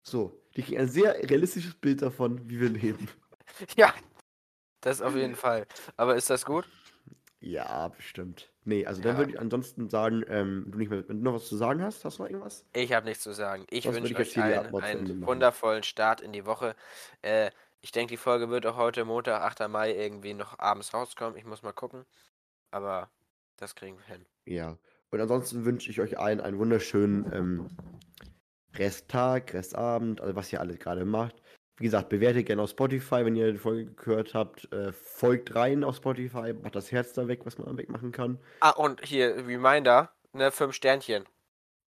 So, 0.09 0.41
die 0.55 0.63
kriegen 0.63 0.79
ein 0.79 0.87
sehr 0.87 1.13
realistisches 1.29 1.75
Bild 1.75 2.01
davon, 2.01 2.49
wie 2.49 2.59
wir 2.59 2.69
leben. 2.69 3.07
Ja, 3.75 3.93
das 4.79 5.01
auf 5.01 5.15
jeden 5.15 5.35
Fall. 5.35 5.65
Aber 5.97 6.15
ist 6.15 6.29
das 6.29 6.45
gut? 6.45 6.65
Ja, 7.41 7.89
bestimmt. 7.89 8.53
Nee, 8.63 8.85
also 8.85 9.01
dann 9.01 9.13
Ja. 9.13 9.17
würde 9.17 9.31
ich 9.31 9.39
ansonsten 9.39 9.89
sagen, 9.89 10.23
ähm, 10.27 10.67
du 10.67 10.77
nicht 10.77 10.89
mehr, 10.89 11.07
wenn 11.09 11.17
du 11.17 11.23
noch 11.23 11.33
was 11.33 11.47
zu 11.47 11.57
sagen 11.57 11.81
hast, 11.81 12.05
hast 12.05 12.19
du 12.19 12.23
noch 12.23 12.29
irgendwas? 12.29 12.63
Ich 12.73 12.93
habe 12.93 13.05
nichts 13.05 13.23
zu 13.23 13.33
sagen. 13.33 13.65
Ich 13.69 13.85
wünsche 13.85 14.13
ich 14.13 14.17
euch 14.17 14.37
allen 14.37 14.75
einen 14.75 15.25
wundervollen 15.25 15.83
Start 15.83 16.21
in 16.21 16.31
die 16.31 16.45
Woche. 16.45 16.75
Äh, 17.21 17.51
ich 17.81 17.91
denke, 17.91 18.13
die 18.13 18.17
Folge 18.17 18.49
wird 18.49 18.65
auch 18.65 18.77
heute 18.77 19.03
Montag, 19.03 19.41
8. 19.41 19.67
Mai, 19.67 19.93
irgendwie 19.93 20.33
noch 20.33 20.59
abends 20.59 20.93
rauskommen. 20.93 21.37
Ich 21.37 21.45
muss 21.45 21.63
mal 21.63 21.73
gucken. 21.73 22.05
Aber 22.71 23.09
das 23.57 23.75
kriegen 23.75 23.97
wir 23.97 24.05
hin. 24.05 24.25
Ja. 24.45 24.77
Und 25.11 25.19
ansonsten 25.19 25.65
wünsche 25.65 25.89
ich 25.89 25.99
euch 26.01 26.19
allen 26.19 26.39
einen 26.39 26.59
wunderschönen 26.59 27.31
ähm, 27.33 27.67
Resttag, 28.75 29.53
Restabend, 29.53 30.21
also 30.21 30.35
was 30.35 30.51
ihr 30.53 30.59
alle 30.59 30.75
gerade 30.75 31.05
macht. 31.05 31.35
Wie 31.77 31.85
gesagt, 31.85 32.09
bewertet 32.09 32.45
gerne 32.47 32.61
auf 32.61 32.71
Spotify, 32.71 33.23
wenn 33.23 33.37
ihr 33.37 33.53
die 33.53 33.57
Folge 33.57 33.85
gehört 33.93 34.33
habt. 34.33 34.71
Äh, 34.73 34.91
folgt 34.91 35.55
rein 35.55 35.85
auf 35.85 35.95
Spotify, 35.95 36.53
macht 36.53 36.75
das 36.75 36.91
Herz 36.91 37.13
da 37.13 37.27
weg, 37.27 37.45
was 37.45 37.57
man 37.57 37.77
wegmachen 37.77 38.11
kann. 38.11 38.37
Ah, 38.59 38.71
und 38.71 39.05
hier, 39.05 39.47
Reminder, 39.47 40.11
ne, 40.33 40.51
fünf 40.51 40.75
Sternchen. 40.75 41.23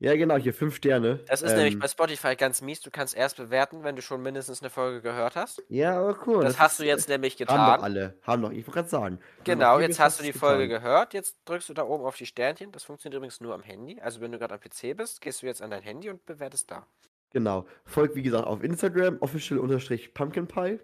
Ja, 0.03 0.17
genau, 0.17 0.37
hier 0.37 0.53
fünf 0.53 0.75
Sterne. 0.75 1.21
Das 1.29 1.43
ist 1.43 1.53
ähm, 1.53 1.59
nämlich 1.59 1.79
bei 1.79 1.87
Spotify 1.87 2.35
ganz 2.35 2.61
mies. 2.61 2.81
Du 2.81 2.91
kannst 2.91 3.17
erst 3.17 3.37
bewerten, 3.37 3.85
wenn 3.85 3.95
du 3.95 4.03
schon 4.03 4.21
mindestens 4.21 4.61
eine 4.61 4.69
Folge 4.69 5.01
gehört 5.01 5.37
hast. 5.37 5.63
Ja, 5.69 6.01
aber 6.01 6.19
cool. 6.27 6.43
Das, 6.43 6.59
hast 6.59 6.81
du 6.81 6.85
jetzt 6.85 7.09
nämlich 7.09 7.35
Haben 7.35 7.47
doch 7.47 7.55
getan. 7.55 7.81
alle. 7.81 8.19
Haben 8.23 8.43
doch, 8.43 8.51
ich 8.51 8.67
wollte 8.67 8.73
gerade 8.73 8.89
sagen. 8.89 9.21
Genau, 9.45 9.79
jetzt 9.79 10.01
hast 10.01 10.19
du 10.19 10.25
die 10.25 10.33
Podcasts 10.33 10.55
Folge 10.55 10.67
getan. 10.67 10.83
gehört. 10.83 11.15
Jetzt 11.15 11.37
drückst 11.45 11.69
du 11.69 11.75
da 11.75 11.85
oben 11.85 12.05
auf 12.05 12.17
die 12.17 12.27
Sternchen. 12.27 12.73
Das 12.73 12.83
funktioniert 12.83 13.17
übrigens 13.17 13.41
nur 13.41 13.55
am 13.55 13.63
Handy. 13.63 14.01
Also 14.01 14.21
wenn 14.21 14.33
du 14.33 14.41
gerade 14.41 14.55
am 14.55 14.61
PC 14.61 14.97
bist, 14.97 15.21
gehst 15.21 15.41
du 15.43 15.47
jetzt 15.47 15.63
an 15.63 15.71
dein 15.71 15.83
Handy 15.83 16.11
und 16.11 16.27
bewertest 16.27 16.73
da. 16.73 16.85
Genau. 17.31 17.65
Folgt, 17.85 18.17
wie 18.17 18.23
gesagt, 18.23 18.49
auf 18.49 18.65
Instagram, 18.65 19.19
official-pumpkin 19.21 20.49
pie. 20.49 20.81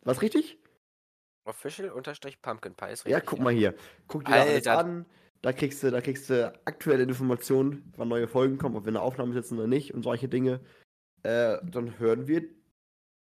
Was 0.00 0.22
richtig? 0.22 0.58
Official-Pumpkin 1.44 2.74
Pie 2.74 2.86
ist 2.86 3.04
richtig. 3.04 3.12
Ja, 3.12 3.20
guck 3.20 3.38
mal 3.38 3.52
hier. 3.52 3.74
Guckt 4.08 4.26
dir 4.26 4.32
da 4.32 4.40
alles 4.40 4.66
Alter. 4.66 4.78
an. 4.78 5.06
Da 5.46 5.52
kriegst 5.52 5.80
du, 5.84 5.92
da 5.92 6.00
kriegst 6.00 6.28
du 6.28 6.52
aktuelle 6.64 7.04
Informationen, 7.04 7.92
wann 7.96 8.08
neue 8.08 8.26
Folgen 8.26 8.58
kommen, 8.58 8.74
ob 8.74 8.84
wir 8.84 8.88
eine 8.88 9.00
Aufnahme 9.00 9.32
setzen 9.32 9.56
oder 9.56 9.68
nicht 9.68 9.94
und 9.94 10.02
solche 10.02 10.28
Dinge. 10.28 10.58
Äh, 11.22 11.58
dann 11.62 12.00
hören 12.00 12.26
wir 12.26 12.42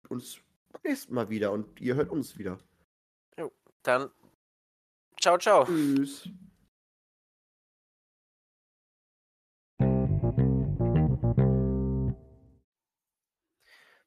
uns 0.09 0.41
beim 0.67 0.81
nächsten 0.83 1.13
Mal 1.13 1.29
wieder 1.29 1.53
und 1.53 1.79
ihr 1.79 1.95
hört 1.95 2.09
uns 2.09 2.37
wieder. 2.37 2.59
Dann 3.83 4.11
ciao, 5.21 5.37
ciao. 5.37 5.63
Tschüss. 5.63 6.27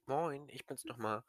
Moin, 0.05 0.47
ich 0.51 0.67
bin's 0.67 0.85
nochmal. 0.85 1.25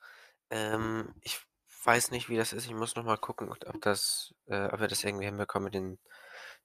Ähm, 0.50 1.16
ich 1.22 1.40
weiß 1.86 2.12
nicht, 2.12 2.28
wie 2.28 2.36
das 2.36 2.52
ist. 2.52 2.66
Ich 2.66 2.74
muss 2.74 2.98
nochmal 2.98 3.18
gucken, 3.18 3.50
ob 3.50 3.82
das, 3.82 4.36
äh, 4.48 4.66
ob 4.66 4.82
wir 4.82 4.90
das 4.90 5.02
irgendwie 5.06 5.28
hinbekommen 5.28 5.64
mit 5.64 5.76
den 5.76 5.98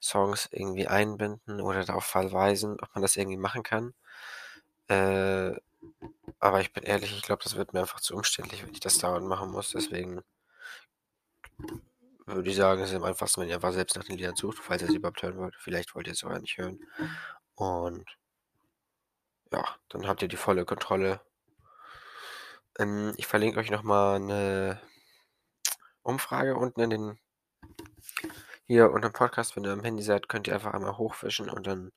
Songs 0.00 0.48
irgendwie 0.52 0.86
einbinden 0.86 1.60
oder 1.60 1.84
darauf 1.84 2.04
verweisen, 2.04 2.78
ob 2.80 2.94
man 2.94 3.02
das 3.02 3.16
irgendwie 3.16 3.36
machen 3.36 3.62
kann. 3.62 3.94
Äh, 4.88 5.52
aber 6.40 6.60
ich 6.60 6.72
bin 6.72 6.84
ehrlich, 6.84 7.16
ich 7.16 7.22
glaube, 7.22 7.42
das 7.44 7.56
wird 7.56 7.72
mir 7.72 7.80
einfach 7.80 8.00
zu 8.00 8.14
umständlich, 8.14 8.64
wenn 8.64 8.72
ich 8.72 8.80
das 8.80 8.98
dauernd 8.98 9.26
machen 9.26 9.50
muss. 9.50 9.70
Deswegen 9.70 10.22
würde 12.26 12.50
ich 12.50 12.56
sagen, 12.56 12.82
es 12.82 12.90
ist 12.90 12.96
am 12.96 13.04
einfachsten, 13.04 13.40
wenn 13.40 13.48
ihr 13.48 13.56
einfach 13.56 13.72
selbst 13.72 13.96
nach 13.96 14.04
den 14.04 14.16
Liedern 14.16 14.36
sucht, 14.36 14.58
falls 14.58 14.82
ihr 14.82 14.88
sie 14.88 14.96
überhaupt 14.96 15.22
hören 15.22 15.38
wollt. 15.38 15.56
Vielleicht 15.56 15.94
wollt 15.94 16.06
ihr 16.06 16.12
es 16.12 16.20
sogar 16.20 16.38
nicht 16.38 16.58
hören. 16.58 16.80
Und 17.54 18.04
ja, 19.52 19.64
dann 19.88 20.06
habt 20.06 20.22
ihr 20.22 20.28
die 20.28 20.36
volle 20.36 20.64
Kontrolle. 20.64 21.20
Ähm, 22.78 23.14
ich 23.16 23.26
verlinke 23.26 23.60
euch 23.60 23.70
nochmal 23.70 24.16
eine 24.16 24.80
Umfrage 26.02 26.56
unten 26.56 26.80
in 26.80 26.90
den 26.90 27.18
hier 28.68 28.90
unter 28.92 29.08
dem 29.10 29.14
Podcast, 29.14 29.56
wenn 29.56 29.64
ihr 29.64 29.72
am 29.72 29.82
Handy 29.84 30.02
seid, 30.02 30.28
könnt 30.28 30.46
ihr 30.46 30.54
einfach 30.54 30.74
einmal 30.74 30.98
hochfischen 30.98 31.50
und 31.50 31.66
dann 31.66 31.92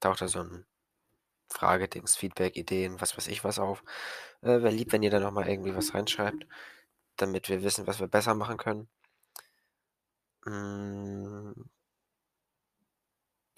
taucht 0.00 0.20
da 0.22 0.28
so 0.28 0.40
ein 0.40 0.66
Fragedings, 1.48 2.16
Feedback, 2.16 2.56
Ideen, 2.56 3.00
was 3.00 3.16
weiß 3.16 3.28
ich 3.28 3.44
was 3.44 3.58
auf. 3.58 3.82
Äh, 4.42 4.62
Wäre 4.62 4.70
lieb, 4.70 4.92
wenn 4.92 5.02
ihr 5.02 5.10
da 5.10 5.20
nochmal 5.20 5.48
irgendwie 5.48 5.74
was 5.76 5.94
reinschreibt, 5.94 6.46
damit 7.16 7.48
wir 7.48 7.62
wissen, 7.62 7.86
was 7.86 8.00
wir 8.00 8.08
besser 8.08 8.34
machen 8.34 8.58
können. 8.58 8.88
Mm, 10.44 11.52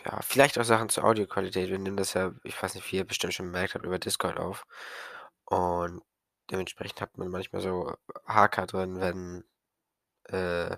ja, 0.04 0.20
vielleicht 0.22 0.58
auch 0.58 0.64
Sachen 0.64 0.88
zur 0.90 1.04
Audioqualität. 1.04 1.70
Wir 1.70 1.78
nehmen 1.78 1.96
das 1.96 2.12
ja, 2.14 2.32
ich 2.44 2.60
weiß 2.62 2.74
nicht, 2.74 2.90
wie 2.92 2.96
ihr 2.96 3.04
bestimmt 3.06 3.34
schon 3.34 3.46
bemerkt 3.46 3.74
habt, 3.74 3.84
über 3.86 3.98
Discord 3.98 4.38
auf. 4.38 4.66
Und 5.46 6.02
dementsprechend 6.50 7.00
hat 7.00 7.16
man 7.18 7.28
manchmal 7.28 7.62
so 7.62 7.94
Haker 8.26 8.66
drin, 8.66 9.00
wenn 9.00 9.44
äh, 10.24 10.76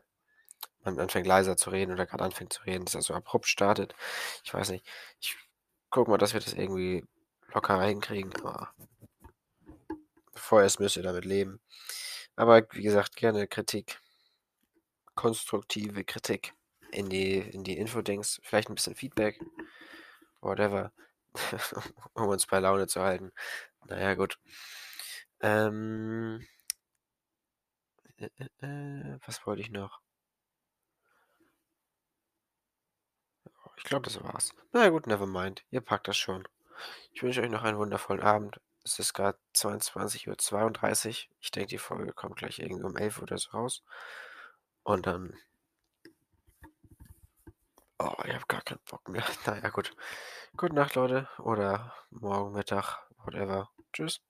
anfängt 0.87 1.27
leiser 1.27 1.57
zu 1.57 1.71
reden 1.71 1.93
oder 1.93 2.07
gerade 2.07 2.25
anfängt 2.25 2.53
zu 2.53 2.63
reden, 2.63 2.85
dass 2.85 2.95
er 2.95 3.03
so 3.03 3.15
abrupt 3.15 3.47
startet. 3.47 3.95
Ich 4.45 4.55
weiß 4.55 4.71
nicht. 4.71 4.87
Ich 5.21 5.37
guck 5.91 6.09
mal, 6.09 6.19
dass 6.19 6.33
wir 6.35 6.41
das 6.41 6.53
irgendwie 6.55 7.05
locker 7.53 7.81
hinkriegen, 7.83 8.35
aber 8.37 8.71
vorerst 10.35 10.81
müsst 10.81 10.97
ihr 10.97 11.03
damit 11.03 11.25
leben. 11.25 11.61
Aber 12.37 12.67
wie 12.73 12.83
gesagt, 12.83 13.17
gerne 13.17 13.47
Kritik. 13.47 14.01
Konstruktive 15.15 16.05
Kritik 16.05 16.53
in 16.93 17.09
die, 17.09 17.39
in 17.39 17.65
die 17.65 17.79
Infodings. 17.79 18.41
Vielleicht 18.43 18.69
ein 18.69 18.75
bisschen 18.75 18.95
Feedback. 18.95 19.41
Whatever. 20.41 20.93
um 22.15 22.29
uns 22.29 22.47
bei 22.47 22.59
Laune 22.59 22.87
zu 22.87 23.01
halten. 23.03 23.33
Naja, 23.87 24.15
gut. 24.15 24.39
Ähm, 25.41 26.47
äh, 28.19 28.29
äh, 28.39 28.67
äh, 28.67 29.19
was 29.27 29.47
wollte 29.47 29.63
ich 29.63 29.71
noch? 29.71 30.01
Ich 33.77 33.85
glaube, 33.85 34.05
das 34.05 34.23
war's. 34.23 34.55
Na 34.73 34.85
ja, 34.85 34.91
gut, 34.91 35.07
never 35.07 35.27
mind. 35.27 35.65
Ihr 35.71 35.81
packt 35.81 36.09
das 36.09 36.17
schon. 36.17 36.47
Ich 37.13 37.23
wünsche 37.23 37.43
euch 37.43 37.51
noch 37.51 37.63
einen 37.63 37.79
wundervollen 37.79 38.23
Abend. 38.23 38.61
Es 38.85 38.99
ist 38.99 39.15
gerade 39.15 39.39
22.32 39.55 41.09
Uhr. 41.09 41.35
Ich 41.41 41.51
denke, 41.51 41.69
die 41.69 41.79
Folge 41.79 42.13
kommt 42.13 42.37
gleich 42.37 42.59
irgendwie 42.59 42.85
um 42.85 42.97
11 42.97 43.19
Uhr 43.19 43.23
oder 43.25 43.39
so 43.39 43.51
raus. 43.51 43.83
Und 44.83 45.07
dann. 45.07 45.35
Oh, 47.99 48.15
ich 48.25 48.35
habe 48.35 48.45
gar 48.47 48.63
keinen 48.63 48.81
Bock 48.89 49.09
mehr. 49.09 49.25
Naja, 49.47 49.71
gut. 49.71 49.93
Gute 50.57 50.75
Nacht, 50.75 50.95
Leute. 50.95 51.29
Oder 51.39 51.95
morgen 52.11 52.53
Mittag. 52.53 52.99
Whatever. 53.25 53.71
Tschüss. 53.93 54.21